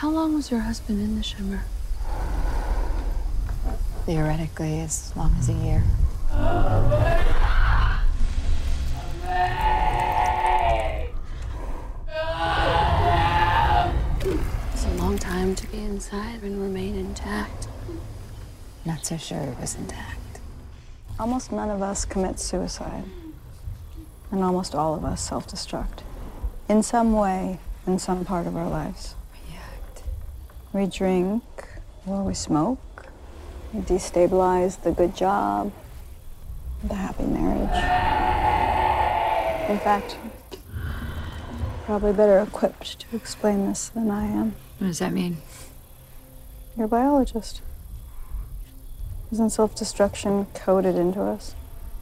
How 0.00 0.08
long 0.08 0.32
was 0.32 0.50
your 0.50 0.60
husband 0.60 0.98
in 0.98 1.16
the 1.16 1.22
shimmer? 1.22 1.62
Theoretically, 4.06 4.80
as 4.80 5.14
long 5.14 5.36
as 5.38 5.50
a 5.50 5.52
year. 5.52 5.84
It's 14.72 14.86
a 14.86 14.94
long 14.96 15.18
time 15.18 15.54
to 15.54 15.66
be 15.66 15.80
inside 15.80 16.42
and 16.44 16.62
remain 16.62 16.94
intact. 16.96 17.68
Not 18.86 19.04
so 19.04 19.18
sure 19.18 19.36
it 19.36 19.58
was 19.60 19.74
intact. 19.74 20.40
Almost 21.18 21.52
none 21.52 21.68
of 21.68 21.82
us 21.82 22.06
commit 22.06 22.40
suicide. 22.40 23.04
And 24.30 24.42
almost 24.42 24.74
all 24.74 24.94
of 24.94 25.04
us 25.04 25.20
self 25.20 25.46
destruct. 25.46 26.04
In 26.70 26.82
some 26.82 27.12
way, 27.12 27.60
in 27.86 27.98
some 27.98 28.24
part 28.24 28.46
of 28.46 28.56
our 28.56 28.66
lives. 28.70 29.14
React. 30.72 30.92
We 30.92 30.98
drink, 30.98 31.42
or 32.06 32.22
we 32.22 32.34
smoke. 32.34 33.06
We 33.72 33.80
destabilize 33.80 34.82
the 34.82 34.92
good 34.92 35.14
job, 35.14 35.72
the 36.84 36.94
happy 36.94 37.24
marriage. 37.24 37.70
In 39.70 39.78
fact, 39.78 40.16
probably 41.84 42.12
better 42.12 42.38
equipped 42.40 43.00
to 43.00 43.16
explain 43.16 43.66
this 43.66 43.88
than 43.88 44.10
I 44.10 44.26
am. 44.26 44.54
What 44.78 44.88
does 44.88 44.98
that 44.98 45.12
mean? 45.12 45.38
You're 46.76 46.86
a 46.86 46.88
biologist. 46.88 47.62
Isn't 49.32 49.50
self 49.50 49.76
destruction 49.76 50.46
coded 50.54 50.96
into 50.96 51.22
us? 51.22 51.54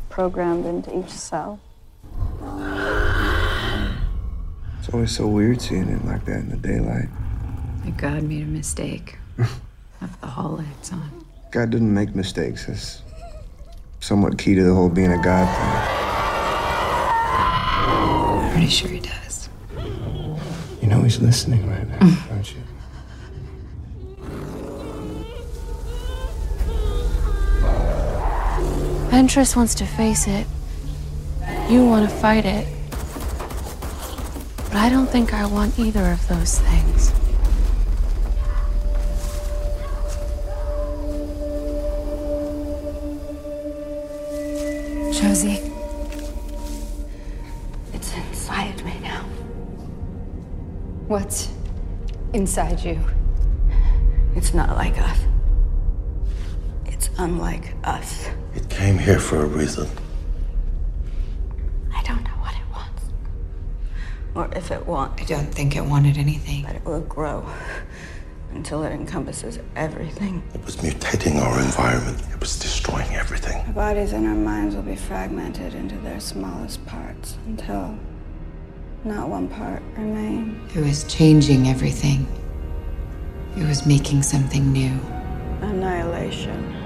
Programmed 0.08 0.64
into 0.64 0.98
each 0.98 1.10
cell? 1.10 1.60
It's 4.78 4.88
always 4.94 5.14
so 5.14 5.26
weird 5.26 5.60
seeing 5.60 5.88
it 5.88 6.04
like 6.06 6.24
that 6.24 6.38
in 6.38 6.48
the 6.48 6.56
daylight. 6.56 7.08
Like 7.88 7.96
God 7.96 8.22
made 8.24 8.42
a 8.42 8.46
mistake. 8.46 9.16
Left 9.38 10.20
the 10.20 10.26
hall 10.26 10.58
lights 10.58 10.92
on. 10.92 11.24
God 11.50 11.70
didn't 11.70 11.94
make 11.94 12.14
mistakes. 12.14 12.66
That's 12.66 13.00
somewhat 14.00 14.36
key 14.36 14.54
to 14.56 14.62
the 14.62 14.74
whole 14.74 14.90
being 14.90 15.10
a 15.10 15.22
God 15.22 15.46
thing. 15.56 15.70
I'm 18.44 18.52
Pretty 18.52 18.68
sure 18.68 18.90
he 18.90 19.00
does. 19.00 19.48
You 20.82 20.88
know 20.88 21.00
he's 21.00 21.18
listening 21.22 21.66
right 21.66 21.88
now, 21.88 21.98
don't 22.28 22.54
you? 22.54 22.60
Ventress 29.08 29.56
wants 29.56 29.74
to 29.76 29.86
face 29.86 30.26
it. 30.26 30.46
You 31.70 31.86
want 31.86 32.06
to 32.06 32.14
fight 32.14 32.44
it. 32.44 32.68
But 34.66 34.76
I 34.76 34.90
don't 34.90 35.08
think 35.08 35.32
I 35.32 35.46
want 35.46 35.78
either 35.78 36.12
of 36.12 36.28
those 36.28 36.58
things. 36.58 37.17
Josie. 45.38 45.70
It's 47.92 48.12
inside 48.12 48.84
me 48.84 48.98
now. 49.00 49.22
What's 51.06 51.48
inside 52.32 52.80
you? 52.80 52.98
It's 54.34 54.52
not 54.52 54.70
like 54.70 54.98
us. 54.98 55.20
It's 56.86 57.08
unlike 57.18 57.72
us. 57.84 58.28
It 58.56 58.68
came 58.68 58.98
here 58.98 59.20
for 59.20 59.44
a 59.44 59.46
reason. 59.46 59.88
I 61.94 62.02
don't 62.02 62.24
know 62.24 62.38
what 62.40 62.54
it 62.54 62.68
wants. 62.72 63.02
Or 64.34 64.50
if 64.58 64.72
it 64.72 64.84
wants, 64.88 65.22
I 65.22 65.24
don't 65.24 65.54
think 65.54 65.76
it 65.76 65.84
wanted 65.84 66.18
anything. 66.18 66.64
but 66.64 66.74
it 66.74 66.84
will 66.84 67.02
grow 67.02 67.48
until 68.54 68.82
it 68.82 68.90
encompasses 68.90 69.60
everything. 69.76 70.42
It 70.52 70.64
was 70.64 70.78
mutating 70.78 71.40
our 71.40 71.60
environment. 71.60 72.20
It 72.32 72.40
was 72.40 72.58
destroying 72.88 73.16
everything. 73.16 73.66
Our 73.66 73.72
bodies 73.72 74.12
and 74.12 74.26
our 74.26 74.34
minds 74.34 74.74
will 74.74 74.82
be 74.82 74.96
fragmented 74.96 75.74
into 75.74 75.96
their 75.98 76.20
smallest 76.20 76.84
parts 76.86 77.36
until 77.46 77.98
not 79.04 79.28
one 79.28 79.48
part 79.48 79.82
remains. 79.96 80.74
It 80.74 80.80
was 80.80 81.04
changing 81.04 81.68
everything. 81.68 82.26
It 83.56 83.66
was 83.66 83.86
making 83.86 84.22
something 84.22 84.72
new. 84.72 84.98
Annihilation. 85.60 86.77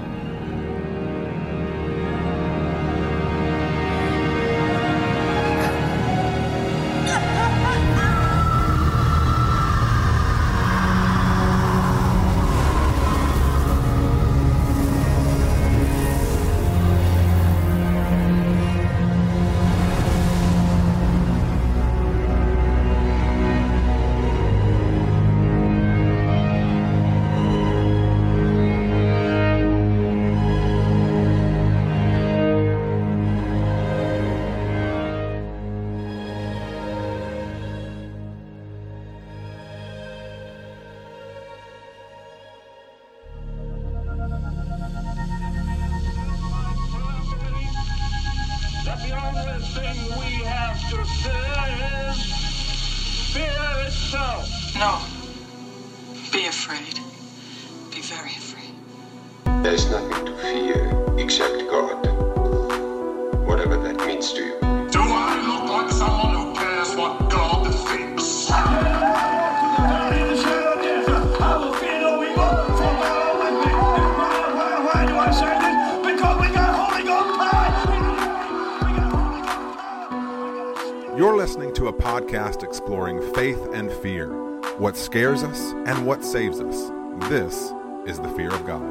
And 85.93 86.07
what 86.07 86.25
saves 86.25 86.59
us. 86.59 86.91
This 87.29 87.71
is 88.07 88.19
the 88.19 88.29
fear 88.29 88.51
of 88.51 88.65
God. 88.65 88.81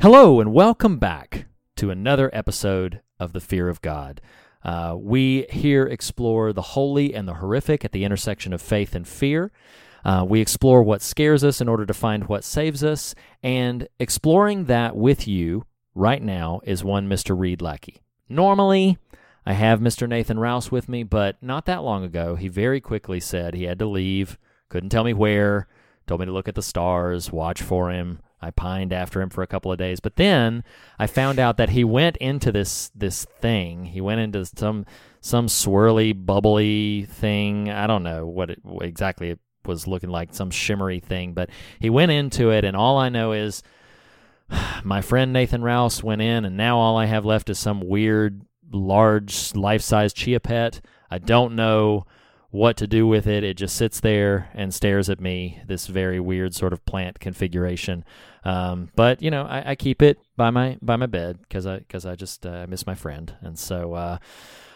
Hello, 0.00 0.38
and 0.38 0.52
welcome 0.52 0.98
back 0.98 1.46
to 1.74 1.90
another 1.90 2.30
episode 2.32 3.00
of 3.18 3.32
The 3.32 3.40
Fear 3.40 3.68
of 3.68 3.82
God. 3.82 4.20
Uh, 4.62 4.94
we 4.96 5.46
here 5.50 5.86
explore 5.86 6.52
the 6.52 6.62
holy 6.62 7.14
and 7.14 7.26
the 7.26 7.34
horrific 7.34 7.84
at 7.84 7.90
the 7.90 8.04
intersection 8.04 8.52
of 8.52 8.62
faith 8.62 8.94
and 8.94 9.08
fear. 9.08 9.50
Uh, 10.04 10.24
we 10.28 10.40
explore 10.40 10.82
what 10.82 11.02
scares 11.02 11.44
us 11.44 11.60
in 11.60 11.68
order 11.68 11.84
to 11.84 11.94
find 11.94 12.28
what 12.28 12.44
saves 12.44 12.84
us, 12.84 13.14
and 13.42 13.88
exploring 13.98 14.64
that 14.64 14.96
with 14.96 15.26
you 15.26 15.64
right 15.94 16.22
now 16.22 16.60
is 16.64 16.84
one 16.84 17.08
Mr. 17.08 17.38
Reed 17.38 17.60
Lackey. 17.60 18.00
Normally, 18.28 18.98
I 19.44 19.54
have 19.54 19.80
Mr. 19.80 20.08
Nathan 20.08 20.38
Rouse 20.38 20.70
with 20.70 20.88
me, 20.88 21.02
but 21.02 21.42
not 21.42 21.64
that 21.66 21.82
long 21.82 22.04
ago, 22.04 22.36
he 22.36 22.48
very 22.48 22.80
quickly 22.80 23.20
said 23.20 23.54
he 23.54 23.64
had 23.64 23.78
to 23.78 23.86
leave, 23.86 24.38
couldn't 24.68 24.90
tell 24.90 25.04
me 25.04 25.14
where, 25.14 25.66
told 26.06 26.20
me 26.20 26.26
to 26.26 26.32
look 26.32 26.48
at 26.48 26.54
the 26.54 26.62
stars, 26.62 27.32
watch 27.32 27.62
for 27.62 27.90
him. 27.90 28.20
I 28.40 28.50
pined 28.50 28.92
after 28.92 29.20
him 29.20 29.30
for 29.30 29.42
a 29.42 29.48
couple 29.48 29.72
of 29.72 29.78
days, 29.78 30.00
but 30.00 30.16
then 30.16 30.62
I 30.98 31.06
found 31.06 31.38
out 31.38 31.56
that 31.56 31.70
he 31.70 31.82
went 31.82 32.16
into 32.18 32.52
this 32.52 32.90
this 32.94 33.24
thing. 33.24 33.86
He 33.86 34.00
went 34.00 34.20
into 34.20 34.44
some 34.44 34.86
some 35.20 35.48
swirly, 35.48 36.14
bubbly 36.14 37.06
thing. 37.10 37.68
I 37.68 37.88
don't 37.88 38.04
know 38.04 38.26
what 38.26 38.50
it 38.50 38.60
exactly 38.80 39.36
was 39.68 39.86
looking 39.86 40.10
like, 40.10 40.34
some 40.34 40.50
shimmery 40.50 40.98
thing, 41.00 41.34
but 41.34 41.50
he 41.78 41.90
went 41.90 42.10
into 42.10 42.50
it, 42.50 42.64
and 42.64 42.76
all 42.76 42.98
I 42.98 43.08
know 43.08 43.32
is 43.32 43.62
my 44.84 45.00
friend 45.00 45.32
Nathan 45.32 45.62
Rouse 45.62 46.02
went 46.02 46.22
in, 46.22 46.44
and 46.44 46.56
now 46.56 46.78
all 46.78 46.96
I 46.96 47.06
have 47.06 47.24
left 47.24 47.50
is 47.50 47.58
some 47.58 47.86
weird, 47.86 48.42
large, 48.72 49.54
life 49.54 49.82
size 49.82 50.12
chia 50.12 50.40
pet. 50.40 50.80
I 51.10 51.18
don't 51.18 51.54
know 51.54 52.06
what 52.50 52.76
to 52.78 52.86
do 52.86 53.06
with 53.06 53.26
it. 53.26 53.44
It 53.44 53.54
just 53.54 53.76
sits 53.76 54.00
there 54.00 54.50
and 54.54 54.72
stares 54.72 55.10
at 55.10 55.20
me, 55.20 55.60
this 55.66 55.86
very 55.86 56.18
weird 56.18 56.54
sort 56.54 56.72
of 56.72 56.84
plant 56.86 57.20
configuration. 57.20 58.04
Um, 58.44 58.90
but 58.96 59.20
you 59.20 59.30
know, 59.30 59.42
I, 59.42 59.70
I 59.70 59.74
keep 59.74 60.00
it 60.00 60.18
by 60.36 60.50
my 60.50 60.78
by 60.80 60.96
my 60.96 61.06
bed 61.06 61.38
because 61.42 61.66
I 61.66 61.78
because 61.78 62.06
I 62.06 62.14
just 62.14 62.46
uh, 62.46 62.66
miss 62.68 62.86
my 62.86 62.94
friend, 62.94 63.34
and 63.42 63.58
so 63.58 63.94
uh, 63.94 64.18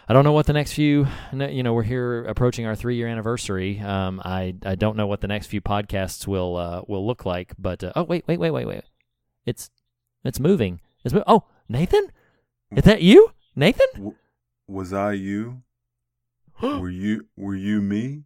I 0.09 0.13
don't 0.13 0.25
know 0.25 0.33
what 0.33 0.47
the 0.47 0.53
next 0.53 0.73
few. 0.73 1.07
You 1.33 1.63
know, 1.63 1.73
we're 1.73 1.85
here 1.85 2.25
approaching 2.25 2.67
our 2.67 2.75
three 2.75 2.97
year 2.97 3.09
anniversary. 3.09 3.79
Um, 3.81 4.21
I 4.25 4.55
I 4.65 4.75
don't 4.75 4.97
know 4.97 5.07
what 5.07 5.21
the 5.21 5.29
next 5.29 5.47
few 5.47 5.61
podcasts 5.61 6.27
will 6.27 6.57
uh, 6.57 6.83
will 6.87 7.07
look 7.07 7.25
like, 7.25 7.55
but 7.59 7.85
uh, 7.85 7.93
oh 7.95 8.03
wait 8.03 8.25
wait 8.27 8.39
wait 8.39 8.51
wait 8.51 8.67
wait, 8.67 8.83
it's 9.47 9.71
it's 10.25 10.41
moving. 10.41 10.81
It's 11.05 11.15
mo- 11.15 11.25
oh 11.27 11.45
Nathan, 11.69 12.11
is 12.73 12.85
that 12.85 13.03
you, 13.03 13.31
Nathan? 13.55 13.87
W- 13.95 14.15
was 14.67 14.93
I 14.93 15.13
you? 15.13 15.63
were 16.63 16.91
you 16.91 17.27
were 17.37 17.55
you 17.55 17.81
me? 17.81 18.25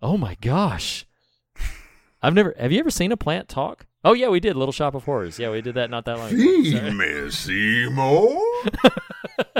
Oh 0.00 0.16
my 0.16 0.36
gosh. 0.40 1.04
I've 2.22 2.34
never 2.34 2.54
have 2.56 2.70
you 2.70 2.78
ever 2.78 2.90
seen 2.90 3.10
a 3.10 3.16
plant 3.16 3.48
talk? 3.48 3.86
Oh 4.04 4.12
yeah, 4.12 4.28
we 4.28 4.38
did 4.40 4.56
Little 4.56 4.72
Shop 4.72 4.94
of 4.94 5.04
Horrors. 5.04 5.38
Yeah, 5.38 5.50
we 5.50 5.60
did 5.60 5.74
that 5.74 5.90
not 5.90 6.04
that 6.04 6.18
long 6.18 6.28
ago. 6.28 6.38
See 6.38 6.90
me, 6.90 7.30
Seymour. 7.30 8.40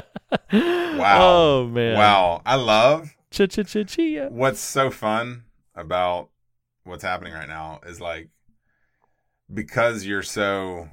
wow. 0.52 1.18
Oh 1.20 1.68
man. 1.68 1.96
Wow. 1.96 2.42
I 2.44 2.56
love 2.56 3.14
Ch 3.30 3.48
ch 3.48 3.66
ch 3.66 3.86
chia. 3.86 4.28
what's 4.30 4.60
so 4.60 4.90
fun 4.90 5.44
about 5.74 6.28
what's 6.84 7.02
happening 7.02 7.32
right 7.32 7.48
now 7.48 7.80
is 7.86 8.00
like 8.00 8.28
because 9.52 10.04
you're 10.04 10.22
so 10.22 10.88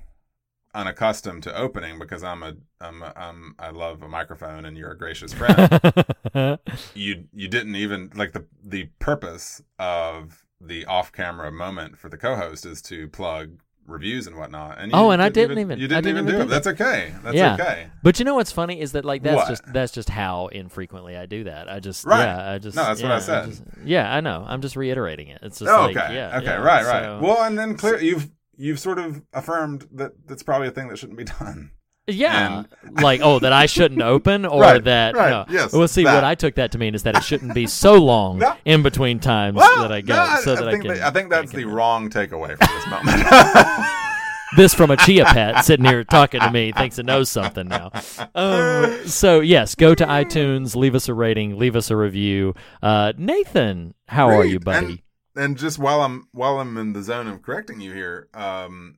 unaccustomed 0.73 1.43
to 1.43 1.57
opening 1.57 1.97
because 1.99 2.23
I'm 2.23 2.43
a 2.43 2.53
I'm 2.79 3.01
a, 3.01 3.11
I'm 3.15 3.55
I 3.59 3.71
love 3.71 4.01
a 4.03 4.07
microphone 4.07 4.65
and 4.65 4.77
you're 4.77 4.91
a 4.91 4.97
gracious 4.97 5.33
friend. 5.33 6.59
you 6.93 7.25
you 7.33 7.47
didn't 7.47 7.75
even 7.75 8.11
like 8.15 8.33
the 8.33 8.45
the 8.63 8.85
purpose 8.99 9.61
of 9.79 10.45
the 10.61 10.85
off-camera 10.85 11.51
moment 11.51 11.97
for 11.97 12.09
the 12.09 12.17
co-host 12.17 12.65
is 12.65 12.81
to 12.83 13.07
plug 13.07 13.59
reviews 13.89 14.27
and 14.27 14.35
whatnot. 14.37 14.77
And 14.79 14.91
you 14.91 14.97
Oh, 14.97 15.11
and 15.11 15.21
I 15.21 15.29
didn't 15.29 15.57
even- 15.59 15.79
you 15.79 15.87
didn't, 15.87 16.03
didn't 16.03 16.17
even 16.19 16.27
even 16.35 16.41
do 16.41 16.45
it. 16.45 16.49
That's 16.49 16.67
okay. 16.67 17.13
That's 17.23 17.35
yeah. 17.35 17.53
okay. 17.55 17.87
But 18.03 18.19
you 18.19 18.25
know 18.25 18.35
what's 18.35 18.51
funny 18.51 18.79
is 18.79 18.91
that 18.93 19.03
like 19.05 19.23
that's 19.23 19.35
What? 19.35 19.47
just 19.49 19.63
that's 19.73 19.91
just 19.91 20.09
how 20.09 20.47
infrequently 20.47 21.17
I 21.17 21.25
do 21.25 21.43
that. 21.45 21.69
I 21.69 21.79
just 21.79 22.05
Right. 22.05 22.23
yeah, 22.23 22.51
I 22.51 22.57
just 22.59 22.75
No, 22.77 22.83
that's 22.85 23.01
what 23.01 23.11
I 23.11 23.15
yeah, 23.15 23.19
said. 23.19 23.45
just- 23.49 23.63
yeah, 23.83 24.13
I 24.13 24.21
know. 24.21 24.45
I'm 24.47 24.61
just 24.61 24.75
reiterating 24.75 25.27
it. 25.29 25.39
It's 25.41 25.59
just 25.59 25.71
Oh, 25.71 25.87
like 25.87 25.97
okay. 25.97 26.15
yeah. 26.15 26.37
okay. 26.37 26.45
yeah, 26.45 26.55
right. 26.55 26.85
Right. 26.85 27.03
so- 27.03 27.19
Well, 27.21 27.43
and 27.43 27.57
then 27.57 27.75
clear 27.75 27.99
you've 27.99 28.29
you've 28.57 28.79
sort 28.79 28.99
of 28.99 29.21
affirmed 29.33 29.87
that 29.93 30.11
that's 30.27 30.43
probably 30.43 30.67
a 30.67 30.71
thing 30.71 30.87
that 30.89 30.97
shouldn't 30.97 31.17
be 31.17 31.23
done. 31.39 31.71
Yeah, 32.09 32.63
like 33.01 33.21
oh, 33.23 33.39
that 33.39 33.53
I 33.53 33.65
shouldn't 33.65 34.01
open, 34.01 34.45
or 34.45 34.61
Right, 34.61 34.83
that 34.83 35.15
right, 35.15 35.29
no. 35.29 35.45
yes, 35.49 35.73
Well, 35.73 35.87
see, 35.87 36.03
that. 36.03 36.13
what 36.15 36.23
I 36.23 36.35
took 36.35 36.55
that 36.55 36.71
to 36.73 36.77
mean 36.77 36.95
is 36.95 37.03
that 37.03 37.15
it 37.15 37.23
shouldn't 37.23 37.53
be 37.53 37.67
so 37.67 37.95
long 37.95 38.39
No. 38.39 38.55
in 38.65 38.81
between 38.83 39.19
times 39.19 39.57
Well, 39.57 39.81
that 39.83 39.91
I 39.91 40.01
go, 40.01 40.15
no, 40.15 40.41
so 40.41 40.53
I 40.53 40.55
that 40.55 40.67
I 40.67 40.71
think 40.71 40.83
can. 40.85 40.93
that- 40.95 41.01
I 41.07 41.11
think 41.11 41.29
that's 41.29 41.53
I 41.53 41.57
the 41.57 41.65
wrong 41.65 42.09
takeaway 42.09 42.57
from 42.57 42.67
this 42.75 42.87
moment. 42.87 43.85
this 44.57 44.73
from 44.73 44.89
a 44.91 44.97
chia 44.97 45.25
pet 45.25 45.63
sitting 45.63 45.85
here 45.85 46.03
talking 46.03 46.41
to 46.41 46.51
me 46.51 46.71
thinks 46.71 46.97
it 46.97 47.05
knows 47.05 47.29
something 47.29 47.67
now. 47.67 47.91
Um, 48.35 49.05
so 49.07 49.39
yes, 49.39 49.75
go 49.75 49.93
to 49.95 50.05
iTunes, 50.05 50.75
leave 50.75 50.95
us 50.95 51.07
a 51.07 51.13
rating, 51.13 51.57
leave 51.57 51.75
us 51.75 51.91
a 51.91 51.95
review. 51.95 52.55
Uh, 52.81 53.13
Nathan, 53.17 53.93
how 54.07 54.27
are 54.29 54.43
you, 54.45 54.59
buddy? 54.59 55.03
And, 55.35 55.43
and 55.45 55.57
just 55.57 55.77
while 55.79 56.01
I'm 56.01 56.27
while 56.31 56.59
I'm 56.59 56.77
in 56.77 56.93
the 56.93 57.03
zone 57.03 57.27
of 57.27 57.41
correcting 57.41 57.79
you 57.79 57.93
here, 57.93 58.27
um, 58.33 58.97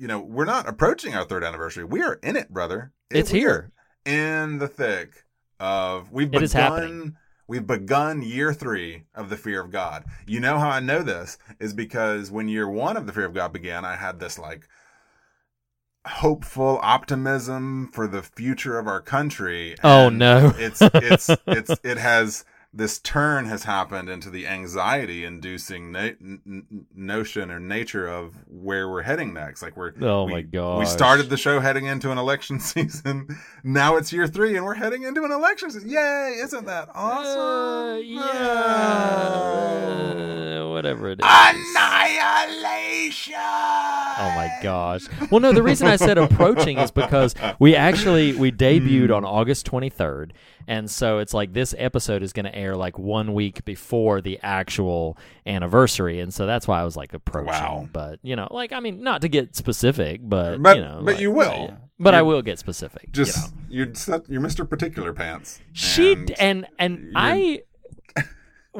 you 0.00 0.08
know, 0.08 0.18
we're 0.18 0.46
not 0.46 0.66
approaching 0.66 1.14
our 1.14 1.24
third 1.24 1.44
anniversary. 1.44 1.84
We 1.84 2.02
are 2.02 2.14
in 2.22 2.34
it, 2.34 2.48
brother. 2.48 2.92
It's 3.10 3.30
here. 3.30 3.70
in 4.06 4.58
the 4.58 4.66
thick 4.66 5.24
of 5.58 6.10
we've 6.10 6.32
It 6.32 6.40
begun 6.40 7.18
we've 7.46 7.66
begun 7.66 8.22
year 8.22 8.54
three 8.54 9.04
of 9.14 9.28
the 9.28 9.36
fear 9.36 9.60
of 9.60 9.70
God. 9.70 10.04
You 10.26 10.40
know 10.40 10.58
how 10.58 10.70
I 10.70 10.80
know 10.80 11.02
this 11.02 11.36
is 11.58 11.74
because 11.74 12.30
when 12.30 12.48
year 12.48 12.66
one 12.66 12.96
of 12.96 13.06
the 13.06 13.12
fear 13.12 13.26
of 13.26 13.34
God 13.34 13.52
began, 13.52 13.84
I 13.84 13.96
had 13.96 14.20
this 14.20 14.38
like 14.38 14.66
hopeful 16.06 16.80
optimism 16.82 17.90
for 17.92 18.06
the 18.06 18.22
future 18.22 18.78
of 18.78 18.86
our 18.86 19.02
country. 19.02 19.74
Oh, 19.84 20.08
no. 20.08 20.54
it's 20.56 20.80
it's 20.80 21.28
it's 21.46 21.78
it 21.84 21.98
has 21.98 22.46
this 22.72 23.00
turn 23.00 23.46
has 23.46 23.64
happened 23.64 24.08
into 24.08 24.30
the 24.30 24.46
anxiety 24.46 25.24
inducing 25.24 25.90
na- 25.90 26.12
n- 26.20 26.86
notion 26.94 27.50
or 27.50 27.58
nature 27.58 28.06
of 28.06 28.34
where 28.48 28.88
we're 28.88 29.02
heading 29.02 29.34
next. 29.34 29.60
Like 29.60 29.76
we're 29.76 29.92
Oh, 30.00 30.24
we, 30.24 30.46
my 30.52 30.78
we 30.78 30.86
started 30.86 31.28
the 31.30 31.36
show 31.36 31.58
heading 31.60 31.86
into 31.86 32.12
an 32.12 32.18
election 32.18 32.60
season. 32.70 33.26
Now 33.64 33.96
it's 33.96 34.12
year 34.12 34.28
three 34.28 34.56
and 34.56 34.64
we're 34.64 34.74
heading 34.74 35.02
into 35.02 35.24
an 35.24 35.32
election 35.32 35.70
season. 35.72 35.90
Yay! 35.90 36.36
Isn't 36.42 36.64
that 36.66 36.88
Uh, 36.90 36.92
awesome? 36.94 38.04
yeah, 39.30 40.64
whatever 40.64 41.08
it 41.10 41.20
is. 41.20 41.26
annihilation! 41.26 43.34
Oh 43.36 44.32
my 44.36 44.50
gosh. 44.62 45.02
Well, 45.30 45.40
no, 45.40 45.52
the 45.52 45.62
reason 45.62 45.86
I 45.88 45.96
said 45.96 46.18
approaching 46.18 46.78
is 46.78 46.90
because 46.90 47.34
we 47.58 47.74
actually 47.74 48.32
we 48.34 48.52
debuted 48.52 49.14
on 49.14 49.24
August 49.24 49.70
23rd, 49.70 50.30
and 50.66 50.90
so 50.90 51.18
it's 51.18 51.34
like 51.34 51.52
this 51.52 51.74
episode 51.78 52.22
is 52.22 52.32
going 52.32 52.44
to 52.46 52.54
air 52.54 52.76
like 52.76 52.98
one 52.98 53.34
week 53.34 53.64
before 53.64 54.20
the 54.20 54.38
actual 54.42 55.16
anniversary, 55.46 56.20
and 56.20 56.32
so 56.32 56.46
that's 56.46 56.66
why 56.68 56.80
I 56.80 56.84
was 56.84 56.96
like 56.96 57.12
approaching. 57.14 57.46
Wow. 57.52 57.88
But 57.92 58.18
you 58.22 58.36
know, 58.36 58.48
like 58.50 58.72
I 58.72 58.80
mean, 58.80 59.02
not 59.02 59.22
to 59.22 59.28
get 59.28 59.56
specific, 59.56 60.20
but, 60.22 60.62
But- 60.62 60.76
you 60.76 60.82
know, 60.82 60.96
but 61.04 61.14
like, 61.14 61.20
you 61.20 61.30
will. 61.30 61.66
yeah. 61.68 61.76
But 62.02 62.14
I 62.14 62.18
You're- 62.18 62.28
will 62.28 62.42
get 62.42 62.58
specific. 62.58 63.12
just 63.12 63.52
you 63.68 63.84
know. 63.84 63.92
you're 64.06 64.22
you're 64.28 64.40
mr 64.40 64.66
particular 64.68 65.12
pants 65.12 65.60
she 65.74 66.12
and 66.12 66.30
and 66.38 66.66
and 66.78 67.12
I. 67.14 67.60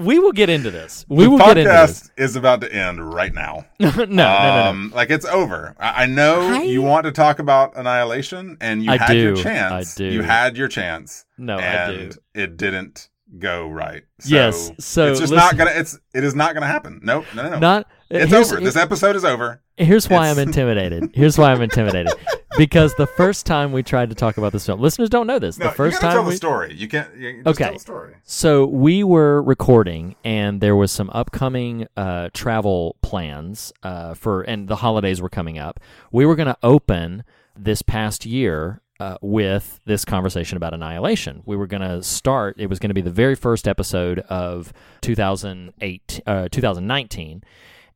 We 0.00 0.18
will 0.18 0.32
get 0.32 0.48
into 0.48 0.70
this. 0.70 1.04
We 1.08 1.24
the 1.24 1.30
will 1.30 1.38
get 1.38 1.58
into 1.58 1.70
this. 1.70 2.10
is 2.16 2.36
about 2.36 2.60
to 2.62 2.72
end 2.72 3.12
right 3.14 3.32
now 3.32 3.66
no, 3.80 3.90
no, 3.90 4.04
no, 4.04 4.04
no. 4.06 4.26
Um, 4.68 4.92
Like 4.94 5.10
it's 5.10 5.26
over. 5.26 5.74
I, 5.78 6.04
I 6.04 6.06
know 6.06 6.48
I- 6.54 6.62
you 6.62 6.82
want 6.82 7.04
to 7.06 7.12
talk 7.12 7.38
about 7.38 7.76
annihilation, 7.76 8.56
and 8.60 8.82
you 8.84 8.90
I 8.90 8.96
had 8.96 9.16
your 9.16 9.36
chance. 9.36 9.96
I 9.96 9.98
do. 9.98 10.04
You 10.06 10.22
had 10.22 10.56
your 10.56 10.68
chance. 10.68 11.24
No, 11.38 11.58
I 11.58 11.86
do. 11.92 12.10
it 12.34 12.56
didn't 12.56 13.08
go 13.38 13.68
right. 13.68 14.02
So 14.20 14.34
Yes, 14.34 14.72
so 14.78 15.10
it's 15.10 15.20
just 15.20 15.32
listen- 15.32 15.36
not 15.36 15.56
gonna. 15.56 15.70
It's 15.78 15.98
it 16.14 16.24
is 16.24 16.34
not 16.34 16.54
gonna 16.54 16.66
happen. 16.66 17.00
Nope. 17.02 17.24
No. 17.34 17.42
No. 17.44 17.50
No. 17.50 17.58
Not. 17.58 17.86
It's 18.10 18.30
here's- 18.30 18.52
over. 18.52 18.60
This 18.60 18.76
episode 18.76 19.16
is 19.16 19.24
over. 19.24 19.60
Here's 19.76 20.08
why 20.10 20.28
It's- 20.28 20.36
I'm 20.38 20.42
intimidated. 20.48 21.10
Here's 21.14 21.38
why 21.38 21.52
I'm 21.52 21.62
intimidated. 21.62 22.12
because 22.58 22.94
the 22.96 23.06
first 23.06 23.46
time 23.46 23.72
we 23.72 23.82
tried 23.82 24.10
to 24.10 24.14
talk 24.14 24.36
about 24.36 24.52
this 24.52 24.66
film, 24.66 24.80
listeners 24.80 25.08
don't 25.08 25.26
know 25.26 25.38
this. 25.38 25.58
No, 25.58 25.66
the 25.68 25.72
first 25.72 26.00
time 26.00 26.12
tell 26.12 26.24
we, 26.24 26.30
the 26.32 26.36
story. 26.36 26.74
You 26.74 26.88
can't. 26.88 27.16
You 27.16 27.42
just 27.42 27.46
Okay. 27.46 27.64
Tell 27.64 27.72
the 27.74 27.78
story. 27.78 28.14
So 28.24 28.66
we 28.66 29.02
were 29.04 29.42
recording, 29.42 30.16
and 30.24 30.60
there 30.60 30.76
was 30.76 30.90
some 30.92 31.08
upcoming 31.14 31.86
uh, 31.96 32.28
travel 32.34 32.96
plans 33.02 33.72
uh, 33.82 34.14
for, 34.14 34.42
and 34.42 34.68
the 34.68 34.76
holidays 34.76 35.22
were 35.22 35.30
coming 35.30 35.58
up. 35.58 35.80
We 36.12 36.26
were 36.26 36.34
going 36.36 36.48
to 36.48 36.58
open 36.62 37.24
this 37.56 37.80
past 37.82 38.26
year 38.26 38.80
uh, 38.98 39.16
with 39.22 39.80
this 39.86 40.04
conversation 40.04 40.56
about 40.58 40.74
annihilation. 40.74 41.42
We 41.46 41.56
were 41.56 41.66
going 41.66 41.80
to 41.82 42.02
start. 42.02 42.56
It 42.58 42.66
was 42.66 42.78
going 42.78 42.90
to 42.90 42.94
be 42.94 43.00
the 43.00 43.10
very 43.10 43.34
first 43.34 43.66
episode 43.66 44.18
of 44.28 44.74
2008, 45.34 46.20
uh, 46.26 46.48
2019, 46.50 47.42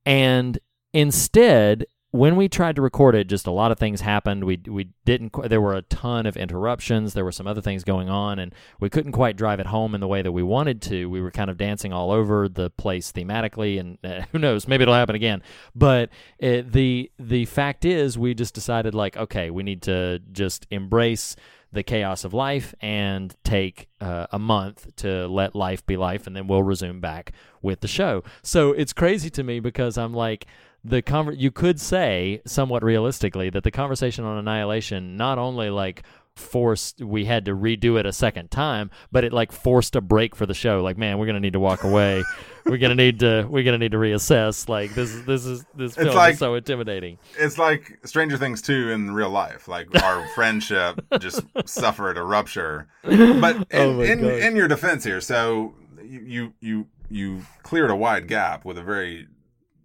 and 0.06 0.58
instead 0.92 1.86
when 2.14 2.36
we 2.36 2.48
tried 2.48 2.76
to 2.76 2.80
record 2.80 3.16
it 3.16 3.26
just 3.26 3.44
a 3.44 3.50
lot 3.50 3.72
of 3.72 3.78
things 3.80 4.00
happened. 4.00 4.44
We 4.44 4.60
we 4.68 4.90
didn't 5.04 5.32
there 5.50 5.60
were 5.60 5.74
a 5.74 5.82
ton 5.82 6.26
of 6.26 6.36
interruptions. 6.36 7.12
There 7.12 7.24
were 7.24 7.32
some 7.32 7.48
other 7.48 7.60
things 7.60 7.82
going 7.82 8.08
on 8.08 8.38
and 8.38 8.54
we 8.78 8.88
couldn't 8.88 9.10
quite 9.10 9.36
drive 9.36 9.58
it 9.58 9.66
home 9.66 9.96
in 9.96 10.00
the 10.00 10.06
way 10.06 10.22
that 10.22 10.30
we 10.30 10.44
wanted 10.44 10.80
to. 10.82 11.06
We 11.06 11.20
were 11.20 11.32
kind 11.32 11.50
of 11.50 11.56
dancing 11.56 11.92
all 11.92 12.12
over 12.12 12.48
the 12.48 12.70
place 12.70 13.10
thematically 13.10 13.80
and 13.80 13.98
uh, 14.04 14.26
who 14.30 14.38
knows? 14.38 14.68
Maybe 14.68 14.82
it'll 14.82 14.94
happen 14.94 15.16
again. 15.16 15.42
But 15.74 16.10
uh, 16.40 16.62
the 16.64 17.10
the 17.18 17.46
fact 17.46 17.84
is 17.84 18.16
we 18.16 18.32
just 18.32 18.54
decided 18.54 18.94
like 18.94 19.16
okay 19.16 19.50
we 19.50 19.64
need 19.64 19.82
to 19.82 20.20
just 20.30 20.68
embrace 20.70 21.34
the 21.74 21.82
chaos 21.82 22.24
of 22.24 22.32
life 22.32 22.74
and 22.80 23.34
take 23.44 23.88
uh, 24.00 24.26
a 24.30 24.38
month 24.38 24.94
to 24.96 25.26
let 25.28 25.54
life 25.54 25.84
be 25.86 25.96
life 25.96 26.26
and 26.26 26.34
then 26.34 26.46
we'll 26.46 26.62
resume 26.62 27.00
back 27.00 27.32
with 27.62 27.80
the 27.80 27.88
show. 27.88 28.22
So 28.42 28.72
it's 28.72 28.92
crazy 28.92 29.30
to 29.30 29.42
me 29.42 29.60
because 29.60 29.98
i'm 29.98 30.14
like 30.14 30.46
the 30.84 31.02
conver- 31.02 31.38
you 31.38 31.50
could 31.50 31.80
say 31.80 32.42
somewhat 32.46 32.84
realistically 32.84 33.50
that 33.50 33.64
the 33.64 33.70
conversation 33.70 34.24
on 34.24 34.38
annihilation 34.38 35.16
not 35.16 35.38
only 35.38 35.70
like 35.70 36.02
forced 36.36 37.00
we 37.00 37.24
had 37.24 37.44
to 37.44 37.52
redo 37.52 37.98
it 37.98 38.06
a 38.06 38.12
second 38.12 38.50
time 38.50 38.90
but 39.12 39.22
it 39.22 39.32
like 39.32 39.52
forced 39.52 39.94
a 39.94 40.00
break 40.00 40.34
for 40.34 40.46
the 40.46 40.54
show 40.54 40.82
like 40.82 40.98
man 40.98 41.16
we're 41.18 41.26
gonna 41.26 41.38
need 41.38 41.52
to 41.52 41.60
walk 41.60 41.84
away 41.84 42.24
we're 42.66 42.76
gonna 42.76 42.94
need 42.94 43.20
to 43.20 43.46
we're 43.48 43.62
gonna 43.62 43.78
need 43.78 43.92
to 43.92 43.98
reassess 43.98 44.68
like 44.68 44.92
this 44.94 45.10
is 45.14 45.24
this 45.26 45.46
is 45.46 45.64
this 45.76 45.94
film 45.94 46.14
like- 46.14 46.32
is 46.32 46.38
so 46.40 46.54
intimidating 46.54 47.18
It's 47.38 47.56
like 47.56 47.98
Stranger 48.04 48.36
Things 48.36 48.60
2 48.62 48.90
in 48.90 49.12
real 49.12 49.30
life. 49.30 49.68
Like 49.68 49.86
our 50.02 50.26
friendship 50.34 51.00
just 51.20 51.42
suffered 51.66 52.16
a 52.18 52.22
rupture. 52.22 52.88
But 53.04 53.56
in, 53.56 53.66
Oh 53.72 54.00
in, 54.00 54.24
in 54.24 54.56
your 54.56 54.66
defense 54.68 55.04
here, 55.04 55.20
so 55.20 55.74
you, 56.02 56.20
you 56.26 56.54
you 56.60 56.86
you 57.10 57.42
cleared 57.62 57.90
a 57.90 57.96
wide 57.96 58.26
gap 58.28 58.64
with 58.64 58.78
a 58.78 58.82
very 58.82 59.28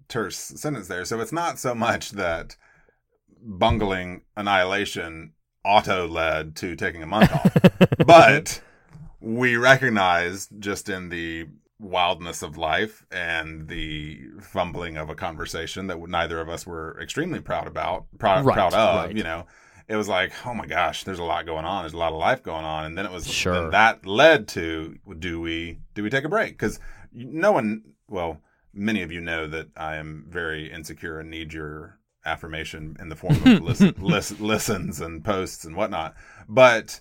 terse 0.08 0.38
sentence 0.38 0.88
there. 0.88 1.06
So 1.06 1.20
it's 1.20 1.32
not 1.34 1.60
so 1.60 1.76
much 1.76 2.12
that 2.12 2.56
bungling 3.42 4.22
annihilation 4.36 5.34
auto 5.70 6.08
led 6.08 6.56
to 6.58 6.76
taking 6.76 7.04
a 7.04 7.06
month 7.06 7.32
off, 7.32 7.56
but 8.06 8.62
we 9.22 9.56
recognized 9.58 10.50
just 10.60 10.90
in 10.90 11.10
the 11.10 11.48
wildness 11.80 12.42
of 12.42 12.58
life 12.58 13.06
and 13.12 13.68
the 13.68 14.20
fumbling 14.42 14.98
of 14.98 15.10
a 15.10 15.16
conversation 15.16 15.88
that 15.88 16.00
neither 16.10 16.42
of 16.42 16.50
us 16.50 16.66
were 16.68 16.98
extremely 17.02 17.40
proud 17.40 17.68
about, 17.68 18.06
proud, 18.18 18.46
Right, 18.46 18.54
proud 18.54 18.74
of, 18.74 19.06
right. 19.06 19.16
you 19.16 19.24
know. 19.24 19.46
It 19.88 19.96
was 19.96 20.08
like, 20.08 20.32
oh 20.46 20.54
my 20.54 20.66
gosh, 20.68 21.04
there's 21.04 21.20
a 21.20 21.24
lot 21.24 21.46
going 21.48 21.66
on. 21.66 21.82
There's 21.84 21.94
a 21.94 21.98
lot 21.98 22.12
of 22.14 22.20
life 22.20 22.44
going 22.44 22.64
on, 22.66 22.86
and 22.86 22.98
then 22.98 23.06
it 23.06 23.12
was 23.12 23.28
Sure. 23.28 23.54
then 23.54 23.72
that 23.72 24.06
led 24.06 24.48
to 24.50 24.98
do 25.18 25.40
we 25.42 25.80
do 25.96 26.04
we 26.04 26.10
take 26.10 26.26
a 26.26 26.30
break? 26.30 26.52
Because 26.52 26.80
no 27.12 27.52
one, 27.52 27.84
well, 28.08 28.40
many 28.74 29.02
of 29.02 29.12
you 29.12 29.20
know 29.22 29.48
that 29.48 29.68
I 29.76 29.96
am 29.96 30.26
very 30.30 30.72
insecure 30.72 31.20
and 31.20 31.30
need 31.32 31.54
your 31.54 31.98
affirmation 32.26 32.98
in 33.00 33.10
the 33.10 33.16
form 33.16 33.36
of 33.36 33.44
listen, 33.62 33.96
listen, 34.00 34.38
listens 34.40 35.02
and 35.02 35.24
posts 35.24 35.66
and 35.66 35.76
whatnot. 35.76 36.16
But 36.48 37.00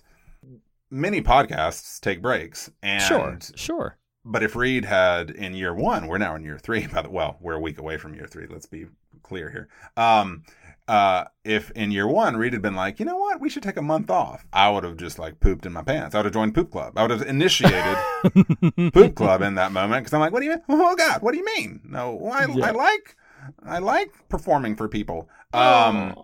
many 0.89 1.21
podcasts 1.21 1.99
take 1.99 2.21
breaks, 2.21 2.69
and 2.81 3.03
sure, 3.03 3.37
sure. 3.55 3.97
but 4.25 4.43
if 4.43 4.55
Reed 4.55 4.85
had 4.85 5.29
in 5.31 5.53
year 5.53 5.73
one, 5.73 6.07
we're 6.07 6.17
now 6.17 6.35
in 6.35 6.43
year 6.43 6.57
three. 6.57 6.87
By 6.87 7.01
the 7.01 7.09
well, 7.09 7.37
we're 7.39 7.55
a 7.55 7.59
week 7.59 7.77
away 7.77 7.97
from 7.97 8.13
year 8.15 8.27
three. 8.27 8.47
Let's 8.47 8.65
be 8.65 8.87
clear 9.23 9.49
here. 9.49 9.69
Um, 9.95 10.43
uh, 10.89 11.25
if 11.43 11.69
in 11.71 11.91
year 11.91 12.07
one 12.07 12.35
Reed 12.35 12.53
had 12.53 12.63
been 12.63 12.73
like, 12.73 12.99
you 12.99 13.05
know 13.05 13.15
what, 13.15 13.39
we 13.39 13.47
should 13.47 13.61
take 13.61 13.77
a 13.77 13.81
month 13.81 14.09
off, 14.09 14.43
I 14.51 14.71
would 14.71 14.83
have 14.83 14.97
just 14.97 15.19
like 15.19 15.39
pooped 15.39 15.67
in 15.67 15.71
my 15.71 15.83
pants. 15.83 16.15
I 16.15 16.17
would 16.17 16.25
have 16.25 16.33
joined 16.33 16.55
Poop 16.55 16.71
Club. 16.71 16.93
I 16.97 17.03
would 17.03 17.11
have 17.11 17.21
initiated 17.21 17.95
Poop 18.93 19.13
Club 19.13 19.43
in 19.43 19.53
that 19.53 19.71
moment 19.71 20.01
because 20.01 20.15
I'm 20.15 20.19
like, 20.19 20.33
what 20.33 20.39
do 20.39 20.45
you? 20.45 20.53
Mean? 20.53 20.63
Oh 20.67 20.95
God, 20.95 21.21
what 21.21 21.33
do 21.33 21.37
you 21.37 21.45
mean? 21.45 21.81
No, 21.83 22.31
I, 22.33 22.47
Yeah. 22.47 22.65
I 22.65 22.71
like, 22.71 23.15
I 23.63 23.79
like 23.79 24.11
performing 24.29 24.75
for 24.75 24.87
people. 24.87 25.29
Um, 25.53 26.15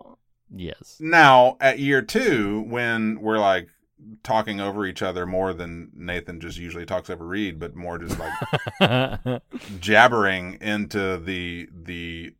yes. 0.54 0.96
now 1.00 1.56
at 1.60 1.78
year 1.78 2.02
two, 2.02 2.64
when 2.68 3.20
we're 3.20 3.38
like 3.38 3.68
talking 4.22 4.60
over 4.60 4.86
each 4.86 5.02
other 5.02 5.26
more 5.26 5.52
than 5.52 5.90
Nathan 5.94 6.40
just 6.40 6.58
usually 6.58 6.86
talks 6.86 7.10
over 7.10 7.26
Reed, 7.26 7.58
but 7.58 7.74
more 7.74 7.98
just 7.98 8.18
like 8.18 9.42
jabbering 9.80 10.58
into 10.60 11.16
the 11.18 11.68
the 11.72 12.34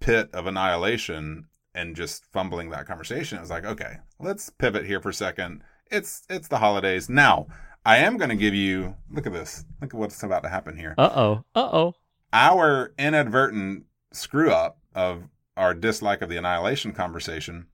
pit 0.00 0.30
of 0.32 0.46
annihilation 0.46 1.46
and 1.74 1.96
just 1.96 2.24
fumbling 2.26 2.70
that 2.70 2.86
conversation. 2.86 3.38
It 3.38 3.42
was 3.42 3.50
like, 3.50 3.64
okay, 3.64 3.96
let's 4.20 4.50
pivot 4.50 4.84
here 4.86 5.00
for 5.00 5.08
a 5.10 5.14
second. 5.14 5.62
It's 5.90 6.22
it's 6.28 6.48
the 6.48 6.58
holidays. 6.58 7.08
Now, 7.08 7.46
I 7.84 7.98
am 7.98 8.16
going 8.16 8.30
to 8.30 8.36
give 8.36 8.54
you 8.54 8.96
look 9.10 9.26
at 9.26 9.32
this. 9.32 9.64
Look 9.80 9.94
at 9.94 9.98
what's 9.98 10.22
about 10.22 10.42
to 10.44 10.48
happen 10.48 10.76
here. 10.76 10.94
uh 10.98 11.10
oh. 11.14 11.44
Uh 11.54 11.68
oh. 11.72 11.94
Our 12.32 12.94
inadvertent 12.98 13.84
screw 14.12 14.50
up 14.50 14.78
of 14.94 15.28
our 15.56 15.74
dislike 15.74 16.22
of 16.22 16.28
the 16.28 16.36
annihilation 16.36 16.92
conversation 16.92 17.66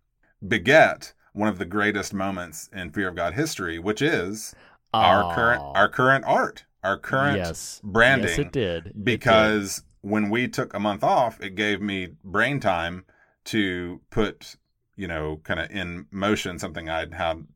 beget 0.47 1.13
one 1.33 1.49
of 1.49 1.59
the 1.59 1.65
greatest 1.65 2.13
moments 2.13 2.69
in 2.73 2.91
Fear 2.91 3.09
of 3.09 3.17
God 3.17 3.35
history, 3.35 3.79
which 3.79 4.03
is 4.03 4.55
our 4.93 5.35
current 5.35 5.63
our 5.63 5.89
current 5.89 6.25
art, 6.25 6.65
our 6.83 6.99
current 6.99 7.39
yes. 7.39 7.81
branding 7.85 8.29
Yes, 8.29 8.39
it 8.39 8.53
did. 8.53 8.87
It 8.87 8.95
did. 8.95 9.05
because 9.05 9.83
when 10.01 10.31
we 10.31 10.49
took 10.49 10.75
a 10.75 10.81
month 10.81 11.05
off, 11.05 11.41
it 11.41 11.55
gave 11.55 11.81
me 11.81 12.09
brain 12.25 12.61
time 12.61 13.05
to 13.45 14.01
put, 14.11 14.57
you 14.97 15.09
know, 15.09 15.41
kind 15.45 15.61
of 15.61 15.71
in 15.71 16.07
motion 16.11 16.59
something 16.59 16.89
I'd 16.89 17.15
had 17.15 17.47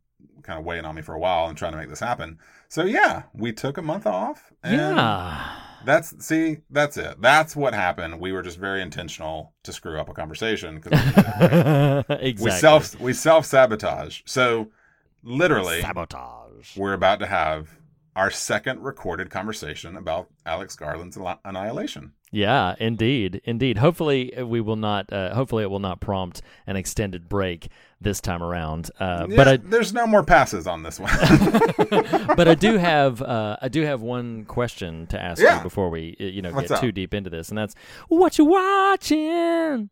kind 0.42 0.58
of 0.58 0.64
weighing 0.64 0.84
on 0.84 0.94
me 0.94 1.02
for 1.02 1.14
a 1.14 1.18
while 1.18 1.48
and 1.48 1.56
trying 1.56 1.72
to 1.72 1.78
make 1.78 1.88
this 1.88 2.00
happen. 2.00 2.38
So 2.68 2.84
yeah, 2.84 3.24
we 3.32 3.52
took 3.52 3.78
a 3.78 3.82
month 3.82 4.06
off. 4.06 4.52
And 4.62 4.96
yeah. 4.96 5.61
That's 5.84 6.24
see, 6.24 6.58
that's 6.70 6.96
it. 6.96 7.20
That's 7.20 7.56
what 7.56 7.74
happened. 7.74 8.20
We 8.20 8.32
were 8.32 8.42
just 8.42 8.58
very 8.58 8.82
intentional 8.82 9.52
to 9.64 9.72
screw 9.72 9.98
up 9.98 10.08
a 10.08 10.14
conversation 10.14 10.80
because 10.80 10.92
exactly. 12.10 12.34
we 12.40 12.50
self 12.50 13.00
we 13.00 13.12
self 13.12 13.46
sabotage. 13.46 14.22
So 14.24 14.70
literally, 15.22 15.80
sabotage. 15.80 16.76
we're 16.76 16.94
about 16.94 17.20
to 17.20 17.26
have 17.26 17.68
our 18.14 18.30
second 18.30 18.82
recorded 18.82 19.30
conversation 19.30 19.96
about 19.96 20.28
Alex 20.44 20.76
Garland's 20.76 21.18
Annihilation. 21.44 22.12
Yeah, 22.34 22.74
indeed, 22.80 23.42
indeed. 23.44 23.76
Hopefully, 23.76 24.32
we 24.42 24.62
will 24.62 24.76
not. 24.76 25.12
Uh, 25.12 25.34
hopefully, 25.34 25.64
it 25.64 25.70
will 25.70 25.80
not 25.80 26.00
prompt 26.00 26.40
an 26.66 26.76
extended 26.76 27.28
break 27.28 27.68
this 28.00 28.22
time 28.22 28.42
around. 28.42 28.90
Uh, 28.98 29.26
Yeah, 29.28 29.36
but 29.36 29.48
I, 29.48 29.56
there's 29.58 29.92
no 29.92 30.06
more 30.06 30.22
passes 30.24 30.66
on 30.66 30.82
this 30.82 30.98
one. 30.98 31.10
but 32.34 32.48
I 32.48 32.54
do 32.54 32.78
have 32.78 33.20
uh, 33.20 33.58
I 33.60 33.68
do 33.68 33.82
have 33.82 34.00
one 34.00 34.46
question 34.46 35.06
to 35.08 35.20
ask 35.22 35.42
Yeah. 35.42 35.58
you 35.58 35.62
before 35.62 35.90
we 35.90 36.16
uh, 36.18 36.24
you 36.24 36.40
know 36.40 36.52
What's 36.52 36.68
get 36.68 36.76
up? 36.76 36.80
too 36.80 36.90
deep 36.90 37.12
into 37.12 37.28
this, 37.28 37.50
and 37.50 37.58
that's 37.58 37.74
what 38.08 38.38
you 38.38 38.46
watching, 38.46 39.90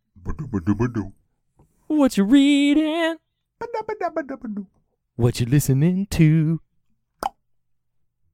what 1.88 2.16
you 2.16 2.24
reading, 2.24 3.16
what 5.16 5.40
you 5.40 5.46
listening 5.46 6.06
to. 6.06 6.60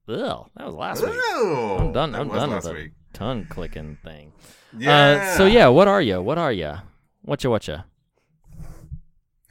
Ugh, 0.09 0.49
that 0.55 0.65
was 0.65 0.75
last 0.75 1.05
week. 1.05 1.13
Ooh, 1.13 1.75
I'm 1.79 1.91
done. 1.91 2.15
I'm 2.15 2.29
done 2.29 2.51
last 2.51 2.65
with 2.67 2.73
week. 2.77 2.91
Tongue 3.17 3.45
clicking 3.49 3.97
thing. 4.03 4.31
Yeah. 4.77 5.31
Uh, 5.33 5.37
so 5.37 5.45
yeah, 5.47 5.67
what 5.67 5.87
are 5.87 6.01
you? 6.01 6.21
What 6.21 6.37
are 6.37 6.51
you? 6.51 6.75
What 7.23 7.43
you? 7.43 7.49
What 7.49 7.67
you? 7.67 7.77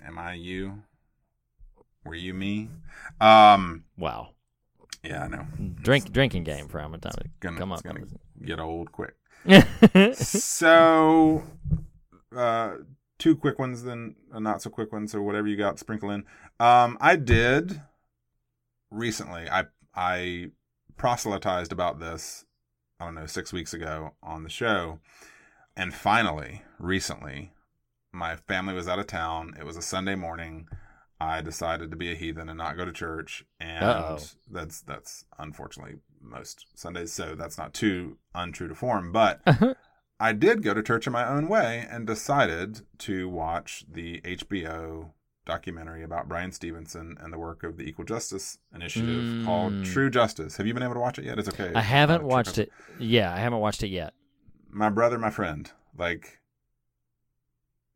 Am 0.04 0.18
I 0.18 0.34
you? 0.34 0.82
Were 2.04 2.14
you 2.14 2.32
me? 2.32 2.70
Um. 3.20 3.84
Wow. 3.98 4.30
Yeah, 5.02 5.24
I 5.24 5.28
know. 5.28 5.46
Drink 5.82 6.12
drinking 6.12 6.44
game 6.44 6.68
for 6.68 6.78
how 6.78 6.88
many 6.88 7.00
times? 7.00 7.16
Gonna, 7.40 7.58
Come 7.58 7.72
it's 7.72 7.84
on. 7.84 7.94
gonna 7.94 8.06
get 8.44 8.60
old 8.60 8.92
quick. 8.92 9.14
so, 10.14 11.42
uh, 12.36 12.74
two 13.18 13.36
quick 13.36 13.58
ones, 13.58 13.82
then 13.82 14.14
a 14.32 14.40
not 14.40 14.62
so 14.62 14.70
quick 14.70 14.92
one. 14.92 15.08
So 15.08 15.20
whatever 15.22 15.48
you 15.48 15.56
got, 15.56 15.78
sprinkle 15.80 16.10
in. 16.10 16.24
Um, 16.60 16.96
I 17.00 17.16
did 17.16 17.82
recently. 18.90 19.48
I 19.50 19.64
I 19.94 20.50
proselytized 20.96 21.72
about 21.72 21.98
this. 21.98 22.44
I 22.98 23.04
don't 23.04 23.14
know 23.14 23.26
six 23.26 23.52
weeks 23.52 23.74
ago 23.74 24.14
on 24.22 24.42
the 24.42 24.48
show, 24.48 25.00
and 25.76 25.92
finally, 25.92 26.62
recently, 26.78 27.52
my 28.12 28.36
family 28.36 28.74
was 28.74 28.88
out 28.88 28.98
of 28.98 29.06
town. 29.06 29.54
It 29.58 29.66
was 29.66 29.76
a 29.76 29.82
Sunday 29.82 30.14
morning. 30.14 30.68
I 31.20 31.40
decided 31.40 31.90
to 31.90 31.96
be 31.96 32.10
a 32.10 32.14
heathen 32.14 32.48
and 32.48 32.58
not 32.58 32.76
go 32.76 32.84
to 32.84 32.92
church, 32.92 33.44
and 33.60 33.84
Uh-oh. 33.84 34.18
that's 34.50 34.80
that's 34.82 35.24
unfortunately 35.38 35.96
most 36.20 36.66
Sundays. 36.74 37.12
So 37.12 37.34
that's 37.34 37.58
not 37.58 37.74
too 37.74 38.18
untrue 38.34 38.68
to 38.68 38.74
form, 38.74 39.12
but 39.12 39.40
uh-huh. 39.46 39.74
I 40.18 40.32
did 40.32 40.62
go 40.62 40.72
to 40.72 40.82
church 40.82 41.06
in 41.06 41.12
my 41.12 41.28
own 41.28 41.48
way 41.48 41.86
and 41.90 42.06
decided 42.06 42.82
to 42.98 43.28
watch 43.28 43.84
the 43.90 44.20
HBO 44.22 45.10
documentary 45.46 46.02
about 46.02 46.28
Bryan 46.28 46.52
Stevenson 46.52 47.16
and 47.20 47.32
the 47.32 47.38
work 47.38 47.62
of 47.62 47.76
the 47.78 47.84
Equal 47.84 48.04
Justice 48.04 48.58
Initiative 48.74 49.22
Mm. 49.22 49.44
called 49.46 49.84
True 49.84 50.10
Justice. 50.10 50.56
Have 50.58 50.66
you 50.66 50.74
been 50.74 50.82
able 50.82 50.94
to 50.94 51.00
watch 51.00 51.18
it 51.18 51.24
yet? 51.24 51.38
It's 51.38 51.48
okay. 51.48 51.72
I 51.74 51.80
haven't 51.80 52.22
Uh, 52.22 52.26
watched 52.26 52.58
it. 52.58 52.70
Yeah, 52.98 53.32
I 53.32 53.38
haven't 53.38 53.60
watched 53.60 53.82
it 53.82 53.88
yet. 53.88 54.12
My 54.68 54.90
brother, 54.90 55.18
my 55.18 55.30
friend, 55.30 55.70
like 55.96 56.40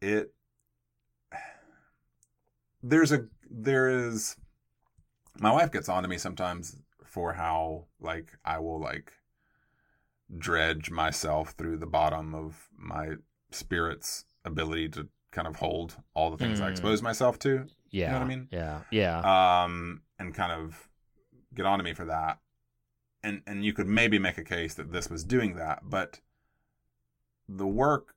it. 0.00 0.32
There's 2.82 3.12
a 3.12 3.26
there 3.50 3.88
is. 3.88 4.36
My 5.38 5.52
wife 5.52 5.70
gets 5.72 5.88
on 5.88 6.02
to 6.02 6.08
me 6.08 6.16
sometimes 6.18 6.76
for 7.04 7.32
how 7.34 7.86
like 8.00 8.38
I 8.44 8.58
will 8.60 8.80
like 8.80 9.12
dredge 10.38 10.90
myself 10.90 11.50
through 11.50 11.76
the 11.78 11.86
bottom 11.86 12.34
of 12.34 12.68
my 12.76 13.14
spirit's 13.50 14.24
ability 14.44 14.88
to 14.90 15.08
kind 15.32 15.46
of 15.48 15.56
hold 15.56 15.96
all 16.14 16.30
the 16.30 16.36
things 16.36 16.60
I 16.60 16.68
Mm. 16.68 16.72
expose 16.72 17.02
myself 17.02 17.38
to. 17.40 17.66
Yeah. 17.90 18.12
what 18.12 18.22
I 18.22 18.24
mean? 18.26 18.48
Yeah. 18.50 18.80
Yeah. 18.90 19.62
Um, 19.64 20.02
and 20.18 20.34
kind 20.34 20.52
of 20.52 20.88
get 21.54 21.66
on 21.66 21.78
to 21.78 21.84
me 21.84 21.94
for 21.94 22.04
that. 22.06 22.38
And 23.22 23.42
and 23.46 23.64
you 23.64 23.72
could 23.72 23.86
maybe 23.88 24.18
make 24.18 24.38
a 24.38 24.44
case 24.44 24.74
that 24.74 24.92
this 24.92 25.10
was 25.10 25.24
doing 25.24 25.56
that, 25.56 25.80
but 25.90 26.20
the 27.48 27.66
work 27.66 28.14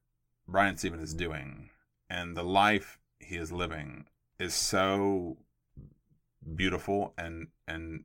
Brian 0.48 0.78
Steven 0.78 1.00
is 1.00 1.14
doing 1.14 1.70
and 2.10 2.38
the 2.38 2.44
life 2.44 3.00
he 3.20 3.36
is 3.36 3.52
living 3.52 4.06
is 4.40 4.54
so 4.54 5.38
beautiful 6.56 7.14
and 7.18 7.48
and 7.68 8.04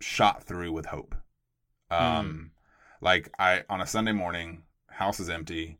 shot 0.00 0.42
through 0.42 0.72
with 0.72 0.86
hope. 0.86 1.14
Um 1.90 2.52
like 3.00 3.30
I 3.38 3.64
on 3.68 3.80
a 3.80 3.86
Sunday 3.86 4.12
morning, 4.12 4.62
house 4.88 5.20
is 5.20 5.28
empty. 5.30 5.78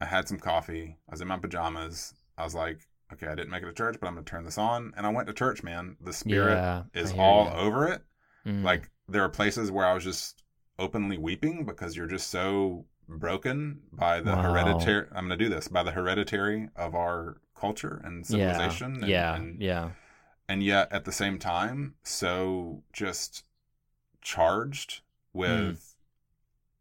I 0.00 0.06
had 0.06 0.28
some 0.28 0.38
coffee. 0.38 0.96
I 1.08 1.12
was 1.12 1.20
in 1.20 1.28
my 1.28 1.38
pajamas. 1.38 2.14
I 2.38 2.44
was 2.44 2.54
like, 2.54 2.80
okay, 3.12 3.26
I 3.26 3.34
didn't 3.34 3.50
make 3.50 3.62
it 3.62 3.66
to 3.66 3.72
church, 3.72 3.96
but 4.00 4.06
I'm 4.06 4.14
going 4.14 4.24
to 4.24 4.30
turn 4.30 4.44
this 4.44 4.58
on. 4.58 4.92
And 4.96 5.06
I 5.06 5.10
went 5.10 5.26
to 5.28 5.34
church, 5.34 5.62
man. 5.62 5.96
The 6.00 6.12
spirit 6.12 6.54
Yeah, 6.54 6.84
is 6.94 7.12
all 7.18 7.44
you. 7.46 7.50
over 7.52 7.86
it. 7.88 8.02
Mm. 8.46 8.62
Like 8.64 8.90
there 9.08 9.22
are 9.22 9.28
places 9.28 9.70
where 9.70 9.84
I 9.86 9.92
was 9.92 10.04
just 10.04 10.42
openly 10.78 11.18
weeping 11.18 11.64
because 11.66 11.96
you're 11.96 12.06
just 12.06 12.30
so 12.30 12.86
broken 13.08 13.80
by 13.92 14.20
the 14.20 14.30
Wow. 14.32 14.42
hereditary. 14.42 15.06
I'm 15.14 15.26
going 15.26 15.38
to 15.38 15.44
do 15.44 15.50
this 15.50 15.68
by 15.68 15.82
the 15.82 15.90
hereditary 15.90 16.68
of 16.76 16.94
our 16.94 17.40
culture 17.54 18.00
and 18.04 18.24
yeah. 18.30 18.52
civilization. 18.54 18.94
and- 19.02 19.08
Yeah. 19.08 19.34
and, 19.36 19.60
yeah. 19.60 19.90
and 20.48 20.62
yet 20.62 20.90
at 20.92 21.04
the 21.04 21.12
same 21.12 21.38
time 21.38 21.96
so 22.04 22.84
just 22.92 23.44
charged 24.22 25.00
with 25.32 25.96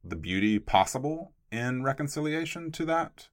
the 0.04 0.16
beauty 0.16 0.60
possible 0.60 1.34
in 1.52 1.84
reconciliation 1.84 2.72
to 2.72 2.86
that 2.86 3.30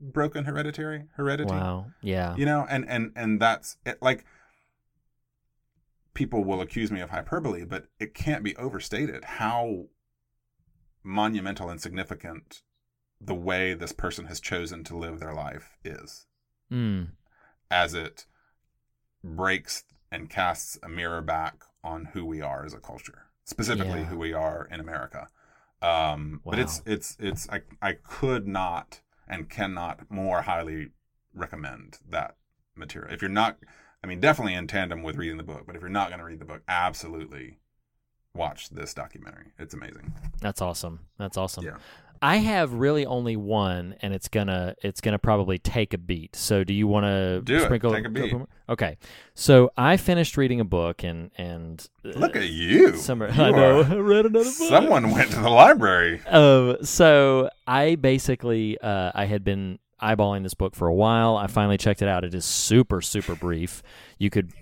broken 0.00 0.44
hereditary 0.46 1.04
heredity 1.16 1.50
Wow. 1.52 1.86
Yeah. 2.00 2.34
you 2.36 2.46
know 2.46 2.66
and 2.70 2.88
and 2.88 3.12
and 3.14 3.40
that's 3.40 3.76
it 3.84 3.98
like 4.00 4.24
people 6.14 6.42
will 6.44 6.60
accuse 6.60 6.90
me 6.90 7.00
of 7.00 7.10
hyperbole 7.10 7.64
but 7.64 7.86
it 7.98 8.14
can't 8.14 8.42
be 8.42 8.56
overstated 8.56 9.24
how 9.24 9.86
monumental 11.02 11.68
and 11.68 11.80
significant 11.80 12.62
the 13.20 13.34
way 13.34 13.74
this 13.74 13.92
person 13.92 14.26
has 14.26 14.40
chosen 14.40 14.82
to 14.84 14.96
live 14.96 15.20
their 15.20 15.34
life 15.34 15.76
is 15.84 16.26
Mm. 16.72 17.08
as 17.70 17.94
it 17.94 18.26
breaks 19.24 19.82
and 20.12 20.30
casts 20.30 20.78
a 20.82 20.88
mirror 20.88 21.20
back 21.20 21.64
on 21.82 22.06
who 22.12 22.24
we 22.24 22.40
are 22.40 22.64
as 22.64 22.72
a 22.72 22.78
culture, 22.78 23.26
specifically 23.44 24.00
Yeah. 24.00 24.06
who 24.06 24.16
we 24.18 24.32
are 24.32 24.66
in 24.70 24.78
America. 24.78 25.28
Um, 25.82 26.40
But 26.44 26.58
it's 26.58 26.82
it's 26.84 27.16
it's 27.18 27.48
I 27.48 27.62
I 27.80 27.92
could 27.92 28.46
not 28.46 29.00
and 29.26 29.48
cannot 29.48 30.10
more 30.10 30.42
highly 30.42 30.90
recommend 31.34 31.98
that 32.08 32.36
material. 32.74 33.12
If 33.12 33.22
you're 33.22 33.30
not, 33.30 33.58
I 34.02 34.06
mean, 34.06 34.20
definitely 34.20 34.54
in 34.54 34.66
tandem 34.66 35.02
with 35.02 35.16
reading 35.16 35.36
the 35.36 35.42
book. 35.42 35.64
But 35.66 35.76
if 35.76 35.80
you're 35.80 35.88
not 35.90 36.08
going 36.08 36.18
to 36.18 36.24
read 36.24 36.40
the 36.40 36.44
book, 36.44 36.62
absolutely 36.68 37.58
watch 38.34 38.70
this 38.70 38.94
documentary. 38.94 39.46
It's 39.58 39.74
amazing. 39.74 40.12
That's 40.40 40.60
awesome. 40.62 41.00
That's 41.18 41.36
awesome. 41.36 41.64
Yeah. 41.64 41.76
I 42.22 42.36
have 42.36 42.74
really 42.74 43.06
only 43.06 43.34
one, 43.36 43.94
and 44.02 44.12
it's 44.12 44.28
gonna 44.28 44.74
it's 44.82 45.00
gonna 45.00 45.18
probably 45.18 45.56
take 45.58 45.94
a 45.94 45.98
beat. 45.98 46.36
So, 46.36 46.64
do 46.64 46.74
you 46.74 46.86
want 46.86 47.04
to 47.06 47.40
Do 47.42 47.56
it. 47.56 47.62
sprinkle? 47.64 47.94
Take 47.94 48.04
a 48.04 48.10
beat. 48.10 48.34
Okay. 48.68 48.98
So, 49.34 49.70
I 49.78 49.96
finished 49.96 50.36
reading 50.36 50.60
a 50.60 50.64
book, 50.66 51.02
and 51.02 51.30
and 51.38 51.88
uh, 52.04 52.10
Look 52.18 52.36
at 52.36 52.50
you. 52.50 52.94
Summer, 52.96 53.30
You 53.32 53.42
I 53.42 53.50
know. 53.52 53.80
I 53.90 53.94
read 53.94 54.26
another 54.26 54.44
book. 54.44 54.52
Someone 54.52 55.12
went 55.12 55.30
to 55.30 55.40
the 55.40 55.48
library. 55.48 56.20
Um, 56.26 56.76
so 56.84 57.48
I 57.66 57.94
basically 57.94 58.76
uh, 58.82 59.12
I 59.14 59.24
had 59.24 59.42
been 59.42 59.78
eyeballing 60.02 60.42
this 60.42 60.54
book 60.54 60.74
for 60.74 60.88
a 60.88 60.94
while. 60.94 61.36
I 61.36 61.46
finally 61.46 61.78
checked 61.78 62.02
it 62.02 62.08
out. 62.08 62.24
It 62.24 62.34
is 62.34 62.44
super 62.44 63.00
super 63.00 63.34
brief. 63.34 63.82
You 64.18 64.30
could 64.30 64.52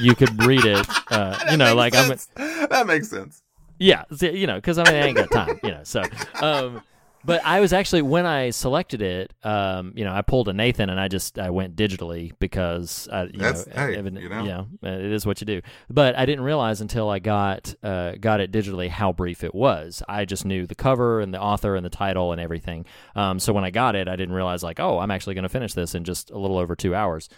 you 0.00 0.14
could 0.14 0.42
read 0.44 0.64
it. 0.64 0.86
Uh, 1.12 1.38
you 1.50 1.58
know, 1.58 1.74
like 1.74 1.94
I'm. 1.94 2.10
I'm. 2.10 2.68
That 2.70 2.86
makes 2.86 3.10
sense. 3.10 3.42
Yeah, 3.78 4.04
you 4.18 4.46
know, 4.46 4.54
because 4.54 4.78
I 4.78 4.84
mean, 4.84 4.94
I 4.94 5.06
ain't 5.08 5.16
got 5.16 5.30
time, 5.30 5.60
you 5.62 5.70
know. 5.70 5.82
So, 5.84 6.02
um, 6.40 6.82
but 7.24 7.44
I 7.44 7.60
was 7.60 7.72
actually 7.72 8.02
when 8.02 8.26
I 8.26 8.50
selected 8.50 9.02
it, 9.02 9.32
um, 9.44 9.92
you 9.96 10.04
know, 10.04 10.12
I 10.12 10.22
pulled 10.22 10.48
a 10.48 10.52
Nathan 10.52 10.90
and 10.90 10.98
I 10.98 11.08
just 11.08 11.38
I 11.38 11.50
went 11.50 11.76
digitally 11.76 12.32
because 12.38 13.08
I, 13.12 13.24
you 13.24 13.32
That's- 13.38 13.66
know, 13.66 13.72
hey, 13.74 13.96
evident- 13.96 14.22
you 14.22 14.28
know. 14.28 14.44
yeah, 14.44 14.60
uh, 14.88 14.92
it 14.94 15.12
is 15.12 15.24
what 15.26 15.40
you 15.40 15.46
do. 15.46 15.60
But 15.90 16.16
I 16.18 16.26
didn't 16.26 16.44
realize 16.44 16.80
until 16.80 17.08
I 17.10 17.18
got 17.18 17.74
uh, 17.82 18.12
got 18.20 18.40
it 18.40 18.50
digitally 18.52 18.88
how 18.88 19.12
brief 19.12 19.44
it 19.44 19.54
was. 19.54 20.02
I 20.08 20.24
just 20.24 20.44
knew 20.44 20.66
the 20.66 20.74
cover 20.74 21.20
and 21.20 21.32
the 21.32 21.40
author 21.40 21.76
and 21.76 21.84
the 21.84 21.90
title 21.90 22.32
and 22.32 22.40
everything. 22.40 22.86
Um, 23.14 23.38
so 23.38 23.52
when 23.52 23.64
I 23.64 23.70
got 23.70 23.94
it, 23.94 24.08
I 24.08 24.16
didn't 24.16 24.34
realize 24.34 24.62
like, 24.62 24.80
oh, 24.80 24.98
I'm 24.98 25.10
actually 25.10 25.34
going 25.34 25.42
to 25.44 25.48
finish 25.48 25.74
this 25.74 25.94
in 25.94 26.04
just 26.04 26.30
a 26.30 26.38
little 26.38 26.58
over 26.58 26.74
two 26.76 26.94
hours. 26.94 27.28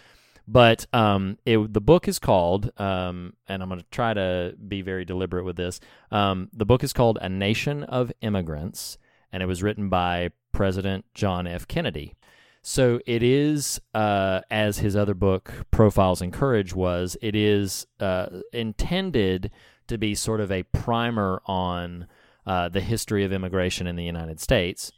But 0.47 0.85
um, 0.93 1.39
it, 1.43 1.73
the 1.73 1.81
book 1.81 2.07
is 2.07 2.19
called, 2.19 2.71
um, 2.79 3.33
and 3.47 3.63
I'm 3.63 3.67
going 3.69 3.79
to 3.81 3.85
try 3.89 4.13
to 4.13 4.55
be 4.67 4.83
very 4.83 5.03
deliberate 5.03 5.43
with 5.43 5.55
this. 5.55 5.79
Um, 6.11 6.49
the 6.53 6.65
book 6.67 6.83
is 6.83 6.93
called 6.93 7.17
A 7.19 7.27
Nation 7.29 7.83
of 7.83 8.11
Immigrants, 8.21 8.99
and 9.35 9.43
it 9.43 9.47
was 9.47 9.61
written 9.61 9.89
by 9.89 10.29
President 10.53 11.03
John 11.13 11.45
F. 11.45 11.67
Kennedy. 11.67 12.13
So 12.61 13.01
it 13.05 13.21
is, 13.21 13.81
uh, 13.93 14.39
as 14.49 14.77
his 14.77 14.95
other 14.95 15.13
book, 15.13 15.65
Profiles 15.71 16.21
in 16.21 16.31
Courage, 16.31 16.73
was, 16.73 17.17
it 17.21 17.35
is 17.35 17.85
uh, 17.99 18.27
intended 18.53 19.51
to 19.87 19.97
be 19.97 20.15
sort 20.15 20.39
of 20.39 20.53
a 20.53 20.63
primer 20.63 21.41
on 21.47 22.07
uh, 22.47 22.69
the 22.69 22.79
history 22.79 23.25
of 23.25 23.33
immigration 23.33 23.87
in 23.87 23.97
the 23.97 24.05
United 24.05 24.39
States. 24.39 24.93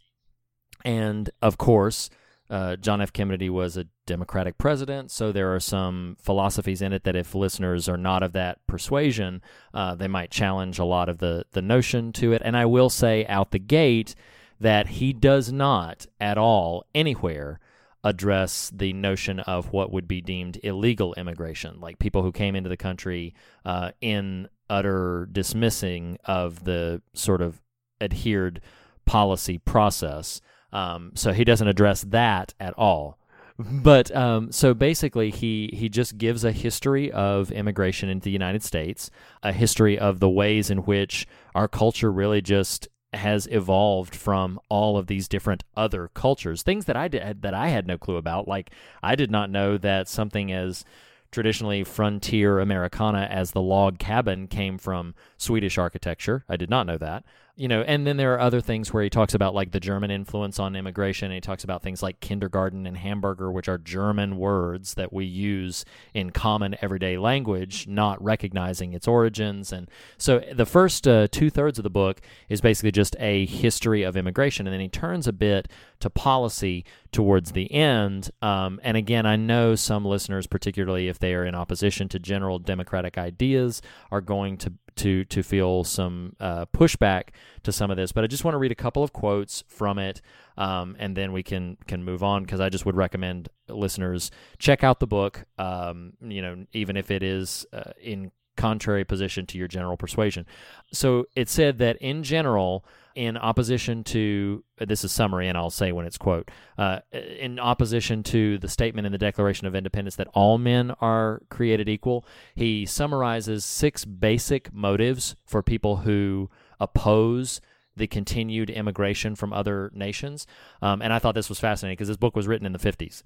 And 0.86 1.32
of 1.41 1.58
course, 1.58 2.12
uh, 2.48 2.75
John 2.75 3.01
F. 3.01 3.12
Kennedy 3.12 3.50
was 3.50 3.75
a 3.75 3.88
Democratic 4.07 4.57
president, 4.57 5.11
so 5.11 5.31
there 5.31 5.53
are 5.53 5.59
some 5.59 6.17
philosophies 6.19 6.81
in 6.81 6.93
it 6.93 7.03
that 7.03 7.15
if 7.15 7.35
listeners 7.35 7.87
are 7.87 7.97
not 7.97 8.23
of 8.23 8.33
that 8.33 8.65
persuasion, 8.65 9.43
uh, 9.73 9.93
they 9.93 10.07
might 10.07 10.31
challenge 10.31 10.79
a 10.79 10.85
lot 10.85 11.09
of 11.09 11.19
the, 11.19 11.45
the 11.51 11.61
notion 11.61 12.11
to 12.13 12.33
it. 12.33 12.41
And 12.43 12.57
I 12.57 12.65
will 12.65 12.89
say 12.89 13.25
out 13.27 13.51
the 13.51 13.59
gate 13.59 14.15
that 14.59 14.87
he 14.87 15.13
does 15.13 15.51
not 15.51 16.07
at 16.19 16.37
all 16.39 16.85
anywhere 16.95 17.59
address 18.03 18.71
the 18.73 18.93
notion 18.93 19.39
of 19.41 19.71
what 19.71 19.91
would 19.91 20.07
be 20.07 20.21
deemed 20.21 20.59
illegal 20.63 21.13
immigration, 21.15 21.79
like 21.79 21.99
people 21.99 22.23
who 22.23 22.31
came 22.31 22.55
into 22.55 22.69
the 22.69 22.77
country 22.77 23.35
uh, 23.65 23.91
in 24.01 24.48
utter 24.70 25.27
dismissing 25.31 26.17
of 26.25 26.63
the 26.63 27.01
sort 27.13 27.41
of 27.41 27.61
adhered 28.01 28.61
policy 29.05 29.57
process. 29.57 30.41
Um, 30.72 31.11
so 31.15 31.33
he 31.33 31.43
doesn't 31.43 31.67
address 31.67 32.01
that 32.01 32.53
at 32.59 32.74
all. 32.74 33.17
But 33.59 34.15
um, 34.15 34.51
so 34.51 34.74
basically, 34.74 35.31
he 35.31 35.72
he 35.74 35.89
just 35.89 36.17
gives 36.17 36.43
a 36.43 36.51
history 36.51 37.11
of 37.11 37.51
immigration 37.51 38.07
into 38.07 38.25
the 38.25 38.31
United 38.31 38.63
States, 38.63 39.09
a 39.41 39.51
history 39.51 39.98
of 39.98 40.20
the 40.20 40.29
ways 40.29 40.70
in 40.70 40.79
which 40.79 41.27
our 41.55 41.67
culture 41.67 42.11
really 42.11 42.41
just 42.41 42.87
has 43.13 43.48
evolved 43.48 44.15
from 44.15 44.59
all 44.70 44.98
of 44.98 45.07
these 45.07 45.27
different 45.27 45.63
other 45.75 46.09
cultures, 46.13 46.61
things 46.61 46.85
that 46.85 46.96
I 46.96 47.07
did 47.07 47.41
that 47.41 47.53
I 47.53 47.70
had 47.70 47.87
no 47.87 47.98
clue 47.98 48.17
about. 48.17 48.48
Like 48.48 48.72
I 49.01 49.15
did 49.15 49.31
not 49.31 49.50
know 49.50 49.77
that 49.77 50.07
something 50.07 50.51
as 50.51 50.85
traditionally 51.31 51.83
frontier 51.83 52.59
Americana 52.59 53.27
as 53.29 53.51
the 53.51 53.61
log 53.61 54.00
cabin 54.00 54.48
came 54.48 54.77
from 54.77 55.13
Swedish 55.37 55.77
architecture. 55.77 56.43
I 56.50 56.57
did 56.57 56.69
not 56.69 56.87
know 56.87 56.97
that. 56.97 57.23
You 57.59 57.67
know, 57.67 57.81
and 57.81 58.05
then 58.05 58.17
there 58.17 58.35
are 58.35 58.39
other 58.39 58.61
things 58.61 58.93
where 58.93 59.03
he 59.03 59.09
talks 59.09 59.33
about 59.33 59.55
like 59.55 59.71
the 59.71 59.79
German 59.79 60.11
influence 60.11 60.59
on 60.59 60.75
immigration. 60.75 61.31
He 61.31 61.41
talks 61.41 61.63
about 61.63 61.81
things 61.81 62.03
like 62.03 62.19
kindergarten 62.19 62.85
and 62.85 62.95
hamburger, 62.95 63.51
which 63.51 63.67
are 63.67 63.79
German 63.79 64.37
words 64.37 64.93
that 64.93 65.11
we 65.11 65.25
use 65.25 65.83
in 66.13 66.29
common 66.29 66.75
everyday 66.81 67.17
language, 67.17 67.87
not 67.87 68.23
recognizing 68.23 68.93
its 68.93 69.07
origins. 69.07 69.71
And 69.71 69.89
so 70.19 70.43
the 70.53 70.67
first 70.67 71.07
uh, 71.07 71.29
two 71.31 71.50
thirds 71.50 71.79
of 71.79 71.83
the 71.83 71.89
book 71.89 72.21
is 72.47 72.61
basically 72.61 72.91
just 72.91 73.15
a 73.19 73.47
history 73.47 74.03
of 74.03 74.15
immigration. 74.15 74.67
And 74.67 74.73
then 74.73 74.81
he 74.81 74.89
turns 74.89 75.27
a 75.27 75.33
bit 75.33 75.67
to 76.01 76.11
policy 76.11 76.85
towards 77.11 77.53
the 77.53 77.71
end. 77.71 78.29
Um, 78.39 78.79
and 78.83 78.95
again, 78.97 79.25
I 79.25 79.35
know 79.35 79.73
some 79.73 80.05
listeners, 80.05 80.45
particularly 80.45 81.07
if 81.07 81.17
they 81.17 81.33
are 81.33 81.43
in 81.45 81.55
opposition 81.55 82.07
to 82.09 82.19
general 82.19 82.59
democratic 82.59 83.17
ideas, 83.17 83.81
are 84.11 84.21
going 84.21 84.57
to 84.57 84.73
to 84.98 85.25
to 85.25 85.44
feel 85.44 85.83
some 85.83 86.36
uh, 86.40 86.66
pushback 86.68 87.29
to 87.64 87.72
some 87.72 87.90
of 87.92 87.98
this. 87.98 88.12
But 88.12 88.24
I 88.24 88.27
just 88.27 88.44
want 88.44 88.53
to 88.53 88.60
read 88.60 88.72
a 88.72 88.75
couple 88.75 89.03
of 89.03 89.14
quotes 89.14 89.64
from 89.68 89.98
it, 90.00 90.22
um, 90.57 90.96
and 91.00 91.16
then 91.16 91.31
we 91.31 91.44
can 91.44 91.77
can 91.88 92.03
move 92.03 92.24
on 92.24 92.44
because 92.44 92.60
I 92.60 92.70
just 92.70 92.86
would 92.86 92.96
recommend 92.96 93.50
listeners 93.70 94.31
check 94.60 94.83
out 94.83 95.00
the 95.00 95.07
book. 95.07 95.46
Um, 95.57 96.14
you 96.22 96.42
know, 96.42 96.66
even 96.74 96.98
if 96.98 97.12
it 97.12 97.24
is 97.24 97.66
uh, 97.74 97.92
in 98.01 98.31
contrary 98.57 99.05
position 99.05 99.46
to 99.46 99.57
your 99.57 99.68
general 99.68 99.96
persuasion. 99.96 100.46
So 100.92 101.27
it 101.36 101.48
said 101.48 101.77
that 101.77 101.96
in 101.98 102.24
general, 102.24 102.83
in 103.18 103.36
opposition 103.36 104.03
to 104.03 104.64
this 104.77 105.03
is 105.03 105.12
summary, 105.12 105.48
and 105.48 105.58
I'll 105.58 105.72
say 105.72 105.92
when 105.92 106.06
it's 106.06 106.20
quote 106.20 106.51
uh, 106.77 107.00
in 107.12 107.58
opposition 107.58 108.22
to 108.24 108.60
the 108.60 108.70
statement 108.70 109.08
in 109.08 109.12
the 109.12 109.18
Declaration 109.18 109.66
of 109.66 109.74
Independence 109.74 110.16
that 110.18 110.27
all 110.36 110.60
men 110.60 110.92
are 111.01 111.42
created 111.50 111.90
equal. 111.90 112.24
He 112.53 112.86
summarizes 112.86 113.66
six 113.66 114.06
basic 114.06 114.72
motives 114.72 115.36
for 115.48 115.64
people 115.64 115.98
who 115.98 116.51
oppose 116.80 117.60
the 117.96 118.06
continued 118.06 118.70
immigration 118.70 119.34
from 119.34 119.51
other 119.51 119.90
nations, 119.96 120.46
um, 120.84 121.01
and 121.01 121.12
I 121.12 121.18
thought 121.18 121.34
this 121.34 121.50
was 121.50 121.60
fascinating 121.60 121.96
because 121.96 122.10
this 122.10 122.18
book 122.18 122.36
was 122.36 122.48
written 122.48 122.68
in 122.68 122.74
the 122.74 122.80
fifties. 122.80 123.24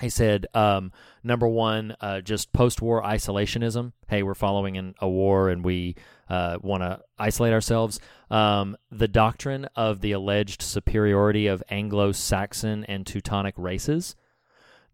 He 0.00 0.10
said, 0.10 0.46
um, 0.54 0.92
number 1.24 1.48
one, 1.48 1.96
uh, 2.00 2.20
just 2.20 2.52
post 2.52 2.80
war 2.80 3.02
isolationism. 3.02 3.92
Hey, 4.08 4.22
we're 4.22 4.34
following 4.34 4.76
in 4.76 4.94
a 5.00 5.08
war 5.08 5.48
and 5.48 5.64
we 5.64 5.96
uh, 6.28 6.58
want 6.62 6.82
to 6.84 7.00
isolate 7.18 7.52
ourselves. 7.52 7.98
Um, 8.30 8.76
the 8.90 9.08
doctrine 9.08 9.66
of 9.74 10.00
the 10.00 10.12
alleged 10.12 10.62
superiority 10.62 11.48
of 11.48 11.62
Anglo 11.68 12.12
Saxon 12.12 12.84
and 12.84 13.06
Teutonic 13.06 13.54
races. 13.56 14.14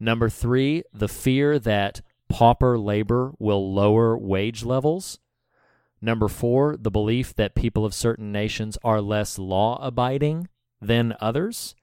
Number 0.00 0.28
three, 0.30 0.84
the 0.92 1.08
fear 1.08 1.58
that 1.58 2.00
pauper 2.28 2.78
labor 2.78 3.32
will 3.38 3.72
lower 3.74 4.16
wage 4.16 4.64
levels. 4.64 5.18
Number 6.00 6.28
four, 6.28 6.76
the 6.76 6.90
belief 6.90 7.34
that 7.36 7.54
people 7.54 7.84
of 7.84 7.94
certain 7.94 8.32
nations 8.32 8.78
are 8.82 9.00
less 9.00 9.38
law 9.38 9.78
abiding 9.84 10.48
than 10.80 11.14
others. 11.20 11.74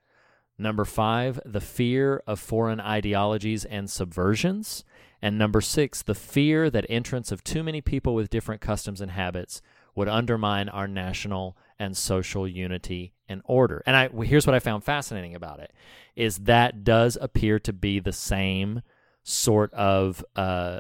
Number 0.62 0.86
five, 0.86 1.40
the 1.44 1.60
fear 1.60 2.22
of 2.28 2.40
foreign 2.40 2.80
ideologies 2.80 3.66
and 3.66 3.90
subversions. 3.90 4.84
And 5.20 5.36
number 5.36 5.60
six, 5.60 6.04
the 6.04 6.14
fear 6.14 6.70
that 6.70 6.86
entrance 6.88 7.32
of 7.32 7.44
too 7.44 7.64
many 7.64 7.82
people 7.82 8.14
with 8.14 8.30
different 8.30 8.62
customs 8.62 9.02
and 9.02 9.10
habits 9.10 9.64
would 9.96 10.08
undermine 10.08 10.70
our 10.70 10.88
national 10.88 11.58
and 11.80 11.98
social 11.98 12.48
unity 12.48 13.14
and 13.28 13.42
order. 13.46 13.82
And 13.88 13.96
I 13.96 14.10
here's 14.24 14.46
what 14.46 14.56
I 14.56 14.60
found 14.60 14.84
fascinating 14.84 15.34
about 15.34 15.60
it 15.60 15.74
is 16.16 16.38
that 16.38 16.84
does 16.84 17.18
appear 17.20 17.58
to 17.58 17.74
be 17.74 18.00
the 18.00 18.14
same 18.14 18.84
sort 19.24 19.72
of 19.74 20.26
uh, 20.36 20.80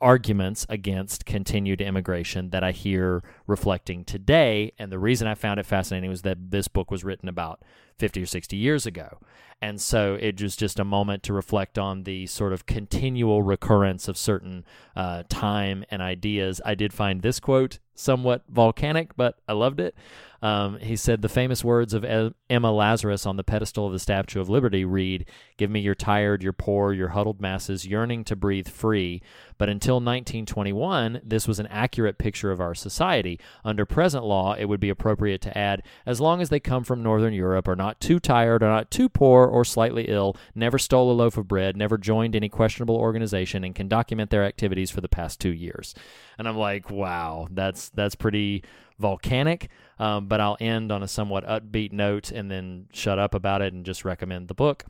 arguments 0.00 0.66
against 0.68 1.26
continued 1.26 1.80
immigration 1.80 2.50
that 2.50 2.64
I 2.64 2.72
hear 2.72 3.22
reflecting 3.46 4.04
today. 4.04 4.72
And 4.78 4.90
the 4.90 4.98
reason 4.98 5.28
I 5.28 5.34
found 5.34 5.60
it 5.60 5.66
fascinating 5.66 6.08
was 6.08 6.22
that 6.22 6.50
this 6.50 6.68
book 6.68 6.90
was 6.90 7.04
written 7.04 7.28
about 7.28 7.62
50 7.98 8.22
or 8.22 8.26
60 8.26 8.56
years 8.56 8.86
ago. 8.86 9.18
And 9.60 9.80
so 9.80 10.18
it 10.20 10.40
was 10.40 10.54
just 10.54 10.78
a 10.78 10.84
moment 10.84 11.22
to 11.24 11.32
reflect 11.32 11.78
on 11.78 12.02
the 12.02 12.26
sort 12.26 12.52
of 12.52 12.66
continual 12.66 13.42
recurrence 13.42 14.06
of 14.06 14.18
certain 14.18 14.64
uh, 14.94 15.22
time 15.28 15.84
and 15.90 16.02
ideas. 16.02 16.60
I 16.64 16.74
did 16.74 16.92
find 16.92 17.22
this 17.22 17.40
quote 17.40 17.78
somewhat 17.94 18.44
volcanic, 18.48 19.16
but 19.16 19.38
I 19.48 19.54
loved 19.54 19.80
it. 19.80 19.94
Um, 20.42 20.78
he 20.78 20.96
said 20.96 21.22
the 21.22 21.28
famous 21.28 21.64
words 21.64 21.94
of 21.94 22.04
Emma 22.04 22.72
Lazarus 22.72 23.26
on 23.26 23.36
the 23.36 23.44
pedestal 23.44 23.86
of 23.86 23.92
the 23.92 23.98
Statue 23.98 24.40
of 24.40 24.48
Liberty 24.48 24.84
read, 24.84 25.26
Give 25.56 25.70
me 25.70 25.80
your 25.80 25.94
tired, 25.94 26.42
your 26.42 26.52
poor, 26.52 26.92
your 26.92 27.08
huddled 27.08 27.40
masses 27.40 27.86
yearning 27.86 28.24
to 28.24 28.36
breathe 28.36 28.68
free. 28.68 29.22
But 29.58 29.68
until 29.68 29.96
1921, 29.96 31.22
this 31.24 31.48
was 31.48 31.58
an 31.58 31.66
accurate 31.68 32.18
picture 32.18 32.50
of 32.50 32.60
our 32.60 32.74
society. 32.74 33.40
Under 33.64 33.86
present 33.86 34.24
law, 34.24 34.54
it 34.54 34.66
would 34.66 34.80
be 34.80 34.90
appropriate 34.90 35.40
to 35.42 35.56
add, 35.56 35.82
as 36.04 36.20
long 36.20 36.42
as 36.42 36.50
they 36.50 36.60
come 36.60 36.84
from 36.84 37.02
Northern 37.02 37.32
Europe, 37.32 37.66
are 37.66 37.76
not 37.76 38.00
too 38.00 38.20
tired, 38.20 38.62
are 38.62 38.68
not 38.68 38.90
too 38.90 39.08
poor 39.08 39.46
or 39.46 39.64
slightly 39.64 40.04
ill, 40.08 40.36
never 40.54 40.78
stole 40.78 41.10
a 41.10 41.14
loaf 41.14 41.38
of 41.38 41.48
bread, 41.48 41.76
never 41.76 41.96
joined 41.96 42.36
any 42.36 42.48
questionable 42.48 42.96
organization, 42.96 43.64
and 43.64 43.74
can 43.74 43.88
document 43.88 44.30
their 44.30 44.44
activities 44.44 44.90
for 44.90 45.00
the 45.00 45.08
past 45.08 45.40
two 45.40 45.52
years. 45.52 45.94
And 46.38 46.46
I'm 46.46 46.58
like, 46.58 46.90
wow, 46.90 47.48
that's 47.50 47.88
that's 47.90 48.14
pretty 48.14 48.62
volcanic. 48.98 49.68
Um, 49.98 50.26
but 50.26 50.40
I'll 50.40 50.58
end 50.60 50.92
on 50.92 51.02
a 51.02 51.08
somewhat 51.08 51.46
upbeat 51.46 51.90
note 51.90 52.30
and 52.30 52.50
then 52.50 52.86
shut 52.92 53.18
up 53.18 53.34
about 53.34 53.62
it 53.62 53.72
and 53.72 53.84
just 53.84 54.04
recommend 54.04 54.48
the 54.48 54.54
book. 54.54 54.84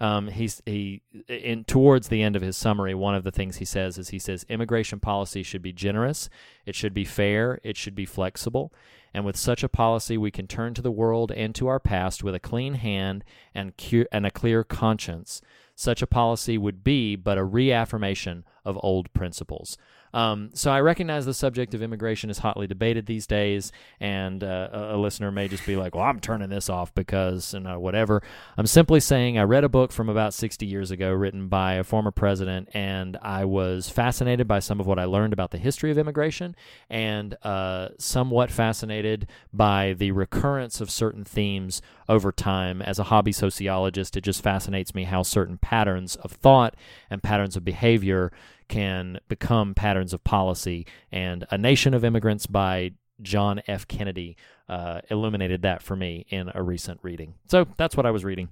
Um, 0.00 0.28
he's 0.28 0.62
he 0.64 1.02
in 1.28 1.64
towards 1.64 2.08
the 2.08 2.22
end 2.22 2.36
of 2.36 2.42
his 2.42 2.56
summary. 2.56 2.94
One 2.94 3.16
of 3.16 3.24
the 3.24 3.32
things 3.32 3.56
he 3.56 3.64
says 3.64 3.98
is 3.98 4.10
he 4.10 4.20
says 4.20 4.46
immigration 4.48 5.00
policy 5.00 5.42
should 5.42 5.62
be 5.62 5.72
generous, 5.72 6.30
it 6.64 6.76
should 6.76 6.94
be 6.94 7.04
fair, 7.04 7.58
it 7.64 7.76
should 7.76 7.96
be 7.96 8.04
flexible. 8.04 8.72
And 9.14 9.24
with 9.24 9.36
such 9.36 9.62
a 9.62 9.68
policy, 9.68 10.16
we 10.16 10.30
can 10.30 10.46
turn 10.46 10.74
to 10.74 10.82
the 10.82 10.90
world 10.90 11.32
and 11.32 11.54
to 11.56 11.66
our 11.66 11.80
past 11.80 12.24
with 12.24 12.34
a 12.34 12.40
clean 12.40 12.74
hand 12.74 13.24
and, 13.54 13.76
cu- 13.76 14.06
and 14.10 14.24
a 14.24 14.30
clear 14.30 14.64
conscience. 14.64 15.42
Such 15.74 16.02
a 16.02 16.06
policy 16.06 16.56
would 16.56 16.82
be 16.82 17.16
but 17.16 17.36
a 17.36 17.44
reaffirmation 17.44 18.44
of 18.64 18.78
old 18.82 19.12
principles. 19.12 19.76
Um, 20.14 20.50
so 20.54 20.70
I 20.70 20.80
recognize 20.80 21.24
the 21.24 21.34
subject 21.34 21.74
of 21.74 21.82
immigration 21.82 22.30
is 22.30 22.38
hotly 22.38 22.66
debated 22.66 23.06
these 23.06 23.26
days, 23.26 23.72
and 24.00 24.44
uh, 24.44 24.68
a, 24.72 24.96
listener 24.96 25.30
may 25.30 25.48
just 25.48 25.64
be 25.66 25.76
like, 25.76 25.94
"Well, 25.94 26.04
I'm 26.04 26.20
turning 26.20 26.50
this 26.50 26.68
off 26.68 26.94
because 26.94 27.54
and 27.54 27.66
uh, 27.66 27.76
whatever." 27.76 28.22
I'm 28.56 28.66
simply 28.66 29.00
saying 29.00 29.38
I 29.38 29.42
read 29.42 29.64
a 29.64 29.68
book 29.68 29.92
from 29.92 30.08
about 30.08 30.34
60 30.34 30.66
years 30.66 30.90
ago, 30.90 31.12
written 31.12 31.48
by 31.48 31.74
a 31.74 31.84
former 31.84 32.10
president, 32.10 32.68
and 32.74 33.16
I 33.22 33.44
was 33.44 33.88
fascinated 33.88 34.46
by 34.46 34.58
some 34.58 34.80
of 34.80 34.86
what 34.86 34.98
I 34.98 35.04
learned 35.04 35.32
about 35.32 35.50
the 35.50 35.58
history 35.58 35.90
of 35.90 35.98
immigration, 35.98 36.54
and 36.90 37.36
uh, 37.42 37.88
somewhat 37.98 38.50
fascinated 38.50 39.26
by 39.52 39.94
the 39.94 40.10
recurrence 40.12 40.80
of 40.80 40.90
certain 40.90 41.24
themes 41.24 41.80
over 42.08 42.32
time. 42.32 42.82
As 42.82 42.98
a 42.98 43.04
hobby 43.04 43.32
sociologist, 43.32 44.16
it 44.16 44.22
just 44.22 44.42
fascinates 44.42 44.94
me 44.94 45.04
how 45.04 45.22
certain 45.22 45.56
patterns 45.56 46.16
of 46.16 46.32
thought 46.32 46.74
and 47.08 47.22
patterns 47.22 47.56
of 47.56 47.64
behavior 47.64 48.30
can 48.72 49.20
become 49.28 49.74
patterns 49.74 50.14
of 50.14 50.24
policy. 50.24 50.86
And 51.10 51.44
A 51.50 51.58
Nation 51.58 51.92
of 51.92 52.06
Immigrants 52.06 52.46
by 52.46 52.92
John 53.20 53.60
F. 53.66 53.86
Kennedy 53.86 54.38
uh, 54.66 55.02
illuminated 55.10 55.60
that 55.62 55.82
for 55.82 55.94
me 55.94 56.24
in 56.30 56.50
a 56.54 56.62
recent 56.62 56.98
reading. 57.02 57.34
So 57.48 57.66
that's 57.76 57.98
what 57.98 58.06
I 58.06 58.10
was 58.10 58.24
reading. 58.24 58.48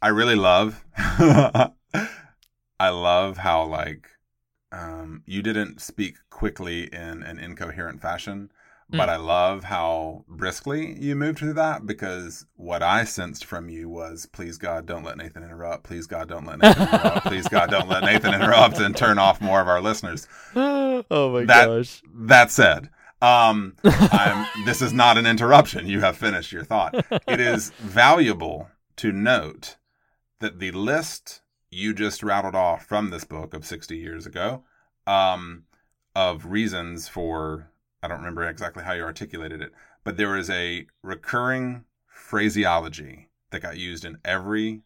I 0.00 0.08
really 0.08 0.36
love. 0.36 0.84
I 0.96 1.70
love 2.80 3.36
how 3.38 3.64
like 3.64 4.08
um, 4.70 5.24
you 5.26 5.42
didn't 5.42 5.80
speak 5.80 6.18
quickly 6.30 6.84
in 6.84 7.24
an 7.24 7.40
incoherent 7.40 8.00
fashion, 8.00 8.52
but 8.96 9.08
I 9.08 9.16
love 9.16 9.64
how 9.64 10.24
briskly 10.28 10.96
you 11.00 11.14
moved 11.16 11.38
through 11.38 11.54
that 11.54 11.86
because 11.86 12.46
what 12.56 12.82
I 12.82 13.04
sensed 13.04 13.44
from 13.44 13.68
you 13.68 13.88
was, 13.88 14.26
please 14.26 14.56
God, 14.58 14.86
don't 14.86 15.04
let 15.04 15.16
Nathan 15.16 15.42
interrupt. 15.42 15.84
Please 15.84 16.06
God, 16.06 16.28
don't 16.28 16.46
let 16.46 16.58
Nathan 16.60 16.82
interrupt. 16.88 17.26
Please 17.26 17.48
God, 17.48 17.70
don't 17.70 17.88
let 17.88 18.04
Nathan 18.04 18.34
interrupt 18.40 18.78
and 18.78 18.96
turn 18.96 19.18
off 19.18 19.40
more 19.40 19.60
of 19.60 19.68
our 19.68 19.80
listeners. 19.80 20.26
oh 20.54 21.04
my 21.32 21.44
That- 21.44 21.66
gosh. 21.66 22.02
That 22.14 22.50
said, 22.50 22.90
um, 23.20 23.76
I'm, 23.84 24.46
this 24.64 24.80
is 24.82 24.92
not 24.92 25.18
an 25.18 25.26
interruption. 25.26 25.86
You 25.86 26.00
have 26.00 26.16
finished 26.16 26.52
your 26.52 26.64
thought. 26.64 26.94
It 27.26 27.40
is 27.40 27.70
valuable 27.80 28.68
to 28.96 29.12
note 29.12 29.76
that 30.40 30.58
the 30.58 30.72
list 30.72 31.40
you 31.70 31.92
just 31.94 32.22
rattled 32.22 32.54
off 32.54 32.84
from 32.86 33.10
this 33.10 33.24
book 33.24 33.52
of 33.54 33.64
60 33.66 33.96
years 33.96 34.26
ago 34.26 34.62
um, 35.06 35.64
of 36.14 36.46
reasons 36.46 37.08
for, 37.08 37.70
I 38.04 38.08
don't 38.08 38.18
remember 38.18 38.46
exactly 38.46 38.84
how 38.84 38.92
you 38.92 39.02
articulated 39.02 39.62
it, 39.62 39.72
but 40.04 40.18
there 40.18 40.36
is 40.36 40.50
a 40.50 40.86
recurring 41.02 41.86
phraseology 42.06 43.30
that 43.50 43.62
got 43.62 43.78
used 43.78 44.04
in 44.04 44.18
every, 44.26 44.82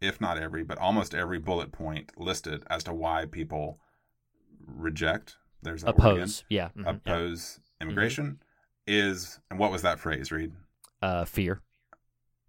if 0.00 0.20
not 0.20 0.38
every, 0.38 0.64
but 0.64 0.76
almost 0.78 1.14
every 1.14 1.38
bullet 1.38 1.70
point 1.70 2.10
listed 2.18 2.64
as 2.68 2.82
to 2.84 2.92
why 2.92 3.26
people 3.26 3.78
reject. 4.66 5.36
There's 5.62 5.82
that 5.82 5.90
Oppose. 5.90 6.42
Yeah. 6.48 6.70
mhm, 6.76 6.82
yeah. 6.84 6.90
oppose 6.90 7.60
immigration 7.80 8.40
is 8.88 9.38
and 9.50 9.60
what 9.60 9.70
was 9.70 9.82
that 9.82 10.00
phrase 10.00 10.32
Reed 10.32 10.52
Uh, 11.00 11.24
fear. 11.24 11.62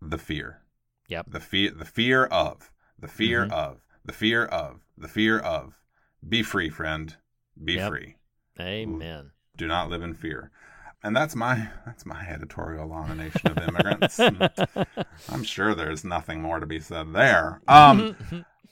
the 0.01 0.17
fear 0.17 0.63
Yep. 1.07 1.27
the 1.29 1.39
fear 1.39 1.69
the 1.71 1.85
fear 1.85 2.25
of 2.25 2.71
the 2.97 3.07
fear 3.07 3.45
Mhm. 3.45 3.51
of 3.51 3.81
the 4.03 4.13
fear 4.13 4.45
of 4.45 4.81
the 4.97 5.07
fear 5.07 5.37
of 5.37 5.79
be 6.27 6.41
free 6.41 6.69
friend 6.69 7.17
be 7.63 7.73
Yep. 7.75 7.89
free 7.89 8.15
Amen. 8.59 9.31
Do 9.59 9.67
not 9.67 9.89
live 9.89 10.01
in 10.01 10.13
fear 10.13 10.51
and 11.03 11.15
that's 11.15 11.35
my 11.35 11.69
that's 11.85 12.05
my 12.05 12.27
editorial 12.27 12.91
on 12.91 13.11
a 13.11 13.15
nation 13.15 13.51
of 13.51 13.57
immigrants 13.57 14.19
i'm 15.29 15.43
sure 15.43 15.73
there's 15.73 16.03
nothing 16.03 16.41
more 16.41 16.59
to 16.59 16.65
be 16.65 16.79
said 16.79 17.13
there 17.13 17.61
um 17.69 18.15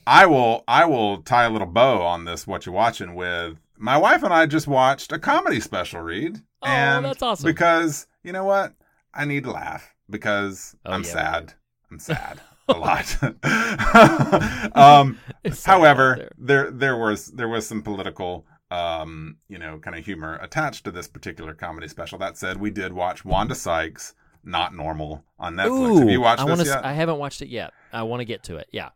I 0.08 0.24
will 0.24 0.64
I 0.66 0.86
will 0.86 1.18
tie 1.20 1.44
a 1.44 1.50
little 1.50 1.66
bow 1.66 2.00
on 2.00 2.24
this 2.24 2.46
what 2.46 2.64
you're 2.64 2.74
watching 2.74 3.14
with 3.14 3.58
my 3.76 3.98
wife 3.98 4.22
and 4.22 4.32
I 4.32 4.46
just 4.46 4.66
watched 4.66 5.12
a 5.12 5.18
comedy 5.18 5.60
special 5.60 6.00
Reed. 6.00 6.38
Oh, 6.62 6.66
and 6.66 7.04
that's 7.04 7.22
awesome. 7.22 7.44
Because 7.44 8.06
you 8.22 8.32
know 8.32 8.44
what? 8.44 8.74
I 9.12 9.26
need 9.26 9.44
to 9.44 9.50
laugh 9.50 9.94
because 10.08 10.74
Oh, 10.86 10.92
I'm 10.92 11.02
yeah, 11.02 11.08
we 11.08 11.12
sad. 11.12 11.52
I'm 11.90 11.98
sad 11.98 12.40
a 12.68 12.78
lot. 12.78 13.18
um 14.76 15.18
sad 15.52 15.70
however, 15.70 16.30
there 16.38 16.70
there 16.70 16.96
was 16.96 17.26
there 17.26 17.48
was 17.48 17.66
some 17.66 17.82
political 17.82 18.46
um, 18.70 19.36
you 19.48 19.58
know, 19.58 19.78
kind 19.78 19.96
of 19.96 20.04
humor 20.04 20.38
attached 20.42 20.84
to 20.84 20.90
this 20.90 21.08
particular 21.08 21.54
comedy 21.54 21.88
special. 21.88 22.18
That 22.18 22.36
said, 22.36 22.58
we 22.58 22.70
did 22.70 22.92
watch 22.92 23.24
Wanda 23.24 23.54
Sykes 23.54 24.14
Not 24.44 24.74
Normal 24.74 25.24
on 25.38 25.54
Netflix. 25.54 25.98
Have 26.00 26.10
you 26.10 26.20
watched 26.20 26.42
I 26.42 26.54
this 26.56 26.68
yet? 26.68 26.84
I 26.84 26.92
haven't 26.92 27.18
watched 27.18 27.40
it 27.42 27.48
yet. 27.48 27.72
I 27.92 28.02
want 28.02 28.20
to 28.20 28.24
get 28.24 28.42
to 28.44 28.56
it. 28.56 28.68
Yeah. 28.72 28.90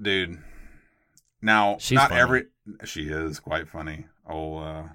dude. 0.00 0.38
Now, 1.42 1.76
She's 1.80 1.96
not 1.96 2.10
funny. 2.10 2.20
every 2.20 2.44
she 2.84 3.04
is 3.08 3.40
quite 3.40 3.66
funny. 3.68 4.06
Oh, 4.28 4.58
uh, 4.58 4.88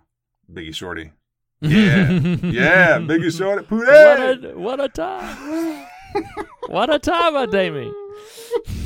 Biggie 0.51 0.75
Shorty. 0.75 1.11
Yeah, 1.61 2.09
yeah, 2.11 2.99
Biggie 2.99 3.35
Shorty. 3.35 3.65
Pooh, 3.65 3.79
What 3.79 3.89
a 4.45 4.51
what 4.55 4.79
a 4.83 4.89
time! 4.89 5.87
what 6.67 6.93
a 6.93 6.99
time, 6.99 7.35
uh, 7.35 7.45
Damie. 7.47 7.91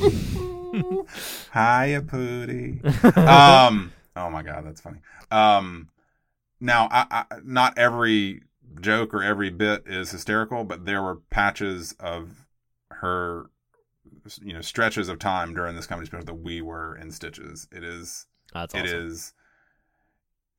Hiya, 1.52 2.02
Pootie. 2.02 3.16
um, 3.18 3.92
oh 4.26 4.30
my 4.30 4.42
God, 4.42 4.64
that's 4.66 4.80
funny. 4.80 4.98
Um, 5.30 5.88
now, 6.60 6.88
I, 6.90 7.06
I, 7.10 7.24
not 7.42 7.78
every 7.78 8.42
joke 8.80 9.12
or 9.14 9.22
every 9.22 9.50
bit 9.50 9.84
is 9.86 10.10
hysterical, 10.10 10.64
but 10.64 10.84
there 10.86 11.02
were 11.02 11.16
patches 11.30 11.94
of 11.98 12.46
her, 12.90 13.50
you 14.42 14.52
know, 14.52 14.60
stretches 14.60 15.08
of 15.08 15.18
time 15.18 15.54
during 15.54 15.74
this 15.76 15.86
comedy 15.86 16.06
special 16.06 16.26
that 16.26 16.34
we 16.34 16.60
were 16.60 16.96
in 16.96 17.10
stitches. 17.10 17.66
It 17.72 17.82
is 17.82 18.26
That's 18.52 18.74
It 18.74 18.84
awesome. 18.84 19.06
is. 19.06 19.32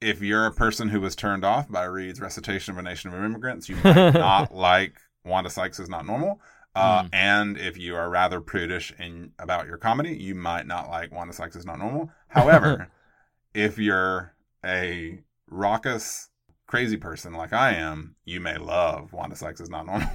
If 0.02 0.22
you're 0.22 0.48
a 0.48 0.52
person 0.52 0.90
who 0.90 1.00
was 1.00 1.16
turned 1.16 1.46
off 1.46 1.70
by 1.70 1.84
Reed's 1.84 2.20
recitation 2.20 2.74
of 2.74 2.80
a 2.80 2.82
nation 2.82 3.14
of 3.14 3.24
immigrants, 3.24 3.70
you 3.70 3.76
might 3.84 4.12
not 4.16 4.54
like 4.54 4.94
Wanda 5.24 5.50
Sykes 5.52 5.80
is 5.80 5.90
not 5.90 6.06
normal. 6.06 6.42
Uh, 6.74 7.04
Mm. 7.04 7.10
And 7.12 7.58
if 7.58 7.78
you 7.78 7.96
are 7.98 8.10
rather 8.10 8.40
prudish 8.42 8.94
in 8.98 9.34
about 9.38 9.68
your 9.68 9.78
comedy, 9.78 10.16
you 10.16 10.34
might 10.34 10.66
not 10.66 10.90
like 10.90 11.12
Wanda 11.14 11.34
Sykes 11.34 11.56
is 11.58 11.66
not 11.66 11.78
normal. 11.80 12.10
However, 12.30 12.88
if 13.54 13.78
you're 13.78 14.34
a 14.66 15.20
raucous, 15.50 16.31
crazy 16.72 16.96
person 16.96 17.34
like 17.34 17.52
I 17.52 17.74
am, 17.74 18.16
you 18.24 18.40
may 18.40 18.58
love 18.58 19.12
Wanda 19.12 19.36
Sykes 19.36 19.60
is 19.60 19.70
not 19.70 19.86
normal. 19.86 20.08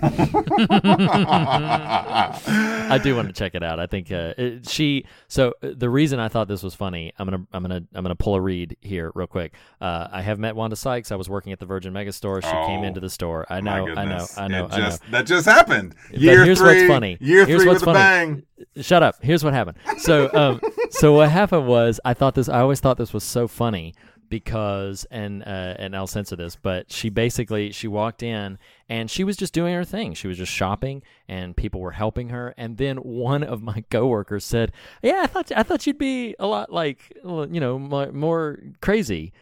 I 2.89 2.99
do 3.03 3.15
want 3.15 3.29
to 3.29 3.35
check 3.35 3.55
it 3.55 3.63
out. 3.63 3.79
I 3.79 3.87
think 3.87 4.11
uh, 4.11 4.33
it, 4.39 4.69
she. 4.69 5.05
So 5.29 5.53
uh, 5.63 5.73
the 5.77 5.91
reason 5.91 6.19
I 6.19 6.29
thought 6.29 6.49
this 6.49 6.63
was 6.63 6.75
funny, 6.75 7.13
I'm 7.19 7.27
gonna, 7.29 7.47
I'm 7.53 7.63
gonna, 7.63 7.83
I'm 7.95 8.03
gonna 8.03 8.15
pull 8.17 8.35
a 8.37 8.41
Reed 8.41 8.77
here 8.81 9.13
real 9.15 9.27
quick. 9.27 9.55
Uh, 9.81 10.09
I 10.11 10.23
have 10.23 10.39
met 10.39 10.57
Wanda 10.57 10.77
Sykes. 10.77 11.13
I 11.13 11.17
was 11.17 11.29
working 11.29 11.53
at 11.53 11.59
the 11.61 11.67
Virgin 11.67 11.93
Megastore. 11.93 12.43
She 12.43 12.51
came 12.51 12.81
Oh, 12.81 12.85
into 12.85 13.01
the 13.01 13.11
store. 13.11 13.47
I 13.51 13.61
know, 13.61 13.71
I 13.95 14.05
know. 14.07 14.27
I 14.37 14.49
know, 14.49 14.69
I 14.71 14.79
know. 14.79 14.85
just, 14.87 15.03
That 15.11 15.27
just 15.27 15.45
happened. 15.47 15.95
But 16.11 16.21
Year 16.21 16.45
here's 16.45 16.59
three, 16.59 16.81
what's 16.81 16.89
funny. 16.89 17.19
Year 17.21 17.45
Here's 17.47 17.63
three 17.63 17.69
what's 17.69 17.85
with 17.85 17.95
funny. 17.95 18.43
bang. 18.75 18.83
Shut 18.83 19.03
up. 19.03 19.17
Here's 19.23 19.45
what 19.45 19.53
happened. 19.53 19.77
So, 19.99 20.31
um, 20.33 20.61
so 20.91 21.13
what 21.13 21.31
happened 21.31 21.67
was 21.67 22.01
I 22.05 22.15
thought 22.15 22.35
this. 22.35 22.49
I 22.49 22.61
always 22.61 22.81
thought 22.81 22.97
this 22.97 23.13
was 23.13 23.25
so 23.25 23.47
funny 23.47 23.95
because, 24.29 25.07
and 25.11 25.43
uh, 25.43 25.75
and 25.79 25.97
I'll 25.97 26.07
censor 26.07 26.37
this, 26.37 26.57
but 26.57 26.91
she 26.91 27.09
basically 27.09 27.73
she 27.73 27.89
walked 27.89 28.23
in 28.23 28.59
and 28.89 29.11
she 29.11 29.25
was 29.25 29.37
just 29.37 29.53
doing 29.53 29.75
her 29.75 29.85
thing. 29.85 30.15
She 30.15 30.29
was 30.29 30.39
just 30.39 30.53
shopping, 30.53 31.03
and 31.29 31.57
people 31.57 31.81
were 31.81 31.93
helping 31.93 32.29
her. 32.31 32.55
And 32.57 32.77
then 32.77 32.99
one 32.99 33.43
of 33.43 33.63
my 33.63 33.85
coworkers 33.91 34.45
said, 34.45 34.73
"Yeah, 35.03 35.23
I 35.23 35.27
thought 35.27 35.53
I 35.55 35.63
thought 35.63 35.87
you'd 35.87 35.99
be 35.99 36.35
a 36.39 36.47
lot 36.47 36.73
like 36.73 37.13
you 37.25 37.61
know 37.61 37.79
mo- 37.79 38.13
more 38.13 38.59
crazy." 38.81 39.33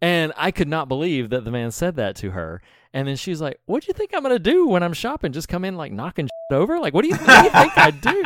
And 0.00 0.32
I 0.36 0.50
could 0.50 0.68
not 0.68 0.88
believe 0.88 1.30
that 1.30 1.44
the 1.44 1.50
man 1.50 1.70
said 1.70 1.96
that 1.96 2.16
to 2.16 2.32
her. 2.32 2.60
And 2.94 3.06
then 3.08 3.16
she's 3.16 3.40
like, 3.40 3.58
"What 3.66 3.82
do 3.82 3.88
you 3.88 3.92
think 3.92 4.12
I'm 4.14 4.22
gonna 4.22 4.38
do 4.38 4.66
when 4.68 4.82
I'm 4.84 4.92
shopping? 4.92 5.32
Just 5.32 5.48
come 5.48 5.64
in 5.64 5.76
like 5.76 5.90
knocking 5.92 6.26
shit 6.50 6.56
over? 6.56 6.78
Like, 6.78 6.94
what 6.94 7.02
do 7.02 7.08
you, 7.08 7.16
what 7.16 7.26
do 7.26 7.44
you 7.44 7.50
think 7.50 7.76
I 7.76 7.90
do?" 7.90 8.24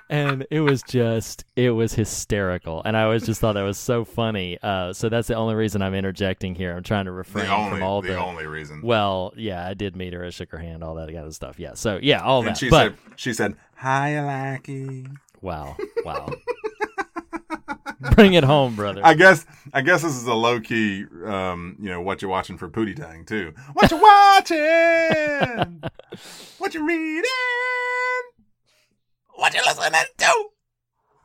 and 0.08 0.46
it 0.50 0.60
was 0.60 0.82
just, 0.88 1.44
it 1.54 1.70
was 1.70 1.92
hysterical, 1.92 2.80
and 2.86 2.96
I 2.96 3.02
always 3.02 3.26
just 3.26 3.40
thought 3.42 3.52
that 3.52 3.62
was 3.62 3.76
so 3.76 4.04
funny. 4.06 4.58
Uh, 4.62 4.94
so 4.94 5.10
that's 5.10 5.28
the 5.28 5.34
only 5.34 5.54
reason 5.54 5.82
I'm 5.82 5.94
interjecting 5.94 6.54
here. 6.54 6.74
I'm 6.74 6.82
trying 6.82 7.04
to 7.04 7.12
refrain 7.12 7.44
The 7.44 7.54
only, 7.54 7.70
from 7.72 7.82
all 7.82 8.00
the 8.00 8.08
the. 8.08 8.16
only 8.18 8.46
reason. 8.46 8.80
Well, 8.82 9.34
yeah, 9.36 9.66
I 9.68 9.74
did 9.74 9.96
meet 9.96 10.14
her. 10.14 10.24
I 10.24 10.30
shook 10.30 10.50
her 10.52 10.58
hand, 10.58 10.82
all 10.82 10.94
that 10.94 11.12
kind 11.12 11.26
of 11.26 11.34
stuff. 11.34 11.58
Yeah. 11.58 11.74
So 11.74 11.98
yeah, 12.02 12.22
all 12.22 12.38
and 12.40 12.48
that. 12.48 12.56
she 12.58 12.70
but 12.70 12.94
said, 12.94 12.96
she 13.16 13.32
said, 13.34 13.54
"Hi, 13.76 14.20
Lackey." 14.24 15.06
wow, 15.42 15.76
wow. 16.06 16.30
Bring 18.14 18.34
it 18.34 18.44
home, 18.44 18.76
brother. 18.76 19.00
I 19.04 19.14
guess 19.14 19.44
I 19.72 19.80
guess 19.80 20.02
this 20.02 20.14
is 20.14 20.26
a 20.26 20.34
low 20.34 20.60
key, 20.60 21.04
um, 21.24 21.76
you 21.80 21.88
know, 21.88 22.00
what 22.00 22.22
you're 22.22 22.30
watching 22.30 22.56
for 22.56 22.68
Pootie 22.68 22.94
Tang 22.96 23.24
too. 23.24 23.52
What 23.72 23.90
you 23.90 23.96
watching? 24.00 25.82
what 26.58 26.74
you 26.74 26.86
reading? 26.86 27.24
What 29.34 29.54
you 29.54 29.62
listening 29.66 30.00
to? 30.18 30.44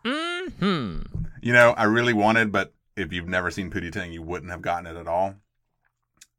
hmm 0.06 1.02
You 1.42 1.54
know, 1.54 1.72
I 1.78 1.84
really 1.84 2.14
wanted, 2.14 2.52
but 2.52 2.74
if 2.96 3.14
you've 3.14 3.28
never 3.28 3.52
seen 3.52 3.70
Pootie 3.72 3.92
Tang, 3.92 4.12
you 4.12 4.22
wouldn't 4.22 4.52
have 4.52 4.62
gotten 4.62 4.88
it 4.88 5.00
at 5.00 5.08
all. 5.08 5.36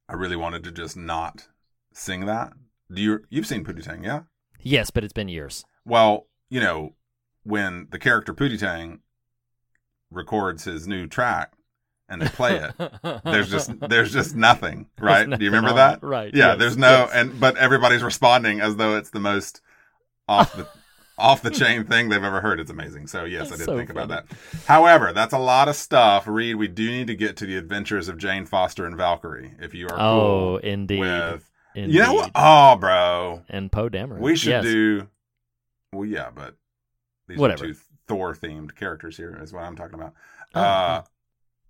I 0.08 0.14
really 0.14 0.36
wanted 0.36 0.64
to 0.64 0.72
just 0.72 0.96
not 0.96 1.48
sing 1.92 2.26
that. 2.26 2.52
Do 2.92 3.00
you? 3.00 3.20
You've 3.30 3.46
seen 3.46 3.64
Pootie 3.64 3.82
Tang, 3.84 4.04
yeah? 4.04 4.22
Yes, 4.60 4.90
but 4.90 5.04
it's 5.04 5.12
been 5.12 5.28
years. 5.28 5.64
Well, 5.84 6.26
you 6.48 6.60
know, 6.60 6.94
when 7.44 7.88
the 7.90 7.98
character 7.98 8.34
Pootie 8.34 8.58
Tang 8.58 9.00
records 10.14 10.64
his 10.64 10.86
new 10.88 11.06
track 11.06 11.52
and 12.08 12.20
they 12.22 12.28
play 12.28 12.56
it, 12.56 12.74
there's 13.24 13.50
just 13.50 13.78
there's 13.80 14.12
just 14.12 14.34
nothing, 14.36 14.86
right? 14.98 15.26
There's 15.28 15.38
Do 15.38 15.44
you 15.44 15.50
remember 15.50 15.74
nothing 15.74 16.00
that? 16.00 16.06
right, 16.06 16.34
Yeah, 16.34 16.48
yes, 16.52 16.58
there's 16.58 16.76
no 16.76 16.90
yes. 16.90 17.10
and 17.14 17.40
but 17.40 17.56
everybody's 17.56 18.02
responding 18.02 18.60
as 18.60 18.76
though 18.76 18.96
it's 18.96 19.10
the 19.10 19.20
most 19.20 19.60
off 20.28 20.54
the 20.56 20.68
off 21.18 21.42
the 21.42 21.50
chain 21.50 21.84
thing 21.84 22.08
they've 22.08 22.24
ever 22.24 22.40
heard. 22.40 22.58
It's 22.58 22.70
amazing. 22.72 23.06
So 23.06 23.24
yes, 23.24 23.52
I 23.52 23.56
did 23.56 23.66
So 23.66 23.76
think 23.76 23.88
about 23.90 24.08
that. 24.08 24.26
However, 24.66 25.12
that's 25.12 25.32
a 25.32 25.38
lot 25.38 25.68
of 25.68 25.76
stuff. 25.76 26.26
Reed, 26.26 26.56
we 26.56 26.66
do 26.68 26.90
need 26.90 27.06
to 27.06 27.14
get 27.14 27.36
to 27.36 27.46
the 27.46 27.56
adventures 27.56 28.08
of 28.08 28.18
Jane 28.18 28.46
Foster 28.46 28.84
and 28.84 28.96
Valkyrie. 28.96 29.52
If 29.60 29.74
you 29.74 29.86
are 29.88 29.94
Oh, 29.98 29.98
cool 30.20 30.56
indeed. 30.58 30.98
with 31.00 31.48
Indeed. 31.76 31.94
you 31.94 32.02
know 32.02 32.14
what? 32.14 32.30
Oh, 32.34 32.76
bro, 32.76 33.42
And 33.48 33.70
Poe 33.70 33.88
Dameron. 33.88 34.18
we 34.18 34.34
should 34.36 34.50
Yes. 34.50 34.64
do. 34.64 35.08
Well, 35.92 36.04
yeah, 36.04 36.30
but 36.34 36.56
these 37.28 37.38
Whatever. 37.38 37.64
are 37.64 37.68
two 37.68 37.74
Thor 38.08 38.34
themed 38.34 38.74
characters 38.74 39.16
here. 39.16 39.38
Is 39.40 39.52
what 39.52 39.62
I'm 39.64 39.76
talking 39.76 39.94
about. 39.94 40.14
Oh, 40.54 40.60
uh, 40.60 41.02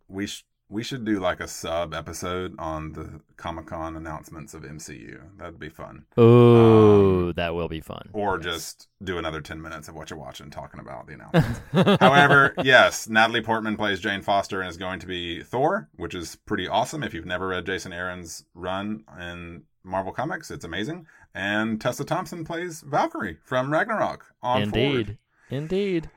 we 0.08 0.26
sh- 0.26 0.44
we 0.70 0.82
should 0.82 1.04
do 1.04 1.20
like 1.20 1.40
a 1.40 1.46
sub 1.46 1.92
episode 1.94 2.54
on 2.58 2.92
the 2.92 3.20
Comic 3.36 3.66
Con 3.66 3.96
announcements 3.96 4.54
of 4.54 4.62
MCU. 4.62 5.20
That'd 5.38 5.60
be 5.60 5.68
fun. 5.68 6.06
Ooh, 6.18 7.32
that 7.34 7.54
will 7.54 7.68
be 7.68 7.80
fun. 7.80 8.02
Um, 8.14 8.20
Or 8.20 8.38
just 8.38 8.88
do 9.02 9.18
another 9.18 9.40
10 9.42 9.60
minutes 9.60 9.88
of 9.88 9.94
what 9.94 10.08
you're 10.10 10.18
watching 10.18 10.50
talking 10.50 10.80
about 10.80 11.06
the 11.06 11.14
announcements. 11.14 11.60
However, 12.00 12.54
yes, 12.64 13.08
Natalie 13.08 13.42
Portman 13.42 13.76
plays 13.76 14.00
Jane 14.00 14.22
Foster 14.22 14.62
and 14.62 14.70
is 14.70 14.78
going 14.78 15.00
to 15.00 15.06
be 15.06 15.42
Thor, 15.42 15.88
which 15.96 16.14
is 16.14 16.36
pretty 16.46 16.66
awesome. 16.66 17.02
If 17.02 17.12
you've 17.14 17.26
never 17.26 17.48
read 17.48 17.66
Jason 17.66 17.92
Aaron's 17.92 18.44
run 18.54 19.04
in 19.20 19.64
Marvel 19.84 20.12
Comics, 20.12 20.50
it's 20.50 20.64
amazing. 20.64 21.06
And 21.34 21.78
Tessa 21.80 22.04
Thompson 22.04 22.42
plays 22.44 22.80
Valkyrie 22.80 23.36
from 23.44 23.70
Ragnarok 23.70 24.34
on 24.42 24.62
Indeed. 24.62 25.06
Ford. 25.06 25.18
Indeed. 25.50 26.10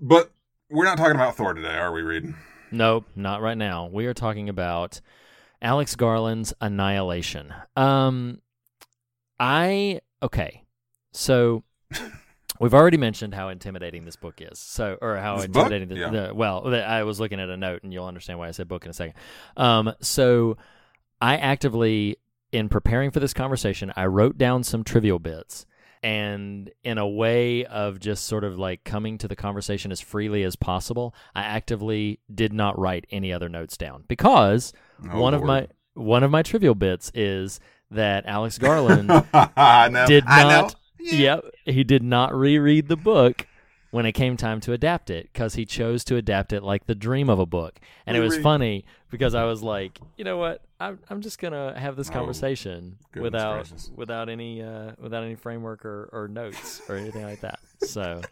But 0.00 0.30
we're 0.70 0.84
not 0.84 0.98
talking 0.98 1.14
about 1.16 1.36
Thor 1.36 1.54
today, 1.54 1.74
are 1.76 1.92
we, 1.92 2.02
Reed? 2.02 2.34
Nope, 2.70 3.06
not 3.16 3.40
right 3.40 3.56
now. 3.56 3.86
We 3.90 4.06
are 4.06 4.14
talking 4.14 4.48
about 4.48 5.00
Alex 5.62 5.96
Garland's 5.96 6.52
Annihilation. 6.60 7.52
Um, 7.76 8.40
I 9.40 10.00
okay, 10.22 10.64
so 11.12 11.62
we've 12.60 12.74
already 12.74 12.96
mentioned 12.98 13.34
how 13.34 13.48
intimidating 13.48 14.04
this 14.04 14.16
book 14.16 14.40
is. 14.40 14.58
So, 14.58 14.98
or 15.00 15.16
how 15.16 15.36
This 15.36 15.46
book? 15.46 15.66
intimidating 15.66 15.88
the, 15.88 15.96
Yeah. 15.96 16.10
the 16.28 16.34
well, 16.34 16.62
the, 16.62 16.84
I 16.84 17.04
was 17.04 17.18
looking 17.20 17.40
at 17.40 17.48
a 17.48 17.56
note, 17.56 17.82
and 17.82 17.92
you'll 17.92 18.06
understand 18.06 18.38
why 18.38 18.48
I 18.48 18.50
said 18.50 18.68
book 18.68 18.84
in 18.84 18.90
a 18.90 18.94
second. 18.94 19.14
Um, 19.56 19.92
so 20.00 20.56
I 21.20 21.36
actively, 21.36 22.16
in 22.52 22.68
preparing 22.68 23.10
for 23.10 23.20
this 23.20 23.32
conversation, 23.32 23.92
I 23.96 24.06
wrote 24.06 24.36
down 24.38 24.62
some 24.64 24.84
trivial 24.84 25.18
bits. 25.18 25.64
And 26.02 26.70
in 26.84 26.98
a 26.98 27.08
way 27.08 27.64
of 27.64 27.98
just 27.98 28.24
sort 28.26 28.44
of 28.44 28.58
like 28.58 28.84
coming 28.84 29.18
to 29.18 29.28
the 29.28 29.36
conversation 29.36 29.90
as 29.90 30.00
freely 30.00 30.42
as 30.44 30.54
possible, 30.56 31.14
I 31.34 31.42
actively 31.42 32.20
did 32.32 32.52
not 32.52 32.78
write 32.78 33.06
any 33.10 33.32
other 33.32 33.48
notes 33.48 33.76
down 33.76 34.04
because 34.08 34.72
Oh, 35.10 35.20
one 35.20 35.34
of 35.34 35.42
my 35.42 35.68
one 35.94 36.22
of 36.22 36.30
my 36.30 36.42
trivial 36.42 36.74
bits 36.74 37.10
is 37.14 37.60
that 37.90 38.26
Alex 38.26 38.58
Garland 38.58 39.08
did 40.06 40.24
not. 40.24 40.74
Yep, 41.00 41.44
he 41.64 41.84
did 41.84 42.02
not 42.02 42.34
reread 42.34 42.88
the 42.88 42.96
book 42.96 43.46
when 43.90 44.04
it 44.04 44.12
came 44.12 44.36
time 44.36 44.60
to 44.60 44.72
adapt 44.72 45.08
it 45.08 45.30
because 45.32 45.54
he 45.54 45.64
chose 45.64 46.04
to 46.04 46.16
adapt 46.16 46.52
it 46.52 46.62
like 46.62 46.86
the 46.86 46.94
dream 46.94 47.30
of 47.30 47.38
a 47.38 47.46
book. 47.46 47.80
And 48.06 48.16
it 48.16 48.20
was 48.20 48.36
funny 48.42 48.84
because 49.10 49.34
I 49.34 49.44
was 49.44 49.62
like, 49.62 49.98
you 50.16 50.24
know 50.24 50.36
what, 50.38 50.62
I'm 50.80 50.98
I'm 51.10 51.20
just 51.22 51.38
gonna 51.38 51.78
have 51.78 51.96
this 51.96 52.08
Oh, 52.10 52.12
conversation 52.12 52.98
goodness 53.12 53.22
without 53.32 53.54
gracious. 53.68 53.90
without 53.94 54.28
any 54.28 54.62
uh, 54.62 54.92
without 54.98 55.24
any 55.24 55.34
framework 55.34 55.84
or, 55.84 56.08
or 56.12 56.28
notes 56.28 56.80
or 56.88 56.96
anything 56.96 57.22
like 57.24 57.40
that. 57.40 57.58
So 57.80 58.22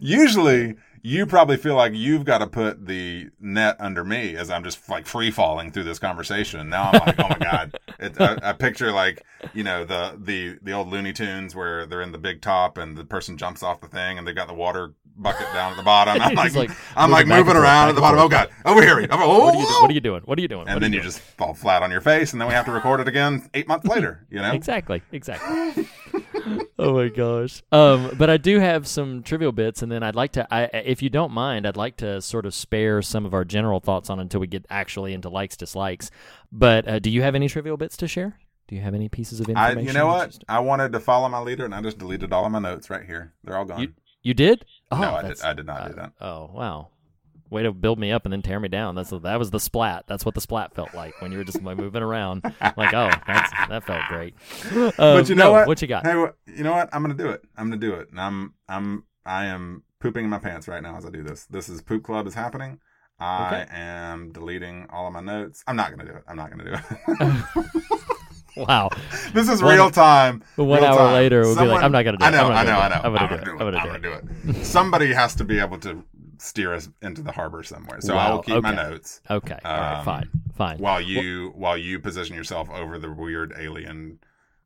Usually, 0.00 0.76
you 1.02 1.26
probably 1.26 1.56
feel 1.56 1.74
like 1.74 1.94
you've 1.94 2.24
got 2.24 2.38
to 2.38 2.46
put 2.46 2.86
the 2.86 3.30
net 3.40 3.76
under 3.80 4.04
me 4.04 4.36
as 4.36 4.50
I'm 4.50 4.62
just 4.62 4.88
like 4.88 5.06
free 5.06 5.30
falling 5.30 5.72
through 5.72 5.84
this 5.84 5.98
conversation. 5.98 6.68
Now 6.68 6.90
I'm 6.92 7.00
like, 7.06 7.18
oh 7.18 7.28
my 7.28 7.38
god! 7.38 7.76
It, 7.98 8.18
I, 8.18 8.38
I 8.42 8.52
picture 8.54 8.92
like 8.92 9.22
you 9.52 9.62
know 9.62 9.84
the 9.84 10.16
the 10.18 10.58
the 10.62 10.72
old 10.72 10.88
Looney 10.88 11.12
Tunes 11.12 11.54
where 11.54 11.84
they're 11.86 12.00
in 12.00 12.12
the 12.12 12.18
big 12.18 12.40
top 12.40 12.78
and 12.78 12.96
the 12.96 13.04
person 13.04 13.36
jumps 13.36 13.62
off 13.62 13.80
the 13.82 13.88
thing 13.88 14.16
and 14.16 14.26
they've 14.26 14.34
got 14.34 14.48
the 14.48 14.54
water 14.54 14.94
bucket 15.16 15.46
down 15.52 15.72
at 15.72 15.76
the 15.76 15.82
bottom. 15.82 16.18
I'm 16.22 16.34
like, 16.34 16.54
like 16.54 16.70
I'm 16.96 17.10
moving 17.10 17.28
like 17.28 17.38
moving 17.38 17.56
around 17.56 17.90
at 17.90 17.94
the 17.94 18.00
bottom. 18.00 18.20
Oh 18.20 18.28
god! 18.28 18.48
Over 18.64 18.80
here! 18.82 19.00
I'm, 19.00 19.08
oh, 19.22 19.44
what 19.46 19.54
are 19.54 19.58
you 19.58 19.66
what 19.82 19.90
are 19.90 19.94
you 19.94 20.00
doing? 20.00 20.19
What 20.24 20.38
are 20.38 20.42
you 20.42 20.48
doing? 20.48 20.68
And 20.68 20.82
then 20.82 20.92
you 20.92 20.98
you 20.98 21.04
just 21.04 21.20
fall 21.20 21.54
flat 21.54 21.82
on 21.82 21.90
your 21.90 22.00
face, 22.00 22.32
and 22.32 22.40
then 22.40 22.48
we 22.48 22.54
have 22.54 22.66
to 22.66 22.72
record 22.72 23.00
it 23.00 23.08
again 23.08 23.48
eight 23.54 23.68
months 23.68 23.86
later. 23.94 24.26
You 24.30 24.40
know? 24.40 24.52
Exactly, 24.52 25.02
exactly. 25.12 25.88
oh 26.78 26.94
my 26.94 27.08
gosh. 27.08 27.62
Um, 27.72 28.12
but 28.18 28.30
I 28.30 28.36
do 28.36 28.58
have 28.58 28.86
some 28.86 29.22
trivial 29.22 29.52
bits, 29.52 29.82
and 29.82 29.90
then 29.90 30.02
I'd 30.02 30.14
like 30.14 30.32
to, 30.32 30.46
I, 30.52 30.64
if 30.64 31.02
you 31.02 31.10
don't 31.10 31.32
mind, 31.32 31.66
I'd 31.66 31.76
like 31.76 31.96
to 31.98 32.20
sort 32.20 32.46
of 32.46 32.54
spare 32.54 33.02
some 33.02 33.26
of 33.26 33.34
our 33.34 33.44
general 33.44 33.80
thoughts 33.80 34.10
on 34.10 34.20
until 34.20 34.40
we 34.40 34.46
get 34.46 34.66
actually 34.70 35.12
into 35.12 35.28
likes, 35.28 35.56
dislikes. 35.56 36.10
But 36.52 36.88
uh, 36.88 36.98
do 36.98 37.10
you 37.10 37.22
have 37.22 37.34
any 37.34 37.48
trivial 37.48 37.76
bits 37.76 37.96
to 37.98 38.08
share? 38.08 38.38
Do 38.68 38.76
you 38.76 38.82
have 38.82 38.94
any 38.94 39.08
pieces 39.08 39.40
of 39.40 39.48
I, 39.48 39.70
information? 39.70 39.86
you 39.86 39.92
know 39.92 40.06
what? 40.06 40.26
Just- 40.30 40.44
I 40.48 40.60
wanted 40.60 40.92
to 40.92 41.00
follow 41.00 41.28
my 41.28 41.40
leader, 41.40 41.64
and 41.64 41.74
I 41.74 41.82
just 41.82 41.98
deleted 41.98 42.32
all 42.32 42.46
of 42.46 42.52
my 42.52 42.60
notes 42.60 42.88
right 42.88 43.04
here. 43.04 43.32
They're 43.42 43.56
all 43.56 43.64
gone. 43.64 43.80
You, 43.80 43.92
you 44.22 44.34
did? 44.34 44.64
Oh, 44.92 45.00
no, 45.00 45.14
I 45.14 45.22
did. 45.22 45.42
I 45.42 45.52
did 45.54 45.66
not 45.66 45.88
do 45.88 45.94
that. 45.94 46.12
Oh 46.20 46.50
wow. 46.52 46.88
Way 47.50 47.64
to 47.64 47.72
build 47.72 47.98
me 47.98 48.12
up 48.12 48.24
and 48.24 48.32
then 48.32 48.42
tear 48.42 48.60
me 48.60 48.68
down. 48.68 48.94
That's 48.94 49.10
that 49.10 49.38
was 49.38 49.50
the 49.50 49.58
splat. 49.58 50.04
That's 50.06 50.24
what 50.24 50.34
the 50.36 50.40
splat 50.40 50.72
felt 50.74 50.94
like 50.94 51.20
when 51.20 51.32
you 51.32 51.38
were 51.38 51.44
just 51.44 51.60
like, 51.62 51.76
moving 51.76 52.02
around. 52.02 52.42
Like, 52.76 52.94
oh, 52.94 53.10
that's 53.26 53.50
that 53.68 53.84
felt 53.84 54.02
great. 54.08 54.34
Um, 54.72 54.92
but 54.98 55.28
you 55.28 55.34
know 55.34 55.44
no, 55.46 55.52
what? 55.52 55.66
What 55.66 55.82
you 55.82 55.88
got? 55.88 56.06
Hey, 56.06 56.12
you 56.46 56.62
know 56.62 56.72
what? 56.72 56.88
I'm 56.92 57.02
gonna 57.02 57.14
do 57.14 57.28
it. 57.30 57.42
I'm 57.56 57.66
gonna 57.68 57.80
do 57.80 57.94
it. 57.94 58.10
And 58.10 58.20
I'm 58.20 58.54
I'm 58.68 59.04
I 59.26 59.46
am 59.46 59.82
pooping 59.98 60.24
in 60.24 60.30
my 60.30 60.38
pants 60.38 60.68
right 60.68 60.82
now 60.82 60.96
as 60.96 61.04
I 61.04 61.10
do 61.10 61.22
this. 61.24 61.46
This 61.46 61.68
is 61.68 61.82
Poop 61.82 62.04
Club 62.04 62.26
is 62.28 62.34
happening. 62.34 62.78
I 63.18 63.46
Okay. 63.48 63.66
am 63.72 64.30
deleting 64.32 64.86
all 64.90 65.06
of 65.08 65.12
my 65.12 65.20
notes. 65.20 65.62
I'm 65.66 65.76
not 65.76 65.90
gonna 65.90 66.08
do 66.08 66.16
it. 66.16 66.22
I'm 66.28 66.36
not 66.36 66.50
gonna 66.50 66.64
do 66.64 66.72
it. 66.74 67.36
Wow. 68.56 68.90
this 69.32 69.48
is 69.48 69.62
One- 69.62 69.74
real 69.74 69.90
time. 69.90 70.42
one 70.56 70.68
real 70.80 70.84
hour 70.84 70.98
time. 70.98 71.12
later, 71.14 71.42
we'll 71.42 71.56
be 71.56 71.66
like, 71.66 71.82
I'm 71.82 71.92
not 71.92 72.02
gonna 72.02 72.18
do 72.18 72.24
it. 72.24 72.28
I'm 72.28 72.32
not 72.34 72.50
I 72.52 72.64
know, 72.64 72.78
I 72.78 72.88
know. 72.88 73.00
I'm 73.04 73.14
gonna 73.14 73.28
do 73.28 73.34
it. 73.34 73.48
I'm 73.60 73.74
I'm 73.76 73.86
gonna 73.86 73.98
do 74.00 74.12
it. 74.52 74.64
Somebody 74.66 75.12
has 75.12 75.34
to 75.36 75.44
be 75.44 75.60
able 75.60 75.78
to 75.78 76.02
steer 76.40 76.72
us 76.74 76.88
into 77.02 77.22
the 77.22 77.32
harbor 77.32 77.62
somewhere. 77.62 78.00
So 78.00 78.16
I'll 78.16 78.42
keep 78.42 78.62
my 78.62 78.74
notes. 78.74 79.20
Okay. 79.30 79.58
All 79.64 79.72
right. 79.76 79.98
Um, 79.98 80.04
Fine. 80.04 80.30
Fine. 80.54 80.78
while 80.78 81.00
you 81.00 81.52
while 81.54 81.76
you 81.76 81.98
position 82.00 82.34
yourself 82.36 82.68
over 82.70 82.98
the 82.98 83.10
weird 83.12 83.54
alien 83.58 84.18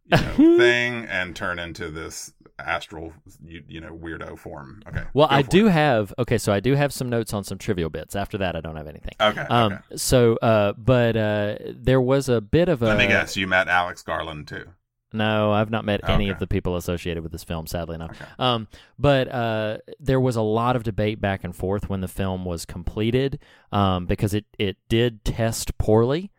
you 0.07 0.17
know, 0.17 0.57
thing 0.59 1.05
and 1.07 1.35
turn 1.37 1.59
into 1.59 1.89
this 1.91 2.33
astral 2.59 3.13
you, 3.45 3.63
you 3.69 3.81
know 3.81 3.91
weirdo 3.93 4.39
form 4.39 4.81
okay 4.89 5.03
Well, 5.13 5.27
I 5.31 5.43
do 5.43 5.67
it. 5.67 5.71
have 5.73 6.15
okay, 6.19 6.39
so 6.39 6.53
I 6.53 6.61
do 6.61 6.75
have 6.75 6.93
some 6.93 7.09
notes 7.09 7.33
on 7.35 7.43
some 7.45 7.59
trivial 7.59 7.91
bits. 7.91 8.15
After 8.15 8.39
that, 8.39 8.55
I 8.57 8.61
don't 8.61 8.77
have 8.77 8.87
anything. 8.87 9.13
okay, 9.21 9.41
Um. 9.51 9.73
okay. 9.73 9.83
So, 9.97 10.37
uh, 10.37 10.73
but 10.75 11.17
uh, 11.17 11.57
there 11.75 12.01
was 12.01 12.29
a 12.29 12.41
bit 12.41 12.69
of 12.69 12.83
a. 12.83 12.87
let 12.87 12.99
me 12.99 13.07
guess 13.09 13.37
you 13.37 13.47
met 13.49 13.67
alex 13.69 14.03
garland 14.03 14.47
too 14.49 14.67
No, 15.15 15.53
I've 15.53 15.71
not 15.71 15.85
met 15.85 16.07
any 16.09 16.29
of 16.29 16.39
the 16.41 16.47
people 16.47 16.77
associated 16.77 17.23
with 17.23 17.33
this 17.33 17.45
film, 17.45 17.67
sadly 17.67 17.95
enough. 17.95 18.11
Okay. 18.11 18.31
Um, 18.39 18.69
but 18.99 19.29
uh, 19.29 19.79
there 20.01 20.21
was 20.21 20.37
a 20.37 20.43
lot 20.43 20.77
of 20.77 20.83
debate 20.83 21.21
back 21.21 21.45
and 21.45 21.55
forth 21.55 21.89
when 21.89 22.01
the 22.01 22.09
film 22.09 22.45
was 22.45 22.65
completed 22.65 23.39
um, 23.73 24.07
because 24.07 24.35
it, 24.35 24.45
it 24.59 24.77
did 24.89 25.25
test 25.25 25.79
poorly. 25.79 26.31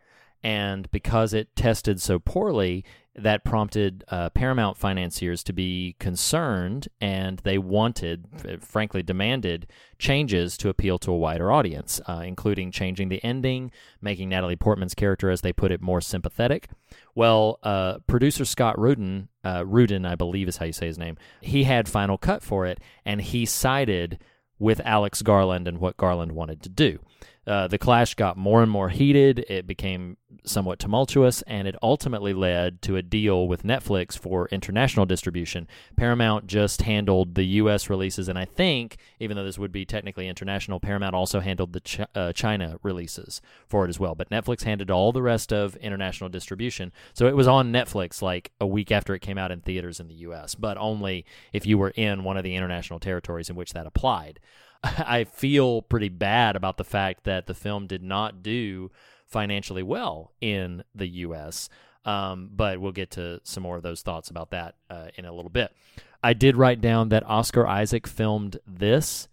And 0.42 0.88
because 0.92 1.34
it 1.34 1.56
tested 1.56 2.00
so 2.00 2.20
poorly, 2.20 2.84
that 3.18 3.44
prompted 3.44 4.04
uh, 4.08 4.28
Paramount 4.30 4.76
financiers 4.76 5.42
to 5.44 5.52
be 5.52 5.96
concerned, 5.98 6.88
and 7.00 7.38
they 7.44 7.56
wanted, 7.56 8.26
frankly, 8.60 9.02
demanded 9.02 9.66
changes 9.98 10.56
to 10.58 10.68
appeal 10.68 10.98
to 10.98 11.12
a 11.12 11.16
wider 11.16 11.50
audience, 11.50 12.00
uh, 12.06 12.22
including 12.24 12.70
changing 12.70 13.08
the 13.08 13.22
ending, 13.24 13.70
making 14.02 14.28
Natalie 14.28 14.56
Portman's 14.56 14.94
character, 14.94 15.30
as 15.30 15.40
they 15.40 15.52
put 15.52 15.72
it, 15.72 15.80
more 15.80 16.00
sympathetic. 16.00 16.68
Well, 17.14 17.58
uh, 17.62 17.98
producer 18.06 18.44
Scott 18.44 18.78
Rudin, 18.78 19.28
uh, 19.42 19.64
Rudin, 19.66 20.04
I 20.04 20.14
believe 20.14 20.48
is 20.48 20.58
how 20.58 20.66
you 20.66 20.72
say 20.72 20.86
his 20.86 20.98
name, 20.98 21.16
he 21.40 21.64
had 21.64 21.88
final 21.88 22.18
cut 22.18 22.42
for 22.42 22.66
it, 22.66 22.80
and 23.04 23.22
he 23.22 23.46
sided 23.46 24.18
with 24.58 24.80
Alex 24.84 25.22
Garland 25.22 25.66
and 25.66 25.78
what 25.78 25.96
Garland 25.96 26.32
wanted 26.32 26.62
to 26.62 26.68
do. 26.68 26.98
Uh, 27.46 27.68
the 27.68 27.78
clash 27.78 28.14
got 28.14 28.36
more 28.36 28.62
and 28.62 28.70
more 28.70 28.88
heated. 28.88 29.44
It 29.48 29.66
became 29.66 30.16
somewhat 30.44 30.78
tumultuous, 30.78 31.42
and 31.42 31.68
it 31.68 31.76
ultimately 31.82 32.32
led 32.32 32.82
to 32.82 32.96
a 32.96 33.02
deal 33.02 33.46
with 33.46 33.62
Netflix 33.62 34.18
for 34.18 34.48
international 34.48 35.06
distribution. 35.06 35.68
Paramount 35.96 36.46
just 36.46 36.82
handled 36.82 37.34
the 37.34 37.44
U.S. 37.44 37.88
releases, 37.88 38.28
and 38.28 38.38
I 38.38 38.44
think, 38.44 38.96
even 39.20 39.36
though 39.36 39.44
this 39.44 39.58
would 39.58 39.72
be 39.72 39.84
technically 39.84 40.28
international, 40.28 40.80
Paramount 40.80 41.14
also 41.14 41.40
handled 41.40 41.72
the 41.72 42.08
uh, 42.14 42.32
China 42.32 42.78
releases 42.82 43.40
for 43.68 43.84
it 43.84 43.88
as 43.88 44.00
well. 44.00 44.14
But 44.14 44.30
Netflix 44.30 44.62
handled 44.62 44.90
all 44.90 45.12
the 45.12 45.22
rest 45.22 45.52
of 45.52 45.76
international 45.76 46.30
distribution. 46.30 46.92
So 47.14 47.26
it 47.26 47.36
was 47.36 47.48
on 47.48 47.72
Netflix 47.72 48.22
like 48.22 48.52
a 48.60 48.66
week 48.66 48.90
after 48.90 49.14
it 49.14 49.20
came 49.20 49.38
out 49.38 49.52
in 49.52 49.60
theaters 49.60 50.00
in 50.00 50.08
the 50.08 50.14
U.S., 50.14 50.54
but 50.54 50.76
only 50.78 51.24
if 51.52 51.66
you 51.66 51.78
were 51.78 51.90
in 51.90 52.24
one 52.24 52.36
of 52.36 52.44
the 52.44 52.56
international 52.56 52.98
territories 52.98 53.48
in 53.48 53.56
which 53.56 53.72
that 53.72 53.86
applied. 53.86 54.40
I 55.06 55.24
feel 55.24 55.82
pretty 55.82 56.08
bad 56.08 56.56
about 56.56 56.76
the 56.76 56.84
fact 56.84 57.24
that 57.24 57.46
the 57.46 57.54
film 57.54 57.86
did 57.86 58.02
not 58.02 58.42
do 58.42 58.90
financially 59.26 59.82
well 59.82 60.32
in 60.40 60.84
the 60.94 61.08
U.S. 61.08 61.68
Um, 62.04 62.50
but 62.52 62.80
we'll 62.80 62.92
get 62.92 63.10
to 63.12 63.40
some 63.42 63.62
more 63.62 63.76
of 63.76 63.82
those 63.82 64.02
thoughts 64.02 64.30
about 64.30 64.50
that 64.50 64.76
uh, 64.88 65.08
in 65.16 65.24
a 65.24 65.32
little 65.32 65.50
bit. 65.50 65.72
I 66.22 66.32
did 66.32 66.56
write 66.56 66.80
down 66.80 67.08
that 67.10 67.26
Oscar 67.26 67.66
Isaac 67.66 68.06
filmed 68.06 68.58
this 68.66 69.28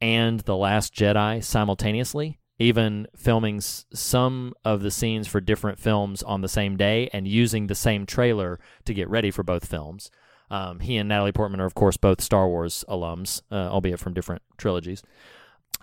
and 0.00 0.40
The 0.40 0.56
Last 0.56 0.94
Jedi 0.94 1.42
simultaneously, 1.42 2.38
even 2.58 3.06
filming 3.16 3.58
s- 3.58 3.86
some 3.92 4.54
of 4.64 4.82
the 4.82 4.90
scenes 4.90 5.26
for 5.26 5.40
different 5.40 5.78
films 5.78 6.22
on 6.22 6.40
the 6.40 6.48
same 6.48 6.76
day 6.76 7.08
and 7.12 7.26
using 7.26 7.66
the 7.66 7.74
same 7.74 8.04
trailer 8.06 8.58
to 8.84 8.94
get 8.94 9.08
ready 9.08 9.30
for 9.30 9.42
both 9.42 9.66
films. 9.66 10.10
Um, 10.52 10.80
he 10.80 10.98
and 10.98 11.08
Natalie 11.08 11.32
Portman 11.32 11.60
are, 11.60 11.66
of 11.66 11.74
course, 11.74 11.96
both 11.96 12.20
Star 12.20 12.46
Wars 12.46 12.84
alums, 12.86 13.40
uh, 13.50 13.70
albeit 13.70 13.98
from 13.98 14.12
different 14.12 14.42
trilogies. 14.58 15.02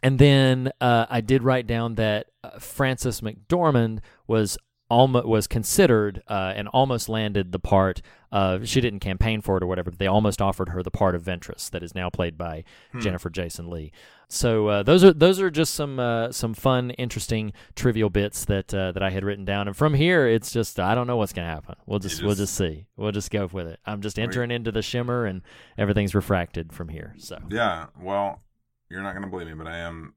And 0.04 0.20
then 0.20 0.72
uh, 0.80 1.08
I 1.10 1.22
did 1.22 1.44
write 1.44 1.66
down 1.66 1.96
that 1.96 2.28
uh, 2.44 2.60
Frances 2.60 3.22
McDormand 3.22 4.00
was 4.28 4.60
almost 4.90 5.26
was 5.28 5.48
considered 5.48 6.22
uh, 6.28 6.54
and 6.56 6.68
almost 6.70 7.08
landed 7.10 7.52
the 7.52 7.60
part 7.60 8.02
of 8.32 8.68
she 8.68 8.80
didn't 8.82 9.00
campaign 9.00 9.42
for 9.42 9.58
it 9.58 9.64
or 9.64 9.68
whatever 9.68 9.90
but 9.92 10.00
they 10.00 10.06
almost 10.08 10.42
offered 10.42 10.70
her 10.70 10.84
the 10.84 10.92
part 10.92 11.16
of 11.16 11.24
Ventress 11.24 11.70
that 11.72 11.82
is 11.84 11.96
now 11.96 12.10
played 12.10 12.38
by 12.38 12.64
Hmm. 12.92 13.00
Jennifer 13.00 13.30
Jason 13.30 13.70
Leigh 13.70 13.92
so 14.28 14.68
uh, 14.68 14.84
those 14.84 15.04
are 15.04 15.12
those 15.14 15.40
are 15.40 15.50
just 15.50 15.74
some 15.74 16.00
uh, 16.00 16.32
some 16.32 16.54
fun 16.54 16.92
interesting 16.92 17.52
trivial 17.76 18.12
bits 18.12 18.46
that 18.46 18.72
uh, 18.74 18.92
that 18.92 19.02
I 19.02 19.10
had 19.10 19.24
written 19.24 19.44
down. 19.44 19.68
And 19.68 19.76
from 19.76 19.96
here 19.96 20.28
it's 20.28 20.52
just 20.52 20.80
I 20.80 20.94
don't 20.94 21.08
know 21.08 21.18
what's 21.18 21.34
gonna 21.34 21.48
happen. 21.48 21.74
We'll 21.88 21.98
just, 21.98 22.22
we'll 22.22 22.36
just- 22.36 22.42
just 22.42 22.56
see. 22.56 22.86
We'll 22.96 23.12
just 23.12 23.32
go 23.32 23.50
with 23.52 23.66
it. 23.66 23.80
I'm 23.88 24.02
just 24.02 24.20
entering 24.20 24.52
into 24.52 24.72
the 24.72 24.84
shimmer 24.84 25.26
and 25.26 25.42
everything's 25.80 26.14
refracted 26.14 26.72
from 26.74 26.90
here 26.90 27.16
so. 27.18 27.40
Yeah, 27.50 27.88
well, 28.00 28.44
you're 28.88 29.02
not 29.02 29.14
going 29.14 29.24
to 29.24 29.30
believe 29.30 29.48
me, 29.48 29.54
but 29.56 29.66
I 29.68 29.78
am, 29.80 30.14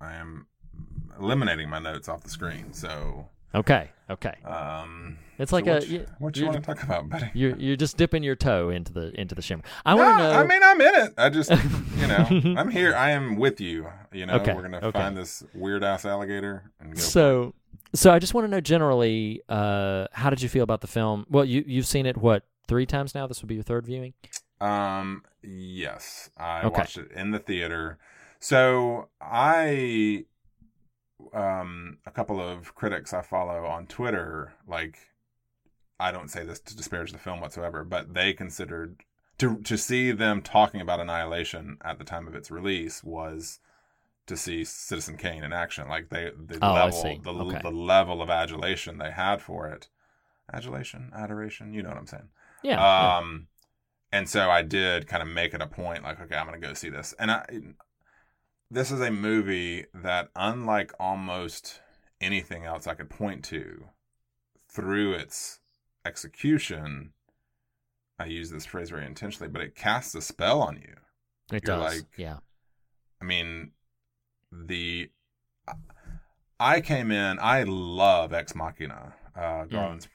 I 0.00 0.14
am 0.16 0.46
eliminating 1.18 1.68
my 1.70 1.78
notes 1.78 2.08
off 2.08 2.22
the 2.22 2.30
screen. 2.30 2.72
So, 2.72 3.28
okay 3.54 3.90
okay 4.10 4.34
um, 4.44 5.18
It's 5.38 5.50
so 5.50 5.56
like 5.56 5.66
what 5.66 5.82
a- 5.82 5.86
you- 5.86 5.98
you- 6.00 6.06
what 6.18 6.36
you 6.36 6.42
you're- 6.44 6.52
want 6.54 6.64
to 6.64 6.74
talk 6.74 6.82
about, 6.82 7.08
buddy? 7.08 7.30
you're 7.34 7.56
you're 7.56 7.76
just 7.76 7.96
dipping 7.96 8.22
your 8.22 8.36
toe 8.36 8.70
into 8.70 8.92
the 8.92 9.18
into 9.20 9.34
the 9.34 9.42
shimmer 9.42 9.62
I 9.86 9.94
No, 9.94 10.02
want 10.04 10.18
to 10.18 10.24
know 10.24 10.30
I 10.32 10.46
mean, 10.46 10.62
I'm 10.62 10.80
in 10.80 10.94
it. 11.06 11.14
I 11.18 11.28
just, 11.30 11.50
you 11.50 12.06
know, 12.06 12.54
I'm 12.60 12.70
here. 12.70 12.94
I 12.94 13.10
am 13.10 13.36
with 13.36 13.60
you. 13.60 13.86
You 14.12 14.26
know, 14.26 14.34
Okay, 14.34 14.54
we're 14.54 14.62
gonna 14.62 14.78
okay. 14.78 14.98
find 14.98 15.16
this 15.16 15.42
weird 15.54 15.82
ass 15.84 16.04
alligator 16.04 16.70
and 16.80 16.94
go. 16.94 17.00
So, 17.00 17.54
so 17.94 18.10
I 18.10 18.18
just 18.18 18.34
want 18.34 18.44
to 18.46 18.48
know 18.50 18.60
generally, 18.60 19.42
uh, 19.48 20.06
how 20.12 20.30
did 20.30 20.40
you 20.42 20.48
feel 20.48 20.62
about 20.64 20.80
the 20.80 20.86
film? 20.86 21.26
Well, 21.30 21.44
you 21.44 21.64
you've 21.66 21.86
seen 21.86 22.06
it 22.06 22.16
what 22.16 22.44
three 22.66 22.86
times 22.86 23.14
now? 23.14 23.26
This 23.26 23.40
would 23.42 23.48
be 23.48 23.54
your 23.56 23.64
third 23.64 23.86
viewing. 23.86 24.14
Um, 24.60 25.22
yes, 25.42 26.30
I 26.36 26.62
Okay. 26.64 26.78
watched 26.80 26.98
it 26.98 27.12
in 27.12 27.30
the 27.30 27.38
theater. 27.38 27.98
So 28.40 29.08
I, 29.20 30.24
um, 31.32 31.98
a 32.06 32.10
couple 32.10 32.40
of 32.40 32.74
critics 32.74 33.12
I 33.12 33.22
follow 33.22 33.66
on 33.66 33.86
Twitter, 33.86 34.54
like, 34.66 34.98
I 36.00 36.12
don't 36.12 36.30
say 36.30 36.44
this 36.44 36.60
to 36.60 36.76
disparage 36.76 37.12
the 37.12 37.18
film 37.18 37.40
whatsoever, 37.40 37.84
but 37.84 38.14
they 38.14 38.32
considered 38.32 39.02
to 39.38 39.60
to 39.62 39.78
see 39.78 40.12
them 40.12 40.42
talking 40.42 40.80
about 40.80 41.00
Annihilation 41.00 41.78
at 41.84 41.98
the 41.98 42.04
time 42.04 42.26
of 42.26 42.34
its 42.34 42.50
release 42.50 43.02
was 43.04 43.60
to 44.26 44.36
see 44.36 44.64
Citizen 44.64 45.16
Kane 45.18 45.44
in 45.44 45.52
action. 45.52 45.88
Like 45.88 46.10
they 46.10 46.32
the 46.36 46.60
Oh, 46.62 46.72
level 46.72 47.18
the 47.22 47.32
Okay. 47.32 47.58
the 47.62 47.70
level 47.72 48.22
of 48.22 48.30
adulation 48.30 48.98
they 48.98 49.12
had 49.12 49.42
for 49.42 49.68
it. 49.68 49.88
Adulation, 50.52 51.12
adoration, 51.14 51.74
you 51.74 51.82
know 51.82 51.90
what 51.90 51.98
I'm 51.98 52.06
saying. 52.06 52.30
Yeah. 52.62 52.84
yeah. 52.98 53.18
Um, 53.18 53.48
and 54.12 54.28
so 54.28 54.50
I 54.50 54.62
did 54.62 55.06
kind 55.08 55.22
of 55.22 55.28
make 55.28 55.54
it 55.54 55.62
a 55.62 55.66
point, 55.66 56.02
like, 56.04 56.20
okay, 56.20 56.36
I'm 56.36 56.46
gonna 56.46 56.58
go 56.58 56.74
see 56.74 56.90
this. 56.90 57.14
And 57.18 57.30
I, 57.30 57.44
this 58.70 58.90
is 58.90 59.00
a 59.00 59.10
movie 59.10 59.86
that, 59.94 60.28
unlike 60.36 60.92
almost 61.00 61.80
anything 62.20 62.64
else 62.64 62.86
I 62.86 62.94
could 62.94 63.10
point 63.10 63.44
to, 63.46 63.86
through 64.70 65.14
its 65.14 65.60
execution, 66.04 67.12
I 68.18 68.26
use 68.26 68.50
this 68.50 68.66
phrase 68.66 68.90
very 68.90 69.06
intentionally, 69.06 69.48
but 69.50 69.62
it 69.62 69.74
casts 69.74 70.14
a 70.14 70.20
spell 70.20 70.60
on 70.60 70.76
you. 70.76 70.96
it 71.52 71.62
you're 71.66 71.76
does. 71.78 71.94
like- 71.96 72.06
yeah. 72.16 72.38
I 73.20 73.24
mean, 73.24 73.72
the 74.52 75.10
I 76.60 76.80
came 76.80 77.10
in. 77.10 77.38
I 77.40 77.64
love 77.64 78.32
Ex 78.32 78.54
Machina, 78.54 79.14
uh, 79.36 79.64
Garland's 79.64 80.08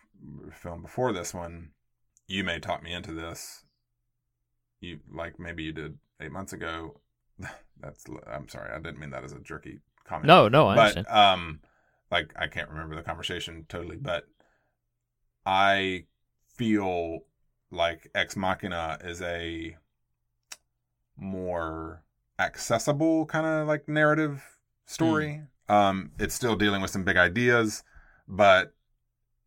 film 0.52 0.82
before 0.82 1.12
this 1.14 1.34
one. 1.34 1.72
You 2.28 2.44
may 2.46 2.60
talk 2.60 2.82
me 2.84 2.94
into 2.94 3.12
this. 3.14 3.66
You 4.80 5.00
like 5.12 5.40
maybe 5.40 5.64
you 5.64 5.72
did 5.74 5.98
eight 6.22 6.32
months 6.32 6.54
ago. 6.54 7.00
That's 7.82 8.06
I'm 8.28 8.48
sorry. 8.48 8.72
I 8.72 8.80
didn't 8.80 9.00
mean 9.00 9.10
that 9.12 9.24
as 9.24 9.34
a 9.34 9.40
jerky 9.40 9.80
comment. 10.06 10.28
No, 10.28 10.48
no, 10.48 10.68
I 10.68 10.76
but 10.76 10.98
understand. 10.98 11.08
um, 11.08 11.60
like 12.12 12.34
I 12.36 12.48
can't 12.48 12.70
remember 12.70 12.96
the 12.96 13.04
conversation 13.04 13.66
totally, 13.68 13.98
but 13.98 14.26
I 15.46 16.06
feel 16.56 17.20
like 17.72 18.10
Ex 18.16 18.36
Machina 18.36 19.00
is 19.04 19.22
a 19.22 19.76
more 21.18 22.04
accessible 22.40 23.26
kind 23.26 23.46
of 23.46 23.68
like 23.68 23.88
narrative 23.88 24.44
story. 24.86 25.42
Um, 25.70 26.12
it's 26.20 26.36
still 26.36 26.56
dealing 26.56 26.82
with 26.82 26.92
some 26.92 27.04
big 27.04 27.18
ideas, 27.18 27.84
but 28.28 28.74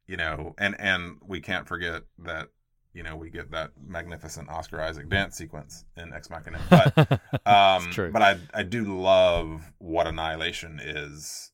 you 0.07 0.17
know, 0.17 0.55
and 0.59 0.79
and 0.79 1.19
we 1.25 1.41
can't 1.41 1.67
forget 1.67 2.03
that 2.19 2.49
you 2.97 3.03
know 3.03 3.15
we 3.15 3.29
get 3.29 3.51
that 3.51 3.73
magnificent 3.87 4.49
Oscar 4.49 4.81
Isaac 4.81 5.11
dance 5.11 5.37
sequence 5.37 5.85
in 5.99 6.15
Ex 6.15 6.31
Machina. 6.31 6.59
But 6.71 6.97
um, 7.47 8.11
but 8.11 8.23
I 8.23 8.39
I 8.55 8.63
do 8.63 8.99
love 8.99 9.71
what 9.79 10.07
Annihilation 10.07 10.81
is 10.83 11.53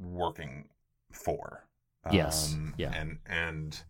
working 0.00 0.68
for. 1.12 1.64
Yes, 2.10 2.54
Um, 2.54 2.74
yeah. 2.76 2.92
and 2.92 3.18
and 3.26 3.82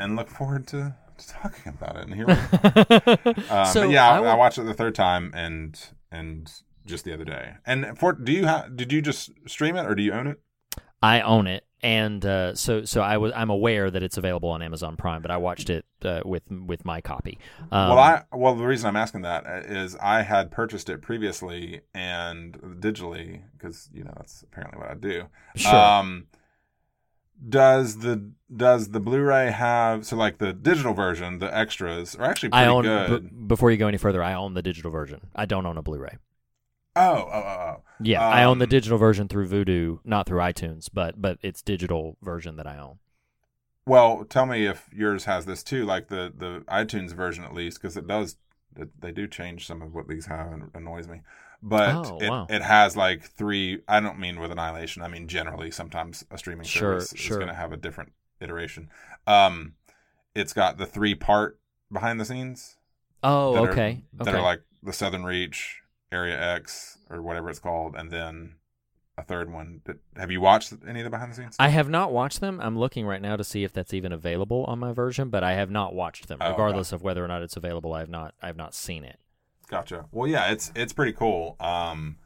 and 0.00 0.16
look 0.16 0.28
forward 0.28 0.66
to, 0.68 0.96
to 1.16 1.28
talking 1.28 1.72
about 1.72 1.96
it. 1.96 2.08
And 2.08 2.14
here 2.14 2.26
we 2.26 2.34
go. 2.34 3.54
Um, 3.54 3.66
so 3.66 3.82
but 3.82 3.90
yeah, 3.90 4.10
I, 4.10 4.18
I 4.18 4.32
I, 4.32 4.34
watched 4.34 4.58
it 4.58 4.64
the 4.64 4.74
third 4.74 4.96
time 4.96 5.30
and 5.34 5.78
and 6.10 6.50
just 6.86 7.04
the 7.04 7.14
other 7.14 7.24
day. 7.24 7.54
And 7.64 7.96
for 7.96 8.14
do 8.14 8.32
you 8.32 8.46
have 8.46 8.76
did 8.76 8.92
you 8.92 9.00
just 9.00 9.30
stream 9.46 9.76
it 9.76 9.86
or 9.86 9.94
do 9.94 10.02
you 10.02 10.12
own 10.12 10.26
it? 10.26 10.40
I 11.02 11.20
own 11.20 11.46
it, 11.46 11.66
and 11.84 12.24
uh, 12.24 12.54
so 12.54 12.84
so 12.86 13.02
I 13.02 13.18
was 13.18 13.30
I'm 13.36 13.50
aware 13.50 13.90
that 13.90 14.02
it's 14.02 14.16
available 14.16 14.48
on 14.48 14.62
Amazon 14.62 14.96
Prime, 14.96 15.20
but 15.20 15.30
I 15.30 15.36
watched 15.36 15.68
it 15.68 15.84
uh, 16.02 16.22
with 16.24 16.42
with 16.50 16.82
my 16.86 17.02
copy. 17.02 17.38
Um, 17.70 17.90
well, 17.90 17.98
I 17.98 18.22
well 18.32 18.54
the 18.54 18.64
reason 18.64 18.88
I'm 18.88 18.96
asking 18.96 19.20
that 19.22 19.44
uh, 19.46 19.88
I 20.00 20.22
had 20.22 20.50
purchased 20.50 20.88
it 20.88 21.02
previously 21.02 21.82
and 21.92 22.54
digitally 22.80 23.42
because 23.52 23.90
you 23.92 24.02
know 24.02 24.14
that's 24.16 24.42
apparently 24.42 24.80
what 24.80 24.90
I 24.90 24.94
do. 24.94 25.24
Sure. 25.56 25.76
Um, 25.76 26.26
does 27.46 27.98
the 27.98 28.30
does 28.56 28.88
the 28.88 29.00
Blu-ray 29.00 29.50
have 29.50 30.06
so 30.06 30.16
like 30.16 30.38
the 30.38 30.54
digital 30.54 30.94
version, 30.94 31.38
the 31.38 31.54
extras 31.54 32.14
are 32.16 32.24
actually 32.24 32.48
pretty 32.48 32.64
I 32.64 32.68
own 32.68 32.84
good. 32.84 33.28
b- 33.28 33.36
before 33.46 33.70
you 33.70 33.76
go 33.76 33.88
any 33.88 33.98
further. 33.98 34.22
I 34.22 34.32
own 34.32 34.54
the 34.54 34.62
digital 34.62 34.90
version. 34.90 35.20
I 35.36 35.44
don't 35.44 35.66
own 35.66 35.76
a 35.76 35.82
Blu-ray. 35.82 36.16
oh, 36.96 37.02
oh, 37.02 37.30
oh, 37.30 37.74
oh. 37.76 37.82
Yeah, 38.00 38.26
I 38.26 38.44
own 38.44 38.58
the 38.58 38.64
Um, 38.64 38.70
digital 38.70 38.98
version 38.98 39.28
through 39.28 39.48
Vudu, 39.48 40.00
not 40.04 40.26
through 40.26 40.40
iTunes, 40.40 40.88
but 40.92 41.20
but 41.20 41.38
it's 41.42 41.62
digital 41.62 42.16
version 42.22 42.56
that 42.56 42.66
I 42.66 42.78
own. 42.78 42.98
Well, 43.86 44.24
tell 44.24 44.46
me 44.46 44.66
if 44.66 44.88
yours 44.92 45.24
has 45.26 45.44
this 45.46 45.62
too, 45.62 45.84
like 45.84 46.08
the 46.08 46.32
the 46.36 46.60
iTunes 46.68 47.12
version 47.12 47.44
at 47.44 47.54
least, 47.54 47.80
because 47.80 47.96
it 47.96 48.06
does. 48.06 48.36
They 48.98 49.12
do 49.12 49.28
change 49.28 49.66
some 49.66 49.82
of 49.82 49.94
what 49.94 50.08
these 50.08 50.26
have, 50.26 50.50
and 50.52 50.70
annoys 50.74 51.06
me. 51.06 51.20
But 51.62 51.94
Oh, 51.94 52.18
it, 52.20 52.28
wow. 52.28 52.46
it 52.50 52.62
has 52.62 52.96
like 52.96 53.22
three. 53.22 53.80
I 53.86 54.00
don't 54.00 54.18
mean 54.18 54.40
with 54.40 54.50
Annihilation. 54.50 55.02
I 55.02 55.08
mean 55.08 55.28
generally. 55.28 55.70
Sometimes 55.70 56.24
a 56.30 56.36
streaming 56.38 56.66
Sure, 56.66 57.00
service 57.00 57.12
is 57.12 57.36
going 57.36 57.48
to 57.48 57.54
have 57.54 57.72
a 57.72 57.76
different 57.76 58.12
iteration. 58.40 58.90
Um, 59.26 59.74
it's 60.34 60.52
got 60.52 60.76
the 60.78 60.86
three 60.86 61.14
part 61.14 61.60
behind 61.92 62.18
the 62.20 62.24
scenes. 62.24 62.76
Oh, 63.22 63.54
that 63.54 63.62
are- 63.64 63.70
okay. 63.70 64.02
that 64.14 64.28
okay. 64.28 64.36
are 64.38 64.42
like 64.42 64.62
the 64.82 64.92
Southern 64.92 65.22
Reach, 65.24 65.80
Area 66.14 66.40
X, 66.40 66.98
or 67.10 67.20
whatever 67.20 67.50
it's 67.50 67.58
called, 67.58 67.96
and 67.96 68.10
then 68.10 68.54
a 69.18 69.22
third 69.22 69.52
one. 69.52 69.80
Have 70.16 70.30
you 70.30 70.40
watched 70.40 70.72
any 70.88 71.00
of 71.00 71.04
the 71.04 71.10
behind 71.10 71.32
the 71.32 71.36
scenes? 71.36 71.56
I 71.58 71.68
have 71.68 71.88
not 71.88 72.12
watched 72.12 72.40
them. 72.40 72.60
I'm 72.60 72.78
looking 72.78 73.06
right 73.06 73.20
now 73.20 73.36
to 73.36 73.44
see 73.44 73.64
if 73.64 73.72
that's 73.72 73.94
even 73.94 74.12
available 74.12 74.64
on 74.64 74.78
my 74.78 74.92
version, 74.92 75.28
but 75.28 75.44
I 75.44 75.54
have 75.54 75.70
not 75.70 75.94
watched 75.94 76.28
them. 76.28 76.38
Oh, 76.40 76.44
okay. 76.44 76.52
Regardless 76.52 76.92
of 76.92 77.02
whether 77.02 77.24
or 77.24 77.28
not 77.28 77.42
it's 77.42 77.56
available, 77.56 77.92
I 77.92 78.00
have 78.00 78.08
not. 78.08 78.34
I 78.40 78.46
have 78.46 78.56
not 78.56 78.74
seen 78.74 79.04
it. 79.04 79.18
Gotcha. 79.68 80.06
Well, 80.12 80.28
yeah, 80.28 80.50
it's 80.50 80.72
it's 80.74 80.92
pretty 80.92 81.12
cool. 81.12 81.56
Um, 81.60 82.16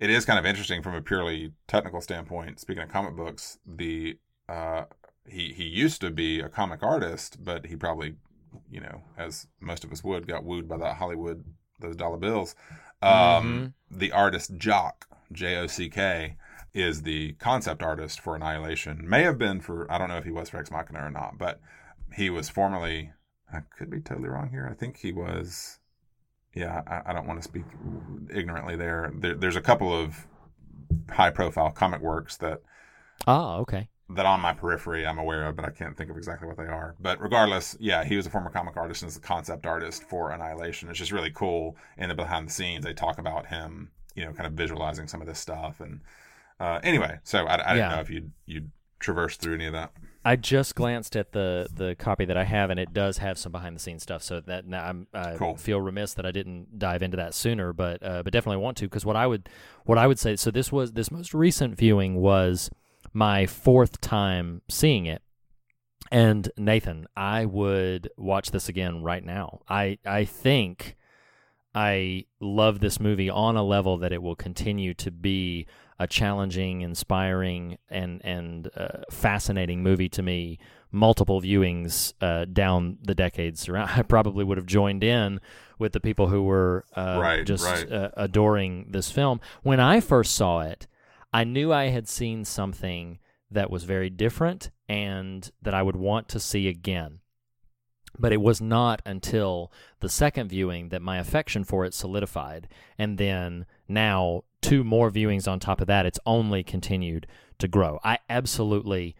it 0.00 0.10
is 0.10 0.24
kind 0.24 0.38
of 0.38 0.46
interesting 0.46 0.82
from 0.82 0.94
a 0.94 1.02
purely 1.02 1.52
technical 1.68 2.00
standpoint. 2.00 2.60
Speaking 2.60 2.82
of 2.82 2.88
comic 2.88 3.14
books, 3.14 3.58
the 3.66 4.18
uh, 4.48 4.84
he 5.26 5.52
he 5.52 5.64
used 5.64 6.00
to 6.00 6.10
be 6.10 6.40
a 6.40 6.48
comic 6.48 6.82
artist, 6.82 7.44
but 7.44 7.66
he 7.66 7.76
probably, 7.76 8.16
you 8.70 8.80
know, 8.80 9.02
as 9.16 9.46
most 9.60 9.84
of 9.84 9.92
us 9.92 10.02
would, 10.02 10.26
got 10.26 10.44
wooed 10.44 10.68
by 10.68 10.76
that 10.78 10.96
Hollywood 10.96 11.44
those 11.80 11.96
dollar 11.96 12.16
bills. 12.16 12.54
Um, 13.02 13.74
The 13.90 14.12
artist 14.12 14.56
Jock 14.56 15.06
J 15.32 15.56
O 15.56 15.66
C 15.66 15.88
K 15.88 16.36
is 16.74 17.02
the 17.02 17.32
concept 17.34 17.82
artist 17.82 18.20
for 18.20 18.34
Annihilation. 18.36 19.08
May 19.08 19.22
have 19.22 19.38
been 19.38 19.60
for 19.60 19.90
I 19.90 19.98
don't 19.98 20.08
know 20.08 20.16
if 20.18 20.24
he 20.24 20.30
was 20.30 20.50
for 20.50 20.58
Ex 20.58 20.70
Machina 20.70 21.04
or 21.04 21.10
not, 21.10 21.38
but 21.38 21.60
he 22.14 22.30
was 22.30 22.48
formerly. 22.48 23.12
I 23.52 23.60
could 23.76 23.90
be 23.90 24.00
totally 24.00 24.30
wrong 24.30 24.48
here. 24.48 24.66
I 24.70 24.74
think 24.74 24.96
he 24.98 25.12
was 25.12 25.78
yeah, 26.54 26.82
I, 26.86 27.10
I 27.10 27.12
don't 27.12 27.26
want 27.26 27.42
to 27.42 27.48
speak 27.48 27.64
ignorantly 28.32 28.76
there. 28.76 29.12
there. 29.14 29.34
There's 29.34 29.56
a 29.56 29.60
couple 29.62 29.92
of 29.92 30.26
high 31.10 31.30
profile 31.30 31.70
comic 31.70 32.00
works 32.00 32.36
that 32.38 32.62
Ah, 33.26 33.56
okay. 33.56 33.88
That 34.14 34.26
on 34.26 34.40
my 34.40 34.52
periphery 34.52 35.06
I'm 35.06 35.18
aware 35.18 35.44
of, 35.46 35.56
but 35.56 35.64
I 35.64 35.70
can't 35.70 35.96
think 35.96 36.10
of 36.10 36.16
exactly 36.16 36.48
what 36.48 36.56
they 36.56 36.64
are. 36.64 36.94
But 37.00 37.20
regardless, 37.20 37.76
yeah, 37.80 38.04
he 38.04 38.16
was 38.16 38.26
a 38.26 38.30
former 38.30 38.50
comic 38.50 38.76
artist 38.76 39.02
and 39.02 39.10
is 39.10 39.16
a 39.16 39.20
concept 39.20 39.66
artist 39.66 40.04
for 40.04 40.30
Annihilation. 40.30 40.88
It's 40.88 40.98
just 40.98 41.12
really 41.12 41.30
cool 41.30 41.76
in 41.96 42.08
the 42.08 42.14
behind 42.14 42.48
the 42.48 42.52
scenes. 42.52 42.84
They 42.84 42.94
talk 42.94 43.18
about 43.18 43.46
him, 43.46 43.90
you 44.14 44.24
know, 44.24 44.32
kind 44.32 44.46
of 44.46 44.52
visualizing 44.54 45.06
some 45.08 45.20
of 45.20 45.26
this 45.26 45.38
stuff. 45.38 45.80
And 45.80 46.00
uh, 46.60 46.80
anyway, 46.82 47.18
so 47.24 47.46
I, 47.46 47.70
I 47.70 47.74
didn't 47.74 47.90
know 47.90 48.00
if 48.00 48.10
you'd 48.10 48.32
you'd 48.46 48.70
traverse 49.00 49.36
through 49.36 49.54
any 49.54 49.66
of 49.66 49.72
that. 49.72 49.92
I 50.24 50.36
just 50.36 50.76
glanced 50.76 51.16
at 51.16 51.32
the 51.32 51.66
the 51.74 51.96
copy 51.98 52.24
that 52.26 52.36
I 52.36 52.44
have, 52.44 52.70
and 52.70 52.78
it 52.78 52.92
does 52.92 53.18
have 53.18 53.36
some 53.36 53.50
behind 53.50 53.74
the 53.74 53.80
scenes 53.80 54.04
stuff. 54.04 54.22
So 54.22 54.40
that 54.42 54.66
now 54.66 54.84
I'm 54.84 55.08
I 55.12 55.34
Cool. 55.34 55.56
feel 55.56 55.80
remiss 55.80 56.14
that 56.14 56.24
I 56.24 56.30
didn't 56.30 56.78
dive 56.78 57.02
into 57.02 57.16
that 57.16 57.34
sooner, 57.34 57.72
but 57.72 58.00
uh, 58.04 58.22
but 58.22 58.32
definitely 58.32 58.62
want 58.62 58.76
to 58.76 58.84
because 58.84 59.04
what 59.04 59.16
I 59.16 59.26
would 59.26 59.48
what 59.84 59.98
I 59.98 60.06
would 60.06 60.20
say. 60.20 60.36
So 60.36 60.52
this 60.52 60.70
was 60.70 60.92
this 60.92 61.10
most 61.10 61.34
recent 61.34 61.76
viewing 61.76 62.16
was 62.20 62.70
my 63.12 63.46
fourth 63.46 64.00
time 64.00 64.62
seeing 64.68 65.06
it, 65.06 65.22
and 66.10 66.50
Nathan, 66.56 67.06
I 67.16 67.44
would 67.46 68.10
watch 68.16 68.50
this 68.50 68.68
again 68.68 69.02
right 69.02 69.24
now. 69.24 69.60
I 69.68 69.98
I 70.04 70.24
think 70.24 70.96
I 71.74 72.26
love 72.40 72.80
this 72.80 73.00
movie 73.00 73.30
on 73.30 73.56
a 73.56 73.62
level 73.62 73.98
that 73.98 74.12
it 74.12 74.22
will 74.22 74.36
continue 74.36 74.94
to 74.94 75.10
be 75.10 75.66
a 75.98 76.06
challenging, 76.06 76.80
inspiring, 76.82 77.78
and 77.88 78.20
and 78.24 78.68
uh, 78.76 79.02
fascinating 79.10 79.82
movie 79.82 80.08
to 80.10 80.22
me. 80.22 80.58
Multiple 80.94 81.40
viewings 81.40 82.12
uh, 82.20 82.44
down 82.44 82.98
the 83.02 83.14
decades 83.14 83.66
around, 83.66 83.88
I 83.96 84.02
probably 84.02 84.44
would 84.44 84.58
have 84.58 84.66
joined 84.66 85.02
in 85.02 85.40
with 85.78 85.92
the 85.92 86.00
people 86.00 86.28
who 86.28 86.42
were 86.42 86.84
uh, 86.94 87.18
Right, 87.18 87.46
just 87.46 87.64
right. 87.64 87.90
Uh, 87.90 88.10
adoring 88.14 88.88
this 88.90 89.10
film. 89.10 89.40
When 89.62 89.80
I 89.80 90.00
first 90.00 90.34
saw 90.34 90.60
it, 90.60 90.86
I 91.32 91.44
knew 91.44 91.72
I 91.72 91.86
had 91.86 92.08
seen 92.08 92.44
something 92.44 93.18
that 93.50 93.70
was 93.70 93.84
very 93.84 94.10
different 94.10 94.70
and 94.88 95.50
that 95.60 95.74
I 95.74 95.82
would 95.82 95.96
want 95.96 96.28
to 96.30 96.40
see 96.40 96.68
again. 96.68 97.20
But 98.18 98.32
it 98.32 98.42
was 98.42 98.60
not 98.60 99.00
until 99.06 99.72
the 100.00 100.08
second 100.08 100.48
viewing 100.48 100.90
that 100.90 101.00
my 101.00 101.18
affection 101.18 101.64
for 101.64 101.84
it 101.84 101.94
solidified. 101.94 102.68
And 102.98 103.16
then 103.16 103.64
now, 103.88 104.42
two 104.60 104.84
more 104.84 105.10
viewings 105.10 105.50
on 105.50 105.60
top 105.60 105.80
of 105.80 105.86
that, 105.86 106.04
it's 106.04 106.18
only 106.26 106.62
continued 106.62 107.26
to 107.58 107.68
grow. 107.68 107.98
I 108.04 108.18
absolutely 108.28 109.16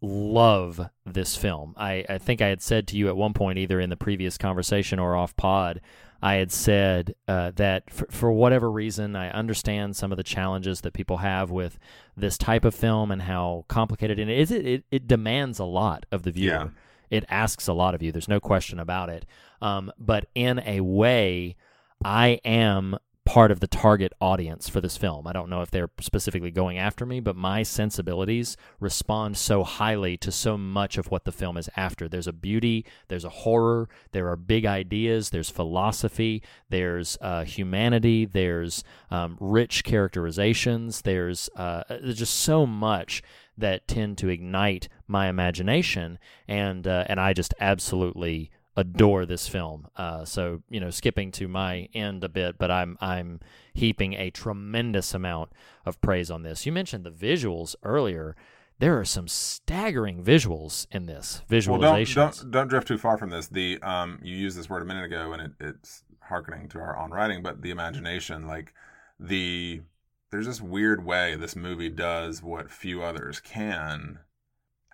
love 0.00 0.88
this 1.04 1.36
film. 1.36 1.74
I, 1.76 2.04
I 2.08 2.18
think 2.18 2.40
I 2.40 2.46
had 2.46 2.62
said 2.62 2.86
to 2.88 2.96
you 2.96 3.08
at 3.08 3.16
one 3.16 3.34
point, 3.34 3.58
either 3.58 3.80
in 3.80 3.90
the 3.90 3.96
previous 3.96 4.38
conversation 4.38 4.98
or 4.98 5.16
off 5.16 5.36
pod, 5.36 5.80
I 6.22 6.34
had 6.34 6.52
said 6.52 7.14
uh, 7.26 7.52
that 7.56 7.90
for, 7.90 8.06
for 8.10 8.32
whatever 8.32 8.70
reason, 8.70 9.16
I 9.16 9.30
understand 9.30 9.96
some 9.96 10.12
of 10.12 10.16
the 10.16 10.22
challenges 10.22 10.82
that 10.82 10.92
people 10.92 11.18
have 11.18 11.50
with 11.50 11.78
this 12.16 12.36
type 12.36 12.64
of 12.64 12.74
film 12.74 13.10
and 13.10 13.22
how 13.22 13.64
complicated 13.68 14.18
it 14.18 14.28
is. 14.28 14.50
It, 14.50 14.66
it, 14.66 14.84
it 14.90 15.08
demands 15.08 15.58
a 15.58 15.64
lot 15.64 16.04
of 16.12 16.22
the 16.22 16.30
viewer. 16.30 16.52
Yeah. 16.52 16.68
It 17.10 17.24
asks 17.28 17.66
a 17.66 17.72
lot 17.72 17.94
of 17.94 18.02
you. 18.02 18.12
There's 18.12 18.28
no 18.28 18.40
question 18.40 18.78
about 18.78 19.08
it. 19.08 19.26
Um, 19.60 19.90
but 19.98 20.26
in 20.34 20.60
a 20.64 20.80
way, 20.80 21.56
I 22.04 22.40
am 22.44 22.96
part 23.30 23.52
of 23.52 23.60
the 23.60 23.66
target 23.68 24.12
audience 24.20 24.68
for 24.68 24.80
this 24.80 24.96
film. 24.96 25.24
I 25.24 25.32
don't 25.32 25.48
know 25.48 25.62
if 25.62 25.70
they're 25.70 25.88
specifically 26.00 26.50
going 26.50 26.78
after 26.78 27.06
me, 27.06 27.20
but 27.20 27.36
my 27.36 27.62
sensibilities 27.62 28.56
respond 28.80 29.36
so 29.36 29.62
highly 29.62 30.16
to 30.16 30.32
so 30.32 30.58
much 30.58 30.98
of 30.98 31.12
what 31.12 31.24
the 31.24 31.30
film 31.30 31.56
is 31.56 31.70
after. 31.76 32.08
There's 32.08 32.26
a 32.26 32.32
beauty, 32.32 32.84
there's 33.06 33.24
a 33.24 33.28
horror, 33.28 33.88
there 34.10 34.28
are 34.30 34.34
big 34.34 34.66
ideas, 34.66 35.30
there's 35.30 35.48
philosophy, 35.48 36.42
there's 36.70 37.16
uh, 37.20 37.44
humanity, 37.44 38.24
there's 38.24 38.82
um, 39.12 39.36
rich 39.38 39.84
characterizations, 39.84 41.02
there's, 41.02 41.48
uh, 41.54 41.84
there's 41.88 42.18
just 42.18 42.34
so 42.34 42.66
much 42.66 43.22
that 43.56 43.86
tend 43.86 44.18
to 44.18 44.28
ignite 44.28 44.88
my 45.06 45.28
imagination, 45.28 46.18
and 46.48 46.86
uh, 46.86 47.04
and 47.08 47.20
I 47.20 47.32
just 47.32 47.54
absolutely 47.60 48.50
adore 48.80 49.26
this 49.26 49.46
film. 49.46 49.86
Uh, 49.96 50.24
so 50.24 50.62
you 50.68 50.80
know, 50.80 50.90
skipping 50.90 51.30
to 51.32 51.46
my 51.46 51.88
end 51.94 52.24
a 52.24 52.28
bit, 52.28 52.58
but 52.58 52.70
I'm 52.70 52.96
I'm 53.00 53.40
heaping 53.74 54.14
a 54.14 54.30
tremendous 54.30 55.14
amount 55.14 55.52
of 55.86 56.00
praise 56.00 56.30
on 56.30 56.42
this. 56.42 56.66
You 56.66 56.72
mentioned 56.72 57.04
the 57.04 57.10
visuals 57.10 57.76
earlier. 57.82 58.34
There 58.78 58.98
are 58.98 59.04
some 59.04 59.28
staggering 59.28 60.24
visuals 60.24 60.86
in 60.90 61.04
this 61.04 61.42
Well, 61.80 61.92
don't, 62.14 62.42
don't 62.42 62.50
don't 62.50 62.68
drift 62.68 62.88
too 62.88 62.98
far 62.98 63.18
from 63.18 63.30
this. 63.30 63.46
The 63.48 63.78
um, 63.82 64.18
you 64.22 64.34
used 64.34 64.58
this 64.58 64.70
word 64.70 64.82
a 64.82 64.86
minute 64.86 65.04
ago, 65.04 65.32
and 65.32 65.42
it, 65.42 65.52
it's 65.60 66.02
harkening 66.22 66.68
to 66.70 66.78
our 66.78 66.96
on 66.96 67.10
writing, 67.10 67.42
but 67.42 67.60
the 67.60 67.70
imagination, 67.70 68.46
like 68.46 68.72
the 69.18 69.82
there's 70.30 70.46
this 70.46 70.60
weird 70.60 71.04
way 71.04 71.36
this 71.36 71.54
movie 71.56 71.90
does 71.90 72.42
what 72.42 72.70
few 72.70 73.02
others 73.02 73.40
can. 73.40 74.20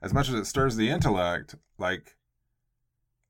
As 0.02 0.12
much 0.12 0.28
as 0.28 0.34
it 0.34 0.46
stirs 0.46 0.76
the 0.76 0.90
intellect, 0.90 1.54
like 1.78 2.15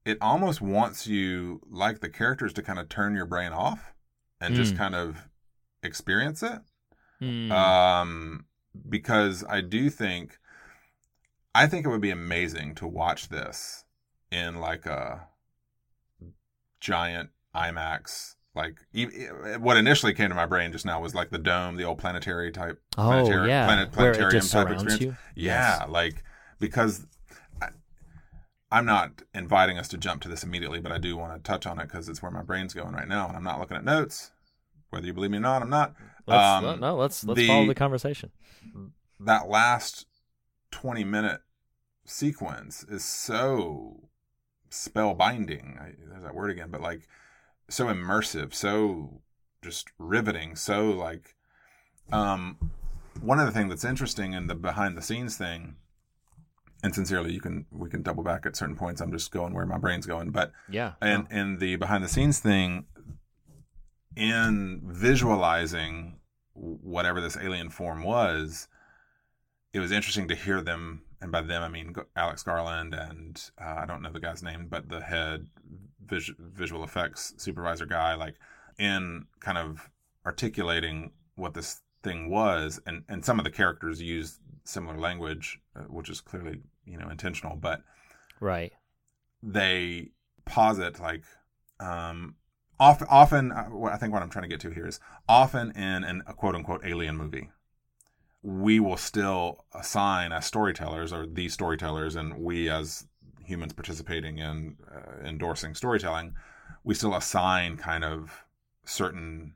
it 0.06 0.16
almost 0.20 0.60
wants 0.62 1.06
you, 1.06 1.60
like 1.68 2.00
the 2.00 2.08
characters, 2.08 2.52
to 2.54 2.62
kind 2.62 2.78
of 2.78 2.88
turn 2.88 3.14
your 3.14 3.26
brain 3.26 3.52
off 3.52 3.92
and 4.40 4.54
just 4.54 4.74
Mm. 4.74 4.78
kind 4.78 4.94
of 4.94 5.28
experience 5.82 6.42
it 6.42 6.60
Hmm. 7.18 7.50
um, 7.52 8.46
because 8.88 9.44
I 9.48 9.60
do 9.62 9.90
think, 9.90 10.38
I 11.54 11.66
think 11.66 11.84
it 11.86 11.88
would 11.88 12.00
be 12.00 12.10
amazing 12.10 12.74
to 12.76 12.86
watch 12.86 13.28
this 13.30 13.84
in 14.30 14.56
like 14.60 14.86
a 14.86 15.26
giant 16.80 17.30
IMAX. 17.54 18.34
Like 18.54 18.78
what 19.58 19.76
initially 19.76 20.14
came 20.14 20.28
to 20.30 20.34
my 20.34 20.46
brain 20.46 20.72
just 20.72 20.86
now 20.86 21.00
was 21.00 21.14
like 21.14 21.30
the 21.30 21.38
dome, 21.38 21.76
the 21.76 21.84
old 21.84 21.98
planetary 21.98 22.50
type. 22.52 22.80
Oh, 22.96 23.02
planetari- 23.02 23.48
yeah, 23.48 23.66
planet, 23.66 23.92
planetarium 23.92 24.46
type 24.46 24.70
experience. 24.70 25.00
you. 25.02 25.16
Yeah, 25.34 25.80
Yes. 25.80 25.88
like 25.90 26.22
because 26.58 27.06
I'm 28.70 28.84
not 28.84 29.22
inviting 29.34 29.78
us 29.78 29.88
to 29.88 29.96
jump 29.98 30.22
to 30.22 30.28
this 30.28 30.42
immediately, 30.42 30.80
but 30.80 30.90
I 30.92 30.98
do 30.98 31.16
want 31.16 31.32
to 31.34 31.38
touch 31.48 31.66
on 31.66 31.78
it 31.78 31.84
because 31.84 32.08
it's 32.08 32.20
where 32.22 32.32
my 32.32 32.42
brain's 32.42 32.74
going 32.74 32.94
right 32.94 33.06
now, 33.08 33.28
and 33.28 33.36
I'm 33.36 33.44
not 33.44 33.60
looking 33.60 33.76
at 33.76 33.84
notes. 33.84 34.32
Whether 34.90 35.06
you 35.06 35.12
believe 35.14 35.30
me 35.30 35.38
or 35.38 35.40
not, 35.40 35.62
I'm 35.62 35.70
not. 35.70 35.94
Let's, 36.26 36.64
Um, 36.64 36.80
no, 36.80 36.96
let's 36.96 37.24
let's 37.24 37.38
the- 37.40 37.46
follow 37.46 37.66
the 37.66 37.74
conversation. 37.74 38.30
that 39.20 39.48
last 39.48 40.06
20 40.72 41.04
minute 41.04 41.40
sequence 42.04 42.84
is 42.84 43.04
so 43.04 44.08
spellbinding. 44.70 45.80
I, 45.80 45.92
there's 46.08 46.22
that 46.22 46.34
word 46.34 46.50
again, 46.50 46.70
but 46.70 46.80
like 46.80 47.08
so 47.68 47.86
immersive, 47.86 48.54
so 48.54 49.22
just 49.62 49.88
riveting, 49.98 50.56
so 50.56 50.90
like 50.90 51.34
um 52.12 52.70
one 53.20 53.40
of 53.40 53.46
the 53.46 53.52
things 53.52 53.68
that's 53.70 53.84
interesting 53.84 54.32
in 54.32 54.46
the 54.46 54.54
behind 54.54 54.96
the 54.96 55.02
scenes 55.02 55.36
thing 55.36 55.76
and 56.82 56.94
sincerely 56.94 57.32
you 57.32 57.40
can 57.40 57.66
we 57.70 57.88
can 57.88 58.02
double 58.02 58.22
back 58.22 58.46
at 58.46 58.56
certain 58.56 58.76
points. 58.76 59.00
I'm 59.00 59.12
just 59.12 59.30
going 59.30 59.54
where 59.54 59.66
my 59.66 59.78
brain's 59.78 60.06
going. 60.06 60.30
But 60.30 60.52
Yeah. 60.68 60.92
and 61.00 61.26
in 61.30 61.58
the 61.58 61.76
behind 61.76 62.04
the 62.04 62.08
scenes 62.08 62.38
thing 62.38 62.86
in 64.16 64.80
visualizing 64.84 66.18
whatever 66.54 67.20
this 67.20 67.36
alien 67.36 67.68
form 67.70 68.02
was 68.02 68.68
it 69.72 69.80
was 69.80 69.92
interesting 69.92 70.26
to 70.28 70.34
hear 70.34 70.62
them. 70.62 71.02
And 71.20 71.32
by 71.32 71.40
them 71.40 71.62
i 71.62 71.68
mean 71.68 71.94
alex 72.14 72.42
garland 72.42 72.92
and 72.94 73.42
uh, 73.60 73.76
i 73.78 73.86
don't 73.86 74.02
know 74.02 74.12
the 74.12 74.20
guy's 74.20 74.42
name 74.42 74.66
but 74.68 74.88
the 74.90 75.00
head 75.00 75.46
vis- 76.06 76.30
visual 76.38 76.84
effects 76.84 77.32
supervisor 77.38 77.86
guy 77.86 78.14
like 78.14 78.34
in 78.78 79.24
kind 79.40 79.56
of 79.56 79.88
articulating 80.26 81.12
what 81.36 81.54
this 81.54 81.80
thing 82.02 82.28
was. 82.30 82.80
And 82.86 83.04
and 83.08 83.24
some 83.24 83.38
of 83.40 83.44
the 83.44 83.50
characters 83.50 84.00
used 84.02 84.38
similar 84.68 84.98
language, 84.98 85.60
uh, 85.76 85.80
which 85.82 86.08
is 86.10 86.20
clearly 86.20 86.60
you 86.84 86.98
know 86.98 87.08
intentional, 87.08 87.56
but 87.56 87.82
Right. 88.40 88.72
they 89.42 90.10
posit 90.44 91.00
like 91.00 91.22
um, 91.80 92.36
often, 92.78 93.06
often 93.10 93.52
uh, 93.52 93.68
I 93.90 93.96
think 93.96 94.12
what 94.12 94.22
I'm 94.22 94.30
trying 94.30 94.44
to 94.44 94.48
get 94.48 94.60
to 94.60 94.70
here 94.70 94.86
is 94.86 95.00
often 95.28 95.70
in 95.72 96.04
an, 96.04 96.22
a 96.26 96.34
quote 96.34 96.54
unquote 96.54 96.84
alien 96.84 97.16
movie, 97.16 97.50
we 98.42 98.80
will 98.80 98.96
still 98.96 99.64
assign 99.74 100.32
as 100.32 100.46
storytellers 100.46 101.12
or 101.12 101.26
these 101.26 101.54
storytellers, 101.54 102.16
and 102.16 102.38
we 102.38 102.68
as 102.70 103.06
humans 103.44 103.72
participating 103.72 104.38
in 104.38 104.76
uh, 104.94 105.24
endorsing 105.26 105.74
storytelling, 105.74 106.34
we 106.84 106.94
still 106.94 107.14
assign 107.14 107.76
kind 107.76 108.04
of 108.04 108.44
certain 108.84 109.54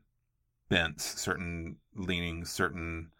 bents, 0.68 1.20
certain 1.20 1.76
leanings, 1.94 2.50
certain 2.50 3.10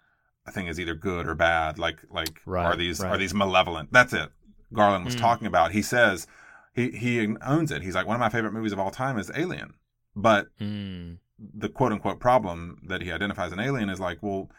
thing 0.50 0.66
is 0.66 0.80
either 0.80 0.94
good 0.94 1.26
or 1.26 1.34
bad. 1.34 1.78
Like 1.78 1.98
like 2.10 2.40
Right, 2.46 2.64
are 2.66 2.76
these 2.76 3.00
right. 3.00 3.12
are 3.12 3.18
these 3.18 3.34
malevolent? 3.34 3.92
That's 3.92 4.12
it. 4.12 4.30
Garland 4.72 5.04
was 5.04 5.16
Mm. 5.16 5.20
talking 5.20 5.46
about. 5.46 5.72
He 5.72 5.82
says 5.82 6.26
he 6.74 6.90
he 6.90 7.34
owns 7.42 7.70
it. 7.70 7.82
He's 7.82 7.94
like 7.94 8.06
one 8.06 8.16
of 8.16 8.20
my 8.20 8.28
favorite 8.28 8.52
movies 8.52 8.72
of 8.72 8.78
all 8.78 8.90
time 8.90 9.18
is 9.18 9.30
Alien, 9.34 9.74
but 10.16 10.48
Mm. 10.60 11.18
the 11.38 11.68
quote 11.68 11.92
unquote 11.92 12.20
problem 12.20 12.80
that 12.86 13.02
he 13.02 13.12
identifies 13.12 13.52
in 13.52 13.60
Alien 13.60 13.90
is 13.90 14.00
like, 14.00 14.22
well, 14.22 14.50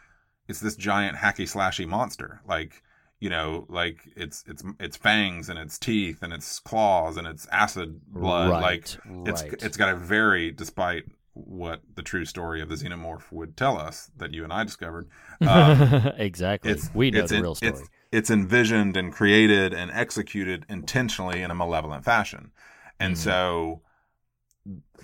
it's 0.48 0.60
this 0.60 0.76
giant 0.76 1.18
hacky 1.18 1.44
slashy 1.50 1.86
monster. 1.86 2.40
Like, 2.46 2.82
you 3.20 3.30
know, 3.30 3.66
like 3.68 3.98
it's 4.16 4.44
it's 4.46 4.62
it's 4.80 4.96
fangs 4.96 5.48
and 5.48 5.58
it's 5.58 5.78
teeth 5.78 6.22
and 6.22 6.32
it's 6.32 6.58
claws 6.60 7.16
and 7.16 7.26
it's 7.26 7.46
acid 7.52 8.00
blood. 8.08 8.50
Right, 8.50 8.60
like 8.62 8.82
it's 9.26 9.42
right. 9.42 9.62
it's 9.62 9.76
got 9.76 9.90
a 9.90 9.96
very 9.96 10.50
despite 10.50 11.04
what 11.34 11.80
the 11.94 12.02
true 12.02 12.24
story 12.24 12.60
of 12.60 12.68
the 12.68 12.74
xenomorph 12.74 13.32
would 13.32 13.56
tell 13.56 13.78
us 13.78 14.10
that 14.16 14.32
you 14.34 14.44
and 14.44 14.52
I 14.52 14.64
discovered. 14.64 15.08
Um, 15.44 16.12
exactly. 16.16 16.84
we 16.94 17.10
know 17.10 17.20
it's 17.20 17.28
the 17.28 17.36
in- 17.36 17.42
real 17.42 17.54
story. 17.54 17.84
It's, 17.84 17.90
it's 18.12 18.30
envisioned 18.30 18.96
and 18.96 19.12
created 19.12 19.72
and 19.74 19.90
executed 19.90 20.66
intentionally 20.68 21.42
in 21.42 21.50
a 21.50 21.54
malevolent 21.54 22.04
fashion. 22.04 22.52
And 23.00 23.16
Mm-hmm. 23.16 23.16
so 23.18 23.82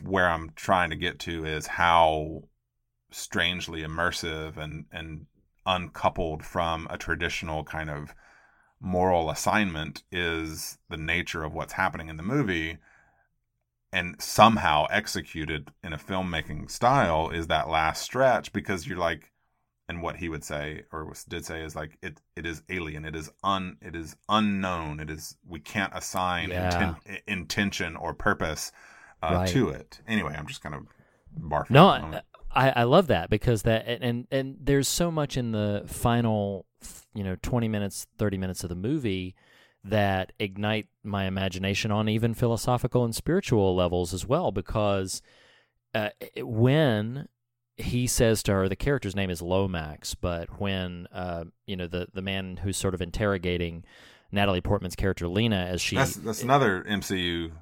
where 0.02 0.28
I'm 0.28 0.50
trying 0.54 0.90
to 0.90 0.96
get 0.96 1.18
to 1.20 1.44
is 1.44 1.66
how 1.66 2.42
strangely 3.10 3.82
immersive 3.82 4.56
and 4.58 4.86
and 4.92 5.26
uncoupled 5.66 6.44
from 6.44 6.86
a 6.90 6.98
traditional 6.98 7.64
kind 7.64 7.90
of 7.90 8.14
moral 8.80 9.30
assignment 9.30 10.02
is 10.12 10.78
the 10.90 10.96
nature 10.98 11.44
of 11.44 11.54
what's 11.54 11.74
happening 11.74 12.08
in 12.08 12.16
the 12.18 12.22
movie 12.22 12.78
and 13.92 14.20
somehow 14.20 14.86
executed 14.90 15.70
in 15.82 15.92
a 15.92 15.98
filmmaking 15.98 16.70
style 16.70 17.30
is 17.30 17.46
that 17.46 17.68
last 17.68 18.02
stretch 18.02 18.52
because 18.52 18.86
you're 18.86 18.98
like 18.98 19.32
and 19.88 20.02
what 20.02 20.16
he 20.16 20.28
would 20.28 20.44
say 20.44 20.84
or 20.92 21.12
did 21.28 21.44
say 21.44 21.62
is 21.62 21.74
like 21.76 21.98
it 22.02 22.20
it 22.36 22.46
is 22.46 22.62
alien 22.68 23.04
it 23.04 23.16
is 23.16 23.30
un 23.44 23.76
it 23.82 23.96
is 23.96 24.16
unknown 24.28 25.00
it 25.00 25.10
is 25.10 25.36
we 25.46 25.60
can't 25.60 25.92
assign 25.94 26.50
Yeah. 26.50 26.52
inten- 26.52 26.98
intention 27.26 27.96
or 27.96 28.14
purpose 28.14 28.72
uh, 29.22 29.38
Right. 29.38 29.46
to 29.46 29.70
it 29.70 30.00
anyway 30.06 30.34
i'm 30.38 30.46
just 30.46 30.62
kind 30.62 30.74
of 30.74 30.86
barfing 31.40 31.74
No, 31.74 31.88
at. 32.14 32.24
I, 32.50 32.70
I 32.70 32.82
love 32.84 33.08
that 33.08 33.30
because 33.30 33.62
that 33.62 33.86
and, 33.86 34.02
and 34.02 34.26
and 34.30 34.56
there's 34.60 34.88
so 34.88 35.10
much 35.10 35.36
in 35.36 35.52
the 35.52 35.82
final, 35.86 36.66
you 37.14 37.22
know, 37.22 37.36
20 37.42 37.68
minutes, 37.68 38.06
30 38.18 38.38
minutes 38.38 38.62
of 38.64 38.70
the 38.70 38.74
movie 38.74 39.34
that 39.90 40.32
ignite 40.38 40.86
my 41.02 41.24
imagination 41.24 41.90
on 41.90 42.08
even 42.08 42.34
philosophical 42.34 43.04
and 43.04 43.14
spiritual 43.14 43.74
levels 43.74 44.12
as 44.14 44.26
well. 44.26 44.50
Because 44.52 45.22
uh, 45.94 46.10
when 46.38 47.28
he 47.76 48.06
says 48.06 48.42
to 48.44 48.52
her, 48.52 48.68
the 48.68 48.76
character's 48.76 49.16
name 49.16 49.30
is 49.30 49.40
Lomax, 49.40 50.14
but 50.14 50.60
when 50.60 51.06
uh, 51.12 51.44
you 51.66 51.76
know 51.76 51.86
the 51.86 52.08
the 52.12 52.22
man 52.22 52.58
who's 52.58 52.76
sort 52.76 52.94
of 52.94 53.00
interrogating 53.00 53.84
Natalie 54.32 54.60
Portman's 54.60 54.96
character 54.96 55.28
Lena 55.28 55.56
as 55.56 55.80
she 55.80 55.96
that's 55.96 56.16
that's 56.16 56.42
another 56.42 56.84
mcu 56.88 57.52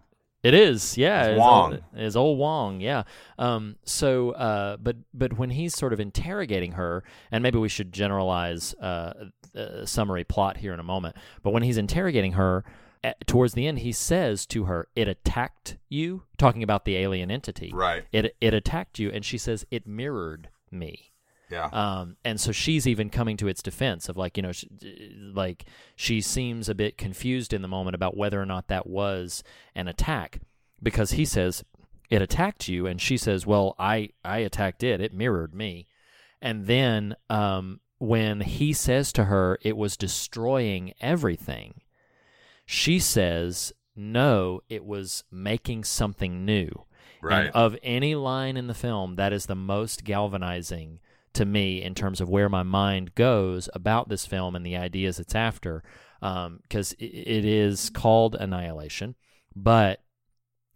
it 0.47 0.55
is, 0.55 0.97
yeah. 0.97 1.25
It's 1.27 1.39
Wong. 1.39 1.73
Old, 1.73 1.83
it's 1.95 2.15
old 2.15 2.39
Wong, 2.39 2.81
yeah. 2.81 3.03
Um, 3.37 3.77
so, 3.85 4.31
uh, 4.31 4.77
but 4.77 4.97
but 5.13 5.37
when 5.37 5.51
he's 5.51 5.77
sort 5.77 5.93
of 5.93 5.99
interrogating 5.99 6.73
her, 6.73 7.03
and 7.33 7.43
maybe 7.43 7.59
we 7.59 7.69
should 7.69 7.93
generalize 7.93 8.73
uh, 8.75 9.13
a 9.55 9.87
summary 9.89 10.23
plot 10.23 10.59
here 10.59 10.73
in 10.73 10.79
a 10.79 10.85
moment. 10.85 11.17
But 11.43 11.53
when 11.53 11.65
he's 11.65 11.79
interrogating 11.79 12.33
her, 12.33 12.65
at, 13.03 13.27
towards 13.27 13.55
the 13.55 13.67
end, 13.67 13.81
he 13.81 13.91
says 13.91 14.47
to 14.47 14.65
her, 14.65 14.87
"It 14.95 15.09
attacked 15.09 15.79
you," 15.89 16.23
talking 16.39 16.63
about 16.63 16.85
the 16.85 16.97
alien 16.97 17.31
entity. 17.33 17.73
Right. 17.75 18.05
It 18.13 18.37
it 18.41 18.55
attacked 18.55 19.01
you, 19.01 19.11
and 19.11 19.25
she 19.25 19.39
says, 19.39 19.67
"It 19.73 19.85
mirrored 19.85 20.49
me." 20.71 21.11
Yeah 21.51 21.69
Um, 21.73 22.17
and 22.25 22.41
so 22.41 22.53
she's 22.53 22.87
even 22.87 23.11
coming 23.11 23.37
to 23.37 23.49
its 23.49 23.63
defense 23.63 24.09
of 24.09 24.17
like, 24.17 24.37
you 24.37 24.43
know, 24.43 24.53
sh 24.53 24.65
like 25.33 25.65
she 25.95 26.21
seems 26.21 26.69
a 26.69 26.75
bit 26.75 26.99
confused 26.99 27.53
in 27.53 27.63
the 27.63 27.69
moment 27.69 27.95
about 27.95 28.17
whether 28.17 28.41
or 28.41 28.47
not 28.47 28.69
that 28.69 28.87
was 28.87 29.43
an 29.75 29.89
attack 29.89 30.41
because 30.83 31.13
he 31.13 31.25
says 31.25 31.65
it 32.09 32.23
attacked 32.23 32.69
you, 32.69 32.87
and 32.87 33.01
she 33.01 33.17
says, 33.17 33.47
well, 33.47 33.75
I, 33.79 34.11
I 34.25 34.39
attacked 34.39 34.83
it. 34.83 35.01
It 35.01 35.13
mirrored 35.13 35.55
me. 35.55 35.89
And 36.41 36.67
then, 36.67 37.17
um, 37.29 37.81
when 37.99 38.43
he 38.43 38.73
says 38.73 39.13
to 39.15 39.25
her, 39.25 39.59
it 39.63 39.77
was 39.77 39.97
destroying 39.97 40.93
everything, 41.01 41.81
she 42.65 42.99
says, 42.99 43.73
no, 43.97 44.61
it 44.69 44.85
was 44.85 45.25
making 45.31 45.85
something 45.85 46.45
new. 46.45 46.85
Right. 47.23 47.47
And 47.47 47.51
of 47.55 47.77
any 47.83 48.15
line 48.15 48.57
in 48.57 48.67
the 48.67 48.75
film, 48.75 49.17
that 49.17 49.33
is 49.33 49.47
the 49.47 49.57
most 49.57 50.05
galvanizing 50.05 51.01
to 51.37 51.45
me 51.45 51.83
in 51.83 51.95
terms 51.95 52.21
of 52.21 52.29
where 52.29 52.49
my 52.49 52.63
mind 52.63 53.15
goes 53.15 53.69
about 53.75 54.09
this 54.09 54.27
film 54.27 54.57
and 54.57 54.65
the 54.65 54.77
ideas 54.77 55.19
it's 55.19 55.35
after. 55.35 55.83
Because 56.21 56.93
it, 56.93 57.05
it 57.05 57.45
is 57.45 57.91
called 57.91 58.35
Annihilation, 58.35 59.15
but 59.55 60.03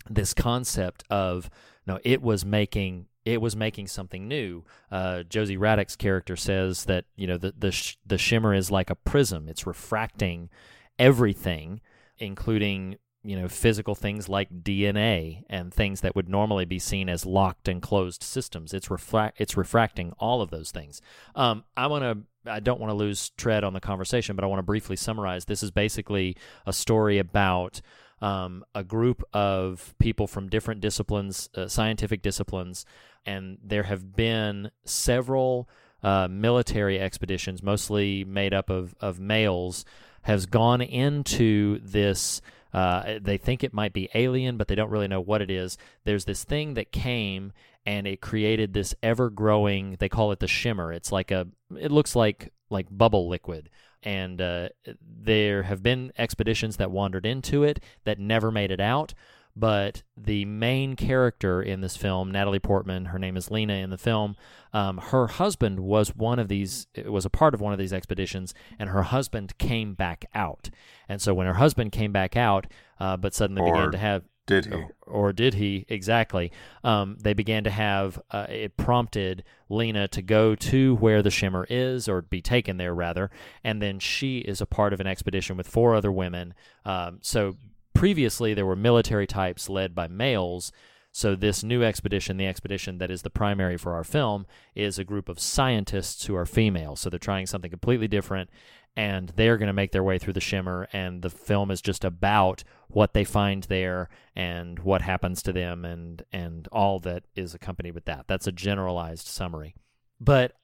this 0.08 0.34
concept 0.34 1.02
of 1.10 1.50
no, 1.86 1.98
it 2.04 2.22
was 2.22 2.44
making 2.44 3.06
it 3.24 3.40
was 3.40 3.54
making 3.56 3.86
something 3.86 4.28
new. 4.28 4.64
Uh, 4.90 5.22
Josie 5.24 5.56
Radek's 5.56 5.96
character 5.96 6.36
says 6.36 6.84
that 6.84 7.04
you 7.16 7.26
know 7.26 7.38
the 7.38 7.54
the 7.56 7.72
sh- 7.72 7.96
the 8.06 8.18
shimmer 8.18 8.54
is 8.54 8.70
like 8.70 8.90
a 8.90 8.94
prism; 8.94 9.48
it's 9.48 9.66
refracting 9.66 10.50
everything, 10.98 11.80
including 12.18 12.96
you 13.22 13.36
know 13.36 13.48
physical 13.48 13.94
things 13.94 14.28
like 14.28 14.62
DNA 14.62 15.44
and 15.50 15.72
things 15.72 16.00
that 16.00 16.16
would 16.16 16.28
normally 16.28 16.64
be 16.64 16.78
seen 16.78 17.08
as 17.08 17.26
locked 17.26 17.68
and 17.68 17.82
closed 17.82 18.22
systems. 18.22 18.72
It's 18.72 18.90
refract 18.90 19.40
it's 19.40 19.56
refracting 19.56 20.12
all 20.18 20.42
of 20.42 20.50
those 20.50 20.70
things. 20.70 21.00
Um, 21.34 21.64
I 21.76 21.86
want 21.86 22.04
to. 22.04 22.50
I 22.50 22.60
don't 22.60 22.80
want 22.80 22.90
to 22.90 22.94
lose 22.94 23.30
tread 23.36 23.64
on 23.64 23.74
the 23.74 23.80
conversation, 23.80 24.34
but 24.34 24.44
I 24.44 24.46
want 24.46 24.60
to 24.60 24.64
briefly 24.64 24.96
summarize. 24.96 25.44
This 25.44 25.62
is 25.62 25.70
basically 25.70 26.38
a 26.66 26.72
story 26.72 27.18
about 27.18 27.82
um, 28.22 28.64
a 28.74 28.82
group 28.82 29.22
of 29.32 29.94
people 29.98 30.26
from 30.26 30.48
different 30.48 30.80
disciplines, 30.80 31.48
uh, 31.54 31.68
scientific 31.68 32.22
disciplines, 32.22 32.86
and 33.26 33.58
there 33.62 33.82
have 33.84 34.14
been 34.14 34.70
several 34.84 35.68
uh, 36.02 36.28
military 36.30 36.98
expeditions, 36.98 37.62
mostly 37.62 38.24
made 38.24 38.54
up 38.54 38.70
of, 38.70 38.94
of 39.00 39.20
males, 39.20 39.84
has 40.22 40.46
gone 40.46 40.80
into 40.80 41.78
this. 41.82 42.40
Uh, 42.72 43.18
they 43.20 43.36
think 43.36 43.62
it 43.62 43.74
might 43.74 43.92
be 43.92 44.08
alien, 44.14 44.56
but 44.56 44.68
they 44.68 44.74
don't 44.74 44.90
really 44.90 45.08
know 45.08 45.20
what 45.20 45.42
it 45.42 45.50
is. 45.50 45.76
There's 46.04 46.24
this 46.24 46.44
thing 46.44 46.74
that 46.74 46.92
came 46.92 47.52
and 47.86 48.06
it 48.06 48.20
created 48.20 48.72
this 48.72 48.94
ever 49.02 49.30
growing. 49.30 49.96
They 49.98 50.08
call 50.08 50.32
it 50.32 50.40
the 50.40 50.48
shimmer. 50.48 50.92
It's 50.92 51.12
like 51.12 51.30
a. 51.30 51.48
It 51.76 51.90
looks 51.90 52.14
like 52.14 52.52
like 52.68 52.86
bubble 52.90 53.28
liquid, 53.28 53.70
and 54.02 54.40
uh, 54.40 54.68
there 55.02 55.64
have 55.64 55.82
been 55.82 56.12
expeditions 56.18 56.76
that 56.76 56.90
wandered 56.90 57.26
into 57.26 57.64
it 57.64 57.82
that 58.04 58.18
never 58.18 58.50
made 58.50 58.70
it 58.70 58.80
out. 58.80 59.14
But 59.56 60.02
the 60.16 60.44
main 60.44 60.96
character 60.96 61.60
in 61.60 61.80
this 61.80 61.96
film, 61.96 62.30
Natalie 62.30 62.58
Portman, 62.58 63.06
her 63.06 63.18
name 63.18 63.36
is 63.36 63.50
Lena 63.50 63.74
in 63.74 63.90
the 63.90 63.98
film. 63.98 64.36
Um, 64.72 64.98
her 64.98 65.26
husband 65.26 65.80
was 65.80 66.14
one 66.14 66.38
of 66.38 66.48
these, 66.48 66.86
it 66.94 67.10
was 67.10 67.24
a 67.24 67.30
part 67.30 67.54
of 67.54 67.60
one 67.60 67.72
of 67.72 67.78
these 67.78 67.92
expeditions, 67.92 68.54
and 68.78 68.90
her 68.90 69.02
husband 69.02 69.58
came 69.58 69.94
back 69.94 70.24
out. 70.34 70.70
And 71.08 71.20
so 71.20 71.34
when 71.34 71.46
her 71.46 71.54
husband 71.54 71.92
came 71.92 72.12
back 72.12 72.36
out, 72.36 72.66
uh, 73.00 73.16
but 73.16 73.34
suddenly 73.34 73.62
Or 73.62 73.72
began 73.72 73.92
to 73.92 73.98
have 73.98 74.22
did 74.46 74.66
he? 74.66 74.72
or, 74.72 74.90
or 75.06 75.32
did 75.32 75.54
he 75.54 75.86
exactly? 75.88 76.50
Um, 76.82 77.18
they 77.20 77.34
began 77.34 77.64
to 77.64 77.70
have 77.70 78.20
uh, 78.30 78.46
it 78.48 78.76
prompted 78.76 79.44
Lena 79.68 80.08
to 80.08 80.22
go 80.22 80.54
to 80.56 80.96
where 80.96 81.22
the 81.22 81.30
shimmer 81.30 81.66
is, 81.70 82.08
or 82.08 82.22
be 82.22 82.42
taken 82.42 82.76
there 82.76 82.94
rather, 82.94 83.30
and 83.62 83.80
then 83.80 83.98
she 83.98 84.38
is 84.38 84.60
a 84.60 84.66
part 84.66 84.92
of 84.92 85.00
an 85.00 85.06
expedition 85.06 85.56
with 85.56 85.68
four 85.68 85.94
other 85.94 86.10
women. 86.10 86.54
Um, 86.84 87.18
so 87.22 87.56
previously 88.00 88.54
there 88.54 88.64
were 88.64 88.74
military 88.74 89.26
types 89.26 89.68
led 89.68 89.94
by 89.94 90.08
males. 90.08 90.72
So 91.12 91.36
this 91.36 91.62
new 91.62 91.82
expedition, 91.82 92.38
the 92.38 92.46
expedition 92.46 92.96
that 92.96 93.10
is 93.10 93.20
the 93.20 93.28
primary 93.28 93.76
for 93.76 93.92
our 93.92 94.04
film, 94.04 94.46
is 94.74 94.98
a 94.98 95.04
group 95.04 95.28
of 95.28 95.38
scientists 95.38 96.24
who 96.24 96.34
are 96.34 96.46
female. 96.46 96.96
So 96.96 97.10
they're 97.10 97.18
trying 97.18 97.44
something 97.44 97.70
completely 97.70 98.08
different 98.08 98.48
and 98.96 99.28
they're 99.36 99.58
going 99.58 99.66
to 99.66 99.74
make 99.74 99.92
their 99.92 100.02
way 100.02 100.16
through 100.16 100.32
the 100.32 100.40
shimmer 100.40 100.88
and 100.94 101.20
the 101.20 101.28
film 101.28 101.70
is 101.70 101.82
just 101.82 102.02
about 102.02 102.64
what 102.88 103.12
they 103.12 103.22
find 103.22 103.64
there 103.64 104.08
and 104.34 104.78
what 104.78 105.02
happens 105.02 105.42
to 105.42 105.52
them 105.52 105.84
and 105.84 106.24
and 106.32 106.68
all 106.72 106.98
that 106.98 107.24
is 107.36 107.54
accompanied 107.54 107.94
with 107.94 108.06
that 108.06 108.24
that's 108.26 108.48
a 108.48 108.52
generalized 108.52 109.28
summary 109.28 109.76
but 110.20 110.54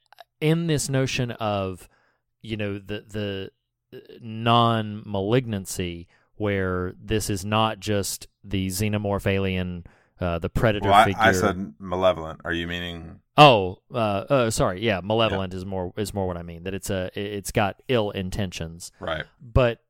in 0.41 0.67
this 0.67 0.89
notion 0.89 1.31
of 1.31 1.89
you 2.43 2.57
know 2.57 2.81
the 2.81 3.05
the 3.09 3.51
uh, 3.95 3.99
non 4.21 5.05
malignancy 5.07 6.09
where 6.37 6.95
this 7.03 7.31
is 7.31 7.45
not 7.45 7.81
just 7.81 8.29
the 8.45 8.69
xenomorph 8.69 9.27
alien, 9.27 9.85
uh, 10.21 10.39
the 10.39 10.49
predator 10.49 10.89
Well, 10.89 10.99
I, 10.99 11.05
figure. 11.05 11.21
I 11.21 11.33
said 11.33 11.75
malevolent. 11.79 12.41
Are 12.45 12.53
you 12.53 12.67
meaning? 12.67 13.21
Oh, 13.37 13.79
uh, 13.93 14.25
uh, 14.29 14.51
sorry. 14.51 14.81
Yeah, 14.83 15.01
malevolent 15.03 15.53
is 15.53 15.67
more 15.67 15.93
is 15.97 16.15
more 16.15 16.27
what 16.27 16.37
I 16.37 16.43
mean. 16.43 16.65
That 16.65 16.75
it's 16.75 16.91
a 16.91 17.11
it's 17.15 17.53
got 17.53 17.83
ill 17.89 18.11
intentions. 18.11 18.93
Right. 19.01 19.25
But 19.41 19.83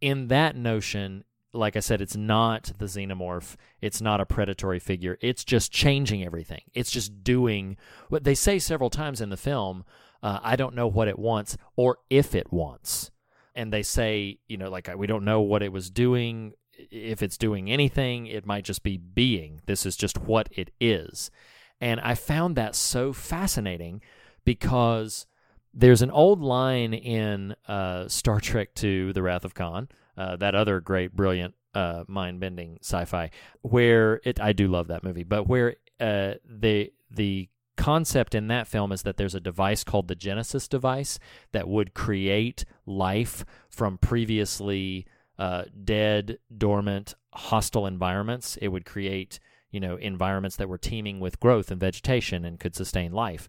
in 0.00 0.28
that 0.28 0.54
notion, 0.54 1.24
like 1.52 1.76
I 1.76 1.80
said, 1.80 2.00
it's 2.00 2.16
not 2.16 2.72
the 2.78 2.86
xenomorph. 2.86 3.56
It's 3.80 4.00
not 4.00 4.20
a 4.20 4.26
predatory 4.26 4.78
figure. 4.78 5.18
It's 5.20 5.44
just 5.44 5.72
changing 5.72 6.24
everything. 6.24 6.62
It's 6.74 6.90
just 6.90 7.24
doing 7.24 7.76
what 8.08 8.24
they 8.24 8.34
say 8.34 8.58
several 8.58 8.90
times 8.90 9.20
in 9.20 9.30
the 9.30 9.36
film. 9.36 9.84
Uh, 10.22 10.40
I 10.42 10.56
don't 10.56 10.74
know 10.74 10.86
what 10.88 11.08
it 11.08 11.18
wants 11.18 11.56
or 11.76 11.98
if 12.10 12.34
it 12.34 12.52
wants. 12.52 13.10
And 13.58 13.72
they 13.72 13.82
say, 13.82 14.38
you 14.46 14.56
know, 14.56 14.70
like 14.70 14.88
we 14.96 15.08
don't 15.08 15.24
know 15.24 15.40
what 15.40 15.64
it 15.64 15.72
was 15.72 15.90
doing. 15.90 16.52
If 16.92 17.22
it's 17.24 17.36
doing 17.36 17.68
anything, 17.68 18.28
it 18.28 18.46
might 18.46 18.64
just 18.64 18.84
be 18.84 18.96
being. 18.96 19.60
This 19.66 19.84
is 19.84 19.96
just 19.96 20.16
what 20.16 20.48
it 20.52 20.70
is. 20.80 21.32
And 21.80 21.98
I 21.98 22.14
found 22.14 22.54
that 22.54 22.76
so 22.76 23.12
fascinating 23.12 24.00
because 24.44 25.26
there's 25.74 26.02
an 26.02 26.12
old 26.12 26.40
line 26.40 26.94
in 26.94 27.56
uh, 27.66 28.06
Star 28.06 28.40
Trek 28.40 28.70
II 28.80 29.12
The 29.12 29.22
Wrath 29.22 29.44
of 29.44 29.54
Khan, 29.54 29.88
uh, 30.16 30.36
that 30.36 30.54
other 30.54 30.80
great, 30.80 31.14
brilliant, 31.14 31.54
uh, 31.74 32.04
mind 32.06 32.38
bending 32.38 32.78
sci 32.80 33.04
fi, 33.06 33.30
where 33.62 34.20
it, 34.24 34.40
I 34.40 34.52
do 34.52 34.68
love 34.68 34.86
that 34.88 35.02
movie, 35.02 35.24
but 35.24 35.48
where 35.48 35.76
uh, 36.00 36.34
the, 36.44 36.92
the 37.10 37.48
concept 37.78 38.34
in 38.34 38.48
that 38.48 38.66
film 38.66 38.92
is 38.92 39.02
that 39.02 39.16
there's 39.16 39.36
a 39.36 39.40
device 39.40 39.84
called 39.84 40.08
the 40.08 40.14
Genesis 40.14 40.68
device 40.68 41.18
that 41.52 41.68
would 41.68 41.94
create 41.94 42.64
life 42.84 43.44
from 43.70 43.96
previously 43.96 45.06
uh, 45.38 45.62
dead, 45.84 46.38
dormant, 46.54 47.14
hostile 47.32 47.86
environments. 47.86 48.56
It 48.56 48.68
would 48.68 48.84
create, 48.84 49.38
you 49.70 49.78
know, 49.78 49.96
environments 49.96 50.56
that 50.56 50.68
were 50.68 50.76
teeming 50.76 51.20
with 51.20 51.40
growth 51.40 51.70
and 51.70 51.80
vegetation 51.80 52.44
and 52.44 52.58
could 52.58 52.74
sustain 52.74 53.12
life. 53.12 53.48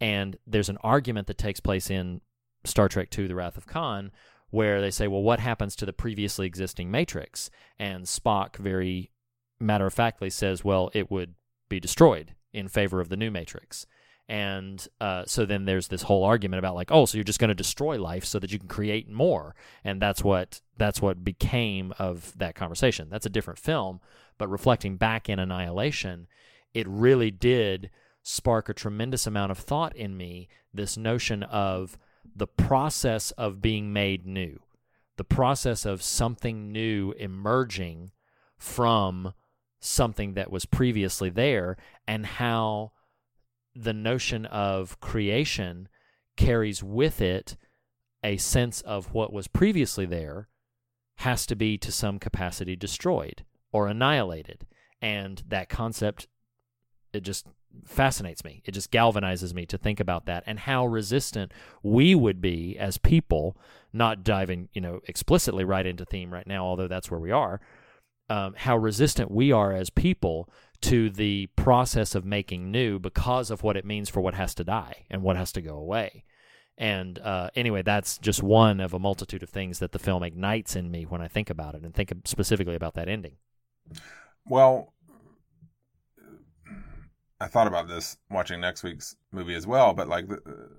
And 0.00 0.36
there's 0.44 0.68
an 0.68 0.78
argument 0.82 1.28
that 1.28 1.38
takes 1.38 1.60
place 1.60 1.88
in 1.88 2.20
Star 2.64 2.88
Trek 2.88 3.16
II: 3.16 3.28
The 3.28 3.36
Wrath 3.36 3.56
of 3.56 3.66
Khan, 3.66 4.10
where 4.50 4.80
they 4.80 4.90
say, 4.90 5.06
"Well, 5.06 5.22
what 5.22 5.38
happens 5.38 5.76
to 5.76 5.86
the 5.86 5.92
previously 5.92 6.46
existing 6.46 6.90
Matrix?" 6.90 7.48
And 7.78 8.04
Spock 8.06 8.56
very 8.56 9.12
matter 9.60 9.86
of 9.86 9.94
factly 9.94 10.30
says, 10.30 10.64
"Well, 10.64 10.90
it 10.92 11.12
would 11.12 11.34
be 11.68 11.78
destroyed 11.78 12.34
in 12.52 12.68
favor 12.68 13.00
of 13.00 13.08
the 13.08 13.16
new 13.16 13.30
Matrix." 13.30 13.86
And 14.28 14.86
uh, 15.00 15.24
so 15.26 15.44
then 15.44 15.64
there's 15.64 15.88
this 15.88 16.02
whole 16.02 16.24
argument 16.24 16.58
about 16.58 16.74
like, 16.74 16.90
oh, 16.90 17.04
so 17.06 17.18
you're 17.18 17.24
just 17.24 17.40
going 17.40 17.48
to 17.48 17.54
destroy 17.54 18.00
life 18.00 18.24
so 18.24 18.38
that 18.38 18.52
you 18.52 18.58
can 18.58 18.68
create 18.68 19.10
more, 19.10 19.54
and 19.84 20.00
that's 20.00 20.22
what 20.22 20.60
that's 20.78 21.02
what 21.02 21.24
became 21.24 21.92
of 21.98 22.36
that 22.38 22.54
conversation. 22.54 23.08
That's 23.10 23.26
a 23.26 23.30
different 23.30 23.58
film, 23.58 24.00
but 24.38 24.48
reflecting 24.48 24.96
back 24.96 25.28
in 25.28 25.38
Annihilation, 25.38 26.28
it 26.72 26.86
really 26.88 27.30
did 27.30 27.90
spark 28.22 28.68
a 28.68 28.74
tremendous 28.74 29.26
amount 29.26 29.50
of 29.50 29.58
thought 29.58 29.94
in 29.96 30.16
me. 30.16 30.48
This 30.72 30.96
notion 30.96 31.42
of 31.42 31.98
the 32.34 32.46
process 32.46 33.32
of 33.32 33.60
being 33.60 33.92
made 33.92 34.24
new, 34.24 34.60
the 35.16 35.24
process 35.24 35.84
of 35.84 36.02
something 36.02 36.72
new 36.72 37.12
emerging 37.18 38.12
from 38.56 39.34
something 39.84 40.34
that 40.34 40.50
was 40.50 40.64
previously 40.64 41.28
there, 41.28 41.76
and 42.06 42.24
how 42.24 42.92
the 43.74 43.92
notion 43.92 44.46
of 44.46 45.00
creation 45.00 45.88
carries 46.36 46.82
with 46.82 47.20
it 47.20 47.56
a 48.22 48.36
sense 48.36 48.80
of 48.82 49.12
what 49.12 49.32
was 49.32 49.48
previously 49.48 50.06
there 50.06 50.48
has 51.16 51.46
to 51.46 51.56
be 51.56 51.76
to 51.78 51.90
some 51.92 52.18
capacity 52.18 52.76
destroyed 52.76 53.44
or 53.72 53.88
annihilated. 53.88 54.66
And 55.00 55.42
that 55.48 55.68
concept, 55.68 56.28
it 57.12 57.20
just 57.20 57.46
fascinates 57.84 58.44
me. 58.44 58.62
It 58.64 58.72
just 58.72 58.92
galvanizes 58.92 59.52
me 59.52 59.66
to 59.66 59.78
think 59.78 59.98
about 59.98 60.26
that 60.26 60.44
and 60.46 60.60
how 60.60 60.86
resistant 60.86 61.52
we 61.82 62.14
would 62.14 62.40
be 62.40 62.78
as 62.78 62.98
people, 62.98 63.56
not 63.92 64.22
diving, 64.22 64.68
you 64.72 64.80
know, 64.80 65.00
explicitly 65.06 65.64
right 65.64 65.86
into 65.86 66.04
theme 66.04 66.32
right 66.32 66.46
now, 66.46 66.64
although 66.64 66.88
that's 66.88 67.10
where 67.10 67.20
we 67.20 67.30
are. 67.30 67.60
Um, 68.28 68.54
how 68.56 68.78
resistant 68.78 69.30
we 69.30 69.52
are 69.52 69.72
as 69.72 69.90
people 69.90 70.48
to 70.82 71.10
the 71.10 71.48
process 71.54 72.14
of 72.14 72.24
making 72.24 72.70
new 72.70 72.98
because 72.98 73.50
of 73.50 73.62
what 73.62 73.76
it 73.76 73.84
means 73.84 74.08
for 74.08 74.20
what 74.20 74.34
has 74.34 74.54
to 74.54 74.64
die 74.64 75.04
and 75.10 75.22
what 75.22 75.36
has 75.36 75.52
to 75.52 75.60
go 75.60 75.76
away. 75.76 76.24
And 76.78 77.18
uh, 77.18 77.50
anyway, 77.54 77.82
that's 77.82 78.18
just 78.18 78.42
one 78.42 78.80
of 78.80 78.94
a 78.94 78.98
multitude 78.98 79.42
of 79.42 79.50
things 79.50 79.78
that 79.78 79.92
the 79.92 79.98
film 79.98 80.22
ignites 80.22 80.74
in 80.74 80.90
me 80.90 81.04
when 81.04 81.20
I 81.20 81.28
think 81.28 81.50
about 81.50 81.74
it 81.74 81.82
and 81.82 81.94
think 81.94 82.12
specifically 82.24 82.74
about 82.74 82.94
that 82.94 83.08
ending. 83.08 83.36
Well, 84.46 84.92
I 87.40 87.46
thought 87.48 87.66
about 87.66 87.88
this 87.88 88.16
watching 88.30 88.60
next 88.60 88.82
week's 88.82 89.16
movie 89.30 89.54
as 89.54 89.66
well, 89.66 89.92
but 89.92 90.08
like 90.08 90.28
the, 90.28 90.70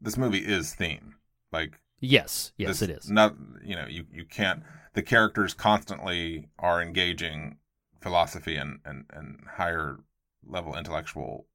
this 0.00 0.16
movie 0.16 0.38
is 0.38 0.74
theme. 0.74 1.14
Like 1.52 1.80
yes, 2.00 2.52
yes, 2.56 2.80
this, 2.80 2.82
it 2.82 2.90
is. 2.90 3.10
Not 3.10 3.34
you 3.64 3.76
know 3.76 3.86
you 3.88 4.04
you 4.12 4.24
can't. 4.24 4.62
The 4.94 5.02
characters 5.02 5.54
constantly 5.54 6.48
are 6.58 6.82
engaging 6.82 7.58
philosophy 8.00 8.56
and 8.56 8.80
and 8.84 9.04
and 9.12 9.44
higher 9.56 9.98
level 10.46 10.76
intellectual 10.76 11.46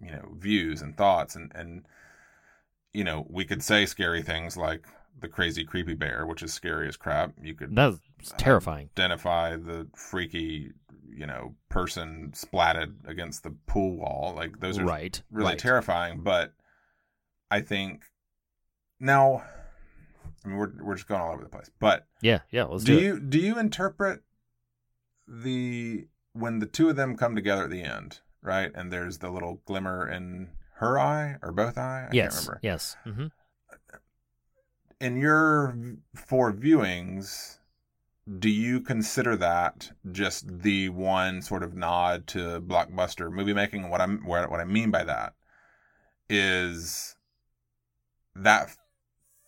you 0.00 0.10
know 0.10 0.34
views 0.36 0.82
and 0.82 0.96
thoughts. 0.96 1.36
And 1.36 1.52
and 1.54 1.86
you 2.92 3.04
know 3.04 3.26
we 3.28 3.44
could 3.44 3.62
say 3.62 3.86
scary 3.86 4.22
things 4.22 4.56
like 4.56 4.86
the 5.20 5.28
crazy 5.28 5.64
creepy 5.64 5.94
bear 5.94 6.26
which 6.26 6.42
is 6.42 6.52
scary 6.52 6.88
as 6.88 6.96
crap. 6.96 7.32
You 7.40 7.54
could 7.54 7.74
that's 7.74 7.96
um, 8.32 8.38
terrifying. 8.38 8.90
identify 8.98 9.56
the 9.56 9.86
freaky 9.94 10.72
you 11.08 11.26
know 11.26 11.54
person 11.68 12.32
splatted 12.34 13.08
against 13.08 13.42
the 13.42 13.54
pool 13.66 13.96
wall. 13.96 14.34
Like 14.36 14.60
those 14.60 14.78
are 14.78 14.84
right 14.84 15.22
really 15.30 15.50
right. 15.50 15.58
terrifying. 15.58 16.20
But 16.22 16.52
i 17.50 17.60
think 17.60 18.02
now 18.98 19.44
i 20.44 20.48
mean 20.48 20.56
we're, 20.56 20.72
we're 20.80 20.94
just 20.94 21.08
going 21.08 21.20
all 21.20 21.32
over 21.32 21.42
the 21.42 21.48
place 21.48 21.70
but 21.78 22.06
yeah 22.20 22.40
yeah 22.50 22.64
let's 22.64 22.84
do, 22.84 22.96
do 22.96 23.04
you 23.04 23.14
it. 23.16 23.30
do 23.30 23.38
you 23.38 23.58
interpret 23.58 24.22
the 25.26 26.06
when 26.32 26.58
the 26.58 26.66
two 26.66 26.88
of 26.88 26.96
them 26.96 27.16
come 27.16 27.34
together 27.34 27.64
at 27.64 27.70
the 27.70 27.82
end, 27.82 28.20
right? 28.42 28.70
And 28.74 28.92
there's 28.92 29.18
the 29.18 29.30
little 29.30 29.62
glimmer 29.64 30.08
in 30.08 30.48
her 30.76 30.98
eye 30.98 31.36
or 31.42 31.52
both 31.52 31.78
eye. 31.78 32.08
I 32.10 32.14
yes, 32.14 32.34
can't 32.34 32.46
remember. 32.46 32.60
yes. 32.62 32.96
Mm-hmm. 33.06 33.26
In 35.00 35.16
your 35.16 35.76
four 36.14 36.52
viewings, 36.52 37.58
do 38.38 38.48
you 38.48 38.80
consider 38.80 39.36
that 39.36 39.92
just 40.12 40.62
the 40.62 40.88
one 40.88 41.42
sort 41.42 41.62
of 41.62 41.74
nod 41.74 42.26
to 42.28 42.60
blockbuster 42.60 43.30
movie 43.30 43.54
making? 43.54 43.88
What 43.90 44.00
I'm 44.00 44.26
what 44.26 44.60
I 44.60 44.64
mean 44.64 44.90
by 44.90 45.04
that 45.04 45.34
is 46.28 47.16
that 48.34 48.76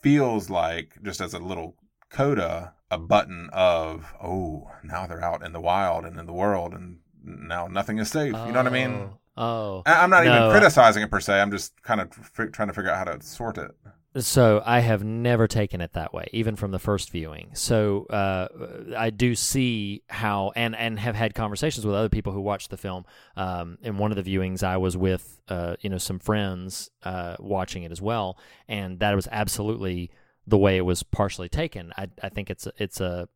feels 0.07 0.49
like 0.49 0.97
just 1.03 1.21
as 1.21 1.35
a 1.35 1.39
little 1.41 1.75
coda 2.11 2.73
a 2.93 2.97
button 2.97 3.51
of 3.53 4.15
oh 4.23 4.71
now 4.85 5.05
they're 5.05 5.25
out 5.25 5.45
in 5.45 5.53
the 5.53 5.61
wild 5.61 6.05
and 6.05 6.17
in 6.17 6.27
the 6.27 6.33
world 6.33 6.73
and 6.75 6.99
now 7.25 7.67
nothing 7.67 7.99
is 7.99 8.09
safe. 8.09 8.27
You 8.29 8.53
know 8.53 8.63
what 8.63 8.69
i 8.69 8.71
mean? 8.71 9.11
Oh. 9.37 9.43
oh. 9.79 9.83
I'm 9.85 10.11
not 10.11 10.25
no, 10.25 10.37
even 10.37 10.51
criticizing 10.53 11.03
it 11.03 11.11
per 11.11 11.19
se 11.19 11.41
i'm 11.41 11.51
just 11.51 11.83
kind 11.83 12.01
of 12.01 12.09
f- 12.21 12.53
trying 12.53 12.69
to 12.69 12.75
figure 12.75 12.89
out 12.89 12.99
how 12.99 13.13
to 13.15 13.21
sort 13.21 13.59
it 13.59 13.73
so 14.19 14.63
i 14.65 14.81
have 14.81 15.05
never 15.05 15.47
taken 15.47 15.81
it 15.81 15.93
that 15.93 16.13
way 16.15 16.27
even 16.33 16.57
from 16.57 16.71
the 16.71 16.79
first 16.79 17.11
viewing 17.11 17.51
so 17.53 18.07
uh, 18.07 18.49
i 18.97 19.11
do 19.11 19.35
see 19.35 20.03
how 20.09 20.53
and 20.57 20.75
and 20.77 20.99
have 20.99 21.15
had 21.15 21.35
conversations 21.35 21.85
with 21.85 21.95
other 21.95 22.09
people 22.09 22.33
who 22.33 22.41
watched 22.41 22.71
the 22.71 22.77
film 22.77 23.05
um, 23.37 23.79
in 23.83 23.99
one 23.99 24.11
of 24.13 24.23
the 24.23 24.37
viewings 24.37 24.63
i 24.63 24.77
was 24.77 24.97
with 24.97 25.41
uh, 25.49 25.77
you 25.81 25.91
know 25.91 25.99
some 25.99 26.19
friends 26.19 26.91
uh, 27.03 27.37
watching 27.39 27.83
it 27.83 27.93
as 27.93 28.01
well 28.01 28.39
and 28.69 29.01
that 29.01 29.15
was 29.15 29.29
absolutely 29.31 30.11
the 30.47 30.59
way 30.59 30.77
it 30.77 30.83
was 30.83 31.03
partially 31.03 31.49
taken. 31.49 31.93
I, 31.97 32.09
I 32.23 32.29
think 32.29 32.51
it's 32.51 32.69
it's 32.79 33.01
a 33.01 33.29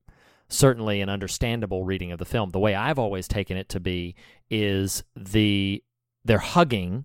certainly 0.48 1.00
an 1.00 1.08
understandable 1.08 1.84
reading 1.84 2.12
of 2.12 2.18
the 2.18 2.24
film. 2.24 2.50
The 2.50 2.58
way 2.58 2.74
I've 2.74 2.98
always 2.98 3.28
taken 3.28 3.56
it 3.56 3.68
to 3.70 3.80
be 3.80 4.14
is 4.48 5.02
the 5.16 5.82
they're 6.24 6.38
hugging, 6.38 7.04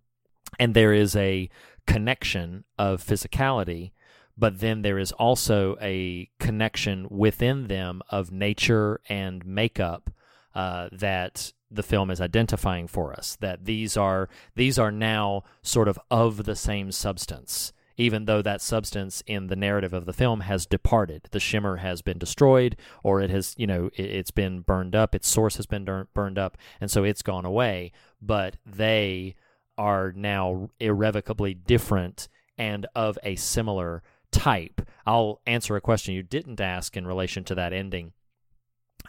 and 0.60 0.74
there 0.74 0.94
is 0.94 1.16
a 1.16 1.50
connection 1.88 2.64
of 2.78 3.04
physicality, 3.04 3.92
but 4.38 4.60
then 4.60 4.82
there 4.82 5.00
is 5.00 5.12
also 5.14 5.78
a 5.82 6.30
connection 6.40 7.08
within 7.10 7.68
them 7.68 8.02
of 8.10 8.32
nature 8.32 9.00
and 9.08 9.46
makeup 9.46 10.10
uh, 10.54 10.90
that 10.92 11.54
the 11.72 11.84
film 11.84 12.12
is 12.12 12.22
identifying 12.22 12.88
for 12.88 13.14
us. 13.14 13.38
That 13.40 13.66
these 13.66 13.98
are 13.98 14.30
these 14.56 14.80
are 14.80 14.92
now 14.92 15.44
sort 15.62 15.88
of 15.88 16.00
of 16.10 16.46
the 16.46 16.56
same 16.56 16.92
substance 16.92 17.74
even 17.98 18.26
though 18.26 18.42
that 18.42 18.62
substance 18.62 19.24
in 19.26 19.48
the 19.48 19.56
narrative 19.56 19.94
of 19.94 20.06
the 20.06 20.14
film 20.14 20.42
has 20.42 20.66
departed. 20.66 21.28
The 21.32 21.40
shimmer 21.40 21.78
has 21.78 22.02
been 22.02 22.18
destroyed, 22.18 22.76
or 23.04 23.22
it 23.22 23.30
has, 23.30 23.56
you 23.58 23.68
know, 23.68 23.90
it, 23.96 24.14
has 24.16 24.32
been 24.32 24.62
burned 24.62 24.96
up. 24.96 25.16
Its 25.16 25.28
source 25.28 25.56
has 25.58 25.66
been 25.66 25.86
burned 26.14 26.38
up, 26.38 26.58
and 26.82 26.92
so 26.92 27.04
it's 27.04 27.22
gone 27.22 27.46
away. 27.46 27.92
But 28.22 28.58
they 28.66 29.36
are 29.78 30.14
now 30.16 30.70
irrevocably 30.80 31.54
different 31.54 32.28
and 32.58 32.86
of 32.96 33.18
a 33.24 33.36
similar 33.36 34.04
type. 34.32 34.82
I'll 35.06 35.42
answer 35.46 35.76
a 35.76 35.82
question 35.82 36.14
you 36.14 36.24
didn't 36.24 36.62
ask 36.62 36.96
in 36.98 37.08
relation 37.08 37.44
to 37.46 37.56
that 37.56 37.74
ending. 37.74 38.14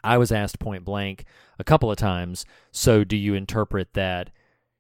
I 0.05 0.19
was 0.19 0.31
asked 0.33 0.59
point 0.59 0.85
blank 0.85 1.25
a 1.59 1.65
couple 1.65 1.91
of 1.91 1.97
times, 1.97 2.45
so 2.71 3.03
do 3.03 3.17
you 3.17 3.35
interpret 3.35 3.95
that 3.95 4.31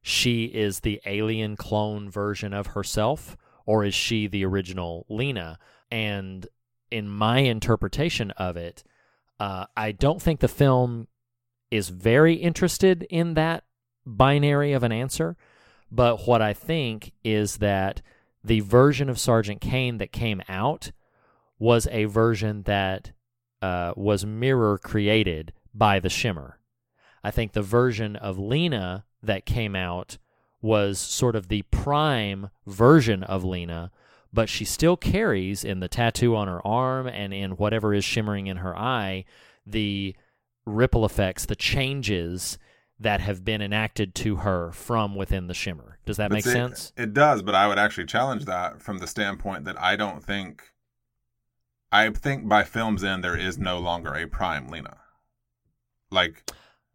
she 0.02 0.44
is 0.44 0.80
the 0.80 1.00
alien 1.04 1.56
clone 1.56 2.08
version 2.08 2.52
of 2.52 2.68
herself, 2.68 3.36
or 3.64 3.84
is 3.84 3.94
she 3.94 4.28
the 4.28 4.44
original 4.44 5.04
Lena? 5.08 5.58
And 5.90 6.46
in 6.90 7.08
my 7.08 7.40
interpretation 7.40 8.30
of 8.32 8.56
it, 8.56 8.84
uh, 9.40 9.66
I 9.76 9.92
don't 9.92 10.22
think 10.22 10.40
the 10.40 10.48
film 10.48 11.08
is 11.70 11.88
very 11.88 12.34
interested 12.34 13.04
in 13.10 13.34
that 13.34 13.64
binary 14.04 14.72
of 14.72 14.82
an 14.82 14.92
answer. 14.92 15.36
But 15.90 16.26
what 16.26 16.42
I 16.42 16.52
think 16.52 17.12
is 17.24 17.58
that 17.58 18.02
the 18.42 18.60
version 18.60 19.08
of 19.08 19.18
Sergeant 19.18 19.60
Kane 19.60 19.98
that 19.98 20.12
came 20.12 20.42
out 20.48 20.92
was 21.58 21.88
a 21.90 22.04
version 22.04 22.62
that 22.62 23.12
uh, 23.62 23.92
was 23.96 24.26
mirror 24.26 24.78
created 24.78 25.52
by 25.74 26.00
the 26.00 26.10
Shimmer. 26.10 26.58
I 27.24 27.30
think 27.30 27.52
the 27.52 27.62
version 27.62 28.16
of 28.16 28.38
Lena 28.38 29.04
that 29.22 29.46
came 29.46 29.74
out 29.74 30.18
was 30.62 30.98
sort 30.98 31.36
of 31.36 31.48
the 31.48 31.62
prime 31.70 32.50
version 32.66 33.22
of 33.22 33.44
Lena, 33.44 33.90
but 34.32 34.48
she 34.48 34.64
still 34.64 34.96
carries 34.96 35.64
in 35.64 35.80
the 35.80 35.88
tattoo 35.88 36.36
on 36.36 36.48
her 36.48 36.64
arm 36.66 37.06
and 37.06 37.32
in 37.32 37.52
whatever 37.52 37.94
is 37.94 38.04
shimmering 38.04 38.46
in 38.46 38.58
her 38.58 38.76
eye 38.76 39.24
the 39.66 40.14
ripple 40.64 41.04
effects, 41.04 41.46
the 41.46 41.56
changes 41.56 42.58
that 42.98 43.20
have 43.20 43.44
been 43.44 43.60
enacted 43.60 44.14
to 44.14 44.36
her 44.36 44.72
from 44.72 45.14
within 45.14 45.46
the 45.46 45.54
shimmer. 45.54 45.98
Does 46.06 46.16
that 46.16 46.30
But 46.30 46.36
make 46.36 46.44
see, 46.44 46.52
sense? 46.52 46.92
It 46.96 47.12
does, 47.12 47.42
but 47.42 47.54
I 47.54 47.68
would 47.68 47.78
actually 47.78 48.06
challenge 48.06 48.44
that 48.46 48.80
from 48.80 48.98
the 48.98 49.06
standpoint 49.06 49.64
that 49.64 49.80
I 49.80 49.96
don't 49.96 50.24
think. 50.24 50.62
I 51.92 52.10
think 52.10 52.48
by 52.48 52.64
film's 52.64 53.04
end 53.04 53.22
there 53.22 53.36
is 53.36 53.58
no 53.58 53.78
longer 53.78 54.14
a 54.14 54.26
prime 54.26 54.68
Lena. 54.68 54.96
Like, 56.10 56.44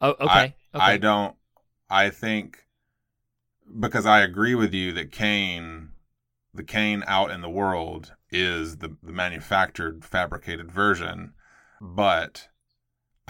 Oh, 0.02 0.12
okay. 0.20 0.26
I, 0.26 0.44
okay. 0.44 0.54
I 0.74 0.98
don't. 0.98 1.36
I 1.90 2.10
think 2.10 2.66
because 3.80 4.06
I 4.06 4.22
agree 4.22 4.56
with 4.56 4.74
you 4.74 4.92
that 4.94 5.12
Kane, 5.12 5.90
the 6.54 6.64
Kane 6.64 7.04
out 7.08 7.32
in 7.32 7.42
the 7.42 7.50
world 7.50 8.14
is 8.32 8.78
the, 8.78 8.96
the 9.04 9.12
manufactured, 9.12 10.04
fabricated 10.04 10.72
version, 10.72 11.34
but 11.80 12.48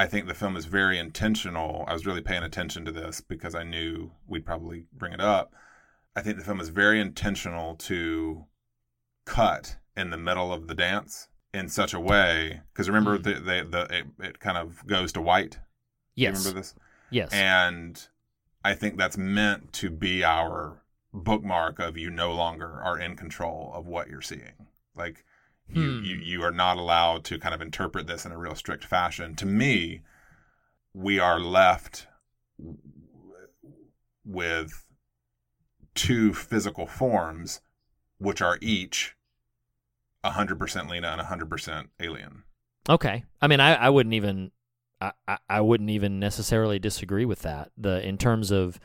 I 0.01 0.07
think 0.07 0.27
the 0.27 0.33
film 0.33 0.57
is 0.57 0.65
very 0.65 0.97
intentional. 0.97 1.85
I 1.87 1.93
was 1.93 2.07
really 2.07 2.21
paying 2.21 2.41
attention 2.41 2.85
to 2.85 2.91
this 2.91 3.21
because 3.21 3.53
I 3.53 3.61
knew 3.61 4.09
we'd 4.27 4.47
probably 4.47 4.85
bring 4.91 5.13
it 5.13 5.21
up. 5.21 5.53
I 6.15 6.21
think 6.21 6.37
the 6.37 6.43
film 6.43 6.59
is 6.59 6.69
very 6.69 6.99
intentional 6.99 7.75
to 7.75 8.45
cut 9.25 9.77
in 9.95 10.09
the 10.09 10.17
middle 10.17 10.51
of 10.51 10.67
the 10.67 10.73
dance 10.73 11.27
in 11.53 11.69
such 11.69 11.93
a 11.93 11.99
way 11.99 12.61
because 12.73 12.89
remember 12.89 13.19
Mm. 13.19 13.23
the, 13.23 13.33
the, 13.33 13.67
the 13.69 13.97
it, 13.97 14.05
it 14.29 14.39
kind 14.39 14.57
of 14.57 14.87
goes 14.87 15.11
to 15.13 15.21
white. 15.21 15.51
Do 15.51 15.57
you 16.15 16.29
yes. 16.29 16.37
remember 16.39 16.59
this? 16.59 16.73
Yes. 17.11 17.31
And 17.31 18.07
I 18.65 18.73
think 18.73 18.97
that's 18.97 19.19
meant 19.19 19.71
to 19.73 19.91
be 19.91 20.23
our 20.23 20.81
bookmark 21.13 21.77
of 21.77 21.95
you 21.95 22.09
no 22.09 22.31
longer 22.33 22.81
are 22.81 22.97
in 22.97 23.15
control 23.15 23.71
of 23.75 23.85
what 23.85 24.09
you're 24.09 24.21
seeing. 24.23 24.65
Like 24.95 25.25
you, 25.73 25.99
Hmm. 25.99 26.03
you, 26.03 26.15
you 26.15 26.43
are 26.43 26.51
not 26.51 26.77
allowed 26.77 27.23
to 27.25 27.39
kind 27.39 27.53
of 27.55 27.61
interpret 27.61 28.07
this 28.07 28.25
in 28.25 28.31
a 28.31 28.37
real 28.37 28.55
strict 28.55 28.83
fashion. 28.83 29.35
To 29.35 29.45
me, 29.45 30.01
we 30.93 31.19
are 31.19 31.39
left 31.39 32.07
with 34.25 34.85
two 35.95 36.33
physical 36.33 36.85
forms, 36.85 37.61
which 38.17 38.41
are 38.41 38.57
each 38.61 39.15
100% 40.23 40.89
Lena 40.89 41.07
and 41.17 41.21
100% 41.21 41.87
alien. 41.99 42.43
Okay. 42.89 43.23
I 43.41 43.47
mean, 43.47 43.59
I, 43.59 43.75
I 43.75 43.89
wouldn't 43.89 44.13
even, 44.13 44.51
I, 44.99 45.11
I, 45.27 45.37
I 45.49 45.61
wouldn't 45.61 45.89
even 45.89 46.19
necessarily 46.19 46.79
disagree 46.79 47.25
with 47.25 47.39
that. 47.41 47.71
The 47.77 48.05
in 48.07 48.17
terms 48.17 48.51
of 48.51 48.79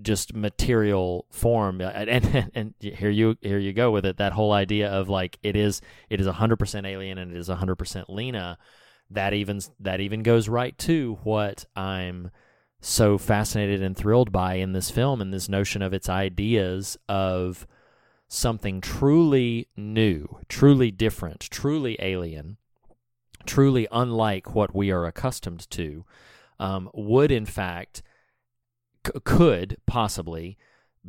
just 0.00 0.34
material 0.34 1.26
form, 1.30 1.80
and, 1.80 2.08
and 2.10 2.50
and 2.54 2.74
here 2.80 3.10
you 3.10 3.36
here 3.40 3.58
you 3.58 3.72
go 3.72 3.90
with 3.90 4.06
it. 4.06 4.16
That 4.16 4.32
whole 4.32 4.52
idea 4.52 4.90
of 4.90 5.08
like 5.08 5.38
it 5.42 5.56
is 5.56 5.80
it 6.08 6.20
is 6.20 6.26
hundred 6.26 6.58
percent 6.58 6.86
alien 6.86 7.18
and 7.18 7.32
it 7.34 7.38
is 7.38 7.48
hundred 7.48 7.76
percent 7.76 8.08
Lena. 8.08 8.58
That 9.10 9.34
even 9.34 9.60
that 9.80 10.00
even 10.00 10.22
goes 10.22 10.48
right 10.48 10.76
to 10.78 11.18
what 11.22 11.66
I'm 11.76 12.30
so 12.80 13.16
fascinated 13.16 13.82
and 13.82 13.96
thrilled 13.96 14.32
by 14.32 14.54
in 14.54 14.72
this 14.72 14.90
film 14.90 15.20
and 15.20 15.32
this 15.32 15.48
notion 15.48 15.82
of 15.82 15.92
its 15.92 16.08
ideas 16.08 16.96
of 17.08 17.66
something 18.28 18.80
truly 18.80 19.68
new, 19.76 20.38
truly 20.48 20.90
different, 20.90 21.40
truly 21.50 21.96
alien, 22.00 22.56
truly 23.46 23.86
unlike 23.92 24.54
what 24.54 24.74
we 24.74 24.90
are 24.90 25.04
accustomed 25.04 25.70
to, 25.70 26.04
um, 26.58 26.90
would 26.94 27.30
in 27.30 27.46
fact 27.46 28.02
c- 29.06 29.12
could 29.24 29.76
possibly 29.86 30.56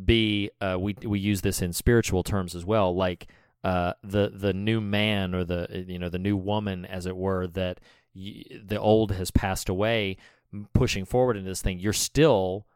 be. 0.05 0.49
Uh, 0.61 0.77
we 0.79 0.95
we 1.03 1.19
use 1.19 1.41
this 1.41 1.61
in 1.61 1.73
spiritual 1.73 2.23
terms 2.23 2.55
as 2.55 2.65
well, 2.65 2.95
like 2.95 3.27
uh, 3.63 3.93
the 4.03 4.31
the 4.33 4.53
new 4.53 4.81
man 4.81 5.33
or 5.35 5.43
the 5.43 5.85
you 5.87 5.99
know 5.99 6.09
the 6.09 6.19
new 6.19 6.35
woman, 6.37 6.85
as 6.85 7.05
it 7.05 7.15
were, 7.15 7.47
that 7.47 7.79
y- 8.15 8.43
the 8.63 8.79
old 8.79 9.11
has 9.13 9.31
passed 9.31 9.69
away. 9.69 10.17
Pushing 10.73 11.03
forward 11.03 11.35
into 11.35 11.49
this 11.49 11.63
thing, 11.63 11.79
you're 11.79 11.93
still 11.93 12.67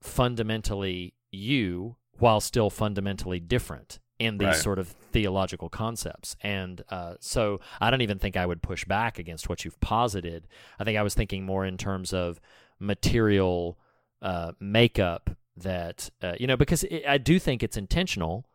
fundamentally 0.00 1.14
you 1.30 1.96
while 2.18 2.40
still 2.40 2.70
fundamentally 2.70 3.40
different 3.40 3.98
in 4.18 4.38
these 4.38 4.46
Right. 4.46 4.56
sort 4.56 4.78
of 4.78 4.88
theological 5.12 5.68
concepts. 5.68 6.36
And 6.40 6.82
uh, 6.90 7.14
so 7.20 7.60
I 7.80 7.90
don't 7.90 8.00
even 8.02 8.18
think 8.18 8.36
I 8.36 8.46
would 8.46 8.62
push 8.62 8.84
back 8.84 9.18
against 9.18 9.48
what 9.48 9.64
you've 9.64 9.78
posited. 9.80 10.46
I 10.78 10.84
think 10.84 10.98
I 10.98 11.02
was 11.02 11.14
thinking 11.14 11.44
more 11.44 11.64
in 11.64 11.76
terms 11.76 12.12
of 12.12 12.40
material 12.80 13.78
uh, 14.22 14.52
makeup 14.60 15.30
that, 15.56 16.10
uh, 16.22 16.34
you 16.38 16.46
know, 16.46 16.56
because 16.56 16.84
it, 16.84 17.04
I 17.06 17.18
do 17.18 17.38
think 17.38 17.62
it's 17.62 17.76
intentional 17.76 18.48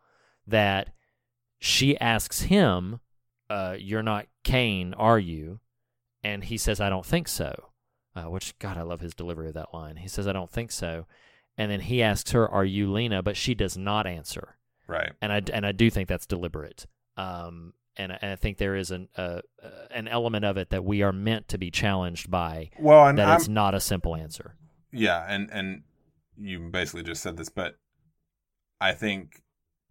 that 0.48 0.90
she 1.60 1.98
asks 2.00 2.42
him, 2.44 3.00
uh, 3.50 3.76
You're 3.80 4.04
not 4.04 4.28
Kane, 4.44 4.94
are 4.96 5.20
you? 5.20 5.60
And 6.24 6.44
he 6.46 6.58
says, 6.58 6.80
I 6.80 6.90
don't 6.90 7.06
think 7.06 7.28
so. 7.28 7.70
Uh, 8.16 8.24
which, 8.30 8.58
God, 8.60 8.78
I 8.78 8.84
love 8.84 9.00
his 9.02 9.16
delivery 9.16 9.48
of 9.48 9.56
that 9.56 9.74
line. 9.74 9.96
He 9.98 10.08
says, 10.08 10.28
I 10.28 10.34
don't 10.34 10.52
think 10.52 10.72
so. 10.72 11.08
And 11.58 11.72
then 11.72 11.82
he 11.82 12.02
asks 12.04 12.32
her, 12.32 12.48
Are 12.48 12.66
you 12.66 12.92
Lena? 12.92 13.22
But 13.24 13.38
she 13.38 13.54
does 13.56 13.78
not 13.78 14.06
answer 14.08 14.56
Right. 14.88 15.14
and 15.22 15.32
I 15.32 15.42
and 15.54 15.66
I 15.66 15.72
do 15.72 15.90
think 15.90 16.10
that's 16.10 16.26
deliberate. 16.26 16.86
Um, 17.16 17.74
and, 17.96 18.12
I- 18.12 18.20
and 18.22 18.32
I 18.32 18.36
think 18.36 18.58
there 18.58 18.76
is 18.76 18.92
an 18.92 19.08
uh, 19.18 19.42
uh, 19.64 19.68
an 19.92 20.08
element 20.08 20.44
of 20.46 20.58
it 20.58 20.70
that 20.72 20.84
we 20.84 21.02
are 21.04 21.14
meant 21.14 21.48
to 21.50 21.58
be 21.58 21.72
challenged 21.72 22.30
by. 22.30 22.70
Well, 22.80 23.08
and 23.08 23.18
that 23.18 23.30
I'm, 23.30 23.36
it's 23.38 23.48
not 23.48 23.74
a 23.76 23.80
simple 23.80 24.16
answer. 24.16 24.56
Yeah, 24.94 25.26
and 25.28 25.50
and 25.52 25.84
you 26.38 26.60
basically 26.70 27.04
just 27.04 27.22
said 27.22 27.38
this, 27.38 27.50
but 27.50 27.78
I 28.80 28.94
think 28.94 29.42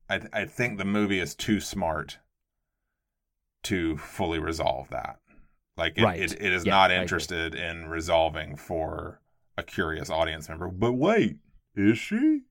I 0.09 0.19
th- 0.19 0.31
I 0.33 0.45
think 0.47 0.79
the 0.79 0.85
movie 0.85 1.19
is 1.21 1.35
too 1.35 1.61
smart 1.61 2.19
to 3.65 3.97
fully 3.97 4.39
resolve 4.39 4.89
that. 4.91 5.19
Like 5.77 5.97
it, 5.97 6.03
Right. 6.03 6.21
it, 6.21 6.33
it 6.41 6.53
is 6.53 6.65
Yeah, 6.65 6.73
not 6.73 6.91
interested 6.91 7.55
in 7.55 7.89
resolving 7.89 8.57
for 8.57 9.21
a 9.57 9.63
curious 9.63 10.11
audience 10.11 10.49
member. 10.49 10.69
But 10.69 10.93
wait, 10.95 11.39
is 11.75 11.99
she? 11.99 12.43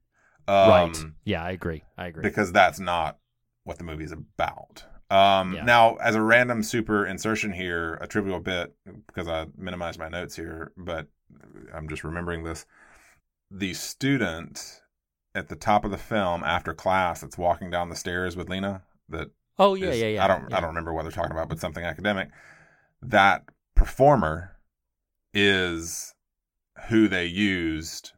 Um, 0.48 0.70
right? 0.70 0.98
Yeah, 1.24 1.44
I 1.44 1.52
agree. 1.52 1.84
I 1.98 2.08
agree. 2.08 2.24
because 2.24 2.52
that's 2.52 2.80
not 2.80 3.20
what 3.64 3.78
the 3.78 3.84
movie 3.84 4.04
is 4.06 4.12
about. 4.12 4.84
Um, 5.10 5.54
Yeah. 5.54 5.66
Now, 5.66 5.96
as 5.98 6.16
a 6.16 6.22
random 6.22 6.64
super 6.64 7.06
insertion 7.06 7.52
here, 7.52 7.96
a 7.96 8.08
trivial 8.08 8.40
bit, 8.40 8.74
because 9.08 9.28
I 9.28 9.48
minimized 9.58 10.00
my 10.00 10.10
notes 10.10 10.36
here, 10.36 10.72
but 10.78 11.08
I'm 11.74 11.88
just 11.90 12.04
remembering 12.04 12.44
this. 12.44 12.66
The 13.50 13.74
student 13.74 14.82
at 15.36 15.50
the 15.50 15.56
top 15.56 15.86
of 15.86 15.92
the 15.92 15.98
film 15.98 16.44
after 16.44 16.74
class 16.74 17.22
that's 17.22 17.38
walking 17.38 17.70
down 17.70 17.90
the 17.90 17.96
stairs 17.96 18.36
with 18.36 18.50
Lena, 18.50 18.84
that 19.10 19.30
oh 19.60 19.76
yeah, 19.76 19.88
is- 19.90 20.00
yeah, 20.02 20.08
yeah. 20.08 20.24
I 20.24 20.28
don't 20.28 20.50
yeah. 20.50 20.58
I 20.58 20.60
don't 20.60 20.70
remember 20.70 20.94
what 20.94 21.04
they're 21.04 21.12
talking 21.12 21.32
about, 21.32 21.50
but 21.50 21.60
something 21.60 21.84
academic. 21.84 22.30
That 23.02 23.44
performer 23.76 24.58
is 25.34 26.14
who 26.90 27.08
they 27.08 27.26
used 27.26 28.12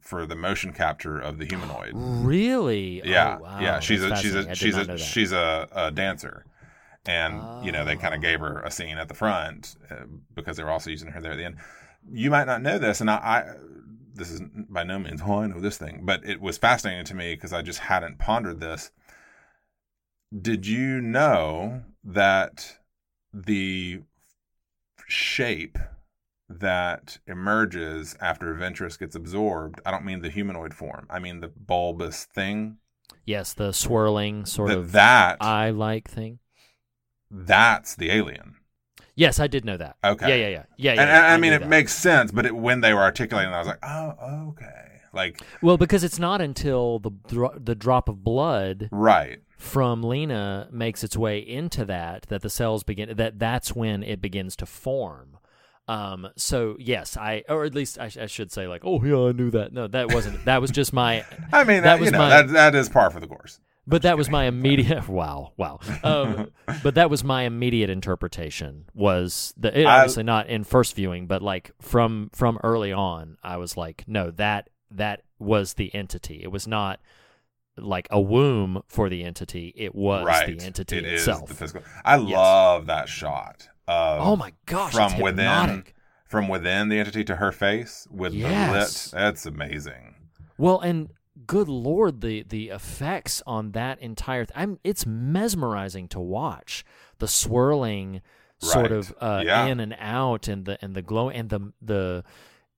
for 0.00 0.24
the 0.26 0.36
motion 0.36 0.72
capture 0.72 1.18
of 1.18 1.38
the 1.38 1.44
humanoid. 1.50 1.92
Really? 1.94 3.02
Yeah, 3.04 3.36
Oh, 3.38 3.42
wow. 3.42 3.60
yeah. 3.60 3.80
She's 3.80 4.02
a 4.02 4.16
she's 4.16 4.32
fascinating. 4.34 4.48
I 4.48 4.52
a 4.52 4.54
she's 4.54 4.76
a 4.76 4.98
she's 4.98 5.32
a, 5.32 5.68
a 5.72 5.90
dancer, 5.90 6.46
and 7.04 7.64
you 7.64 7.72
know 7.72 7.84
they 7.84 7.96
kind 7.96 8.14
Oh. 8.14 8.16
of 8.16 8.22
gave 8.22 8.40
her 8.40 8.60
a 8.60 8.70
scene 8.70 8.98
at 8.98 9.08
the 9.08 9.14
front 9.14 9.76
uh, 9.90 10.04
because 10.34 10.56
they 10.56 10.64
were 10.64 10.70
also 10.70 10.90
using 10.90 11.08
her 11.10 11.20
there 11.20 11.32
at 11.32 11.36
the 11.38 11.44
end. 11.44 11.56
You 12.10 12.30
might 12.30 12.46
not 12.46 12.62
know 12.62 12.78
this, 12.78 13.00
and 13.00 13.10
I, 13.10 13.16
I 13.16 13.54
this 14.14 14.30
is 14.30 14.40
by 14.68 14.84
no 14.84 14.98
means 14.98 15.20
oh 15.24 15.40
I 15.40 15.46
know 15.46 15.60
this 15.60 15.78
thing, 15.78 16.00
but 16.04 16.24
it 16.24 16.40
was 16.40 16.58
fascinating 16.58 17.04
to 17.06 17.14
me 17.14 17.34
because 17.34 17.52
I 17.52 17.62
just 17.62 17.80
hadn't 17.80 18.18
pondered 18.18 18.60
this. 18.60 18.90
Did 20.38 20.66
you 20.66 21.00
know 21.00 21.82
that 22.04 22.78
the 23.32 24.02
shape 25.06 25.78
that 26.48 27.18
emerges 27.26 28.16
after 28.20 28.54
Ventress 28.54 28.98
gets 28.98 29.14
absorbed? 29.14 29.80
I 29.84 29.90
don't 29.90 30.04
mean 30.04 30.22
the 30.22 30.30
humanoid 30.30 30.74
form. 30.74 31.06
I 31.10 31.18
mean 31.18 31.40
the 31.40 31.48
bulbous 31.48 32.24
thing 32.24 32.78
Yes, 33.24 33.54
the 33.54 33.72
swirling 33.72 34.46
sort 34.46 34.68
that 34.68 34.78
of 34.78 34.92
that 34.92 35.38
eye 35.40 35.70
like 35.70 36.08
thing. 36.08 36.38
that's 37.30 37.94
the 37.96 38.10
alien. 38.10 38.55
Yes, 39.16 39.40
I 39.40 39.46
did 39.46 39.64
know 39.64 39.78
that. 39.78 39.96
Okay. 40.04 40.28
Yeah, 40.28 40.34
yeah, 40.34 40.48
yeah, 40.48 40.62
yeah. 40.76 40.92
yeah 40.94 41.02
and, 41.02 41.10
and 41.10 41.26
I, 41.26 41.36
knew 41.36 41.42
mean, 41.42 41.52
it 41.54 41.60
that. 41.60 41.68
makes 41.68 41.94
sense, 41.94 42.30
but 42.30 42.46
it, 42.46 42.54
when 42.54 42.82
they 42.82 42.92
were 42.92 43.02
articulating, 43.02 43.50
it, 43.50 43.54
I 43.54 43.58
was 43.58 43.66
like, 43.66 43.78
oh, 43.82 44.48
okay, 44.50 45.00
like 45.12 45.40
well 45.62 45.78
because 45.78 46.04
it's 46.04 46.18
not 46.18 46.40
until 46.40 46.98
the 46.98 47.10
dro- 47.26 47.58
the 47.58 47.74
drop 47.74 48.08
of 48.08 48.22
blood 48.22 48.90
right, 48.92 49.40
from 49.56 50.02
Lena 50.02 50.68
makes 50.70 51.02
its 51.02 51.16
way 51.16 51.38
into 51.38 51.86
that 51.86 52.26
that 52.28 52.42
the 52.42 52.50
cells 52.50 52.82
begin 52.82 53.16
that 53.16 53.38
that's 53.38 53.74
when 53.74 54.02
it 54.02 54.20
begins 54.20 54.54
to 54.56 54.66
form. 54.66 55.38
Um, 55.88 56.28
so 56.36 56.76
yes, 56.78 57.16
I 57.16 57.44
or 57.48 57.64
at 57.64 57.74
least 57.74 57.98
I, 57.98 58.08
sh- 58.08 58.18
I 58.18 58.26
should 58.26 58.52
say 58.52 58.66
like, 58.66 58.82
oh 58.84 59.02
yeah, 59.02 59.28
I 59.28 59.32
knew 59.32 59.50
that. 59.52 59.72
No, 59.72 59.86
that 59.86 60.12
wasn't. 60.12 60.44
That 60.44 60.60
was 60.60 60.70
just 60.70 60.92
my. 60.92 61.24
I 61.52 61.64
mean, 61.64 61.82
that 61.82 61.94
that 61.94 62.00
was 62.00 62.06
you 62.08 62.10
know, 62.12 62.18
my. 62.18 62.28
that 62.28 62.48
that 62.48 62.74
is 62.74 62.88
par 62.88 63.10
for 63.10 63.20
the 63.20 63.26
course. 63.26 63.60
But 63.86 64.02
that 64.02 64.16
was 64.18 64.28
my 64.30 64.44
immediate. 64.44 65.08
Wow, 65.08 65.52
wow. 65.56 65.78
Um, 66.02 66.50
but 66.82 66.94
that 66.96 67.08
was 67.10 67.22
my 67.24 67.42
immediate 67.42 67.90
interpretation. 67.90 68.86
Was 68.94 69.54
the 69.56 69.80
it, 69.80 69.84
I- 69.86 69.98
obviously 70.00 70.22
not 70.24 70.48
in 70.48 70.64
first 70.64 70.94
viewing, 70.96 71.26
but 71.26 71.42
like 71.42 71.70
from 71.80 72.30
from 72.32 72.58
early 72.64 72.92
on, 72.92 73.36
I 73.42 73.56
was 73.58 73.76
like, 73.76 74.04
no, 74.06 74.30
that 74.32 74.70
that 74.90 75.22
was 75.38 75.74
the 75.74 75.94
entity. 75.94 76.40
It 76.42 76.50
was 76.50 76.66
not 76.66 77.00
like 77.76 78.08
a 78.10 78.20
womb 78.20 78.82
for 78.88 79.08
the 79.10 79.22
entity. 79.22 79.72
It 79.76 79.94
was 79.94 80.24
right, 80.24 80.58
the 80.58 80.64
entity 80.64 80.96
It 80.98 81.04
is 81.04 81.20
itself. 81.22 81.48
the 81.48 81.54
physical. 81.54 81.82
I 82.04 82.16
Yes. 82.16 82.30
love 82.36 82.86
that 82.86 83.08
shot. 83.08 83.68
Of 83.88 84.20
Oh 84.26 84.34
my 84.36 84.52
gosh, 84.64 84.94
From 84.94 85.12
it's 85.12 85.22
within, 85.22 85.84
from 86.26 86.48
within 86.48 86.88
the 86.88 86.98
entity 86.98 87.22
to 87.24 87.36
her 87.36 87.52
face 87.52 88.06
with 88.10 88.32
Yes. 88.32 89.10
the 89.10 89.16
lit. 89.16 89.22
That's 89.22 89.44
amazing. 89.46 90.14
Well, 90.58 90.80
and 90.80 91.10
good 91.46 91.68
lord, 91.68 92.20
the 92.20 92.42
the 92.42 92.68
effects 92.70 93.42
on 93.46 93.72
that 93.72 94.00
entire 94.00 94.44
th- 94.46 94.56
I'm 94.56 94.78
it's 94.84 95.04
mesmerizing 95.06 96.08
to 96.08 96.20
watch. 96.20 96.84
The 97.18 97.28
swirling 97.28 98.22
sort 98.58 98.92
of 98.92 99.14
uh, 99.20 99.42
Yeah. 99.44 99.66
in 99.66 99.80
and 99.80 99.94
out 99.98 100.48
and 100.48 100.64
the 100.64 100.78
and 100.82 100.94
the 100.94 101.02
glow 101.02 101.28
and 101.30 101.50
the 101.50 101.72
the 101.82 102.24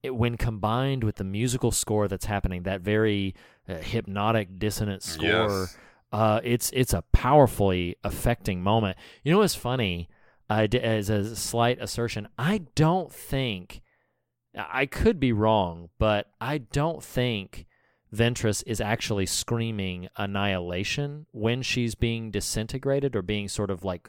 it, 0.03 0.15
when 0.15 0.37
combined 0.37 1.03
with 1.05 1.17
the 1.17 1.25
musical 1.25 1.71
score 1.73 2.09
that's 2.09 2.27
happening, 2.27 2.63
that 2.65 2.81
very 2.81 3.35
uh, 3.69 3.75
hypnotic 3.77 4.59
dissonant 4.59 5.03
score, 5.03 5.27
Yes. 5.29 5.77
uh, 6.13 6.41
it's 6.45 6.71
it's 6.73 6.93
a 6.93 7.03
powerfully 7.13 7.97
affecting 8.05 8.63
moment. 8.63 8.97
You 9.25 9.33
know 9.33 9.39
what's 9.39 9.55
funny? 9.55 10.09
I 10.51 10.67
d- 10.67 10.79
as 10.81 11.11
a 11.11 11.37
slight 11.37 11.79
assertion, 11.81 12.27
I 12.39 12.63
don't 12.75 13.13
think 13.13 13.83
I 14.57 14.87
could 14.87 15.21
be 15.21 15.33
wrong, 15.33 15.91
but 15.99 16.31
I 16.41 16.59
don't 16.59 17.05
think 17.05 17.67
Ventress 18.15 18.63
is 18.67 18.81
actually 18.81 19.27
screaming 19.27 20.09
annihilation 20.17 21.27
when 21.33 21.63
she's 21.63 21.95
being 21.95 22.31
disintegrated 22.31 23.15
or 23.15 23.23
being 23.23 23.49
sort 23.49 23.71
of 23.71 23.85
like 23.85 24.09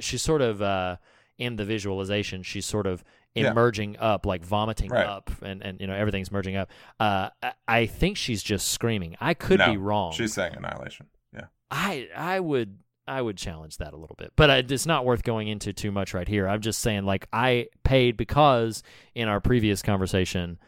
she's 0.00 0.22
sort 0.22 0.42
of 0.42 0.60
uh, 0.62 0.96
in 1.38 1.56
the 1.56 1.64
visualization. 1.64 2.42
She's 2.42 2.66
sort 2.66 2.86
of 2.86 3.04
Yeah. 3.34 3.52
emerging 3.52 3.96
up, 3.98 4.26
like 4.26 4.44
vomiting 4.44 4.90
Right. 4.90 5.06
up, 5.06 5.30
and, 5.42 5.62
and 5.62 5.80
you 5.80 5.86
know 5.86 5.94
everything's 5.94 6.32
merging 6.32 6.56
up. 6.56 6.68
Uh, 6.98 7.30
I, 7.42 7.52
I 7.68 7.86
think 7.86 8.16
she's 8.16 8.42
just 8.42 8.68
screaming. 8.68 9.16
I 9.20 9.34
could 9.34 9.60
No, 9.60 9.70
be 9.70 9.76
wrong. 9.76 10.12
She's 10.12 10.34
saying 10.34 10.54
annihilation. 10.56 11.06
Yeah. 11.32 11.46
I 11.70 12.08
I 12.16 12.40
would 12.40 12.78
I 13.06 13.22
would 13.22 13.36
challenge 13.36 13.78
that 13.78 13.92
a 13.92 13.96
little 13.96 14.16
bit, 14.16 14.32
but 14.36 14.70
it's 14.70 14.86
not 14.86 15.04
worth 15.04 15.22
going 15.22 15.46
into 15.48 15.72
too 15.72 15.90
much 15.92 16.14
right 16.14 16.26
here. 16.28 16.48
I'm 16.48 16.60
just 16.60 16.80
saying, 16.80 17.04
like 17.04 17.28
I 17.32 17.68
paid 17.84 18.16
because 18.16 18.82
in 19.14 19.28
our 19.28 19.40
previous 19.40 19.82
conversation 19.82 20.58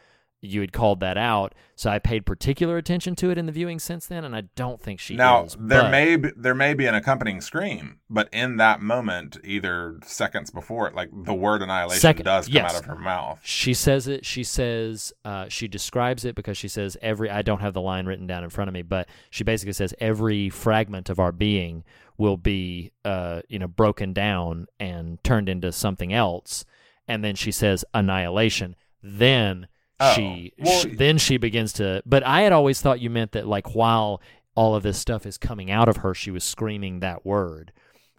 you 0.45 0.61
had 0.61 0.73
called 0.73 0.99
that 1.01 1.17
out, 1.17 1.55
so 1.77 1.89
I 1.89 2.01
paid 2.01 2.27
particular 2.27 2.77
attention 2.77 3.15
to 3.17 3.31
it 3.31 3.39
in 3.39 3.47
the 3.47 3.53
viewing 3.53 3.79
since 3.79 4.07
then, 4.07 4.25
and 4.25 4.35
I 4.35 4.43
don't 4.57 4.81
think 4.81 4.99
she 4.99 5.15
now 5.15 5.45
is. 5.45 5.57
there 5.59 5.83
but- 5.83 5.91
may 5.93 6.17
be, 6.17 6.31
there 6.37 6.55
may 6.55 6.75
be 6.75 6.87
an 6.87 6.97
accompanying 6.97 7.41
scream, 7.41 8.01
but 8.11 8.29
in 8.33 8.57
that 8.57 8.83
moment, 8.83 9.39
either 9.45 10.01
seconds 10.05 10.51
before 10.51 10.89
it, 10.89 10.95
like 10.97 11.11
the 11.13 11.33
word 11.33 11.63
annihilation 11.63 12.01
Second- 12.01 12.25
does 12.25 12.47
come 12.47 12.55
yes. 12.55 12.75
out 12.75 12.81
of 12.81 12.87
her 12.87 12.97
mouth. 12.99 13.39
She 13.45 13.73
says 13.73 14.09
it. 14.09 14.27
She 14.27 14.43
says 14.43 15.13
uh, 15.25 15.47
she 15.49 15.69
describes 15.69 16.25
it 16.25 16.35
because 16.35 16.59
she 16.59 16.69
says 16.69 16.97
every. 17.01 17.31
I 17.31 17.43
don't 17.43 17.61
have 17.61 17.73
the 17.73 17.81
line 17.81 18.07
written 18.07 18.27
down 18.27 18.43
in 18.43 18.51
front 18.51 18.67
of 18.69 18.75
me, 18.75 18.83
but 18.83 19.09
she 19.31 19.45
basically 19.45 19.75
says 19.75 19.95
every 20.01 20.51
fragment 20.51 21.09
of 21.09 21.21
our 21.21 21.31
being 21.31 21.85
will 22.19 22.37
be, 22.37 22.91
uh, 23.05 23.43
you 23.49 23.61
know, 23.61 23.69
broken 23.69 24.13
down 24.13 24.67
and 24.81 25.23
turned 25.23 25.49
into 25.49 25.71
something 25.71 26.13
else, 26.13 26.65
and 27.07 27.23
then 27.23 27.37
she 27.37 27.53
says 27.53 27.85
annihilation. 27.95 28.75
Then 29.05 29.69
Oh, 30.03 30.15
she, 30.15 30.53
well, 30.59 30.81
sh- 30.81 30.87
then 30.97 31.19
she 31.19 31.37
begins 31.37 31.73
to. 31.75 32.03
But 32.07 32.23
I 32.25 32.43
had 32.43 32.53
always 32.53 32.81
thought 32.81 33.01
you 33.01 33.11
meant 33.11 33.33
that 33.33 33.47
like 33.47 33.75
while 33.75 34.21
all 34.55 34.75
of 34.75 34.83
this 34.83 34.99
stuff 34.99 35.25
is 35.27 35.39
coming 35.39 35.71
out 35.71 35.89
of 35.89 35.99
her, 35.99 36.15
she 36.15 36.31
was 36.31 36.45
screaming 36.45 37.01
that 37.01 37.25
word. 37.25 37.73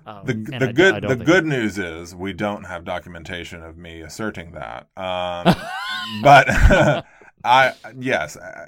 Um, 0.05 0.25
The, 0.25 0.33
the 0.33 0.65
I 0.65 0.69
I 0.69 0.71
good 0.73 1.01
don't 1.01 1.17
the 1.19 1.25
good 1.25 1.45
news 1.45 1.77
is 1.77 2.13
we 2.15 2.33
don't 2.33 2.63
have 2.65 2.83
documentation 2.83 3.63
of 3.63 3.77
me 3.77 4.01
asserting 4.01 4.51
that. 4.53 4.87
Um, 4.97 5.55
but 6.23 6.45
I 7.45 7.73
yes, 7.97 8.37
I, 8.37 8.67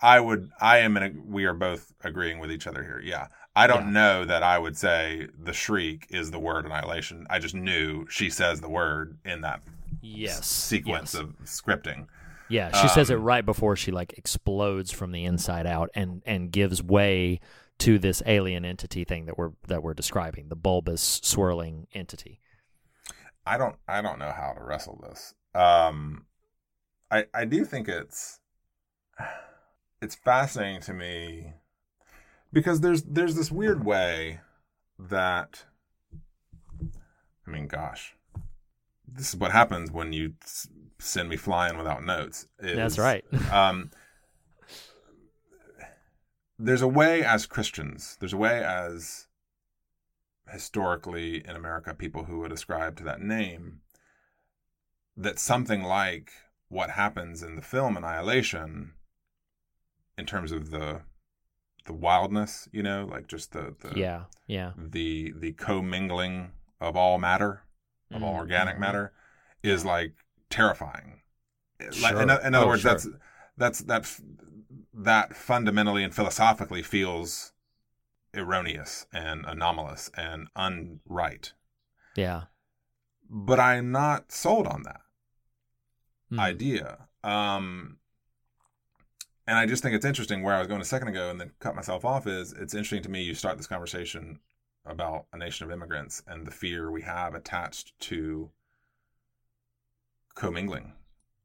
I 0.00 0.20
would 0.20 0.50
I 0.60 0.78
am 0.78 0.96
in 0.96 1.02
a 1.02 1.10
we 1.26 1.44
are 1.44 1.54
both 1.54 1.92
agreeing 2.02 2.38
with 2.38 2.50
each 2.50 2.66
other 2.66 2.82
here. 2.82 3.00
Yeah. 3.04 3.28
I 3.54 3.66
don't 3.66 3.86
Yeah. 3.88 3.90
know 3.90 4.24
that 4.24 4.42
I 4.42 4.58
would 4.58 4.78
say 4.78 5.28
the 5.38 5.52
shriek 5.52 6.06
is 6.10 6.30
the 6.30 6.38
word 6.38 6.64
annihilation. 6.64 7.26
I 7.28 7.38
just 7.38 7.54
knew 7.54 8.06
she 8.08 8.30
says 8.30 8.60
the 8.62 8.70
word 8.70 9.18
in 9.26 9.42
that 9.42 9.60
Yes, 10.00 10.46
sequence 10.46 11.14
yes. 11.14 11.22
of 11.22 11.36
scripting. 11.44 12.06
Yeah, 12.52 12.70
she 12.80 12.88
says 12.88 13.08
it 13.08 13.16
Um, 13.16 13.22
right 13.22 13.44
before 13.44 13.76
she 13.76 13.90
like 13.90 14.12
explodes 14.18 14.90
from 14.92 15.12
the 15.12 15.24
inside 15.24 15.66
out 15.66 15.90
and 15.94 16.22
and 16.26 16.50
gives 16.52 16.82
way 16.82 17.40
to 17.78 17.98
this 17.98 18.22
alien 18.26 18.64
entity 18.64 19.04
thing 19.04 19.26
that 19.26 19.38
we're 19.38 19.52
that 19.68 19.82
we're 19.82 19.94
describing, 19.94 20.48
the 20.48 20.56
bulbous 20.56 21.20
swirling 21.22 21.86
entity. 21.94 22.40
I 23.46 23.56
don't 23.56 23.76
I 23.88 24.02
don't 24.02 24.18
know 24.18 24.32
how 24.32 24.52
to 24.52 24.62
wrestle 24.62 25.00
this. 25.02 25.34
Um 25.54 26.26
I 27.10 27.24
I 27.32 27.46
do 27.46 27.64
think 27.64 27.88
it's 27.88 28.40
it's 30.02 30.14
fascinating 30.14 30.82
to 30.82 30.92
me 30.92 31.54
because 32.52 32.80
there's 32.80 33.02
there's 33.02 33.34
this 33.34 33.50
weird 33.50 33.84
way 33.84 34.40
that 34.98 35.64
I 37.46 37.50
mean 37.50 37.66
gosh 37.66 38.14
this 39.06 39.30
is 39.30 39.36
what 39.36 39.52
happens 39.52 39.90
when 39.90 40.12
you 40.12 40.34
send 41.02 41.28
me 41.28 41.36
flying 41.36 41.76
without 41.76 42.04
notes. 42.04 42.46
That's 42.58 42.94
is, 42.94 42.98
right. 42.98 43.24
um 43.52 43.90
there's 46.58 46.82
a 46.82 46.88
way 46.88 47.24
as 47.24 47.46
Christians, 47.46 48.16
there's 48.20 48.32
a 48.32 48.36
way 48.36 48.62
as 48.62 49.26
historically 50.48 51.44
in 51.46 51.56
America, 51.56 51.94
people 51.94 52.24
who 52.24 52.38
would 52.40 52.52
ascribe 52.52 52.96
to 52.96 53.04
that 53.04 53.20
name, 53.20 53.80
that 55.16 55.38
something 55.38 55.82
like 55.82 56.30
what 56.68 56.90
happens 56.90 57.42
in 57.42 57.56
the 57.56 57.62
film 57.62 57.96
Annihilation, 57.96 58.92
in 60.16 60.26
terms 60.26 60.52
of 60.52 60.70
the 60.70 61.02
the 61.84 61.92
wildness, 61.92 62.68
you 62.72 62.82
know, 62.82 63.08
like 63.10 63.26
just 63.26 63.52
the, 63.52 63.74
the 63.80 63.98
yeah, 63.98 64.24
yeah. 64.46 64.72
the 64.76 65.32
the 65.36 65.52
commingling 65.52 66.52
of 66.80 66.96
all 66.96 67.18
matter, 67.18 67.62
of 68.12 68.22
all 68.22 68.34
Mhm, 68.34 68.38
organic 68.38 68.76
mhm. 68.76 68.80
matter, 68.80 69.12
is 69.64 69.84
like 69.84 70.14
terrifying. 70.52 71.22
Like, 72.00 72.14
in, 72.14 72.30
in 72.30 72.54
other 72.54 72.66
Oh, 72.66 72.68
words, 72.68 72.82
sure. 72.82 72.92
that's 72.92 73.08
that's 73.56 73.80
that 73.80 74.20
that 74.94 75.34
fundamentally 75.36 76.04
and 76.04 76.14
philosophically 76.14 76.82
feels 76.82 77.52
erroneous 78.36 79.06
and 79.12 79.44
anomalous 79.46 80.10
and 80.16 80.48
unright. 80.56 81.52
Yeah. 82.16 82.44
But 83.28 83.58
I'm 83.58 83.90
not 83.90 84.30
sold 84.30 84.68
on 84.68 84.84
that 84.84 85.00
Hmm. 86.30 86.38
idea. 86.38 87.08
Um, 87.24 87.98
and 89.46 89.58
I 89.58 89.66
just 89.66 89.82
think 89.82 89.94
it's 89.94 90.04
interesting 90.04 90.42
where 90.42 90.54
I 90.54 90.58
was 90.58 90.68
going 90.68 90.80
a 90.80 90.84
second 90.84 91.08
ago 91.08 91.30
and 91.30 91.40
then 91.40 91.52
cut 91.58 91.74
myself 91.74 92.04
off 92.04 92.26
is 92.26 92.52
it's 92.52 92.74
interesting 92.74 93.02
to 93.02 93.08
me 93.08 93.22
you 93.22 93.34
start 93.34 93.56
this 93.56 93.66
conversation 93.66 94.38
about 94.84 95.26
a 95.32 95.38
nation 95.38 95.64
of 95.64 95.72
immigrants 95.72 96.22
and 96.26 96.46
the 96.46 96.50
fear 96.50 96.90
we 96.90 97.02
have 97.02 97.34
attached 97.34 97.98
to 98.00 98.50
commingling. 100.34 100.94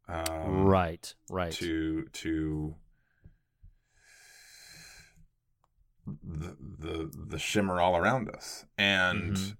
Um, 0.07 0.65
right, 0.65 1.13
right. 1.29 1.51
To 1.53 2.05
to 2.13 2.75
the 6.05 6.55
the 6.79 7.11
the 7.29 7.39
shimmer 7.39 7.81
all 7.81 7.97
around 7.97 8.29
us. 8.29 8.65
And 8.77 9.33
Mhm. 9.35 9.57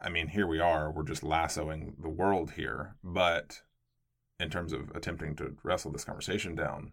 I 0.00 0.08
mean, 0.08 0.28
here 0.28 0.46
we 0.46 0.60
are, 0.60 0.90
we're 0.90 1.02
just 1.04 1.22
lassoing 1.22 1.96
the 2.00 2.08
world 2.10 2.52
here, 2.52 2.96
but 3.02 3.62
in 4.38 4.50
terms 4.50 4.72
of 4.72 4.90
attempting 4.94 5.34
to 5.36 5.56
wrestle 5.62 5.92
this 5.92 6.04
conversation 6.04 6.54
down, 6.54 6.92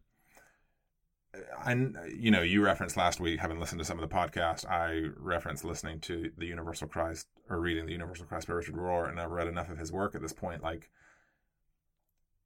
I, 1.58 1.74
you 2.14 2.30
know, 2.32 2.42
you 2.42 2.64
referenced 2.64 2.96
last 2.98 3.20
week, 3.20 3.40
having 3.40 3.60
listened 3.60 3.80
to 3.80 3.86
some 3.86 4.00
of 4.00 4.08
the 4.08 4.14
podcast, 4.16 4.66
I 4.70 5.10
referenced 5.18 5.64
listening 5.66 6.00
to 6.02 6.32
the 6.38 6.46
Universal 6.46 6.90
Christ 6.90 7.28
or 7.50 7.60
reading 7.60 7.86
the 7.86 7.94
Universal 7.94 8.28
Christ 8.28 8.48
by 8.48 8.54
Richard 8.54 8.76
Rohr, 8.76 9.10
and 9.10 9.20
I've 9.20 9.32
read 9.32 9.48
enough 9.48 9.70
of 9.70 9.78
his 9.78 9.92
work 9.92 10.14
at 10.16 10.22
this 10.22 10.34
point. 10.34 10.62
Like, 10.62 10.90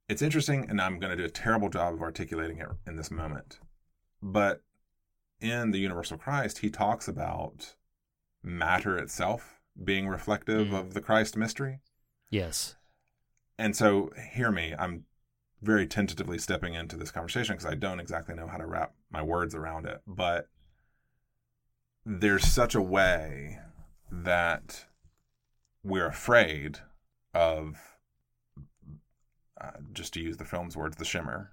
it's 0.08 0.22
interesting, 0.22 0.66
and 0.68 0.80
I'm 0.80 0.98
going 0.98 1.10
to 1.10 1.16
do 1.16 1.24
a 1.24 1.30
terrible 1.30 1.68
job 1.68 1.94
of 1.94 2.02
articulating 2.02 2.58
it 2.58 2.68
in 2.86 2.96
this 2.96 3.10
moment, 3.10 3.58
but 4.22 4.62
in 5.40 5.70
the 5.70 5.78
universal 5.78 6.16
Christ, 6.16 6.58
he 6.58 6.70
talks 6.70 7.08
about 7.08 7.74
matter 8.42 8.96
itself 8.96 9.60
being 9.82 10.08
reflective 10.08 10.68
Mm. 10.68 10.78
of 10.78 10.94
the 10.94 11.00
Christ 11.00 11.36
mystery. 11.36 11.80
Yes. 12.30 12.76
And 13.58 13.74
so, 13.76 14.10
hear 14.32 14.50
me, 14.50 14.74
I'm 14.78 15.04
very 15.62 15.86
tentatively 15.86 16.38
stepping 16.38 16.74
into 16.74 16.96
this 16.96 17.10
conversation 17.10 17.54
because 17.56 17.70
I 17.70 17.74
don't 17.74 18.00
exactly 18.00 18.34
know 18.34 18.46
how 18.46 18.58
to 18.58 18.66
wrap 18.66 18.94
my 19.10 19.22
words 19.22 19.54
around 19.54 19.86
it. 19.86 20.02
But 20.06 20.48
there's 22.04 22.44
such 22.46 22.74
a 22.74 22.82
way 22.82 23.58
that 24.10 24.86
we're 25.82 26.06
afraid 26.06 26.78
of, 27.34 27.95
uh, 29.60 29.72
just 29.92 30.12
to 30.14 30.20
use 30.20 30.36
the 30.36 30.44
film's 30.44 30.76
words, 30.76 30.96
the 30.96 31.04
shimmer 31.04 31.52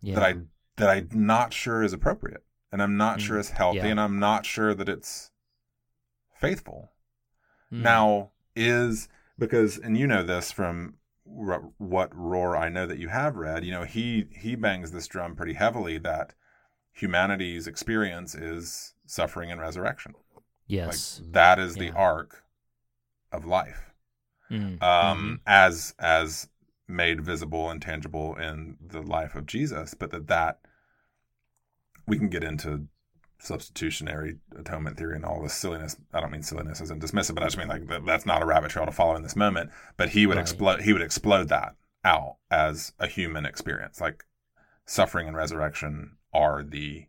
Yeah. 0.00 0.14
that 0.16 0.24
I 0.24 0.34
that 0.76 0.88
I'm 0.90 1.08
not 1.12 1.52
sure 1.52 1.82
is 1.82 1.92
appropriate, 1.92 2.44
and 2.72 2.82
I'm 2.82 2.96
not 2.96 3.20
sure 3.20 3.36
Mm, 3.36 3.40
is 3.40 3.50
healthy, 3.50 3.78
yeah. 3.78 3.86
and 3.86 4.00
I'm 4.00 4.18
not 4.18 4.44
sure 4.44 4.74
that 4.74 4.88
it's 4.88 5.30
faithful. 6.34 6.92
Mm. 7.72 7.82
Now 7.82 8.30
is 8.56 9.08
because, 9.38 9.78
and 9.78 9.96
you 9.96 10.06
know 10.06 10.22
this 10.22 10.52
from 10.52 10.94
r- 11.26 11.70
what 11.78 12.10
Rohr 12.10 12.58
I 12.58 12.68
know 12.68 12.86
that 12.86 12.98
you 12.98 13.08
have 13.08 13.36
read. 13.36 13.64
You 13.64 13.72
know 13.72 13.84
he 13.84 14.26
he 14.32 14.54
bangs 14.56 14.90
this 14.92 15.06
drum 15.06 15.34
pretty 15.36 15.54
heavily 15.54 15.98
that 15.98 16.34
humanity's 16.92 17.66
experience 17.66 18.34
is 18.34 18.94
suffering 19.06 19.50
and 19.50 19.60
resurrection. 19.60 20.14
Yes. 20.66 21.20
Like 21.22 21.32
that 21.32 21.58
is 21.58 21.74
the 21.74 21.90
arc 21.90 22.42
of 23.32 23.44
life 23.46 23.90
Mm, 24.50 24.80
um, 24.82 25.40
as 25.46 25.94
as 25.98 26.48
made 26.86 27.20
visible 27.20 27.70
and 27.70 27.80
tangible 27.80 28.34
in 28.36 28.76
the 28.80 29.00
life 29.02 29.34
of 29.34 29.46
Jesus, 29.46 29.94
but 29.94 30.10
that 30.10 30.26
that 30.28 30.60
we 32.06 32.18
can 32.18 32.28
get 32.28 32.44
into 32.44 32.86
substitutionary 33.38 34.36
atonement 34.58 34.96
theory 34.96 35.16
and 35.16 35.24
all 35.24 35.42
this 35.42 35.54
silliness. 35.54 35.96
I 36.12 36.20
don't 36.20 36.30
mean 36.32 36.42
silliness 36.42 36.80
as 36.80 36.90
in 36.90 37.00
dismissive, 37.00 37.34
but 37.34 37.42
I 37.42 37.46
just 37.46 37.58
mean 37.58 37.68
like 37.68 37.86
that, 37.88 38.04
that's 38.06 38.26
not 38.26 38.42
a 38.42 38.46
rabbit 38.46 38.70
trail 38.70 38.86
to 38.86 38.92
follow 38.92 39.16
in 39.16 39.22
this 39.22 39.36
moment. 39.36 39.70
But 39.96 40.10
he 40.10 40.26
would 40.26 40.36
Right. 40.36 40.42
explode. 40.42 40.82
He 40.82 40.92
would 40.92 41.02
explode 41.02 41.48
that 41.48 41.76
out 42.04 42.36
as 42.50 42.92
a 42.98 43.06
human 43.06 43.46
experience, 43.46 44.00
like 44.00 44.24
suffering 44.86 45.26
and 45.28 45.36
resurrection 45.36 46.16
are 46.32 46.62
the 46.62 47.06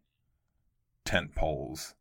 tent 1.04 1.36
poles 1.36 1.96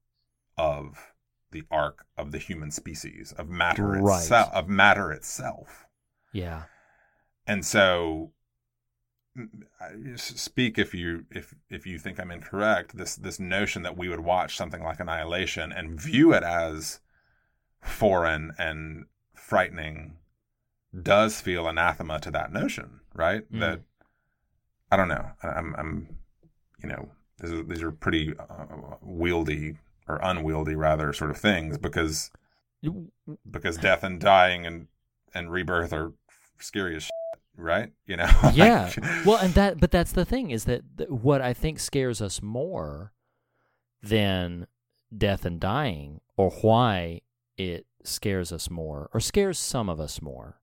of 0.56 1.12
the 1.50 1.64
arc 1.70 2.06
of 2.16 2.32
the 2.32 2.38
human 2.38 2.70
species 2.70 3.32
of 3.32 3.48
matter 3.48 3.86
Right. 3.86 4.20
itself 4.22 4.52
of 4.52 4.68
matter 4.68 5.12
itself 5.12 5.86
Yeah. 6.32 6.64
And 7.46 7.64
so 7.64 8.32
m- 9.36 9.64
I- 9.80 10.12
s- 10.14 10.40
speak 10.40 10.78
if 10.78 10.94
you 10.94 11.24
if 11.30 11.54
if 11.70 11.86
you 11.86 11.98
think 11.98 12.18
i'm 12.20 12.30
incorrect 12.30 12.96
this 12.96 13.16
this 13.16 13.38
notion 13.40 13.82
that 13.82 13.96
we 13.96 14.08
would 14.08 14.20
watch 14.20 14.56
something 14.56 14.82
like 14.82 15.00
annihilation 15.00 15.72
and 15.72 16.00
view 16.00 16.32
it 16.32 16.42
as 16.42 17.00
foreign 17.80 18.52
and 18.58 19.06
frightening 19.34 20.16
does 21.02 21.40
feel 21.40 21.66
anathema 21.68 22.18
to 22.20 22.30
that 22.30 22.52
notion 22.52 23.00
right 23.14 23.50
Mm. 23.52 23.60
that 23.60 23.80
i 24.90 24.96
don't 24.96 25.08
know 25.08 25.30
i'm 25.42 25.74
i'm 25.76 26.16
you 26.82 26.88
know 26.88 27.08
these 27.40 27.52
are, 27.52 27.62
these 27.64 27.82
are 27.82 27.90
pretty 27.90 28.32
uh, 28.38 28.96
wieldy 29.04 29.76
or 30.06 30.20
unwieldy 30.22 30.74
rather 30.76 31.12
sort 31.12 31.30
of 31.30 31.36
things 31.36 31.76
because 31.78 32.30
because 33.50 33.76
death 33.78 34.02
and 34.04 34.20
dying 34.20 34.66
and 34.66 34.86
and 35.34 35.50
rebirth 35.50 35.92
are 35.92 36.12
scary 36.60 36.94
as 36.96 37.02
shit, 37.04 37.10
right 37.56 37.92
you 38.06 38.16
know 38.16 38.28
yeah. 38.52 38.90
Like- 38.96 39.26
well, 39.26 39.38
and 39.38 39.54
that, 39.54 39.78
but 39.80 39.90
that's 39.90 40.12
the 40.12 40.24
thing 40.24 40.50
is 40.50 40.64
that 40.64 40.82
th- 40.98 41.10
what 41.10 41.40
I 41.40 41.52
think 41.54 41.78
scares 41.78 42.20
us 42.22 42.42
more 42.42 43.12
than 44.02 44.66
death 45.16 45.44
and 45.44 45.60
dying, 45.60 46.20
or 46.36 46.50
why 46.62 47.20
it 47.56 47.86
scares 48.02 48.52
us 48.52 48.68
more, 48.70 49.08
or 49.14 49.20
scares 49.20 49.58
some 49.58 49.88
of 49.88 50.00
us 50.00 50.20
more. 50.20 50.60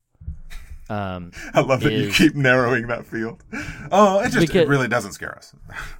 Um, 0.89 1.31
I 1.53 1.61
love 1.61 1.81
that 1.81 1.93
you 1.93 2.11
keep 2.11 2.35
narrowing 2.35 2.87
that 2.87 3.05
field. 3.05 3.43
Oh, 3.91 4.19
it 4.19 4.25
just 4.31 4.39
Because- 4.39 4.55
it 4.63 4.67
really 4.67 4.87
doesn't 4.87 5.13
scare 5.13 5.35
us. 5.35 5.55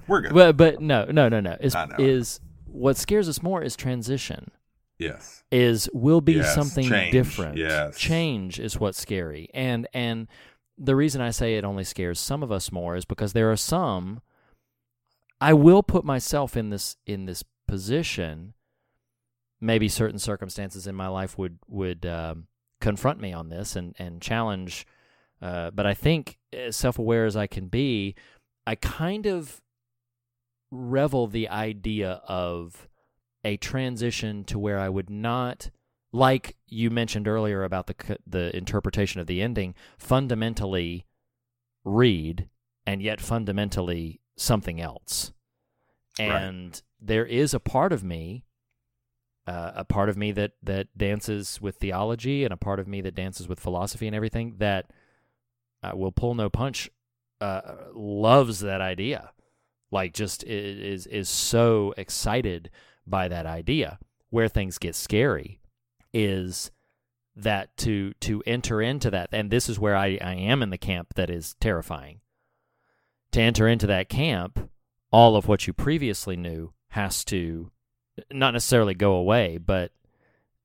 We're 0.06 0.20
good. 0.20 0.34
but 0.34 0.56
but 0.56 0.80
no 0.80 1.06
no 1.06 1.28
no 1.28 1.40
no 1.40 1.56
is 1.60 1.74
is 1.98 2.40
what 2.66 2.96
scares 2.96 3.28
us 3.28 3.42
more 3.42 3.62
is 3.62 3.74
transition. 3.76 4.50
yes. 4.98 5.42
is 5.50 5.88
will 5.92 6.20
be 6.20 6.34
Yes, 6.34 6.54
something 6.54 6.88
change, 6.88 7.12
different. 7.12 7.56
yes. 7.56 7.98
Change 7.98 8.60
is 8.60 8.78
what's 8.78 9.00
scary. 9.00 9.48
And 9.54 9.86
and 9.94 10.28
the 10.82 10.96
reason 10.96 11.20
I 11.20 11.30
say 11.30 11.56
it 11.56 11.64
only 11.64 11.84
scares 11.84 12.18
some 12.18 12.42
of 12.42 12.50
us 12.50 12.72
more 12.72 12.96
is 12.96 13.04
because 13.04 13.32
there 13.32 13.50
are 13.52 13.56
some 13.56 14.20
I 15.40 15.54
will 15.54 15.82
put 15.82 16.04
myself 16.04 16.56
in 16.56 16.70
this 16.70 16.96
in 17.04 17.26
this 17.26 17.42
position. 17.66 18.54
Maybe 19.60 19.88
certain 19.88 20.20
circumstances 20.20 20.86
in 20.86 20.94
my 20.94 21.08
life 21.08 21.36
would 21.36 21.58
would 21.66 22.06
um, 22.06 22.46
confront 22.80 23.20
me 23.20 23.32
on 23.32 23.48
this 23.48 23.74
and 23.74 23.94
and 23.98 24.22
challenge. 24.22 24.86
Uh, 25.40 25.72
but 25.72 25.84
I 25.84 25.94
think, 25.94 26.38
as 26.52 26.76
self 26.76 26.96
aware 26.96 27.26
as 27.26 27.36
I 27.36 27.48
can 27.48 27.66
be, 27.66 28.14
I 28.68 28.76
kind 28.76 29.26
of 29.26 29.60
revel 30.70 31.26
the 31.26 31.48
idea 31.48 32.22
of 32.28 32.88
a 33.44 33.56
transition 33.56 34.44
to 34.44 34.60
where 34.60 34.78
I 34.78 34.88
would 34.88 35.10
not, 35.10 35.70
like 36.12 36.56
you 36.66 36.90
mentioned 36.90 37.26
earlier 37.26 37.64
about 37.64 37.86
the 37.86 38.18
the 38.26 38.54
interpretation 38.56 39.20
of 39.20 39.26
the 39.26 39.40
ending, 39.40 39.74
fundamentally 39.98 41.06
read 41.84 42.48
and 42.86 43.02
yet 43.02 43.20
fundamentally 43.20 44.20
something 44.36 44.80
else. 44.80 45.32
Right. 46.18 46.26
And 46.26 46.82
there 47.00 47.24
is 47.24 47.54
a 47.54 47.60
part 47.60 47.92
of 47.92 48.04
me, 48.04 48.44
uh, 49.46 49.72
a 49.74 49.84
part 49.84 50.10
of 50.10 50.16
me 50.16 50.32
that 50.32 50.52
that 50.62 50.96
dances 50.96 51.60
with 51.60 51.76
theology, 51.76 52.44
and 52.44 52.52
a 52.52 52.58
part 52.58 52.78
of 52.78 52.86
me 52.86 53.00
that 53.00 53.14
dances 53.14 53.48
with 53.48 53.58
philosophy 53.58 54.06
and 54.06 54.14
everything 54.14 54.56
that 54.58 54.90
uh, 55.82 55.92
will 55.94 56.12
pull 56.12 56.34
no 56.34 56.50
punch. 56.50 56.90
Uh, 57.40 57.88
loves 57.92 58.60
that 58.60 58.80
idea, 58.80 59.32
like 59.90 60.12
just 60.12 60.44
is 60.44 61.06
is 61.08 61.28
so 61.28 61.92
excited 61.96 62.70
by 63.06 63.26
that 63.26 63.46
idea. 63.46 63.98
Where 64.30 64.48
things 64.48 64.78
get 64.78 64.94
scary 64.94 65.60
is 66.12 66.70
that 67.36 67.76
to 67.78 68.12
to 68.20 68.42
enter 68.46 68.82
into 68.82 69.10
that, 69.10 69.30
and 69.32 69.50
this 69.50 69.68
is 69.68 69.78
where 69.78 69.96
I, 69.96 70.18
I 70.20 70.34
am 70.34 70.62
in 70.62 70.70
the 70.70 70.78
camp 70.78 71.14
that 71.14 71.30
is 71.30 71.54
terrifying. 71.60 72.20
To 73.32 73.40
enter 73.40 73.66
into 73.66 73.86
that 73.86 74.08
camp, 74.10 74.70
all 75.10 75.36
of 75.36 75.48
what 75.48 75.66
you 75.66 75.72
previously 75.72 76.36
knew 76.36 76.72
has 76.90 77.24
to 77.26 77.70
not 78.30 78.52
necessarily 78.52 78.92
go 78.94 79.14
away, 79.14 79.56
but 79.56 79.92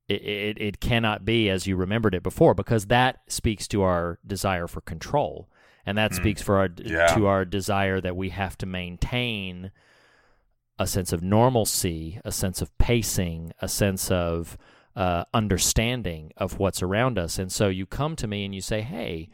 it, 0.09 0.21
it, 0.21 0.61
it 0.61 0.79
cannot 0.81 1.23
be 1.23 1.49
as 1.49 1.65
you 1.67 1.77
remembered 1.77 2.13
it 2.13 2.23
before 2.23 2.53
because 2.53 2.87
that 2.87 3.19
speaks 3.27 3.67
to 3.69 3.81
our 3.83 4.19
desire 4.27 4.67
for 4.67 4.81
control 4.81 5.49
and 5.85 5.97
that 5.97 6.11
Mm. 6.11 6.15
speaks 6.15 6.41
for 6.41 6.57
our 6.57 6.69
Yeah. 6.83 7.07
to 7.15 7.27
our 7.27 7.45
desire 7.45 8.01
that 8.01 8.17
we 8.17 8.29
have 8.31 8.57
to 8.57 8.65
maintain 8.65 9.71
a 10.77 10.85
sense 10.87 11.13
of 11.13 11.23
normalcy, 11.23 12.19
a 12.25 12.31
sense 12.33 12.61
of 12.61 12.77
pacing, 12.77 13.53
a 13.61 13.69
sense 13.69 14.11
of 14.11 14.57
uh, 14.97 15.23
understanding 15.33 16.31
of 16.35 16.57
what's 16.59 16.81
around 16.81 17.17
us. 17.19 17.37
And 17.39 17.51
so 17.51 17.69
you 17.69 17.85
come 17.85 18.15
to 18.17 18.27
me 18.27 18.43
and 18.43 18.53
you 18.55 18.61
say, 18.61 18.81
"Hey, 18.81 19.29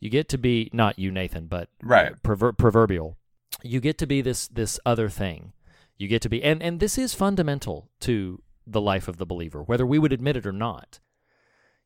you 0.00 0.10
get 0.10 0.28
to 0.30 0.38
be 0.38 0.68
not 0.72 0.98
you, 0.98 1.10
Nathan, 1.10 1.46
but 1.46 1.68
Right. 1.82 2.12
prover- 2.22 2.52
proverbial. 2.52 3.16
You 3.62 3.80
get 3.80 3.96
to 3.98 4.06
be 4.06 4.20
this 4.20 4.48
this 4.48 4.80
other 4.84 5.08
thing. 5.08 5.52
You 5.96 6.08
get 6.08 6.20
to 6.22 6.28
be, 6.28 6.42
and 6.42 6.60
and 6.62 6.80
this 6.80 6.98
is 6.98 7.14
fundamental 7.14 7.88
to 8.00 8.42
the 8.66 8.80
life 8.80 9.06
of 9.08 9.16
the 9.18 9.26
believer, 9.26 9.62
whether 9.62 9.86
we 9.86 9.98
would 9.98 10.12
admit 10.12 10.36
it 10.36 10.46
or 10.46 10.52
not. 10.52 10.98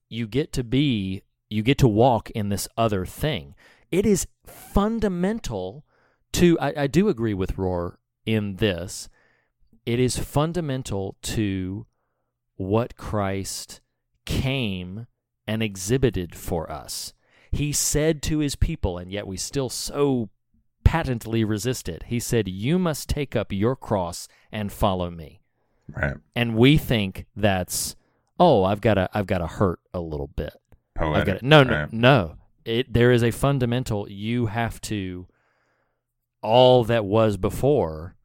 You 0.08 0.26
get 0.26 0.52
to 0.54 0.64
be, 0.64 1.22
you 1.50 1.62
get 1.62 1.76
to 1.78 1.88
walk 1.88 2.30
in 2.30 2.48
this 2.48 2.66
other 2.78 3.04
thing. 3.04 3.54
It 3.90 4.06
is 4.06 4.26
fundamental 4.46 5.84
to. 6.32 6.58
I, 6.60 6.72
I 6.84 6.86
do 6.86 7.08
agree 7.08 7.34
with 7.34 7.56
Rohr 7.56 7.96
in 8.24 8.56
this. 8.56 9.08
It 9.84 9.98
is 10.00 10.18
fundamental 10.18 11.16
to 11.22 11.86
what 12.58 12.96
Christ 12.96 13.80
came 14.26 15.06
and 15.46 15.62
exhibited 15.62 16.34
for 16.34 16.70
us. 16.70 17.14
He 17.50 17.72
said 17.72 18.20
to 18.24 18.40
his 18.40 18.56
people, 18.56 18.98
and 18.98 19.10
yet 19.10 19.26
we 19.26 19.38
still 19.38 19.70
so 19.70 20.28
patently 20.84 21.44
resist 21.44 21.88
it. 21.88 22.04
He 22.06 22.20
said, 22.20 22.46
You 22.46 22.78
must 22.78 23.08
take 23.08 23.34
up 23.34 23.52
your 23.52 23.74
cross 23.74 24.28
and 24.52 24.70
follow 24.70 25.10
me. 25.10 25.40
Right. 25.96 26.16
And 26.36 26.56
we 26.56 26.76
think 26.76 27.24
that's, 27.34 27.96
oh, 28.38 28.64
I've 28.64 28.82
got 28.82 28.94
to, 28.94 29.08
I've 29.14 29.26
got 29.26 29.38
to 29.38 29.46
hurt 29.46 29.80
a 29.94 30.00
little 30.00 30.26
bit. 30.26 30.54
I've 30.98 31.24
got 31.24 31.38
to, 31.38 31.46
no, 31.46 31.62
no, 31.62 31.80
right? 31.80 31.92
no. 31.92 32.34
It, 32.66 32.92
there 32.92 33.12
is 33.12 33.22
a 33.22 33.30
fundamental, 33.30 34.10
you 34.10 34.46
have 34.46 34.78
to, 34.82 35.26
all 36.42 36.84
that 36.84 37.04
was 37.06 37.38
before 37.38 38.16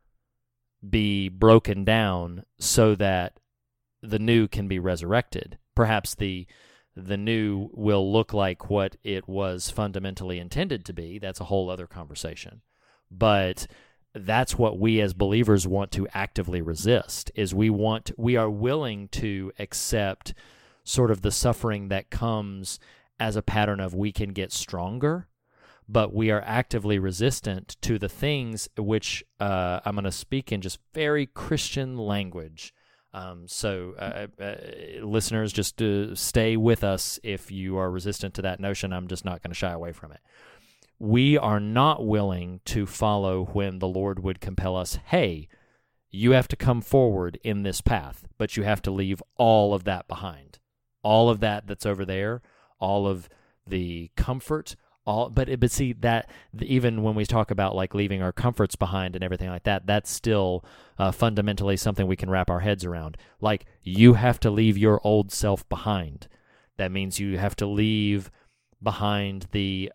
be 0.87 1.29
broken 1.29 1.85
down 1.85 2.43
so 2.59 2.95
that 2.95 3.39
the 4.03 4.19
new 4.19 4.47
can 4.47 4.67
be 4.67 4.79
resurrected. 4.79 5.57
Perhaps 5.75 6.15
the 6.15 6.45
the 6.95 7.17
new 7.17 7.69
will 7.73 8.11
look 8.13 8.33
like 8.33 8.69
what 8.69 8.97
it 9.03 9.27
was 9.27 9.71
fundamentally 9.71 10.37
intended 10.37 10.85
to 10.85 10.93
be. 10.93 11.17
That's 11.17 11.39
a 11.39 11.45
whole 11.45 11.71
other 11.71 11.87
conversation. 11.87 12.61
But 13.09 13.65
that's 14.13 14.57
what 14.57 14.77
we 14.77 15.01
as 15.01 15.13
believers 15.13 15.67
want 15.67 15.91
to 15.91 16.07
actively 16.13 16.61
resist 16.61 17.31
is 17.35 17.55
we 17.55 17.69
want 17.69 18.11
we 18.17 18.35
are 18.35 18.49
willing 18.49 19.07
to 19.07 19.51
accept 19.57 20.33
sort 20.83 21.09
of 21.09 21.21
the 21.21 21.31
suffering 21.31 21.87
that 21.87 22.11
comes 22.11 22.79
as 23.19 23.35
a 23.35 23.41
pattern 23.41 23.79
of 23.79 23.95
we 23.95 24.11
can 24.11 24.29
get 24.29 24.51
stronger 24.51 25.27
but 25.89 26.13
we 26.13 26.29
are 26.29 26.43
actively 26.45 26.99
resistant 26.99 27.75
to 27.81 27.97
the 27.97 28.09
things 28.09 28.69
which 28.77 29.23
uh, 29.39 29.79
i'm 29.83 29.95
going 29.95 30.03
to 30.03 30.11
speak 30.11 30.51
in 30.51 30.61
just 30.61 30.77
very 30.93 31.25
christian 31.25 31.97
language 31.97 32.71
um, 33.13 33.47
so, 33.47 33.93
uh, 33.99 34.27
uh, 34.41 34.55
listeners, 35.01 35.53
just 35.53 35.81
uh, 35.81 36.15
stay 36.15 36.57
with 36.57 36.83
us 36.83 37.19
if 37.23 37.51
you 37.51 37.77
are 37.77 37.91
resistant 37.91 38.33
to 38.35 38.41
that 38.41 38.59
notion. 38.59 38.91
I'm 38.91 39.07
just 39.07 39.23
not 39.23 39.43
going 39.43 39.51
to 39.51 39.57
shy 39.57 39.71
away 39.71 39.91
from 39.91 40.11
it. 40.11 40.19
We 40.97 41.37
are 41.37 41.59
not 41.59 42.05
willing 42.05 42.61
to 42.65 42.85
follow 42.85 43.45
when 43.45 43.79
the 43.79 43.87
Lord 43.87 44.23
would 44.23 44.41
compel 44.41 44.75
us, 44.75 44.97
hey, 45.05 45.47
you 46.09 46.31
have 46.31 46.47
to 46.49 46.55
come 46.55 46.81
forward 46.81 47.39
in 47.43 47.63
this 47.63 47.81
path, 47.81 48.25
but 48.37 48.55
you 48.55 48.63
have 48.63 48.81
to 48.83 48.91
leave 48.91 49.21
all 49.35 49.73
of 49.73 49.83
that 49.83 50.07
behind. 50.07 50.59
All 51.03 51.29
of 51.29 51.39
that 51.41 51.67
that's 51.67 51.85
over 51.85 52.05
there, 52.05 52.41
all 52.79 53.05
of 53.07 53.29
the 53.67 54.11
comfort, 54.15 54.75
all 55.05 55.29
but 55.29 55.59
but 55.59 55.71
see 55.71 55.93
that 55.93 56.29
even 56.61 57.03
when 57.03 57.15
we 57.15 57.25
talk 57.25 57.51
about 57.51 57.75
like 57.75 57.93
leaving 57.93 58.21
our 58.21 58.31
comforts 58.31 58.75
behind 58.75 59.15
and 59.15 59.23
everything 59.23 59.49
like 59.49 59.63
that 59.63 59.85
that's 59.85 60.09
still 60.09 60.63
uh, 60.97 61.11
fundamentally 61.11 61.75
something 61.77 62.07
we 62.07 62.15
can 62.15 62.29
wrap 62.29 62.49
our 62.49 62.61
heads 62.61 62.85
around. 62.85 63.17
Like 63.41 63.65
you 63.81 64.13
have 64.13 64.39
to 64.41 64.51
leave 64.51 64.77
your 64.77 65.01
old 65.03 65.31
self 65.31 65.67
behind. 65.69 66.27
That 66.77 66.91
means 66.91 67.19
you 67.19 67.37
have 67.37 67.55
to 67.57 67.65
leave 67.65 68.31
behind 68.81 69.47
the 69.51 69.91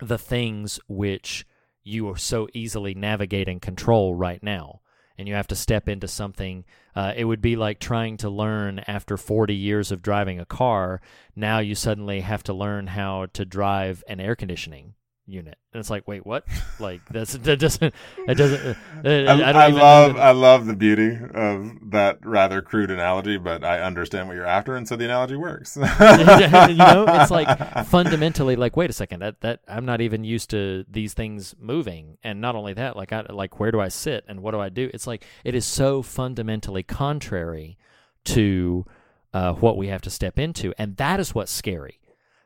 the 0.00 0.18
things 0.18 0.78
which 0.88 1.46
you 1.82 2.08
are 2.08 2.16
so 2.16 2.48
easily 2.52 2.94
navigate 2.94 3.48
and 3.48 3.60
control 3.60 4.14
right 4.14 4.42
now 4.42 4.80
and 5.18 5.26
you 5.26 5.34
have 5.34 5.48
to 5.48 5.56
step 5.56 5.88
into 5.88 6.06
something. 6.06 6.64
Uh, 6.94 7.12
it 7.16 7.24
would 7.24 7.42
be 7.42 7.56
like 7.56 7.80
trying 7.80 8.16
to 8.18 8.30
learn 8.30 8.78
after 8.86 9.16
40 9.16 9.54
years 9.54 9.90
of 9.90 10.00
driving 10.00 10.38
a 10.38 10.46
car. 10.46 11.00
Now 11.34 11.58
you 11.58 11.74
suddenly 11.74 12.20
have 12.20 12.44
to 12.44 12.54
learn 12.54 12.86
how 12.86 13.26
to 13.32 13.44
drive 13.44 14.04
an 14.08 14.20
air 14.20 14.36
conditioning 14.36 14.94
unit. 15.28 15.58
And 15.72 15.80
it's 15.80 15.90
like 15.90 16.08
wait 16.08 16.26
what? 16.26 16.44
Like 16.80 17.00
that's 17.10 17.32
that 17.32 17.58
doesn't 17.58 17.92
it 18.28 18.34
doesn't 18.36 18.64
uh, 18.64 18.74
I, 19.04 19.40
I, 19.40 19.64
I 19.64 19.66
love 19.66 20.16
i 20.16 20.30
love 20.30 20.66
the 20.66 20.76
beauty 20.76 21.18
of 21.34 21.90
that 21.90 22.24
rather 22.24 22.62
crude 22.62 22.92
analogy 22.92 23.36
but 23.36 23.64
i 23.64 23.80
understand 23.80 24.28
what 24.28 24.34
you're 24.36 24.46
after 24.46 24.76
and 24.76 24.86
so 24.86 24.94
the 24.94 25.04
analogy 25.04 25.34
works. 25.34 25.76
You 25.76 26.76
know 26.76 27.04
it's 27.08 27.32
like 27.32 27.48
fundamentally 27.86 28.54
like 28.54 28.76
wait 28.76 28.90
a 28.90 28.92
second 28.92 29.20
that 29.22 29.40
that 29.40 29.60
i'm 29.66 29.84
not 29.84 30.00
even 30.00 30.22
used 30.22 30.50
to 30.50 30.84
these 30.88 31.14
things 31.14 31.56
moving. 31.58 32.18
And 32.22 32.40
not 32.40 32.54
only 32.54 32.74
that 32.74 32.96
like 32.96 33.12
i 33.12 33.22
like 33.28 33.58
where 33.58 33.72
do 33.72 33.80
i 33.80 33.88
sit 33.88 34.24
and 34.28 34.40
what 34.40 34.52
do 34.52 34.60
i 34.60 34.68
do? 34.68 34.88
It's 34.94 35.08
like 35.08 35.24
it 35.42 35.56
is 35.56 35.64
so 35.64 36.00
fundamentally 36.00 36.84
contrary 36.84 37.76
to 38.26 38.84
uh, 39.34 39.54
what 39.54 39.76
we 39.76 39.88
have 39.88 40.02
to 40.02 40.10
step 40.10 40.38
into. 40.38 40.72
And 40.78 40.96
that 40.98 41.18
is 41.18 41.34
what's 41.34 41.52
scary 41.52 41.98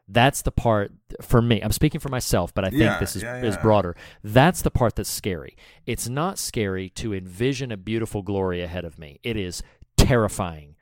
that's 0.09 0.43
the 0.43 0.51
part 0.53 0.93
for 1.21 1.41
me. 1.41 1.61
I'm 1.63 1.73
speaking 1.73 2.01
for 2.01 2.09
myself, 2.09 2.53
but 2.55 2.65
I 2.65 2.71
think 2.71 2.83
Yeah, 2.83 2.99
this 2.99 3.17
is, 3.17 3.23
yeah, 3.23 3.43
is 3.43 3.57
broader. 3.57 3.97
That's 4.23 4.63
the 4.63 4.71
part 4.71 4.97
that's 4.97 5.09
scary. 5.11 5.57
It's 5.87 6.09
not 6.09 6.39
scary 6.39 6.91
to 6.91 7.15
envision 7.15 7.73
a 7.73 7.77
beautiful 7.77 8.23
glory 8.23 8.61
ahead 8.63 8.85
of 8.85 8.99
me. 8.99 9.21
It 9.23 9.37
is 9.37 9.63
terrifying 9.97 10.75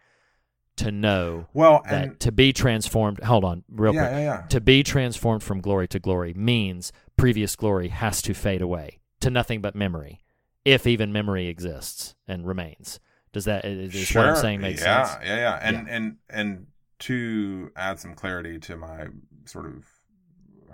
to 0.77 0.91
know 0.91 1.47
Well, 1.53 1.83
that 1.91 2.05
and- 2.05 2.21
to 2.21 2.33
be 2.33 2.53
transformed. 2.53 3.23
Hold 3.23 3.45
on, 3.45 3.65
real 3.69 3.95
Yeah, 3.95 4.01
quick. 4.09 4.13
yeah, 4.13 4.19
yeah. 4.25 4.47
To 4.49 4.61
be 4.61 4.83
transformed 4.83 5.43
from 5.43 5.61
glory 5.61 5.87
to 5.89 5.99
glory 5.99 6.33
means 6.35 6.91
previous 7.17 7.55
glory 7.55 7.89
has 7.89 8.23
to 8.23 8.33
fade 8.35 8.63
away 8.63 9.01
to 9.21 9.29
nothing 9.29 9.61
but 9.61 9.75
memory, 9.75 10.21
if 10.65 10.87
even 10.87 11.13
memory 11.13 11.49
exists 11.49 12.15
and 12.27 12.47
remains. 12.47 12.99
Does 13.33 13.45
that 13.45 13.65
is 13.67 13.95
is 13.95 14.15
what 14.15 14.25
I'm 14.27 14.37
saying 14.37 14.61
make 14.61 14.79
sense 14.79 15.11
yeah? 15.23 15.23
Yeah, 15.23 15.37
yeah, 15.37 15.59
and 15.63 15.89
and 15.89 16.17
and 16.31 16.67
to 17.01 17.71
add 17.77 17.99
some 17.99 18.15
clarity 18.15 18.59
to 18.61 18.77
my 18.77 19.09
sort 19.45 19.67
of 19.67 19.85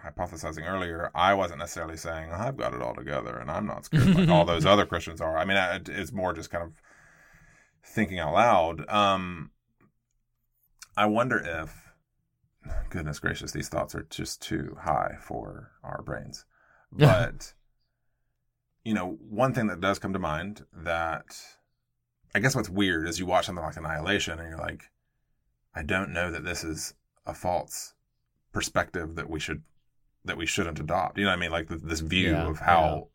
hypothesizing 0.05 0.69
earlier, 0.69 1.11
I 1.15 1.35
wasn't 1.35 1.61
necessarily 1.61 1.97
saying 1.97 2.31
I've 2.33 2.57
got 2.57 2.75
it 2.75 2.83
all 2.83 2.95
together 2.95 3.37
and 3.37 3.51
I'm 3.51 3.67
not 3.67 3.85
scared 3.85 4.15
like 4.15 4.29
all 4.29 4.45
those 4.45 4.67
other 4.67 4.87
Christians 4.87 5.21
are. 5.21 5.37
I 5.37 5.45
mean, 5.45 5.57
it's 5.89 6.13
more 6.13 6.33
just 6.33 6.51
kind 6.51 6.65
of 6.65 6.73
thinking 7.85 8.19
out 8.19 8.35
loud. 8.35 8.89
Um, 8.89 9.51
I 10.97 11.07
wonder 11.07 11.39
if, 11.39 11.93
goodness 12.91 13.19
gracious, 13.19 13.53
these 13.53 13.69
thoughts 13.69 13.95
are 13.95 14.07
just 14.11 14.43
too 14.43 14.77
high 14.83 15.17
for 15.21 15.73
our 15.83 16.03
brains. 16.03 16.45
But 16.93 17.53
you 18.85 18.95
know, 18.95 19.19
one 19.29 19.53
thing 19.53 19.67
that 19.67 19.81
does 19.81 19.99
come 19.99 20.13
to 20.13 20.19
mind 20.21 20.65
that 20.73 21.37
I 22.35 22.39
guess 22.39 22.55
what's 22.55 22.71
weird 22.71 23.09
is 23.09 23.19
you 23.19 23.27
watch 23.27 23.47
something 23.47 23.65
like 23.65 23.77
Annihilation 23.77 24.39
and 24.39 24.49
you're 24.49 24.59
like, 24.59 24.85
I 25.77 25.83
don't 25.83 26.13
know 26.13 26.31
that 26.33 26.45
this 26.45 26.65
is 26.65 26.95
a 27.27 27.35
false 27.35 27.95
perspective 28.53 29.15
that 29.17 29.29
we 29.31 29.39
should 29.39 29.63
that 30.25 30.37
we 30.39 30.47
shouldn't 30.47 30.81
adopt. 30.81 31.19
You 31.19 31.25
know 31.25 31.31
what 31.31 31.37
I 31.37 31.41
mean? 31.41 31.51
Like 31.53 31.69
th- 31.69 31.83
this 31.83 32.01
view 32.01 32.33
Yeah, 32.33 32.49
of 32.49 32.59
how 32.59 33.09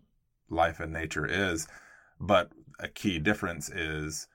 life 0.49 0.79
and 0.79 0.93
nature 0.93 1.25
is. 1.25 1.67
But 2.19 2.51
a 2.79 2.87
key 2.87 3.19
difference 3.19 3.67
is 3.69 4.27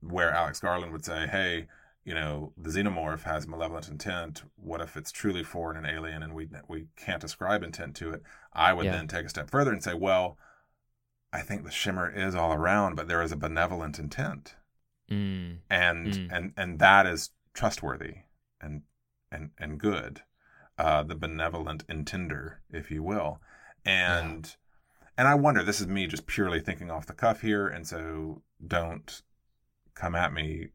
where 0.00 0.30
Alex 0.30 0.60
Garland 0.60 0.92
would 0.92 1.04
say, 1.04 1.26
"Hey, 1.26 1.66
you 2.04 2.14
know, 2.14 2.52
the 2.56 2.70
xenomorph 2.70 3.22
has 3.24 3.46
malevolent 3.48 3.88
intent. 3.88 4.44
What 4.56 4.80
if 4.80 4.96
it's 4.96 5.10
truly 5.12 5.42
foreign 5.42 5.76
and 5.76 5.86
alien, 5.86 6.22
and 6.22 6.32
we 6.34 6.48
we 6.68 6.86
can't 6.96 7.24
ascribe 7.24 7.62
intent 7.62 7.96
to 7.96 8.12
it?" 8.12 8.22
I 8.52 8.72
would 8.72 8.86
Yeah. 8.86 8.92
then 8.92 9.08
take 9.08 9.26
a 9.26 9.30
step 9.30 9.50
further 9.50 9.72
and 9.72 9.82
say, 9.82 9.94
"Well, 9.94 10.38
I 11.32 11.40
think 11.42 11.64
the 11.64 11.70
shimmer 11.72 12.08
is 12.08 12.34
all 12.36 12.52
around, 12.52 12.94
but 12.94 13.08
there 13.08 13.20
is 13.22 13.32
a 13.32 13.36
benevolent 13.36 13.98
intent, 13.98 14.54
Mm. 15.10 15.58
and 15.68 16.06
Mm. 16.06 16.28
and 16.30 16.52
and 16.56 16.78
that 16.78 17.06
is 17.06 17.30
trustworthy 17.54 18.16
and 18.60 18.82
and 19.32 19.50
and 19.58 19.78
good, 19.80 20.22
uh, 20.78 21.02
the 21.02 21.14
benevolent 21.14 21.86
intender, 21.86 22.56
if 22.70 22.90
you 22.90 23.02
will, 23.02 23.40
and." 23.84 24.56
And 25.16 25.28
I 25.28 25.36
wonder, 25.36 25.62
this 25.62 25.80
is 25.80 25.86
me 25.86 26.08
just 26.08 26.26
purely 26.26 26.58
thinking 26.58 26.90
off 26.90 27.06
the 27.06 27.12
cuff 27.12 27.40
here, 27.40 27.68
and 27.68 27.86
so 27.86 28.42
don't 28.66 29.22
come 29.94 30.16
at 30.16 30.32
me, 30.32 30.70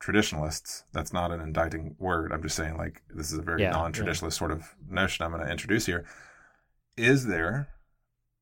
traditionalists. 0.00 0.82
That's 0.92 1.12
not 1.12 1.30
an 1.30 1.40
indicting 1.40 1.94
word. 1.98 2.32
I'm 2.32 2.42
just 2.42 2.56
saying, 2.56 2.76
like, 2.76 3.02
this 3.14 3.30
is 3.30 3.38
a 3.38 3.42
very 3.42 3.62
Yeah, 3.62 3.70
non 3.70 3.92
traditionalist 3.92 4.32
sort 4.32 4.50
of 4.50 4.74
notion 4.88 5.24
I'm 5.24 5.30
going 5.30 5.44
to 5.44 5.50
introduce 5.50 5.86
here. 5.86 6.04
Is 6.96 7.26
there, 7.26 7.68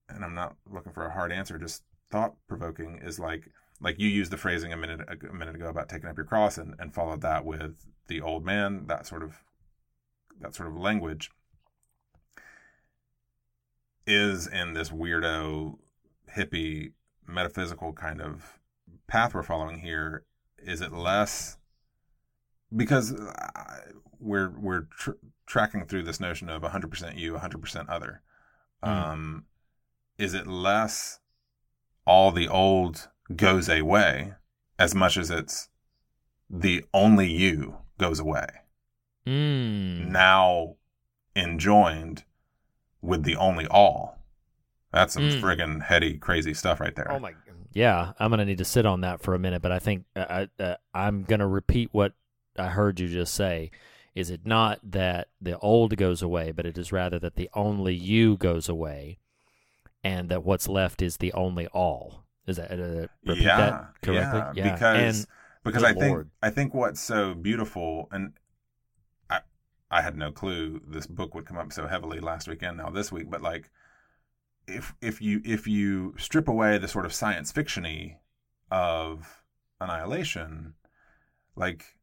and 0.08 0.24
I'm 0.24 0.34
not 0.34 0.56
looking 0.70 0.92
for 0.92 1.04
a 1.04 1.12
hard 1.12 1.30
answer, 1.30 1.58
just 1.58 1.82
thought 2.10 2.36
provoking, 2.48 3.00
is 3.02 3.18
like, 3.18 3.50
like 3.80 3.98
you 3.98 4.08
used 4.08 4.30
the 4.30 4.36
phrasing 4.36 4.72
a 4.72 4.76
minute 4.76 5.00
a 5.08 5.32
minute 5.32 5.54
ago 5.54 5.68
about 5.68 5.88
taking 5.88 6.08
up 6.08 6.16
your 6.16 6.26
cross 6.26 6.58
and, 6.58 6.74
and 6.78 6.94
followed 6.94 7.20
that 7.22 7.44
with 7.44 7.86
the 8.08 8.20
old 8.20 8.44
man, 8.44 8.86
that 8.86 9.06
sort 9.06 9.22
of 9.22 9.42
that 10.40 10.54
sort 10.54 10.68
of 10.68 10.76
language 10.76 11.30
is 14.06 14.46
in 14.46 14.74
this 14.74 14.90
weirdo 14.90 15.78
hippie 16.36 16.92
metaphysical 17.26 17.92
kind 17.92 18.20
of 18.20 18.58
path 19.06 19.34
we're 19.34 19.42
following 19.42 19.78
here 19.78 20.24
is 20.58 20.80
it 20.80 20.92
less 20.92 21.56
because 22.74 23.14
we're 24.18 24.50
we're 24.58 24.86
tr- 24.98 25.12
tracking 25.46 25.86
through 25.86 26.02
this 26.02 26.20
notion 26.20 26.48
of 26.48 26.62
100% 26.62 27.16
you 27.18 27.34
100% 27.34 27.88
other 27.88 28.22
Mm. 28.82 28.88
um 28.88 29.44
is 30.18 30.34
it 30.34 30.46
less 30.46 31.20
all 32.06 32.30
the 32.30 32.48
old 32.48 33.08
goes 33.34 33.68
away 33.68 34.32
as 34.78 34.94
much 34.94 35.16
as 35.16 35.30
it's 35.30 35.68
the 36.50 36.84
only 36.92 37.30
you 37.30 37.78
goes 37.98 38.18
away 38.20 38.46
Mm. 39.26 40.08
now 40.08 40.76
enjoined 41.34 42.24
with 43.00 43.22
the 43.24 43.36
only 43.36 43.66
all. 43.66 44.18
That's 44.92 45.14
some 45.14 45.28
Mm. 45.28 45.40
friggin' 45.40 45.82
heady, 45.84 46.18
crazy 46.18 46.54
stuff 46.54 46.80
right 46.80 46.94
there. 46.94 47.10
Oh 47.10 47.18
my! 47.18 47.34
Yeah, 47.72 48.12
I'm 48.18 48.30
gonna 48.30 48.44
need 48.44 48.58
to 48.58 48.64
sit 48.64 48.86
on 48.86 49.00
that 49.00 49.20
for 49.20 49.34
a 49.34 49.38
minute, 49.38 49.62
but 49.62 49.72
I 49.72 49.78
think 49.78 50.04
uh, 50.14 50.46
I, 50.58 50.62
uh, 50.62 50.76
I'm 50.92 51.24
gonna 51.24 51.48
repeat 51.48 51.88
what 51.92 52.12
I 52.56 52.68
heard 52.68 53.00
you 53.00 53.08
just 53.08 53.34
say. 53.34 53.70
Is 54.14 54.30
it 54.30 54.46
not 54.46 54.78
that 54.92 55.28
the 55.40 55.58
old 55.58 55.96
goes 55.96 56.22
away, 56.22 56.52
but 56.52 56.66
it 56.66 56.78
is 56.78 56.92
rather 56.92 57.18
that 57.18 57.34
the 57.34 57.50
only 57.54 57.94
you 57.94 58.36
goes 58.36 58.68
away, 58.68 59.18
and 60.04 60.28
that 60.28 60.44
what's 60.44 60.68
left 60.68 61.02
is 61.02 61.16
the 61.16 61.32
only 61.32 61.66
all? 61.68 62.23
Is 62.46 62.56
that 62.56 62.70
uh, 62.70 63.06
repeat 63.24 63.44
yeah, 63.44 63.56
that 63.56 63.94
correctly? 64.02 64.62
yeah, 64.62 64.72
because 64.72 65.18
and, 65.18 65.26
because 65.64 65.82
I 65.82 65.92
think 65.92 66.10
Lord. 66.10 66.30
I 66.42 66.50
think 66.50 66.74
what's 66.74 67.00
so 67.00 67.34
beautiful, 67.34 68.08
and 68.12 68.34
I 69.30 69.40
I 69.90 70.02
had 70.02 70.16
no 70.16 70.30
clue 70.30 70.82
this 70.86 71.06
book 71.06 71.34
would 71.34 71.46
come 71.46 71.56
up 71.56 71.72
so 71.72 71.86
heavily 71.86 72.20
last 72.20 72.46
weekend. 72.46 72.76
Now 72.76 72.90
this 72.90 73.10
week, 73.10 73.30
but 73.30 73.40
like 73.40 73.70
if 74.66 74.94
if 75.00 75.22
you 75.22 75.40
if 75.44 75.66
you 75.66 76.14
strip 76.18 76.48
away 76.48 76.78
the 76.78 76.88
sort 76.88 77.06
of 77.06 77.14
science 77.14 77.52
fictiony 77.52 78.16
of 78.70 79.42
annihilation, 79.80 80.74
like 81.56 81.96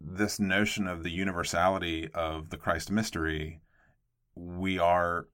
this 0.00 0.38
notion 0.40 0.86
of 0.86 1.02
the 1.02 1.10
universality 1.10 2.08
of 2.14 2.50
the 2.50 2.56
Christ 2.56 2.90
mystery, 2.90 3.60
we 4.34 4.78
are 4.78 5.26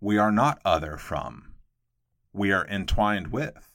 we 0.00 0.18
are 0.18 0.32
not 0.32 0.60
other 0.64 0.96
from. 0.96 1.54
we 2.32 2.52
are 2.52 2.66
entwined 2.68 3.28
with. 3.28 3.72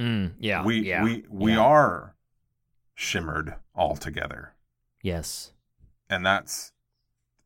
Mm, 0.00 0.32
yeah. 0.38 0.64
we 0.64 0.80
yeah, 0.80 1.04
we 1.04 1.24
we 1.28 1.52
yeah. 1.52 1.60
are 1.60 2.14
shimmered 2.94 3.56
all 3.74 3.96
together. 3.96 4.54
Yes. 5.02 5.52
And 6.08 6.24
that's 6.24 6.72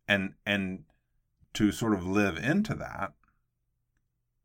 and 0.06 0.34
and 0.46 0.84
to 1.54 1.72
sort 1.72 1.94
of 1.94 2.06
live 2.06 2.36
into 2.36 2.74
that 2.74 3.12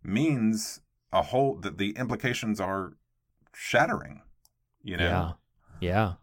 means 0.03 0.81
a 1.11 1.21
whole 1.21 1.55
that 1.55 1.77
the 1.77 1.91
implications 1.91 2.59
are 2.59 2.93
shattering. 3.53 4.23
You 4.81 4.97
know? 4.97 5.35
Yeah. 5.79 5.89
Yeah. 5.89 6.13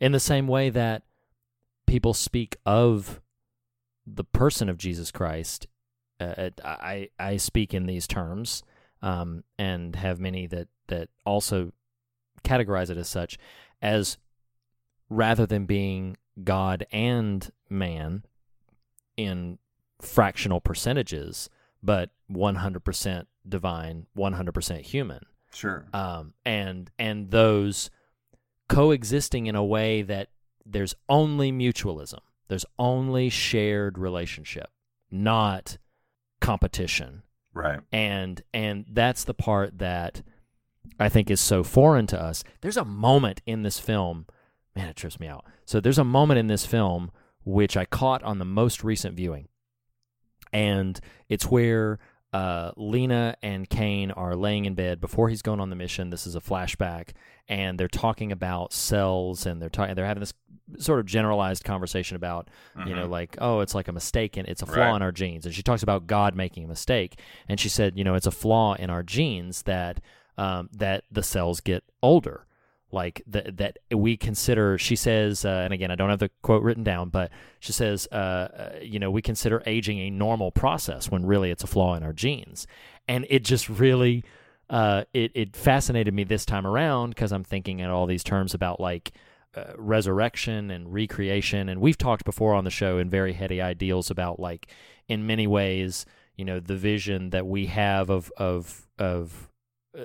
In 0.00 0.12
the 0.12 0.20
same 0.20 0.46
way 0.46 0.70
that 0.70 1.02
people 1.86 2.14
speak 2.14 2.56
of 2.64 3.20
the 4.06 4.24
person 4.24 4.68
of 4.68 4.78
Jesus 4.78 5.10
Christ, 5.10 5.66
uh, 6.20 6.50
I 6.64 7.10
I 7.18 7.36
speak 7.36 7.74
in 7.74 7.86
these 7.86 8.06
terms, 8.06 8.62
um, 9.02 9.44
and 9.58 9.94
have 9.96 10.20
many 10.20 10.46
that 10.46 10.68
that 10.88 11.08
also 11.24 11.72
categorize 12.44 12.90
it 12.90 12.96
as 12.96 13.08
such, 13.08 13.38
as 13.80 14.18
rather 15.08 15.46
than 15.46 15.64
being 15.64 16.16
God 16.42 16.86
and 16.92 17.50
man 17.68 18.24
in 19.16 19.58
fractional 20.00 20.60
percentages, 20.60 21.50
but 21.82 22.10
100% 22.30 23.26
divine, 23.48 24.06
100% 24.16 24.80
human. 24.82 25.20
Sure. 25.52 25.86
Um, 25.94 26.34
and 26.44 26.90
and 26.98 27.30
those 27.30 27.90
coexisting 28.68 29.46
in 29.46 29.56
a 29.56 29.64
way 29.64 30.02
that 30.02 30.28
there's 30.64 30.94
only 31.08 31.50
mutualism. 31.50 32.20
There's 32.48 32.66
only 32.78 33.28
shared 33.28 33.98
relationship, 33.98 34.68
not 35.10 35.78
competition. 36.40 37.22
Right. 37.54 37.80
And 37.92 38.42
and 38.52 38.84
that's 38.90 39.24
the 39.24 39.34
part 39.34 39.78
that 39.78 40.22
I 40.98 41.08
think 41.08 41.30
is 41.30 41.40
so 41.40 41.62
foreign 41.64 42.06
to 42.08 42.20
us. 42.20 42.44
There's 42.60 42.76
a 42.76 42.84
moment 42.84 43.40
in 43.46 43.62
this 43.62 43.78
film, 43.78 44.26
man, 44.76 44.88
it 44.88 44.96
trips 44.96 45.18
me 45.20 45.26
out. 45.28 45.44
So 45.64 45.80
there's 45.80 45.98
a 45.98 46.04
moment 46.04 46.38
in 46.38 46.46
this 46.48 46.66
film 46.66 47.10
which 47.44 47.76
I 47.76 47.84
caught 47.84 48.22
on 48.22 48.38
the 48.38 48.44
most 48.44 48.84
recent 48.84 49.16
viewing. 49.16 49.48
And 50.52 50.98
it's 51.28 51.46
where 51.46 51.98
uh, 52.32 52.72
Lena 52.76 53.36
and 53.42 53.68
Kane 53.68 54.10
are 54.10 54.36
laying 54.36 54.64
in 54.66 54.74
bed 54.74 55.00
before 55.00 55.28
he's 55.28 55.42
going 55.42 55.60
on 55.60 55.70
the 55.70 55.76
mission. 55.76 56.10
This 56.10 56.26
is 56.26 56.36
a 56.36 56.40
flashback, 56.40 57.10
and 57.48 57.78
they're 57.78 57.88
talking 57.88 58.32
about 58.32 58.72
cells, 58.72 59.46
and 59.46 59.60
they're 59.62 59.70
talking. 59.70 59.94
They're 59.94 60.04
having 60.06 60.20
this 60.20 60.34
sort 60.78 61.00
of 61.00 61.06
generalized 61.06 61.64
conversation 61.64 62.16
about, 62.16 62.48
you 62.86 62.94
know, 62.94 63.06
Mhm. 63.06 63.10
like, 63.10 63.36
oh, 63.40 63.60
it's 63.60 63.74
like 63.74 63.88
a 63.88 63.92
mistake, 63.92 64.36
and 64.36 64.46
it's 64.46 64.60
a 64.60 64.66
flaw 64.66 64.88
Right. 64.90 64.96
in 64.96 65.02
our 65.02 65.12
genes. 65.12 65.46
And 65.46 65.54
she 65.54 65.62
talks 65.62 65.82
about 65.82 66.06
God 66.06 66.34
making 66.34 66.64
a 66.64 66.68
mistake, 66.68 67.18
and 67.48 67.58
she 67.58 67.70
said, 67.70 67.96
you 67.96 68.04
know, 68.04 68.14
it's 68.14 68.26
a 68.26 68.30
flaw 68.30 68.74
in 68.74 68.90
our 68.90 69.02
genes 69.02 69.62
that 69.62 70.00
um, 70.38 70.70
that 70.72 71.04
the 71.10 71.22
cells 71.22 71.60
get 71.60 71.84
older. 72.02 72.44
Like 72.90 73.22
that, 73.26 73.58
that 73.58 73.78
we 73.94 74.16
consider. 74.16 74.78
She 74.78 74.96
says, 74.96 75.44
uh, 75.44 75.60
and 75.64 75.74
again, 75.74 75.90
I 75.90 75.94
don't 75.94 76.08
have 76.08 76.20
the 76.20 76.30
quote 76.40 76.62
written 76.62 76.84
down, 76.84 77.10
but 77.10 77.30
she 77.60 77.72
says, 77.72 78.08
uh, 78.10 78.14
uh, 78.14 78.78
you 78.80 78.98
know, 78.98 79.10
we 79.10 79.20
consider 79.20 79.62
aging 79.66 79.98
a 79.98 80.08
normal 80.08 80.50
process 80.52 81.10
when 81.10 81.26
really 81.26 81.50
it's 81.50 81.62
a 81.62 81.66
flaw 81.66 81.96
in 81.96 82.02
our 82.02 82.14
genes, 82.14 82.66
and 83.06 83.26
it 83.28 83.44
just 83.44 83.68
really, 83.68 84.24
uh, 84.70 85.04
it 85.12 85.32
it 85.34 85.54
fascinated 85.54 86.14
me 86.14 86.24
this 86.24 86.46
time 86.46 86.66
around 86.66 87.10
because 87.10 87.30
I'm 87.30 87.44
thinking 87.44 87.82
at 87.82 87.90
all 87.90 88.06
these 88.06 88.24
terms 88.24 88.54
about 88.54 88.80
like 88.80 89.12
uh, 89.54 89.72
resurrection 89.76 90.70
and 90.70 90.90
recreation, 90.90 91.68
and 91.68 91.82
we've 91.82 91.98
talked 91.98 92.24
before 92.24 92.54
on 92.54 92.64
the 92.64 92.70
show 92.70 92.96
in 92.96 93.10
very 93.10 93.34
heady 93.34 93.60
ideals 93.60 94.10
about 94.10 94.40
like 94.40 94.68
in 95.08 95.26
many 95.26 95.46
ways, 95.46 96.06
you 96.36 96.44
know, 96.46 96.58
the 96.58 96.76
vision 96.76 97.30
that 97.30 97.46
we 97.46 97.66
have 97.66 98.08
of 98.08 98.32
of 98.38 98.86
of 98.98 99.47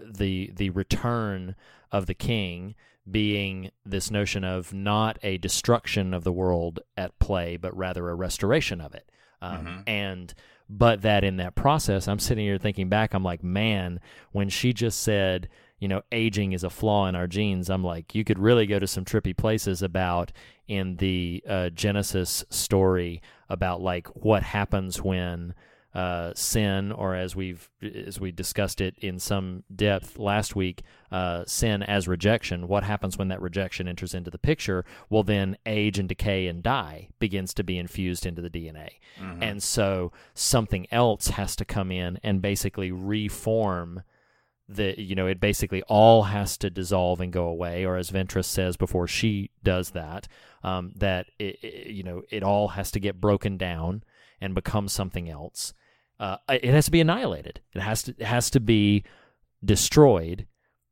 the 0.01 0.51
the 0.55 0.69
return 0.71 1.55
of 1.91 2.05
the 2.05 2.13
king 2.13 2.75
being 3.09 3.69
this 3.85 4.09
notion 4.09 4.43
of 4.43 4.73
not 4.73 5.19
a 5.23 5.37
destruction 5.37 6.13
of 6.13 6.23
the 6.23 6.31
world 6.31 6.79
at 6.95 7.17
play, 7.19 7.57
but 7.57 7.75
rather 7.75 8.09
a 8.09 8.15
restoration 8.15 8.79
of 8.79 8.93
it. 8.95 9.09
Um, 9.41 9.65
Mhm. 9.65 9.83
And 9.87 10.33
but 10.69 11.01
that 11.01 11.23
in 11.25 11.35
that 11.37 11.55
process, 11.55 12.07
I'm 12.07 12.19
sitting 12.19 12.45
here 12.45 12.57
thinking 12.57 12.87
back, 12.87 13.13
I'm 13.13 13.23
like, 13.23 13.43
man, 13.43 13.99
when 14.31 14.47
she 14.47 14.71
just 14.71 15.01
said, 15.01 15.49
you 15.77 15.89
know, 15.89 16.01
aging 16.13 16.53
is 16.53 16.63
a 16.63 16.69
flaw 16.69 17.07
in 17.07 17.15
our 17.15 17.27
genes, 17.27 17.69
I'm 17.69 17.83
like, 17.83 18.15
you 18.15 18.23
could 18.23 18.39
really 18.39 18.65
go 18.65 18.79
to 18.79 18.87
some 18.87 19.03
trippy 19.03 19.35
places 19.35 19.81
about 19.83 20.31
in 20.67 20.95
the 20.95 21.43
uh, 21.47 21.69
Genesis 21.69 22.45
story 22.49 23.21
about 23.49 23.81
like 23.81 24.07
what 24.15 24.43
happens 24.43 25.01
when 25.01 25.53
uh, 25.93 26.33
sin, 26.35 26.91
or 26.91 27.15
as 27.15 27.35
we've 27.35 27.69
as 27.81 28.19
we 28.19 28.31
discussed 28.31 28.81
it 28.81 28.95
in 28.99 29.19
some 29.19 29.63
depth 29.75 30.17
last 30.17 30.55
week, 30.55 30.81
uh, 31.11 31.43
sin 31.45 31.83
as 31.83 32.07
rejection. 32.07 32.67
What 32.67 32.83
happens 32.83 33.17
when 33.17 33.27
that 33.27 33.41
rejection 33.41 33.87
enters 33.87 34.13
into 34.15 34.31
the 34.31 34.39
picture? 34.39 34.85
Well, 35.09 35.23
then 35.23 35.55
age 35.65 35.99
and 35.99 36.09
decay 36.09 36.47
and 36.47 36.63
die 36.63 37.09
begins 37.19 37.53
to 37.55 37.63
be 37.63 37.77
infused 37.77 38.25
into 38.25 38.41
the 38.41 38.49
DNA, 38.49 38.99
Mhm. 39.21 39.37
and 39.41 39.61
so 39.63 40.11
something 40.33 40.87
else 40.91 41.27
has 41.29 41.55
to 41.57 41.65
come 41.65 41.91
in 41.91 42.19
and 42.23 42.41
basically 42.41 42.91
reform 42.91 44.01
the 44.69 44.99
you 44.99 45.13
know 45.13 45.27
it 45.27 45.39
basically 45.41 45.83
all 45.83 46.23
has 46.23 46.57
to 46.57 46.69
dissolve 46.69 47.19
and 47.19 47.33
go 47.33 47.45
away 47.47 47.85
or 47.85 47.97
as 47.97 48.09
ventress 48.09 48.45
says 48.45 48.77
before 48.77 49.05
she 49.07 49.51
does 49.61 49.91
that 49.91 50.25
um, 50.63 50.93
that 50.95 51.25
it, 51.37 51.57
it- 51.61 51.87
you 51.87 52.01
know 52.01 52.21
it 52.31 52.41
all 52.43 52.69
has 52.69 52.89
to 52.89 52.99
get 52.99 53.19
broken 53.19 53.57
down 53.57 54.01
and 54.39 54.55
become 54.55 54.87
something 54.87 55.29
else 55.29 55.73
uh, 56.19 56.37
it 56.49 56.65
has 56.65 56.85
to 56.85 56.91
be 56.91 57.01
annihilated. 57.01 57.61
It 57.73 57.81
has 57.81 58.03
to 58.03 58.11
it 58.17 58.25
has 58.25 58.49
to 58.51 58.59
be 58.59 59.03
destroyed 59.63 60.47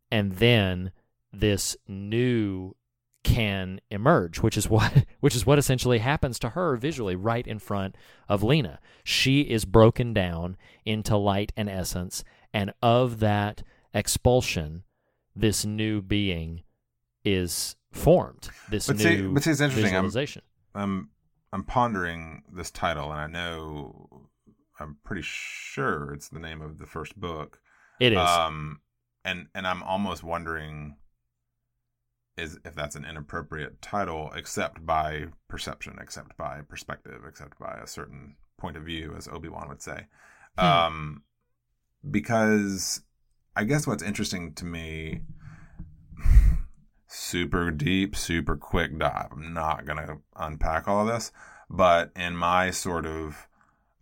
and 0.09 0.33
then 0.33 0.91
this 1.33 1.75
new 1.87 2.75
can 3.23 3.79
emerge 3.91 4.39
which 4.39 4.57
is 4.57 4.67
what 4.69 5.05
which 5.19 5.35
is 5.35 5.45
what 5.45 5.59
essentially 5.59 5.99
happens 5.99 6.39
to 6.39 6.49
her 6.49 6.75
visually 6.75 7.15
right 7.15 7.45
in 7.45 7.59
front 7.59 7.95
of 8.27 8.43
Lena. 8.43 8.79
She 9.03 9.41
is 9.41 9.65
broken 9.65 10.13
down 10.13 10.57
into 10.85 11.15
light 11.17 11.51
and 11.55 11.69
essence 11.69 12.23
and 12.53 12.73
of 12.81 13.19
that 13.19 13.63
expulsion 13.93 14.83
this 15.35 15.65
new 15.65 16.01
being 16.01 16.63
is 17.23 17.75
formed 17.91 18.49
this 18.69 18.87
But 18.87 18.97
new 18.97 19.03
see, 19.03 19.21
but 19.27 19.43
see, 19.43 19.51
it's 19.51 19.61
interesting. 19.61 19.95
I'm, 19.95 20.05
visualization. 20.05 20.41
I'm 20.73 21.09
I'm 21.53 21.63
pondering 21.63 22.43
this 22.51 22.71
title, 22.71 23.11
and 23.11 23.19
I 23.19 23.27
know 23.27 24.29
I'm 24.81 24.97
pretty 25.03 25.21
sure 25.23 26.13
it's 26.13 26.29
the 26.29 26.39
name 26.39 26.61
of 26.61 26.77
the 26.77 26.85
first 26.85 27.19
book. 27.19 27.59
It 27.99 28.13
is. 28.13 28.19
Um, 28.19 28.81
and 29.23 29.47
and 29.53 29.67
I'm 29.67 29.83
almost 29.83 30.23
wondering 30.23 30.95
is 32.37 32.57
if 32.65 32.73
that's 32.73 32.95
an 32.95 33.05
inappropriate 33.05 33.81
title, 33.81 34.31
except 34.35 34.85
by 34.85 35.25
perception, 35.47 35.97
except 36.01 36.35
by 36.37 36.61
perspective, 36.67 37.21
except 37.27 37.59
by 37.59 37.79
a 37.81 37.87
certain 37.87 38.35
point 38.57 38.77
of 38.77 38.83
view, 38.83 39.13
as 39.17 39.27
Obi 39.27 39.49
Wan 39.49 39.69
would 39.69 39.81
say. 39.81 40.07
Hmm. 40.57 40.65
Um, 40.65 41.23
because 42.09 43.01
I 43.55 43.65
guess 43.65 43.85
what's 43.85 44.03
interesting 44.03 44.53
to 44.55 44.65
me, 44.65 45.21
super 47.07 47.69
deep, 47.69 48.15
super 48.15 48.55
quick 48.55 48.97
dive. 48.97 49.29
I'm 49.31 49.53
not 49.53 49.85
gonna 49.85 50.17
unpack 50.35 50.87
all 50.87 51.07
of 51.07 51.13
this, 51.13 51.31
but 51.69 52.11
in 52.15 52.35
my 52.35 52.71
sort 52.71 53.05
of 53.05 53.47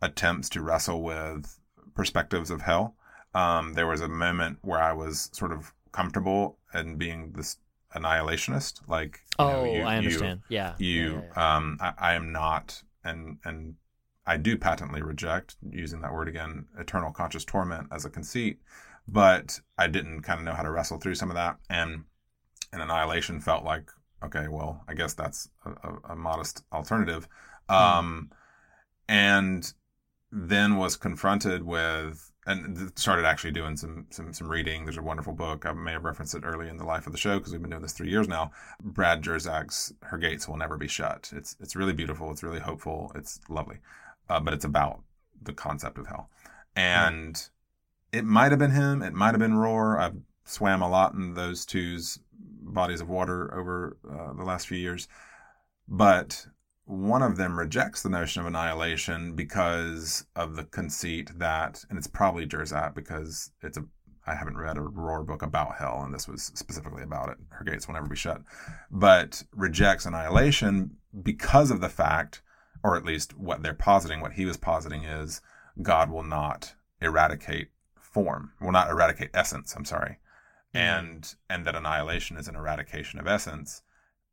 attempts 0.02 0.50
to 0.50 0.62
wrestle 0.62 1.02
with 1.04 1.60
perspectives 1.94 2.50
of 2.52 2.62
hell, 2.62 2.96
um, 3.34 3.74
there 3.74 3.88
was 3.88 4.02
a 4.02 4.08
moment 4.08 4.60
where 4.62 4.82
I 4.82 4.94
was 4.94 5.30
sort 5.34 5.52
of 5.52 5.74
comfortable 5.92 6.58
in 6.74 6.98
being 6.98 7.34
this 7.34 7.58
annihilationist. 7.96 8.88
Like, 8.88 9.22
you 9.40 9.46
know, 9.46 9.52
Oh, 9.52 9.64
you- 9.66 9.82
I 9.84 9.94
you- 9.94 9.98
understand. 9.98 10.42
Yeah. 10.50 10.76
you, 10.78 11.24
Yeah, 11.36 11.56
um, 11.56 11.78
I, 11.82 11.94
I 11.98 12.14
am 12.14 12.32
not, 12.32 12.84
and 13.04 13.38
and 13.44 13.76
I 14.26 14.38
do 14.38 14.58
patently 14.58 15.02
reject 15.02 15.56
using 15.70 16.02
that 16.02 16.14
word 16.14 16.28
again, 16.28 16.68
eternal 16.78 17.12
conscious 17.12 17.44
torment 17.46 17.88
as 17.92 18.06
a 18.06 18.10
conceit. 18.10 18.60
But 19.08 19.60
I 19.78 19.88
didn't 19.88 20.22
kind 20.22 20.40
of 20.40 20.46
know 20.46 20.54
how 20.54 20.62
to 20.62 20.70
wrestle 20.70 21.00
through 21.00 21.16
some 21.16 21.30
of 21.32 21.36
that, 21.36 21.58
and 21.70 22.04
and 22.72 22.82
annihilation 22.82 23.40
felt 23.40 23.64
like 23.64 23.90
okay, 24.22 24.48
well, 24.50 24.84
I 24.88 24.94
guess 24.96 25.14
that's 25.14 25.50
a, 25.66 25.72
a, 25.72 26.00
a 26.10 26.16
modest 26.16 26.64
alternative. 26.74 27.28
Um, 27.70 28.32
and 29.08 29.74
then 30.32 30.78
was 30.78 30.96
confronted 30.96 31.64
with 31.64 32.32
and 32.46 32.92
started 32.98 33.26
actually 33.26 33.52
doing 33.52 33.78
some 33.78 34.08
some 34.10 34.34
some 34.34 34.50
reading. 34.50 34.84
There's 34.84 34.98
a 34.98 35.04
wonderful 35.04 35.34
book. 35.34 35.66
I 35.66 35.72
may 35.74 35.92
have 35.92 36.04
referenced 36.04 36.34
it 36.36 36.44
early 36.44 36.68
in 36.68 36.78
the 36.78 36.84
life 36.84 37.06
of 37.06 37.14
the 37.14 37.20
show 37.20 37.38
because 37.38 37.52
we've 37.52 37.62
been 37.62 37.70
doing 37.70 37.84
this 37.84 37.94
three 37.94 38.10
years 38.10 38.28
now. 38.28 38.52
Brad 38.82 39.22
Jersak's 39.22 39.94
"Her 40.02 40.18
Gates 40.18 40.48
Will 40.48 40.58
Never 40.58 40.78
Be 40.78 40.88
Shut." 40.88 41.32
It's 41.36 41.56
it's 41.60 41.76
really 41.76 41.94
beautiful. 41.94 42.32
It's 42.32 42.44
really 42.44 42.60
hopeful. 42.60 43.12
It's 43.16 43.40
lovely, 43.50 43.78
uh, 44.30 44.40
but 44.40 44.54
it's 44.54 44.66
about 44.66 45.02
the 45.42 45.54
concept 45.54 45.98
of 45.98 46.08
hell, 46.08 46.30
and 46.76 47.50
it 48.12 48.26
might 48.26 48.52
have 48.52 48.60
been 48.60 48.72
him. 48.72 49.04
It 49.04 49.14
might 49.14 49.32
have 49.32 49.40
been 49.40 49.54
Rohr. 49.54 50.00
I've 50.00 50.18
swam 50.46 50.82
a 50.82 50.90
lot 50.90 51.14
in 51.14 51.36
those 51.36 51.66
two's 51.66 52.20
bodies 52.34 53.02
of 53.02 53.10
water 53.10 53.54
over 53.54 53.98
uh, 54.10 54.34
the 54.34 54.44
last 54.44 54.68
few 54.68 54.78
years, 54.78 55.08
but 55.88 56.48
one 56.90 57.22
of 57.22 57.38
them 57.38 57.60
rejects 57.60 58.02
the 58.02 58.10
notion 58.10 58.42
of 58.42 58.48
annihilation 58.48 59.36
because 59.36 60.26
of 60.36 60.56
the 60.56 60.64
conceit 60.64 61.30
that, 61.38 61.86
and 61.88 62.00
it's 62.00 62.08
probably 62.08 62.48
Jersak 62.48 62.96
because 62.96 63.52
it's 63.62 63.78
a 63.78 63.86
I 64.26 64.34
haven't 64.34 64.58
read 64.58 64.78
a 64.78 64.82
Rohr 64.82 65.26
book 65.26 65.44
about 65.44 65.76
hell, 65.76 66.02
and 66.04 66.14
this 66.14 66.28
was 66.28 66.52
specifically 66.56 67.04
about 67.04 67.30
it. 67.30 67.38
Her 67.50 67.64
gates 67.64 67.88
will 67.88 67.94
never 67.94 68.08
be 68.08 68.16
shut, 68.16 68.42
but 68.90 69.44
rejects 69.56 70.06
annihilation 70.08 70.98
because 71.24 71.70
of 71.70 71.80
the 71.80 71.90
fact, 71.90 72.42
or 72.84 72.96
at 72.96 73.06
least 73.06 73.38
what 73.38 73.62
they're 73.62 73.74
positing, 73.74 74.20
what 74.20 74.34
he 74.34 74.46
was 74.46 74.58
positing 74.58 75.04
is 75.04 75.42
God 75.82 76.10
will 76.10 76.24
not 76.24 76.74
eradicate 77.02 77.70
form, 78.00 78.54
will 78.60 78.72
not 78.72 78.90
eradicate 78.90 79.30
essence. 79.34 79.76
I'm 79.76 79.86
sorry, 79.86 80.18
mm-hmm. 80.74 80.78
and 80.78 81.36
and 81.52 81.68
that 81.68 81.76
annihilation 81.76 82.36
is 82.36 82.48
an 82.48 82.56
eradication 82.56 83.20
of 83.20 83.28
essence, 83.28 83.84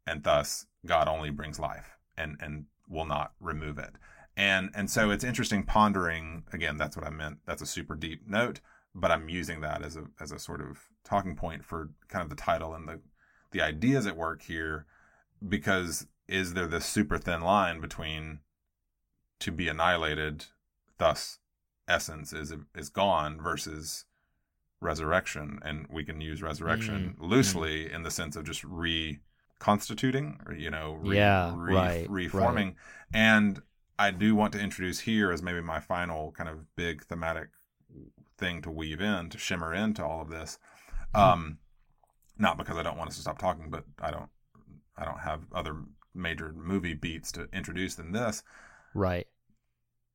and 0.06 0.22
thus 0.22 0.66
God 0.86 1.06
only 1.06 1.28
brings 1.28 1.58
life 1.58 1.95
and 2.16 2.36
and 2.40 2.66
will 2.88 3.06
not 3.06 3.32
remove 3.40 3.78
it. 3.78 3.94
And 4.36 4.70
and 4.74 4.90
so 4.90 5.10
it's 5.10 5.24
interesting 5.24 5.62
pondering 5.62 6.44
again. 6.52 6.76
That's 6.76 6.96
what 6.96 7.06
I 7.06 7.10
meant. 7.10 7.38
That's 7.46 7.62
a 7.62 7.66
super 7.66 7.94
deep 7.94 8.28
note, 8.28 8.60
but 8.94 9.10
I'm 9.10 9.28
using 9.28 9.60
that 9.62 9.82
as 9.82 9.96
a 9.96 10.04
as 10.20 10.32
a 10.32 10.38
sort 10.38 10.60
of 10.60 10.88
talking 11.04 11.36
point 11.36 11.64
for 11.64 11.90
kind 12.08 12.22
of 12.22 12.30
the 12.30 12.36
title 12.36 12.74
and 12.74 12.88
the 12.88 13.00
the 13.52 13.60
ideas 13.62 14.06
at 14.06 14.16
work 14.16 14.42
here, 14.42 14.86
because 15.46 16.06
is 16.28 16.54
there 16.54 16.66
this 16.66 16.84
super 16.84 17.18
thin 17.18 17.40
line 17.40 17.80
between 17.80 18.40
to 19.38 19.52
be 19.52 19.68
annihilated, 19.68 20.46
thus 20.98 21.38
essence 21.88 22.32
is 22.32 22.52
is 22.74 22.88
gone 22.88 23.40
versus 23.40 24.04
resurrection, 24.80 25.58
and 25.62 25.86
we 25.90 26.04
can 26.04 26.20
use 26.20 26.42
resurrection 26.42 27.16
Mm, 27.18 27.28
loosely 27.30 27.90
in 27.90 28.02
the 28.02 28.10
sense 28.10 28.36
of 28.36 28.44
just 28.44 28.62
reconstituting, 29.58 30.40
or 30.46 30.54
you 30.54 30.70
know, 30.70 30.94
re, 31.00 31.16
Yeah, 31.16 31.54
re- 31.56 31.74
right, 31.74 32.10
reforming. 32.10 32.76
And 33.12 33.62
I 33.98 34.10
do 34.10 34.34
want 34.34 34.52
to 34.52 34.60
introduce 34.60 35.00
here 35.00 35.32
as 35.32 35.42
maybe 35.42 35.60
my 35.60 35.80
final 35.80 36.32
kind 36.32 36.48
of 36.48 36.74
big 36.76 37.04
thematic 37.04 37.48
thing 38.38 38.62
to 38.62 38.70
weave 38.70 39.00
in 39.00 39.30
to 39.30 39.38
shimmer 39.38 39.72
into 39.72 40.04
all 40.04 40.20
of 40.20 40.28
this. 40.28 40.58
Um, 41.14 41.58
not 42.38 42.58
because 42.58 42.76
I 42.76 42.82
don't 42.82 42.98
want 42.98 43.08
us 43.10 43.16
to 43.16 43.22
stop 43.22 43.38
talking, 43.38 43.70
but 43.70 43.84
I 44.00 44.10
don't 44.10 44.28
I 44.96 45.04
don't 45.04 45.20
have 45.20 45.42
other 45.54 45.76
major 46.14 46.52
movie 46.52 46.94
beats 46.94 47.32
to 47.32 47.48
introduce 47.52 47.94
than 47.94 48.12
this. 48.12 48.42
Right. 48.94 49.26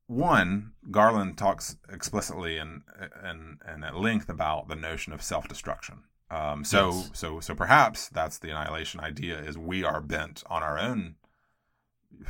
One, 0.08 0.74
Garland 0.92 1.38
talks 1.38 1.78
explicitly 1.90 2.58
and 2.58 2.82
and 3.24 3.60
and 3.66 3.84
at 3.86 3.96
length 3.96 4.30
about 4.30 4.68
the 4.68 4.76
notion 4.76 5.14
of 5.14 5.24
self 5.24 5.48
destruction. 5.48 6.04
Um, 6.32 6.64
so 6.64 6.90
Yes. 6.92 7.10
so 7.14 7.40
so 7.42 7.54
perhaps 7.54 8.08
that's 8.08 8.38
the 8.40 8.50
annihilation 8.50 9.00
idea 9.02 9.38
is 9.40 9.58
we 9.58 9.84
are 9.84 10.00
bent 10.02 10.44
on 10.48 10.64
our 10.64 10.80
own 10.80 11.16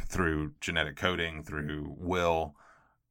through 0.07 0.53
genetic 0.59 0.95
coding, 0.95 1.43
through 1.43 1.95
will, 1.97 2.55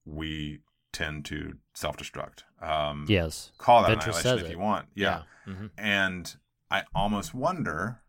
we 0.05 0.61
tend 0.93 1.25
to 1.27 1.59
self 1.75 1.97
destruct. 1.97 2.43
Um, 2.61 3.07
Yes. 3.09 3.53
call 3.59 3.83
that 3.83 3.99
Ventress 3.99 4.21
annihilation 4.25 4.39
if 4.39 4.47
it. 4.47 4.51
you 4.51 4.59
want. 4.59 4.89
Yeah. 4.95 5.23
Yeah. 5.47 5.53
Mhm. 5.55 5.71
And 5.79 6.37
I 6.71 6.85
almost 6.95 7.35
wonder, 7.35 8.03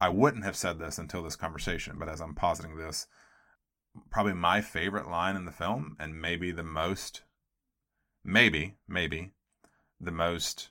I 0.00 0.08
wouldn't 0.08 0.44
have 0.44 0.56
said 0.56 0.78
this 0.78 0.98
until 0.98 1.22
this 1.22 1.36
conversation, 1.36 1.98
but 1.98 2.08
as 2.08 2.20
I'm 2.20 2.34
positing 2.34 2.76
this, 2.76 3.06
probably 4.10 4.32
my 4.34 4.60
favorite 4.60 5.08
line 5.08 5.36
in 5.36 5.44
the 5.44 5.52
film, 5.52 5.96
and 6.00 6.20
maybe 6.20 6.50
the 6.50 6.62
most, 6.64 7.22
maybe, 8.24 8.76
maybe 8.88 9.32
the 10.00 10.10
most 10.12 10.70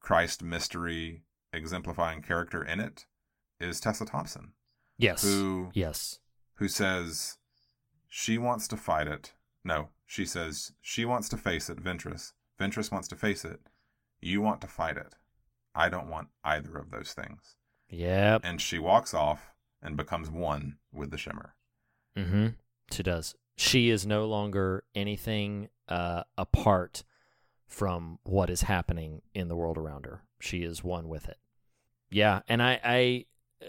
Christ 0.00 0.42
mystery 0.42 1.22
exemplifying 1.52 2.22
character 2.22 2.62
in 2.62 2.80
it 2.80 3.06
is 3.60 3.80
Tessa 3.80 4.04
Thompson, 4.06 4.52
Yes. 4.98 5.22
who 5.22 5.70
Yes. 5.74 6.18
who 6.54 6.68
says 6.68 7.38
she 8.08 8.38
wants 8.38 8.66
to 8.68 8.76
fight 8.76 9.06
it. 9.06 9.34
No, 9.64 9.90
she 10.06 10.24
says 10.24 10.72
she 10.80 11.04
wants 11.04 11.28
to 11.28 11.36
face 11.36 11.68
it, 11.70 11.82
Ventress. 11.82 12.32
Ventress 12.58 12.90
wants 12.90 13.08
to 13.08 13.16
face 13.16 13.44
it. 13.44 13.60
You 14.20 14.40
want 14.40 14.60
to 14.62 14.66
fight 14.66 14.96
it. 14.96 15.14
I 15.74 15.88
don't 15.88 16.08
want 16.08 16.28
either 16.44 16.76
of 16.76 16.90
those 16.90 17.12
things. 17.12 17.56
Yep. 17.88 18.42
And 18.44 18.60
she 18.60 18.78
walks 18.78 19.14
off 19.14 19.54
and 19.82 19.96
becomes 19.96 20.30
one 20.30 20.76
with 20.92 21.10
the 21.10 21.18
shimmer. 21.18 21.54
Mm-hmm. 22.16 22.48
She 22.92 23.02
does. 23.02 23.34
She 23.56 23.90
is 23.90 24.06
no 24.06 24.26
longer 24.26 24.84
anything 24.94 25.68
uh, 25.88 26.24
apart 26.36 27.02
from 27.70 28.18
what 28.24 28.50
is 28.50 28.62
happening 28.62 29.22
in 29.32 29.48
the 29.48 29.56
world 29.56 29.78
around 29.78 30.04
her. 30.04 30.24
She 30.40 30.64
is 30.64 30.84
one 30.84 31.08
with 31.08 31.28
it. 31.28 31.38
Yeah, 32.10 32.40
and 32.48 32.62
I. 32.62 32.80
I 32.84 33.24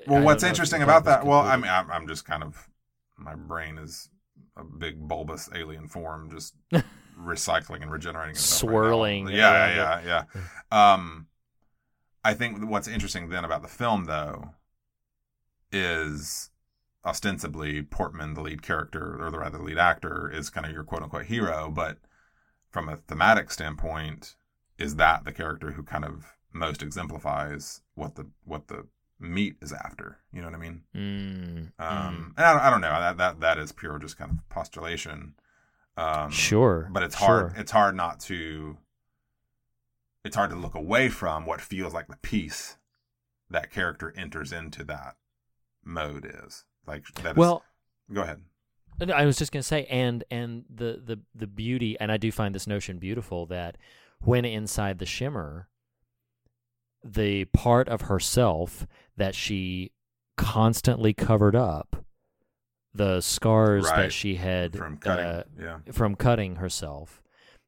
Well, 0.08 0.22
I 0.22 0.24
what's 0.24 0.42
don't 0.42 0.48
know 0.48 0.52
if 0.52 0.54
interesting 0.54 0.82
about 0.82 1.06
that? 1.06 1.26
Well, 1.26 1.40
I 1.40 1.56
mean, 1.56 1.72
I'm, 1.72 1.90
I'm 1.92 2.08
just 2.08 2.26
kind 2.26 2.44
of 2.44 2.68
my 3.18 3.36
brain 3.36 3.78
is 3.78 4.10
a 4.58 4.64
big 4.64 5.00
bulbous 5.00 5.50
alien 5.56 5.88
form, 5.88 6.32
just 6.32 6.56
recycling 7.20 7.84
and 7.84 7.92
regenerating, 7.92 8.32
itself 8.32 8.72
right. 8.72 8.78
Swirling 8.78 9.28
yeah, 9.30 9.76
yeah, 9.76 10.02
yeah, 10.04 10.24
yeah. 10.72 10.94
Um, 10.94 11.28
I 12.24 12.34
think 12.34 12.68
what's 12.68 12.88
interesting 12.88 13.30
then 13.30 13.46
about 13.46 13.62
the 13.62 13.68
film, 13.68 14.06
though, 14.06 14.56
is 15.72 16.50
ostensibly 17.06 17.84
Portman, 17.84 18.34
the 18.34 18.42
lead 18.42 18.64
character, 18.64 19.24
or 19.24 19.30
the 19.30 19.40
rather 19.40 19.60
lead 19.60 19.78
actor, 19.78 20.32
is 20.34 20.50
kind 20.50 20.66
of 20.66 20.72
your 20.72 20.84
quote 20.84 21.04
unquote 21.04 21.26
hero, 21.26 21.70
but 21.72 21.98
from 22.72 22.90
a 22.90 22.96
thematic 22.98 23.52
standpoint, 23.52 24.36
is 24.78 24.96
that 24.96 25.26
the 25.26 25.32
character 25.32 25.72
who 25.74 25.84
kind 25.84 26.04
of 26.06 26.34
most 26.54 26.82
exemplifies 26.82 27.82
what 27.96 28.16
the 28.16 28.28
what 28.46 28.68
the 28.68 28.88
meat 29.20 29.56
is 29.62 29.72
after? 29.72 30.18
You 30.34 30.42
know 30.42 30.48
what 30.48 30.56
I 30.56 30.60
mean? 30.60 30.82
Mm, 30.96 31.72
Um, 31.80 32.34
and 32.38 32.46
I, 32.46 32.54
don't- 32.54 32.62
I 32.64 32.70
don't 32.72 32.82
know 32.82 32.90
that 33.00 33.18
that 33.18 33.40
that 33.42 33.58
is 33.60 33.72
pure 33.72 34.00
just 34.00 34.18
kind 34.18 34.32
of 34.32 34.50
postulation. 34.50 35.36
Um, 35.98 36.32
Sure, 36.32 36.90
but 36.92 37.04
it's 37.04 37.16
hard. 37.16 37.52
sure. 37.52 37.60
It's 37.62 37.72
hard 37.72 37.96
not 37.96 38.20
to. 38.22 38.78
It's 40.24 40.36
hard 40.36 40.52
to 40.52 40.56
look 40.56 40.76
away 40.76 41.10
from 41.10 41.46
what 41.46 41.62
feels 41.62 41.94
like 41.94 42.08
the 42.08 42.18
piece 42.18 42.78
that 43.50 43.72
character 43.72 44.14
enters 44.16 44.52
into 44.54 44.84
that 44.86 45.16
mode 45.84 46.26
is 46.26 46.64
like 46.88 47.06
that. 47.16 47.32
is- 47.32 47.38
well, 47.38 47.64
go 48.14 48.22
ahead. 48.22 48.42
I 49.10 49.26
was 49.26 49.38
just 49.38 49.52
going 49.52 49.62
to 49.62 49.68
say, 49.68 49.86
and 49.86 50.24
and 50.30 50.66
the 50.70 51.02
the 51.04 51.20
the 51.34 51.48
beauty, 51.48 51.98
and 52.00 52.12
I 52.12 52.18
do 52.18 52.32
find 52.32 52.54
this 52.54 52.68
notion 52.68 53.00
beautiful 53.00 53.46
that 53.48 53.78
when 54.20 54.46
inside 54.46 55.00
the 55.00 55.06
shimmer, 55.06 55.68
the 57.04 57.46
part 57.46 57.88
of 57.90 58.02
herself 58.02 58.86
that 59.18 59.34
she 59.34 59.92
constantly 60.38 61.14
covered 61.14 61.56
up, 61.56 62.06
the 62.94 63.22
scars 63.22 63.86
Right. 63.86 64.04
that 64.04 64.14
she 64.14 64.36
had 64.36 64.76
From 64.78 64.98
cutting, 64.98 65.26
uh, 65.26 65.44
yeah. 65.60 65.78
from 65.92 66.16
cutting 66.16 66.58
herself, 66.58 67.24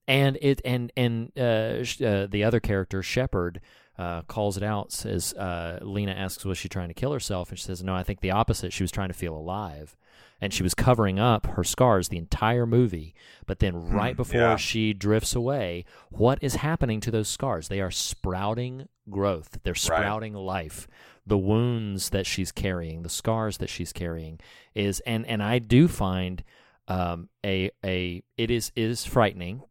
and 0.08 0.38
it 0.42 0.62
and 0.64 0.92
and 0.96 1.36
uh, 1.38 1.84
sh- 1.84 2.02
uh, 2.02 2.28
the 2.30 2.44
other 2.44 2.60
character 2.60 3.02
Shepard 3.02 3.60
uh, 3.98 4.22
calls 4.24 4.58
it 4.58 4.64
out. 4.64 4.92
Says 4.92 5.34
uh, 5.34 5.80
Lena 5.82 6.12
asks, 6.12 6.46
"Was 6.46 6.58
she 6.58 6.70
trying 6.70 6.90
to 6.90 6.94
kill 6.94 7.14
herself?" 7.14 7.50
And 7.50 7.58
she 7.58 7.66
says, 7.66 7.84
"No, 7.84 7.96
I 7.96 8.04
think 8.04 8.22
the 8.22 8.32
opposite. 8.32 8.74
She 8.74 8.84
was 8.84 8.92
trying 8.92 9.10
to 9.10 9.14
feel 9.16 9.36
alive." 9.36 9.96
And 10.42 10.54
she 10.54 10.64
was 10.64 10.74
covering 10.74 11.20
up 11.20 11.46
her 11.48 11.64
scars 11.64 12.10
the 12.10 12.18
entire 12.18 12.66
movie. 12.66 13.14
But 13.46 13.60
then, 13.60 13.90
right 13.90 14.14
Hmm, 14.14 14.18
before 14.18 14.40
yeah. 14.42 14.56
she 14.58 14.94
drifts 14.94 15.36
away, 15.36 15.86
what 16.10 16.38
is 16.42 16.56
happening 16.56 17.00
to 17.02 17.12
those 17.12 17.28
scars? 17.30 17.68
They 17.70 17.80
are 17.82 17.92
sprouting 17.92 18.88
growth. 19.10 19.60
They're 19.64 19.76
sprouting 19.76 20.34
life. 20.34 20.88
The 21.26 21.38
wounds 21.38 22.10
that 22.10 22.26
she's 22.26 22.52
carrying, 22.52 23.04
the 23.04 23.10
scars 23.10 23.58
that 23.58 23.70
she's 23.70 23.94
carrying, 23.94 24.40
is 24.76 25.00
and 25.02 25.26
and 25.26 25.42
I 25.42 25.60
do 25.60 25.88
find 25.88 26.44
um, 26.90 27.30
a 27.46 27.72
a 27.86 28.22
it 28.38 28.52
is 28.52 28.72
it 28.76 28.84
is 28.84 29.06
frightening 29.06 29.64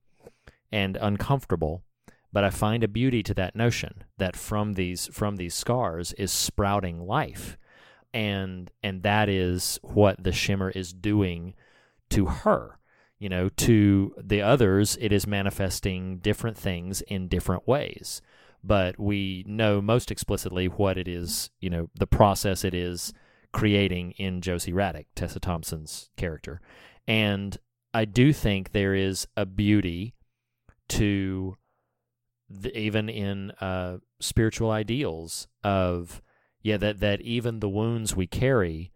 and 0.71 0.97
uncomfortable, 0.97 1.83
but 2.33 2.43
I 2.45 2.49
find 2.49 2.83
a 2.83 2.89
beauty 2.89 3.23
to 3.25 3.35
that 3.35 3.55
notion 3.55 4.05
that 4.17 4.35
from 4.37 4.73
these 4.75 5.09
from 5.13 5.37
these 5.37 5.55
scars 5.55 6.15
is 6.15 6.33
sprouting 6.33 7.01
life, 7.07 7.59
and 8.13 8.71
and 8.83 9.03
that 9.03 9.29
is 9.29 9.79
what 9.83 10.23
the 10.23 10.33
shimmer 10.33 10.71
is 10.71 10.93
doing 10.93 11.55
to 12.11 12.27
her. 12.27 12.79
You 13.19 13.29
know, 13.29 13.49
to 13.51 14.15
the 14.21 14.43
others, 14.43 14.99
it 15.01 15.13
is 15.13 15.27
manifesting 15.27 16.19
different 16.19 16.57
things 16.57 17.03
in 17.03 17.29
different 17.29 17.69
ways. 17.69 18.21
But 18.65 18.99
we 18.99 19.45
know 19.47 19.81
most 19.81 20.11
explicitly 20.11 20.67
what 20.67 20.99
it 20.99 21.09
is, 21.09 21.51
you 21.61 21.71
know, 21.71 21.89
the 21.95 22.07
process 22.07 22.65
it 22.65 22.75
is 22.75 23.13
creating 23.53 24.13
in 24.13 24.41
Josie 24.41 24.73
Radek, 24.73 25.07
Tessa 25.15 25.39
Thompson's 25.41 26.11
character. 26.17 26.61
And 27.07 27.57
I 27.95 28.05
do 28.05 28.33
think 28.33 28.73
there 28.73 28.95
is 28.95 29.27
a 29.37 29.47
beauty 29.47 30.15
to 30.89 31.57
the, 32.49 32.77
even 32.77 33.09
in 33.09 33.51
uh, 33.61 33.99
spiritual 34.21 34.71
ideals 34.71 35.49
of 35.63 36.23
yeah 36.63 36.77
that 36.77 37.01
that 37.01 37.21
even 37.21 37.61
the 37.61 37.69
wounds 37.69 38.15
we 38.17 38.27
carry 38.27 38.91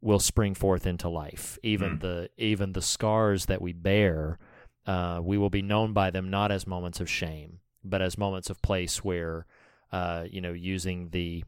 will 0.00 0.18
spring 0.18 0.54
forth 0.54 0.86
into 0.86 1.08
life 1.08 1.58
even 1.62 1.98
Mm. 1.98 2.00
the 2.00 2.30
even 2.36 2.72
the 2.72 2.82
scars 2.82 3.46
that 3.46 3.62
we 3.62 3.72
bear 3.72 4.38
uh, 4.86 5.20
we 5.22 5.38
will 5.38 5.50
be 5.50 5.62
known 5.62 5.92
by 5.92 6.10
them 6.10 6.28
not 6.30 6.50
as 6.50 6.66
moments 6.66 7.00
of 7.00 7.08
shame 7.08 7.60
but 7.84 8.02
as 8.02 8.18
moments 8.18 8.50
of 8.50 8.60
place 8.62 9.04
where 9.04 9.46
uh, 9.92 10.24
you 10.30 10.40
know 10.40 10.52
using 10.52 11.10
the 11.10 11.44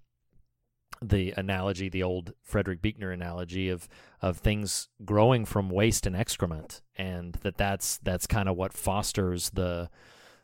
the 1.02 1.34
analogy, 1.36 1.88
the 1.88 2.02
old 2.02 2.32
Frederick 2.42 2.80
Buechner 2.80 3.10
analogy 3.10 3.68
of 3.68 3.88
of 4.22 4.38
things 4.38 4.88
growing 5.04 5.44
from 5.44 5.68
waste 5.68 6.06
and 6.06 6.16
excrement, 6.16 6.80
and 6.96 7.34
that 7.42 7.58
that's 7.58 7.98
that's 7.98 8.26
kind 8.26 8.48
of 8.48 8.56
what 8.56 8.72
fosters 8.72 9.50
the 9.50 9.90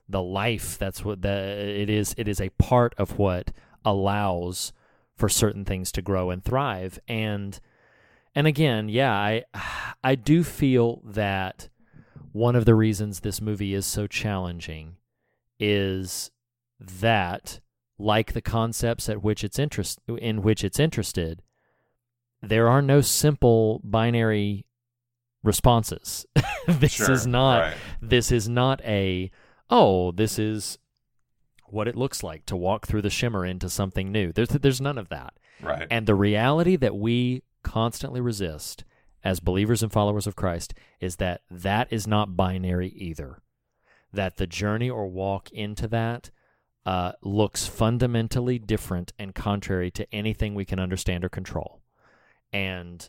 the 0.09 0.23
life 0.23 0.77
that's 0.77 1.05
what 1.05 1.23
the 1.23 1.29
it 1.31 1.89
is 1.89 2.15
it 2.19 2.27
is 2.27 2.41
a 2.41 2.51
part 2.51 2.95
of 2.99 3.17
what 3.17 3.53
allows 3.85 4.73
for 5.21 5.29
certain 5.29 5.65
things 5.67 5.93
to 5.93 6.01
grow 6.03 6.31
and 6.31 6.43
thrive 6.43 6.99
and 7.07 7.61
and 8.35 8.47
again 8.47 8.89
yeah 8.89 9.13
i 9.13 9.45
i 10.03 10.15
do 10.15 10.43
feel 10.43 11.03
that 11.05 11.69
one 12.33 12.57
of 12.57 12.65
the 12.65 12.75
reasons 12.75 13.21
this 13.21 13.41
movie 13.41 13.75
is 13.75 13.85
so 13.85 14.07
challenging 14.07 14.97
is 15.59 16.31
that 16.81 17.61
like 17.99 18.33
the 18.33 18.41
concepts 18.41 19.11
at 19.11 19.23
which 19.23 19.45
it's 19.45 19.59
interest 19.59 19.99
in 20.19 20.41
which 20.41 20.65
it's 20.65 20.81
interested 20.81 21.43
there 22.43 22.67
are 22.69 22.81
no 22.81 23.03
simple 23.03 23.79
binary 23.85 24.65
responses 25.43 26.25
this 26.67 26.93
Sure, 26.93 27.13
is 27.13 27.27
not 27.27 27.59
right. 27.61 27.77
this 28.01 28.33
is 28.33 28.49
not 28.49 28.81
a 28.85 29.31
oh 29.69 30.13
this 30.13 30.39
is 30.39 30.79
what 31.73 31.89
it 31.89 31.97
looks 31.97 32.23
like 32.23 32.45
to 32.47 32.57
walk 32.57 32.87
through 32.87 33.03
the 33.03 33.11
shimmer 33.11 33.45
into 33.45 33.69
something 33.69 34.11
new 34.13 34.33
there's 34.33 34.49
there's 34.49 34.81
none 34.81 34.99
of 34.99 35.09
that 35.09 35.35
Right. 35.63 35.87
and 35.91 36.07
the 36.07 36.15
reality 36.15 36.77
that 36.77 36.97
we 36.97 37.43
constantly 37.63 38.21
resist 38.21 38.85
as 39.23 39.41
believers 39.41 39.83
and 39.83 39.93
followers 39.93 40.27
of 40.27 40.35
Christ 40.37 40.73
is 41.01 41.17
that 41.17 41.43
that 41.51 41.93
is 41.93 42.07
not 42.07 42.37
binary 42.37 42.89
either. 42.89 43.43
That 44.13 44.39
the 44.39 44.47
journey 44.47 44.89
or 44.89 45.07
walk 45.07 45.51
into 45.51 45.87
that 45.89 46.31
uh, 46.87 47.13
looks 47.21 47.67
fundamentally 47.67 48.59
different 48.59 49.13
and 49.19 49.35
contrary 49.35 49.91
to 49.91 50.15
anything 50.15 50.55
we 50.55 50.65
can 50.65 50.81
understand 50.81 51.23
or 51.23 51.29
control. 51.29 51.83
And 52.51 53.07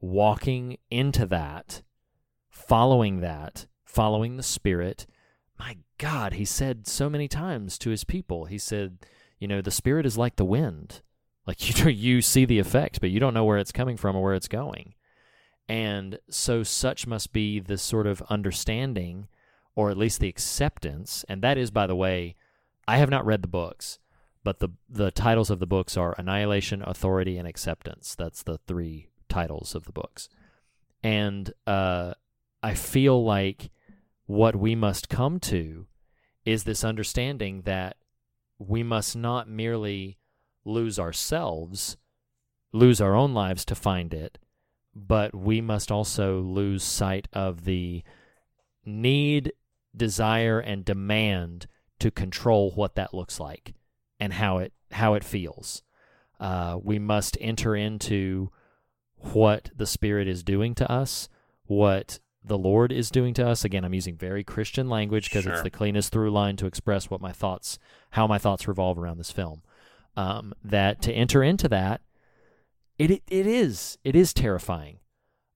walking 0.00 0.76
into 0.90 1.24
that, 1.26 1.80
following 2.50 3.20
that, 3.20 3.66
following 3.84 4.36
the 4.36 4.42
Spirit, 4.42 5.06
my 5.58 5.78
God, 5.98 6.34
he 6.34 6.44
said 6.44 6.86
so 6.86 7.08
many 7.08 7.28
times 7.28 7.78
to 7.78 7.90
his 7.90 8.04
people, 8.04 8.46
he 8.46 8.58
said, 8.58 8.98
you 9.38 9.48
know, 9.48 9.60
the 9.60 9.70
Spirit 9.70 10.06
is 10.06 10.18
like 10.18 10.36
the 10.36 10.44
wind. 10.44 11.02
Like 11.46 11.84
you 11.84 11.90
you 11.90 12.22
see 12.22 12.44
the 12.44 12.58
effects, 12.58 12.98
but 12.98 13.10
you 13.10 13.20
don't 13.20 13.34
know 13.34 13.44
where 13.44 13.58
it's 13.58 13.72
coming 13.72 13.96
from 13.96 14.16
or 14.16 14.22
where 14.22 14.34
it's 14.34 14.48
going. 14.48 14.94
And 15.68 16.18
so 16.28 16.62
such 16.62 17.06
must 17.06 17.32
be 17.32 17.60
the 17.60 17.78
sort 17.78 18.06
of 18.06 18.22
understanding 18.28 19.28
or 19.74 19.90
at 19.90 19.96
least 19.96 20.20
the 20.20 20.28
acceptance, 20.28 21.24
and 21.28 21.42
that 21.42 21.58
is 21.58 21.70
by 21.70 21.86
the 21.86 21.96
way, 21.96 22.36
I 22.86 22.98
have 22.98 23.10
not 23.10 23.26
read 23.26 23.42
the 23.42 23.48
books, 23.48 23.98
but 24.44 24.60
the 24.60 24.68
the 24.88 25.10
titles 25.10 25.50
of 25.50 25.58
the 25.58 25.66
books 25.66 25.96
are 25.96 26.14
Annihilation, 26.16 26.82
Authority, 26.82 27.38
and 27.38 27.48
Acceptance. 27.48 28.14
That's 28.14 28.42
the 28.42 28.58
three 28.66 29.08
titles 29.28 29.74
of 29.74 29.84
the 29.84 29.92
books. 29.92 30.28
And 31.02 31.52
uh, 31.66 32.14
I 32.62 32.74
feel 32.74 33.24
like 33.24 33.70
what 34.26 34.56
we 34.56 34.74
must 34.74 35.08
come 35.08 35.38
to 35.38 35.86
is 36.44 36.64
this 36.64 36.84
understanding 36.84 37.62
that 37.62 37.96
we 38.58 38.82
must 38.82 39.16
not 39.16 39.48
merely 39.48 40.18
lose 40.64 40.98
ourselves, 40.98 41.96
lose 42.72 43.00
our 43.00 43.14
own 43.14 43.34
lives 43.34 43.64
to 43.64 43.74
find 43.74 44.14
it, 44.14 44.38
but 44.94 45.34
we 45.34 45.60
must 45.60 45.90
also 45.90 46.40
lose 46.40 46.82
sight 46.82 47.28
of 47.32 47.64
the 47.64 48.02
need, 48.84 49.52
desire, 49.96 50.60
and 50.60 50.84
demand 50.84 51.66
to 51.98 52.10
control 52.10 52.70
what 52.72 52.94
that 52.94 53.14
looks 53.14 53.40
like 53.40 53.74
and 54.20 54.34
how 54.34 54.58
it 54.58 54.72
how 54.92 55.14
it 55.14 55.24
feels. 55.24 55.82
Uh, 56.38 56.78
we 56.82 56.98
must 56.98 57.36
enter 57.40 57.74
into 57.74 58.50
what 59.16 59.70
the 59.74 59.86
Spirit 59.86 60.28
is 60.28 60.42
doing 60.42 60.74
to 60.74 60.90
us, 60.90 61.28
what 61.64 62.18
the 62.44 62.58
Lord 62.58 62.92
is 62.92 63.10
doing 63.10 63.32
to 63.34 63.46
us. 63.46 63.64
Again, 63.64 63.84
I'm 63.84 63.94
using 63.94 64.16
very 64.16 64.44
Christian 64.44 64.88
language 64.88 65.30
because 65.30 65.46
it's 65.46 65.62
the 65.62 65.70
cleanest 65.70 66.12
through 66.12 66.30
line 66.30 66.56
to 66.56 66.66
express 66.66 67.08
what 67.08 67.20
my 67.20 67.32
thoughts, 67.32 67.78
how 68.10 68.26
my 68.26 68.38
thoughts 68.38 68.68
revolve 68.68 68.98
around 68.98 69.18
this 69.18 69.30
film. 69.30 69.62
Um, 70.16 70.54
that 70.62 71.00
to 71.02 71.12
enter 71.12 71.42
into 71.42 71.68
that, 71.68 72.02
it 72.98 73.10
it, 73.10 73.22
it 73.28 73.46
is 73.46 73.98
it 74.04 74.14
is 74.14 74.34
terrifying. 74.34 74.98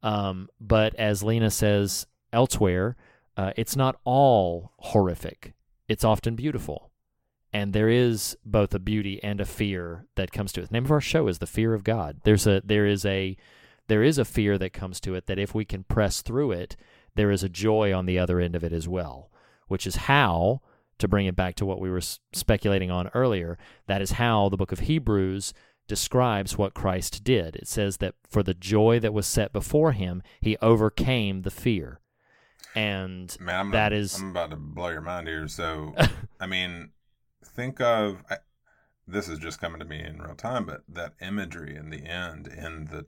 Um, 0.02 0.48
but 0.60 0.94
as 0.94 1.22
Lena 1.22 1.50
says 1.50 2.06
elsewhere, 2.32 2.96
uh, 3.36 3.52
it's 3.56 3.76
not 3.76 4.00
all 4.04 4.72
horrific. 4.78 5.54
It's 5.88 6.04
often 6.04 6.36
beautiful, 6.36 6.90
and 7.52 7.72
there 7.72 7.88
is 7.88 8.36
both 8.44 8.74
a 8.74 8.78
beauty 8.78 9.22
and 9.22 9.40
a 9.40 9.44
fear 9.44 10.06
that 10.16 10.32
comes 10.32 10.52
to 10.52 10.62
it. 10.62 10.68
The 10.68 10.72
name 10.74 10.84
of 10.84 10.90
our 10.90 11.00
show 11.00 11.28
is 11.28 11.38
the 11.38 11.46
fear 11.46 11.74
of 11.74 11.84
God. 11.84 12.20
There's 12.24 12.46
a 12.46 12.62
there 12.64 12.86
is 12.86 13.04
a 13.04 13.36
there 13.88 14.02
is 14.02 14.18
a 14.18 14.24
fear 14.24 14.56
that 14.58 14.72
comes 14.72 15.00
to 15.00 15.14
it 15.14 15.26
that 15.26 15.38
if 15.38 15.54
we 15.54 15.64
can 15.64 15.82
press 15.84 16.22
through 16.22 16.52
it, 16.52 16.76
there 17.14 17.30
is 17.30 17.42
a 17.42 17.48
joy 17.48 17.92
on 17.92 18.06
the 18.06 18.18
other 18.18 18.38
end 18.38 18.54
of 18.54 18.62
it 18.62 18.72
as 18.72 18.86
well, 18.86 19.30
which 19.66 19.86
is 19.86 19.96
how 19.96 20.60
to 20.98 21.08
bring 21.08 21.26
it 21.26 21.36
back 21.36 21.54
to 21.56 21.66
what 21.66 21.80
we 21.80 21.90
were 21.90 22.00
speculating 22.00 22.90
on 22.90 23.10
earlier. 23.14 23.58
That 23.86 24.02
is 24.02 24.12
how 24.12 24.48
the 24.48 24.56
book 24.56 24.72
of 24.72 24.80
Hebrews 24.80 25.54
describes 25.86 26.58
what 26.58 26.74
Christ 26.74 27.24
did. 27.24 27.56
It 27.56 27.66
says 27.66 27.96
that 27.96 28.14
for 28.28 28.42
the 28.42 28.54
joy 28.54 29.00
that 29.00 29.14
was 29.14 29.26
set 29.26 29.52
before 29.52 29.92
him, 29.92 30.22
he 30.40 30.56
overcame 30.58 31.42
the 31.42 31.50
fear. 31.50 32.00
And 32.74 33.34
Man, 33.40 33.58
I'm 33.58 33.70
that 33.70 33.92
is 33.92 34.20
I'm 34.20 34.30
about 34.30 34.50
to 34.50 34.56
blow 34.56 34.88
your 34.88 35.00
mind 35.00 35.26
here. 35.26 35.48
So, 35.48 35.94
I 36.40 36.46
mean, 36.46 36.90
think 37.42 37.80
of 37.80 38.22
I, 38.30 38.36
this 39.06 39.28
is 39.28 39.38
just 39.38 39.60
coming 39.60 39.78
to 39.80 39.86
me 39.86 40.04
in 40.04 40.20
real 40.20 40.34
time, 40.34 40.66
but 40.66 40.82
that 40.86 41.14
imagery 41.20 41.74
in 41.74 41.88
the 41.88 42.04
end 42.04 42.46
in 42.46 42.84
the 42.84 43.06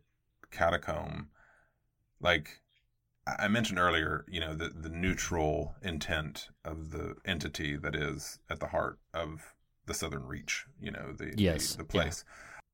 catacomb, 0.51 1.29
like 2.21 2.61
I 3.27 3.49
mentioned 3.49 3.79
earlier, 3.79 4.25
you 4.29 4.41
know, 4.41 4.55
the 4.55 4.69
the 4.69 4.89
neutral 4.89 5.75
intent 5.83 6.49
of 6.65 6.91
the 6.91 7.17
entity 7.25 7.77
that 7.77 7.95
is 7.95 8.39
at 8.49 8.61
the 8.61 8.69
heart 8.69 8.99
of 9.13 9.55
the 9.87 9.95
Southern 9.95 10.27
Reach, 10.27 10.67
you 10.81 10.91
know, 10.91 11.13
the 11.13 11.35
the- 11.35 11.43
Yes, 11.43 11.75
the, 11.75 11.85
yeah. 11.85 11.89
place. 11.89 12.25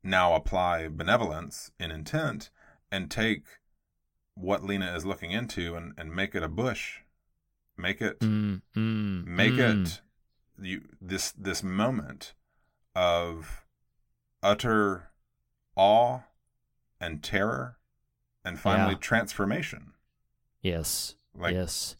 Now 0.02 0.34
apply 0.34 0.88
benevolence 0.88 1.72
in 1.78 1.90
intent 1.90 2.50
and 2.92 3.10
take 3.10 3.42
what 4.34 4.62
Lena 4.62 4.94
is 4.94 5.04
looking 5.04 5.32
into 5.32 5.74
and, 5.74 5.94
and 5.98 6.14
make 6.14 6.34
it 6.34 6.42
a 6.42 6.48
bush. 6.48 7.00
Make 7.76 8.00
it 8.00 8.20
mm, 8.20 8.62
mm, 8.74 9.26
make 9.26 9.54
mm. 9.54 9.86
it 9.86 10.00
you 10.58 10.82
this 11.00 11.32
this 11.32 11.62
moment 11.62 12.34
of 12.94 13.66
utter 14.42 15.10
awe 15.76 16.20
and 17.00 17.22
terror 17.22 17.76
and 18.44 18.58
finally 18.58 18.94
Yeah. 18.94 18.98
transformation 19.00 19.92
yes, 20.62 21.14
like 21.34 21.54
yes, 21.54 21.96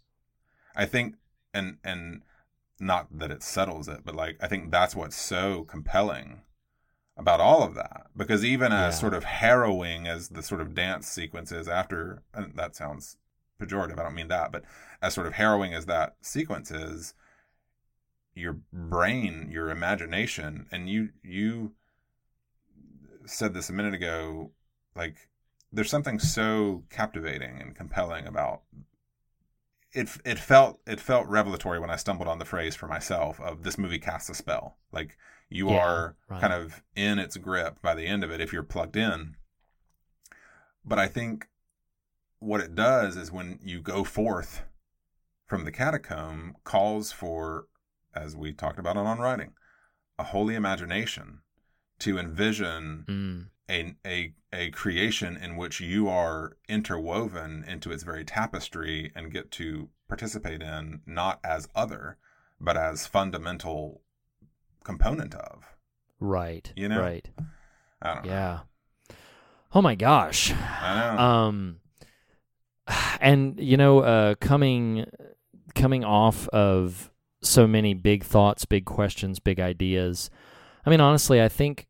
i 0.75 0.85
think 0.87 1.17
and 1.55 1.79
and 1.85 2.23
not 2.81 3.19
that 3.19 3.31
it 3.31 3.43
settles 3.43 3.89
it 3.89 4.01
but 4.05 4.15
like 4.15 4.37
i 4.41 4.47
think 4.49 4.71
that's 4.71 4.95
what's 4.97 5.17
so 5.17 5.65
compelling 5.65 6.43
about 7.17 7.41
all 7.41 7.63
of 7.63 7.75
that 7.75 8.07
because 8.17 8.45
even 8.45 8.73
as 8.73 8.95
Yeah. 8.95 9.01
sort 9.01 9.15
of 9.15 9.25
harrowing 9.25 10.07
as 10.07 10.29
the 10.31 10.43
sort 10.43 10.61
of 10.61 10.75
dance 10.75 11.07
sequence 11.09 11.51
is 11.53 11.69
after 11.69 12.23
and 12.35 12.57
that 12.57 12.77
sounds 12.77 13.17
pejorative 13.61 13.99
i 13.99 14.03
don't 14.03 14.15
mean 14.15 14.29
that 14.29 14.53
but 14.53 14.65
as 15.01 15.15
sort 15.15 15.27
of 15.27 15.35
harrowing 15.35 15.73
as 15.73 15.87
that 15.87 16.17
sequence 16.21 16.71
is 16.71 17.15
your 18.35 18.59
brain 18.73 19.49
your 19.51 19.71
imagination 19.71 20.67
and 20.71 20.91
you 20.91 21.09
you 21.23 21.73
said 23.25 23.55
this 23.55 23.71
a 23.71 23.73
minute 23.73 23.95
ago 23.95 24.51
like 24.97 25.29
there's 25.73 25.91
something 25.91 26.19
so 26.19 26.85
captivating 26.91 27.61
and 27.61 27.75
compelling 27.77 28.27
about 28.27 28.63
it 29.93 30.09
it 30.25 30.39
felt 30.39 30.81
it 30.87 31.01
felt 31.01 31.27
revelatory 31.27 31.79
when 31.81 31.91
I 31.91 31.97
stumbled 31.97 32.29
on 32.29 32.39
the 32.39 32.45
phrase 32.45 32.77
for 32.77 32.87
myself 32.87 33.41
of 33.41 33.63
this 33.65 33.79
movie 33.79 33.99
casts 33.99 34.29
a 34.31 34.35
spell. 34.35 34.77
Like 34.93 35.17
you 35.49 35.69
Yeah, 35.69 35.81
are 35.81 36.17
right. 36.29 36.41
kind 36.41 36.53
of 36.53 36.83
in 36.95 37.19
its 37.19 37.37
grip 37.37 37.81
by 37.83 37.95
the 37.95 38.07
end 38.07 38.23
of 38.23 38.31
it 38.31 38.41
if 38.41 38.53
you're 38.53 38.63
plugged 38.63 38.97
in. 38.97 39.35
But 40.87 40.99
I 40.99 41.07
think 41.09 41.49
what 42.41 42.61
it 42.61 42.75
does 42.75 43.17
is 43.17 43.33
when 43.33 43.61
you 43.63 43.81
go 43.83 44.05
forth 44.05 44.65
from 45.47 45.65
the 45.65 45.73
catacomb 45.73 46.57
calls 46.65 47.13
for 47.13 47.69
as 48.15 48.37
we 48.37 48.53
talked 48.53 48.79
about 48.79 48.97
on 48.97 49.07
on 49.07 49.19
writing 49.21 49.55
a 50.19 50.25
holy 50.25 50.55
imagination 50.57 51.43
to 52.01 52.19
envision 52.19 53.09
mm, 53.09 53.49
a, 53.71 53.95
a 54.07 54.33
a 54.53 54.71
creation 54.71 55.37
in 55.37 55.57
which 55.57 55.81
you 55.81 56.09
are 56.09 56.57
interwoven 56.69 57.65
into 57.67 57.91
its 57.93 58.03
very 58.05 58.25
tapestry 58.25 59.13
and 59.15 59.33
get 59.33 59.51
to 59.53 59.89
participate 60.09 60.63
in 60.63 61.01
not 61.07 61.41
as 61.45 61.69
other 61.75 62.17
but 62.61 62.77
as 62.77 63.07
fundamental 63.07 64.01
component 64.85 65.35
of. 65.35 65.65
Right, 66.19 66.73
You 66.77 66.89
know? 66.89 67.01
right, 67.01 67.29
i 68.01 68.15
don't 68.15 68.25
know. 68.25 68.31
Yeah. 68.33 68.61
Oh 69.75 69.83
my 69.83 69.95
gosh, 69.95 70.53
i 70.53 71.15
know. 71.17 71.23
Um 71.23 71.77
and 73.21 73.59
you 73.59 73.77
know 73.77 73.99
uh 74.01 74.35
coming 74.41 75.07
coming 75.75 76.05
off 76.05 76.49
of 76.49 77.11
so 77.43 77.67
many 77.67 77.95
big 77.95 78.23
thoughts 78.25 78.65
big 78.65 78.85
questions 78.85 79.39
big 79.41 79.59
ideas 79.61 80.31
i 80.85 80.91
mean 80.91 81.01
honestly 81.01 81.43
i 81.43 81.49
think 81.49 81.87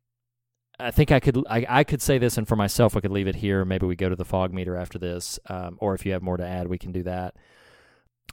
i 0.78 0.90
think 0.90 1.10
i 1.10 1.20
could 1.20 1.42
i, 1.48 1.66
I 1.68 1.84
could 1.84 2.02
say 2.02 2.18
this 2.18 2.38
and 2.38 2.46
for 2.46 2.56
myself 2.56 2.96
i 2.96 3.00
could 3.00 3.12
leave 3.12 3.28
it 3.28 3.36
here 3.36 3.64
maybe 3.64 3.86
we 3.86 3.96
go 3.96 4.08
to 4.08 4.16
the 4.16 4.24
fog 4.24 4.52
meter 4.52 4.76
after 4.76 4.98
this 4.98 5.38
um, 5.46 5.76
or 5.80 5.94
if 5.94 6.06
you 6.06 6.12
have 6.12 6.22
more 6.22 6.36
to 6.36 6.46
add 6.46 6.68
we 6.68 6.78
can 6.78 6.92
do 6.92 7.02
that 7.04 7.34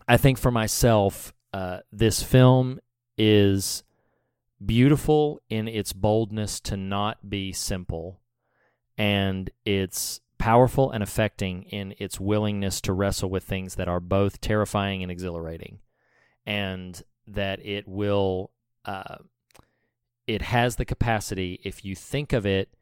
i 0.08 0.18
think 0.18 0.38
for 0.38 0.52
myself 0.52 1.34
uh, 1.54 1.80
this 1.92 2.24
film 2.24 2.80
is 3.18 3.84
beautiful 4.66 5.42
in 5.50 5.68
its 5.68 5.94
boldness 5.94 6.60
to 6.62 6.76
not 6.76 7.30
be 7.30 7.54
simple, 7.54 8.20
and 8.98 9.50
it's 9.66 10.20
powerful 10.38 10.92
and 10.92 11.04
affecting 11.04 11.64
in 11.64 11.94
its 12.00 12.20
willingness 12.20 12.82
to 12.82 12.92
wrestle 12.94 13.30
with 13.30 13.44
things 13.44 13.76
that 13.76 13.88
are 13.88 14.00
both 14.00 14.42
terrifying 14.42 15.04
and 15.04 15.12
exhilarating, 15.12 15.80
and 16.46 17.04
that 17.28 17.64
it 17.66 17.88
will. 17.88 18.52
Uh, 18.86 19.18
it 20.28 20.42
has 20.42 20.76
the 20.76 20.86
capacity, 20.86 21.60
if 21.64 21.84
you 21.84 21.96
think 21.96 22.34
of 22.34 22.46
it, 22.46 22.74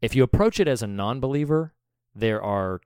if 0.00 0.14
you 0.14 0.22
approach 0.22 0.60
it 0.60 0.68
as 0.68 0.82
a 0.82 0.86
non 0.86 1.20
believer, 1.20 1.74
there 2.14 2.42
are 2.42 2.80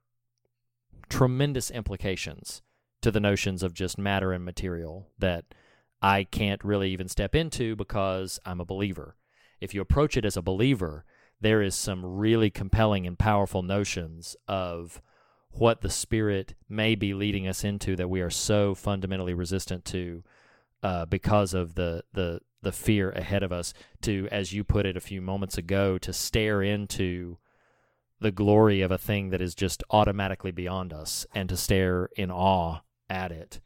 tremendous 1.08 1.70
implications 1.70 2.62
to 3.02 3.10
the 3.10 3.20
notions 3.20 3.62
of 3.62 3.74
just 3.74 3.98
matter 3.98 4.32
and 4.32 4.44
material 4.44 5.08
that 5.18 5.44
I 6.00 6.24
can't 6.24 6.62
really 6.64 6.90
even 6.90 7.08
step 7.08 7.34
into 7.34 7.76
because 7.76 8.38
I'm 8.44 8.60
a 8.60 8.64
believer. 8.64 9.16
If 9.60 9.74
you 9.74 9.80
approach 9.80 10.16
it 10.16 10.24
as 10.24 10.36
a 10.36 10.42
believer, 10.42 11.04
there 11.40 11.62
is 11.62 11.74
some 11.74 12.04
really 12.04 12.50
compelling 12.50 13.06
and 13.06 13.18
powerful 13.18 13.62
notions 13.62 14.36
of 14.48 15.00
what 15.50 15.82
the 15.82 15.90
Spirit 15.90 16.54
may 16.68 16.94
be 16.94 17.14
leading 17.14 17.46
us 17.46 17.64
into 17.64 17.96
that 17.96 18.10
we 18.10 18.20
are 18.20 18.30
so 18.30 18.74
fundamentally 18.74 19.34
resistant 19.34 19.84
to 19.86 20.22
uh, 20.82 21.06
because 21.06 21.54
of 21.54 21.74
the, 21.74 22.02
the 22.12 22.40
the 22.64 22.72
fear 22.72 23.10
ahead 23.10 23.42
of 23.42 23.52
us. 23.52 23.72
To, 24.02 24.28
as 24.32 24.52
you 24.52 24.64
put 24.64 24.86
it 24.86 24.96
a 24.96 25.00
few 25.00 25.20
moments 25.20 25.56
ago, 25.56 25.98
to 25.98 26.12
stare 26.12 26.62
into 26.62 27.38
the 28.20 28.32
glory 28.32 28.80
of 28.80 28.90
a 28.90 28.98
thing 28.98 29.30
that 29.30 29.40
is 29.40 29.54
just 29.54 29.82
automatically 29.90 30.50
beyond 30.50 30.92
us, 30.92 31.26
and 31.34 31.48
to 31.48 31.56
stare 31.56 32.08
in 32.16 32.30
awe 32.30 32.80
at 33.08 33.30
it, 33.30 33.60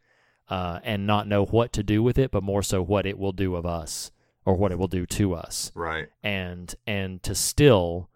uh, 0.48 0.80
and 0.82 1.06
not 1.06 1.28
know 1.28 1.44
what 1.44 1.72
to 1.72 1.82
do 1.82 2.02
with 2.02 2.18
it, 2.18 2.30
but 2.30 2.42
more 2.42 2.62
so 2.62 2.82
what 2.82 3.06
it 3.06 3.18
will 3.18 3.32
do 3.32 3.54
of 3.54 3.64
us 3.64 4.10
or 4.44 4.54
what 4.54 4.72
it 4.72 4.78
will 4.78 4.88
do 4.88 5.04
to 5.04 5.34
us. 5.34 5.70
Right. 5.74 6.08
And 6.22 6.74
and 6.86 7.22
to 7.22 7.34
still, 7.34 8.08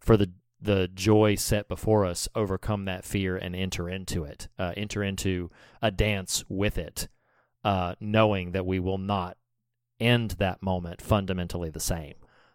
for 0.00 0.16
the 0.16 0.32
the 0.60 0.88
joy 0.88 1.34
set 1.34 1.68
before 1.68 2.04
us, 2.04 2.28
overcome 2.34 2.84
that 2.84 3.04
fear 3.04 3.36
and 3.36 3.54
enter 3.54 3.88
into 3.88 4.24
it, 4.24 4.48
uh, 4.58 4.72
enter 4.76 5.02
into 5.02 5.50
a 5.80 5.90
dance 5.90 6.44
with 6.48 6.78
it, 6.78 7.08
uh, 7.64 7.94
knowing 8.00 8.52
that 8.52 8.66
we 8.66 8.78
will 8.78 8.98
not 8.98 9.36
end 10.02 10.32
that 10.32 10.62
moment 10.62 11.00
fundamentally 11.00 11.70
the 11.70 11.80
same. 11.80 12.14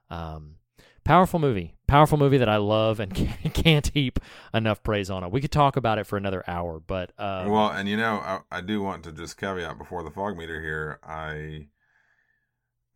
Um, 0.10 0.56
powerful 1.04 1.40
movie, 1.40 1.74
powerful 1.88 2.18
movie 2.18 2.38
that 2.38 2.50
I 2.50 2.58
love 2.58 3.00
and 3.00 3.14
can't 3.54 3.88
heap 3.94 4.20
enough 4.54 4.84
praise 4.84 5.10
on 5.10 5.24
it. 5.24 5.32
We 5.32 5.42
could 5.42 5.52
talk 5.52 5.78
about 5.78 5.98
it 5.98 6.06
for 6.06 6.18
another 6.18 6.44
hour, 6.48 6.80
but 6.80 7.12
um, 7.18 7.50
well, 7.50 7.70
and 7.70 7.88
you 7.90 7.98
know, 7.98 8.16
I, 8.18 8.40
I 8.52 8.62
do 8.62 8.82
want 8.82 9.04
to 9.06 9.12
just 9.12 9.38
caveat 9.38 9.78
before 9.78 10.04
the 10.04 10.12
fog 10.12 10.38
meter 10.38 10.62
here. 10.62 11.00
I 11.04 11.68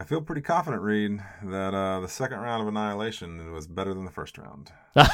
I 0.01 0.03
feel 0.03 0.19
pretty 0.19 0.41
confident, 0.41 0.81
Reed, 0.81 1.19
that 1.43 1.75
uh, 1.75 1.99
the 1.99 2.07
second 2.07 2.39
round 2.39 2.63
of 2.63 2.67
Annihilation 2.67 3.53
was 3.53 3.67
better 3.67 3.93
than 3.93 4.03
the 4.03 4.11
first 4.11 4.37
round. 4.37 4.71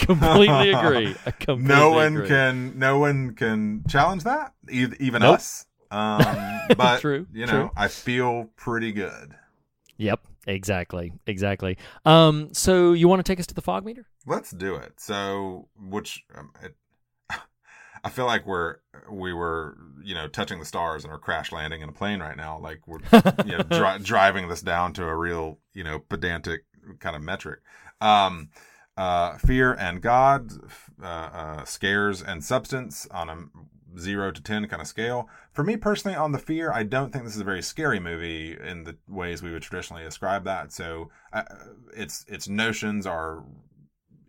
So. 0.00 0.06
completely 0.06 0.70
agree. 0.72 1.14
Completely 1.40 1.74
no 1.74 1.90
one 1.90 2.16
agree. 2.16 2.28
can, 2.28 2.78
no 2.78 2.98
one 2.98 3.34
can 3.34 3.84
challenge 3.86 4.24
that, 4.24 4.54
even 4.70 5.20
Nope. 5.22 5.34
us. 5.36 5.66
Um, 5.90 6.60
but 6.76 7.00
True, 7.00 7.26
you 7.32 7.46
know, 7.46 7.52
true. 7.52 7.70
I 7.76 7.88
feel 7.88 8.50
pretty 8.56 8.92
good. 8.92 9.34
Yep, 9.96 10.20
exactly, 10.46 11.12
exactly. 11.26 11.76
Um, 12.04 12.48
so 12.52 12.92
you 12.92 13.08
want 13.08 13.24
to 13.24 13.30
take 13.30 13.38
us 13.38 13.46
to 13.48 13.54
the 13.54 13.62
fog 13.62 13.84
meter? 13.84 14.06
Let's 14.26 14.50
do 14.50 14.74
it. 14.76 14.94
So, 14.98 15.68
which 15.78 16.24
um, 16.34 16.52
it, 16.62 16.74
I 18.04 18.08
feel 18.08 18.26
like 18.26 18.46
we're 18.46 18.76
we 19.10 19.32
were 19.32 19.76
you 20.02 20.14
know 20.14 20.26
touching 20.28 20.58
the 20.58 20.64
stars 20.64 21.04
and 21.04 21.12
are 21.12 21.18
crash 21.18 21.52
landing 21.52 21.82
in 21.82 21.88
a 21.88 21.92
plane 21.92 22.20
right 22.20 22.36
now. 22.36 22.58
Like 22.58 22.86
we're 22.86 23.00
you 23.44 23.58
know 23.58 23.62
dri- 23.62 23.98
driving 24.02 24.48
this 24.48 24.62
down 24.62 24.92
to 24.94 25.04
a 25.04 25.14
real 25.14 25.58
you 25.74 25.84
know 25.84 25.98
pedantic 25.98 26.62
kind 26.98 27.14
of 27.14 27.22
metric. 27.22 27.60
Um, 28.00 28.48
uh, 28.96 29.38
fear 29.38 29.74
and 29.74 30.02
God, 30.02 30.50
uh, 31.02 31.06
uh, 31.06 31.64
scares 31.64 32.22
and 32.22 32.44
substance 32.44 33.06
on 33.10 33.28
a 33.28 33.36
zero 33.98 34.30
to 34.30 34.42
ten 34.42 34.66
kind 34.68 34.80
of 34.82 34.88
scale. 34.88 35.28
For 35.52 35.62
me 35.64 35.76
personally, 35.76 36.16
on 36.16 36.32
the 36.32 36.38
fear, 36.38 36.72
I 36.72 36.82
don't 36.82 37.12
think 37.12 37.24
this 37.24 37.34
is 37.34 37.40
a 37.40 37.44
very 37.44 37.62
scary 37.62 38.00
movie 38.00 38.56
in 38.62 38.84
the 38.84 38.96
ways 39.08 39.42
we 39.42 39.52
would 39.52 39.62
traditionally 39.62 40.04
ascribe 40.04 40.44
that. 40.44 40.72
So, 40.72 41.10
uh, 41.32 41.42
its 41.96 42.24
its 42.28 42.48
notions 42.48 43.06
are 43.06 43.44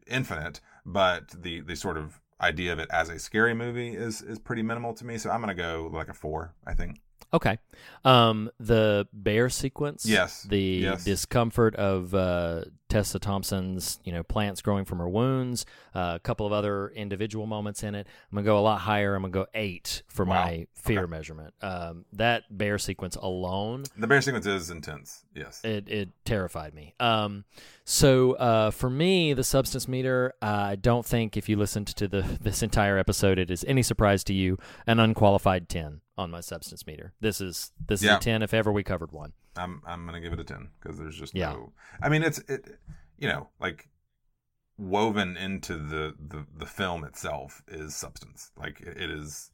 infinite, 0.07 0.61
but 0.85 1.29
the 1.41 1.61
the 1.61 1.75
sort 1.75 1.97
of 1.97 2.19
idea 2.39 2.73
of 2.73 2.79
it 2.79 2.89
as 2.91 3.09
a 3.09 3.19
scary 3.19 3.53
movie 3.53 3.95
is 3.95 4.21
is 4.21 4.39
pretty 4.39 4.63
minimal 4.63 4.93
to 4.95 5.05
me. 5.05 5.17
So 5.17 5.29
I'm 5.29 5.39
gonna 5.41 5.53
go 5.55 5.89
like 5.91 6.09
a 6.09 6.13
four. 6.13 6.53
I 6.65 6.73
think. 6.73 6.99
Okay. 7.33 7.59
Um, 8.03 8.49
the 8.59 9.07
bear 9.13 9.47
sequence. 9.47 10.05
Yes, 10.05 10.43
The 10.43 10.59
yes. 10.59 11.05
discomfort 11.05 11.75
of 11.77 12.13
uh, 12.13 12.65
Tessa 12.91 13.19
Thompson's, 13.19 13.99
you 14.03 14.11
know, 14.11 14.21
plants 14.21 14.61
growing 14.61 14.83
from 14.85 14.97
her 14.99 15.07
wounds. 15.07 15.65
Uh, 15.95 16.13
a 16.15 16.19
couple 16.19 16.45
of 16.45 16.51
other 16.51 16.89
individual 16.89 17.47
moments 17.47 17.83
in 17.83 17.95
it. 17.95 18.05
I'm 18.31 18.35
gonna 18.35 18.45
go 18.45 18.59
a 18.59 18.61
lot 18.61 18.79
higher. 18.81 19.15
I'm 19.15 19.21
gonna 19.21 19.31
go 19.31 19.47
eight 19.53 20.03
for 20.07 20.25
Wow. 20.25 20.43
my 20.45 20.67
fear 20.73 21.07
measurement. 21.07 21.53
Um, 21.61 22.03
that 22.13 22.43
bear 22.49 22.77
sequence 22.77 23.15
alone 23.15 23.85
The 23.97 24.07
bear 24.07 24.21
sequence 24.21 24.45
is 24.45 24.69
intense. 24.69 25.23
Yes. 25.33 25.61
it 25.63 25.87
it 25.87 26.09
terrified 26.25 26.73
me. 26.73 26.93
Um, 26.99 27.45
so 27.85 28.33
uh, 28.33 28.71
for 28.71 28.89
me, 28.89 29.33
the 29.33 29.43
substance 29.43 29.87
meter, 29.87 30.33
uh, 30.41 30.45
I 30.45 30.75
don't 30.75 31.05
think 31.05 31.37
if 31.37 31.47
you 31.47 31.55
listened 31.55 31.87
to 31.87 32.07
the 32.07 32.21
this 32.41 32.61
entire 32.61 32.97
episode, 32.97 33.39
it 33.39 33.49
is 33.49 33.63
any 33.67 33.83
surprise 33.83 34.23
to 34.25 34.33
you 34.33 34.57
an 34.85 34.99
unqualified 34.99 35.69
ten 35.69 36.01
on 36.17 36.29
my 36.29 36.41
substance 36.41 36.85
meter. 36.85 37.13
This 37.21 37.39
is 37.39 37.71
this 37.87 38.01
is 38.03 38.09
a 38.09 38.19
ten 38.19 38.41
if 38.43 38.53
ever 38.53 38.71
we 38.71 38.83
covered 38.83 39.11
one. 39.13 39.31
I'm 39.55 39.81
I'm 39.85 40.05
gonna 40.05 40.21
give 40.21 40.33
it 40.33 40.39
a 40.39 40.43
ten 40.43 40.69
because 40.81 40.97
there's 40.97 41.17
just 41.17 41.35
Yeah. 41.35 41.53
no. 41.53 41.73
I 42.01 42.09
mean, 42.09 42.23
it's 42.23 42.39
it, 42.47 42.79
you 43.17 43.27
know, 43.27 43.49
like 43.59 43.89
woven 44.77 45.37
into 45.37 45.75
the 45.75 46.15
the 46.19 46.45
the 46.57 46.65
film 46.65 47.03
itself 47.03 47.61
is 47.67 47.95
substance. 47.95 48.51
Like 48.57 48.81
it, 48.81 48.97
it 48.97 49.09
is. 49.11 49.51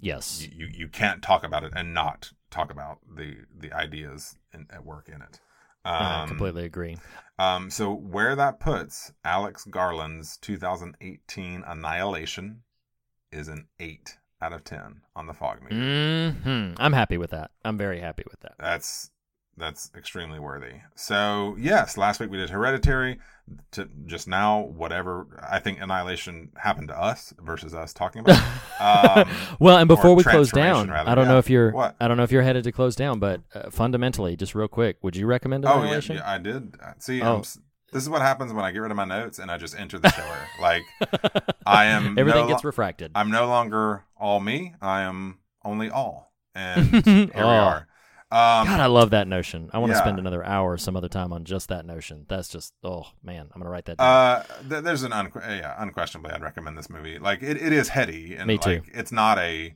Yes. 0.00 0.42
You, 0.42 0.66
you 0.66 0.72
you 0.72 0.88
can't 0.88 1.22
talk 1.22 1.44
about 1.44 1.64
it 1.64 1.72
and 1.74 1.92
not 1.92 2.32
talk 2.50 2.70
about 2.70 2.98
the 3.16 3.38
the 3.56 3.72
ideas 3.72 4.36
in, 4.54 4.66
at 4.70 4.84
work 4.84 5.08
in 5.08 5.20
it. 5.22 5.40
I 5.84 6.22
Um, 6.22 6.28
completely 6.28 6.64
agree. 6.64 6.98
Um, 7.38 7.70
so 7.70 7.92
where 7.94 8.34
that 8.36 8.60
puts 8.60 9.12
Alex 9.24 9.64
Garland's 9.64 10.36
2018 10.38 11.62
Annihilation 11.66 12.62
is 13.32 13.48
an 13.48 13.68
eight 13.78 14.18
out 14.40 14.52
of 14.52 14.64
ten 14.64 15.00
on 15.16 15.26
the 15.26 15.34
fog 15.34 15.62
meter. 15.62 16.30
hmm 16.42 16.72
I'm 16.78 16.92
happy 16.92 17.18
with 17.18 17.30
that. 17.30 17.50
I'm 17.64 17.76
very 17.78 18.00
happy 18.00 18.24
with 18.30 18.40
that. 18.40 18.54
That's 18.58 19.10
that's 19.56 19.90
extremely 19.96 20.38
worthy. 20.38 20.74
So 20.94 21.56
yes, 21.58 21.96
last 21.96 22.20
week 22.20 22.30
we 22.30 22.36
did 22.36 22.50
Hereditary. 22.50 23.18
To 23.72 23.88
just 24.04 24.28
now, 24.28 24.60
whatever 24.60 25.26
I 25.50 25.58
think 25.58 25.80
Annihilation 25.80 26.50
happened 26.58 26.88
to 26.88 27.00
us 27.00 27.32
versus 27.40 27.74
us 27.74 27.92
talking 27.92 28.20
about. 28.20 28.40
Um, 28.80 29.28
well, 29.58 29.76
and 29.78 29.88
before 29.88 30.14
we 30.14 30.22
close 30.22 30.52
down, 30.52 30.88
rather. 30.88 31.10
I 31.10 31.16
don't 31.16 31.24
Yeah. 31.24 31.32
know 31.32 31.38
if 31.38 31.50
you're 31.50 31.72
What? 31.72 31.96
I 31.98 32.06
don't 32.06 32.16
know 32.16 32.22
if 32.22 32.30
you're 32.30 32.42
headed 32.44 32.62
to 32.62 32.70
close 32.70 32.94
down, 32.94 33.18
but 33.18 33.40
uh, 33.52 33.70
fundamentally, 33.70 34.36
just 34.36 34.54
real 34.54 34.68
quick, 34.68 34.98
would 35.02 35.16
you 35.16 35.26
recommend 35.26 35.64
Annihilation? 35.64 36.14
Oh 36.16 36.20
yeah, 36.20 36.24
yeah, 36.24 36.32
I 36.34 36.38
did. 36.38 36.76
See, 36.98 37.20
Oh. 37.20 37.38
I'm 37.38 37.42
this 37.92 38.02
is 38.02 38.08
what 38.10 38.22
happens 38.22 38.52
when 38.52 38.64
I 38.64 38.70
get 38.72 38.80
rid 38.80 38.90
of 38.90 38.96
my 38.96 39.04
notes 39.04 39.38
and 39.38 39.50
I 39.50 39.56
just 39.58 39.78
enter 39.78 39.98
the 39.98 40.10
shower. 40.10 40.46
like 40.60 40.82
I 41.66 41.86
am. 41.86 42.18
Everything 42.18 42.42
no 42.42 42.48
gets 42.48 42.64
lo- 42.64 42.68
refracted. 42.68 43.12
I'm 43.14 43.30
no 43.30 43.46
longer 43.46 44.04
all 44.18 44.40
me. 44.40 44.74
I 44.80 45.02
am 45.02 45.38
only 45.64 45.90
all, 45.90 46.32
and 46.54 46.86
here 47.04 47.26
we 47.34 47.40
Oh. 47.40 47.46
are. 47.46 47.88
Um, 48.30 48.66
God, 48.66 48.80
I 48.80 48.86
love 48.86 49.10
that 49.10 49.26
notion. 49.26 49.70
I 49.72 49.78
want 49.78 49.90
to 49.90 49.96
yeah. 49.96 50.02
spend 50.02 50.18
another 50.18 50.44
hour 50.44 50.76
some 50.76 50.96
other 50.96 51.08
time 51.08 51.32
on 51.32 51.44
just 51.44 51.70
that 51.70 51.86
notion. 51.86 52.26
That's 52.28 52.48
just 52.50 52.74
oh 52.84 53.06
man, 53.22 53.48
I'm 53.54 53.60
gonna 53.60 53.70
write 53.70 53.86
that 53.86 53.96
down. 53.96 54.06
Uh, 54.06 54.42
th- 54.68 54.84
there's 54.84 55.02
an 55.02 55.12
unque- 55.12 55.46
yeah, 55.60 55.74
unquestionably, 55.78 56.32
I'd 56.32 56.42
recommend 56.42 56.76
this 56.76 56.90
movie. 56.90 57.18
Like 57.18 57.42
it, 57.42 57.56
it 57.56 57.72
is 57.72 57.88
heady, 57.88 58.34
and 58.34 58.46
Me 58.46 58.58
too. 58.58 58.70
like 58.70 58.90
it's 58.92 59.12
not 59.12 59.38
a, 59.38 59.74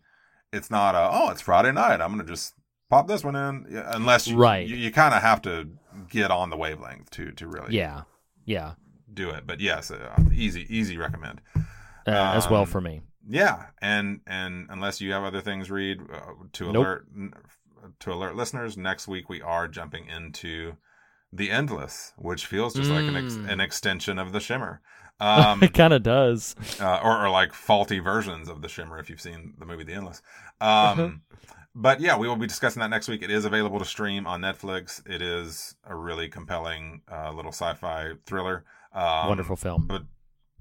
it's 0.52 0.70
not 0.70 0.94
a. 0.94 1.08
Oh, 1.10 1.30
it's 1.30 1.40
Friday 1.40 1.72
night. 1.72 2.02
I'm 2.02 2.10
gonna 2.10 2.24
just 2.24 2.52
pop 2.90 3.08
this 3.08 3.24
one 3.24 3.36
in, 3.36 3.64
yeah, 3.70 3.90
unless 3.94 4.28
you, 4.28 4.36
Right. 4.36 4.68
You, 4.68 4.76
you 4.76 4.90
kind 4.92 5.14
of 5.14 5.22
have 5.22 5.40
to 5.42 5.70
get 6.08 6.30
on 6.30 6.50
the 6.50 6.56
wavelength 6.56 7.10
to 7.10 7.32
to 7.32 7.46
really 7.46 7.74
yeah, 7.76 8.02
yeah, 8.44 8.74
do 9.12 9.30
it. 9.30 9.46
But 9.46 9.60
yes, 9.60 9.90
uh, 9.90 10.16
easy 10.32 10.66
easy 10.68 10.96
recommend. 10.96 11.40
uh, 11.56 11.60
as 12.34 12.48
well 12.50 12.62
Um, 12.62 12.66
for 12.68 12.80
me. 12.80 13.02
Yeah, 13.28 13.66
and 13.80 14.20
and 14.26 14.66
unless 14.70 15.00
you 15.00 15.12
have 15.12 15.22
other 15.24 15.40
things, 15.40 15.70
Reed 15.70 16.00
uh, 16.12 16.32
to 16.54 16.72
Nope. 16.72 16.76
alert 16.86 17.06
to 18.00 18.12
alert 18.12 18.36
listeners. 18.36 18.76
Next 18.76 19.06
week 19.08 19.28
we 19.28 19.40
are 19.42 19.68
jumping 19.68 20.06
into 20.06 20.76
the 21.32 21.50
endless, 21.50 22.12
which 22.16 22.46
feels 22.46 22.74
just 22.74 22.90
like 22.90 23.04
an 23.06 23.16
ex- 23.16 23.34
Mm. 23.34 23.48
an 23.50 23.60
extension 23.60 24.18
of 24.18 24.32
the 24.32 24.40
shimmer. 24.40 24.80
Um, 25.20 25.62
it 25.62 25.72
kind 25.72 25.92
of 25.92 26.02
does. 26.02 26.56
uh, 26.80 26.98
or, 27.00 27.26
or 27.26 27.30
like 27.30 27.52
faulty 27.52 28.00
versions 28.00 28.48
of 28.48 28.60
the 28.60 28.66
Shimmer 28.68 28.98
if 28.98 29.08
you've 29.08 29.20
seen 29.20 29.54
the 29.56 29.64
movie 29.64 29.84
The 29.84 29.92
Endless. 29.92 30.20
Um, 30.60 31.22
but 31.74 32.00
yeah, 32.00 32.16
we 32.16 32.28
will 32.28 32.36
be 32.36 32.46
discussing 32.46 32.80
that 32.80 32.90
next 32.90 33.08
week. 33.08 33.22
It 33.22 33.30
is 33.30 33.44
available 33.44 33.78
to 33.78 33.84
stream 33.84 34.26
on 34.26 34.40
Netflix. 34.40 35.02
It 35.08 35.22
is 35.22 35.74
a 35.84 35.94
really 35.94 36.28
compelling 36.28 37.02
uh, 37.10 37.32
little 37.32 37.52
sci-fi 37.52 38.12
thriller. 38.26 38.64
Um, 38.94 39.28
Wonderful 39.28 39.56
film. 39.56 39.86
But 39.86 40.02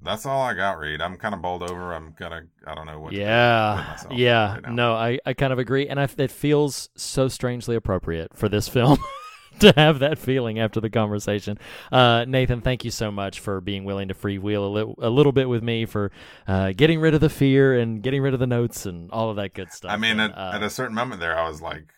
That's 0.00 0.26
all 0.26 0.42
I 0.42 0.54
got, 0.54 0.78
Reed. 0.78 1.00
I'm 1.00 1.16
kind 1.16 1.34
of 1.34 1.42
bowled 1.42 1.62
over. 1.62 1.92
I'm 1.92 2.14
gonna. 2.18 2.42
I 2.66 2.74
don't 2.74 2.86
know 2.86 2.98
what. 2.98 3.10
to 3.10 3.16
do 3.16 3.22
Yeah, 3.22 3.96
yeah. 4.10 4.54
right 4.54 4.72
no, 4.72 4.94
I, 4.94 5.18
I 5.26 5.34
kind 5.34 5.52
of 5.52 5.58
agree, 5.58 5.88
and 5.88 6.00
I, 6.00 6.08
it 6.16 6.30
feels 6.30 6.88
so 6.96 7.28
strangely 7.28 7.76
appropriate 7.76 8.36
for 8.36 8.48
this 8.48 8.68
film 8.68 8.98
to 9.60 9.72
have 9.76 9.98
that 10.00 10.18
feeling 10.18 10.58
after 10.58 10.80
the 10.80 10.90
conversation. 10.90 11.58
Uh, 11.90 12.24
Nathan, 12.26 12.60
thank 12.60 12.84
you 12.84 12.90
so 12.90 13.10
much 13.10 13.40
for 13.40 13.60
being 13.60 13.84
willing 13.84 14.08
to 14.08 14.14
freewheel 14.14 14.64
a, 14.64 14.84
li- 14.84 14.94
a 14.98 15.10
little 15.10 15.32
bit 15.32 15.48
with 15.48 15.62
me 15.62 15.86
for 15.86 16.10
uh, 16.46 16.72
getting 16.76 17.00
rid 17.00 17.14
of 17.14 17.20
the 17.20 17.28
fear 17.30 17.78
and 17.78 18.02
getting 18.02 18.22
rid 18.22 18.34
of 18.34 18.40
the 18.40 18.46
notes 18.46 18.86
and 18.86 19.10
all 19.10 19.30
of 19.30 19.36
that 19.36 19.54
good 19.54 19.72
stuff. 19.72 19.90
I 19.90 19.96
mean, 19.96 20.18
And, 20.20 20.32
at, 20.32 20.38
uh, 20.38 20.52
at 20.54 20.62
a 20.62 20.70
certain 20.70 20.94
moment 20.94 21.20
there, 21.20 21.38
I 21.38 21.48
was 21.48 21.60
like, 21.62 21.92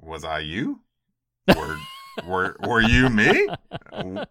"Was 0.00 0.24
I 0.24 0.40
you? 0.40 0.80
Were 1.56 1.76
were, 2.26 2.56
were 2.66 2.80
you 2.82 3.08
me? 3.08 3.48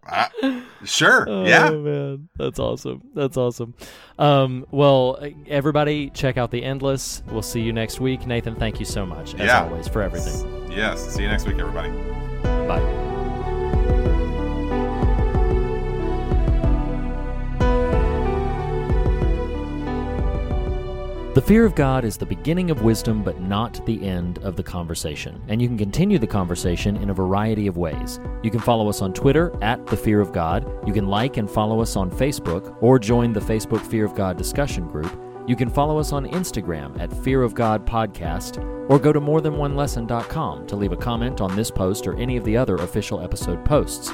I, 0.06 0.62
sure, 0.86 1.26
Oh 1.28 1.46
yeah." 1.46 1.70
man, 1.72 2.30
that's 2.38 2.60
awesome. 2.60 3.02
That's 3.16 3.36
awesome. 3.38 3.74
Um, 4.20 4.66
well, 4.70 5.18
everybody, 5.48 6.10
check 6.12 6.38
out 6.38 6.52
the 6.52 6.64
Endless. 6.64 7.24
We'll 7.32 7.42
see 7.42 7.62
you 7.62 7.74
next 7.74 8.00
week. 8.00 8.28
Nathan, 8.28 8.56
thank 8.56 8.80
you 8.80 8.86
so 8.86 9.06
much 9.06 9.34
as 9.36 9.40
Yeah. 9.48 9.64
always 9.64 9.88
for 9.88 10.02
everything. 10.04 10.72
Yes. 10.72 11.16
See 11.16 11.24
you 11.24 11.30
next 11.30 11.48
week, 11.48 11.58
everybody. 11.58 11.90
Bye. 12.70 13.00
The 21.34 21.42
fear 21.42 21.66
of 21.66 21.74
God 21.74 22.06
is 22.06 22.18
the 22.18 22.26
beginning 22.26 22.70
of 22.70 22.84
wisdom, 22.84 23.24
but 23.24 23.40
not 23.40 23.84
the 23.86 24.06
end 24.06 24.38
of 24.40 24.56
the 24.56 24.62
conversation. 24.62 25.42
And 25.48 25.60
you 25.62 25.68
can 25.68 25.78
continue 25.78 26.20
the 26.20 26.28
conversation 26.28 26.98
in 26.98 27.10
a 27.10 27.14
variety 27.14 27.66
of 27.66 27.78
ways. 27.78 28.20
You 28.44 28.52
can 28.52 28.60
follow 28.60 28.88
us 28.88 29.02
on 29.02 29.14
Twitter 29.14 29.52
at 29.64 29.88
The 29.88 29.98
Fear 29.98 30.22
of 30.22 30.32
God. 30.32 30.70
You 30.86 30.94
can 30.94 31.08
like 31.08 31.38
and 31.38 31.50
follow 31.50 31.82
us 31.82 31.96
on 31.96 32.12
Facebook 32.12 32.76
or 32.82 33.00
join 33.00 33.34
the 33.34 33.40
Facebook 33.40 33.82
Fear 33.82 34.06
of 34.06 34.16
God 34.16 34.38
discussion 34.38 34.88
group. 34.88 35.29
You 35.50 35.56
can 35.56 35.70
follow 35.72 35.98
us 35.98 36.14
on 36.14 36.28
Instagram 36.28 37.00
at 37.00 37.12
Fear 37.24 37.42
of 37.42 37.56
God 37.56 37.84
Podcast 37.84 38.64
or 38.88 39.00
go 39.00 39.12
to 39.12 39.20
morethanonelesson.com 39.20 40.68
to 40.68 40.76
leave 40.76 40.92
a 40.92 40.96
comment 40.96 41.42
on 41.42 41.56
this 41.56 41.72
post 41.72 42.06
or 42.06 42.16
any 42.18 42.38
of 42.38 42.44
the 42.44 42.56
other 42.56 42.76
official 42.76 43.24
episode 43.24 43.66
posts. 43.66 44.14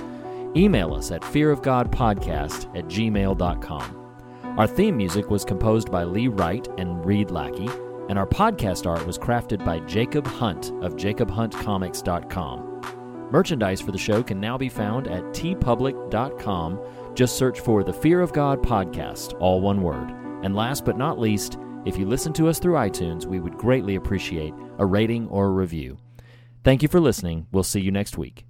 Email 0.56 0.94
us 0.94 1.12
at 1.12 1.22
fearofgodpodcast 1.22 2.78
at 2.78 2.86
gmail.com. 2.86 4.16
Our 4.58 4.66
theme 4.66 4.96
music 4.96 5.30
was 5.30 5.44
composed 5.44 5.92
by 5.92 6.06
Lee 6.06 6.30
Wright 6.30 6.66
and 6.78 7.06
Reed 7.06 7.32
Lackey, 7.32 7.68
and 8.08 8.18
our 8.18 8.28
podcast 8.28 8.88
art 8.88 9.06
was 9.06 9.18
crafted 9.18 9.66
by 9.66 9.82
Jacob 9.82 10.26
Hunt 10.26 10.72
of 10.82 10.96
jacobhuntcomics.com. 10.96 13.30
Merchandise 13.30 13.82
for 13.82 13.92
the 13.92 13.98
show 13.98 14.24
can 14.24 14.40
now 14.40 14.58
be 14.58 14.70
found 14.70 15.10
at 15.10 15.24
teepublic.com. 15.34 16.80
Just 17.14 17.36
search 17.36 17.60
for 17.60 17.84
the 17.84 17.92
Fear 17.92 18.22
of 18.22 18.32
God 18.32 18.64
podcast, 18.64 19.34
all 19.42 19.60
one 19.60 19.82
word. 19.82 20.25
And 20.46 20.56
last 20.56 20.86
but 20.86 20.96
not 20.96 21.20
least, 21.20 21.58
if 21.86 21.98
you 21.98 22.06
listen 22.06 22.32
to 22.34 22.48
us 22.48 22.60
through 22.60 22.76
iTunes, 22.76 23.26
we 23.26 23.40
would 23.40 23.58
greatly 23.58 23.96
appreciate 23.96 24.54
a 24.78 24.86
rating 24.86 25.28
or 25.30 25.48
a 25.48 25.52
review. 25.52 25.98
Thank 26.64 26.84
you 26.84 26.88
for 26.88 27.00
listening. 27.00 27.48
We'll 27.52 27.64
see 27.64 27.82
you 27.82 27.92
next 27.92 28.16
week. 28.16 28.46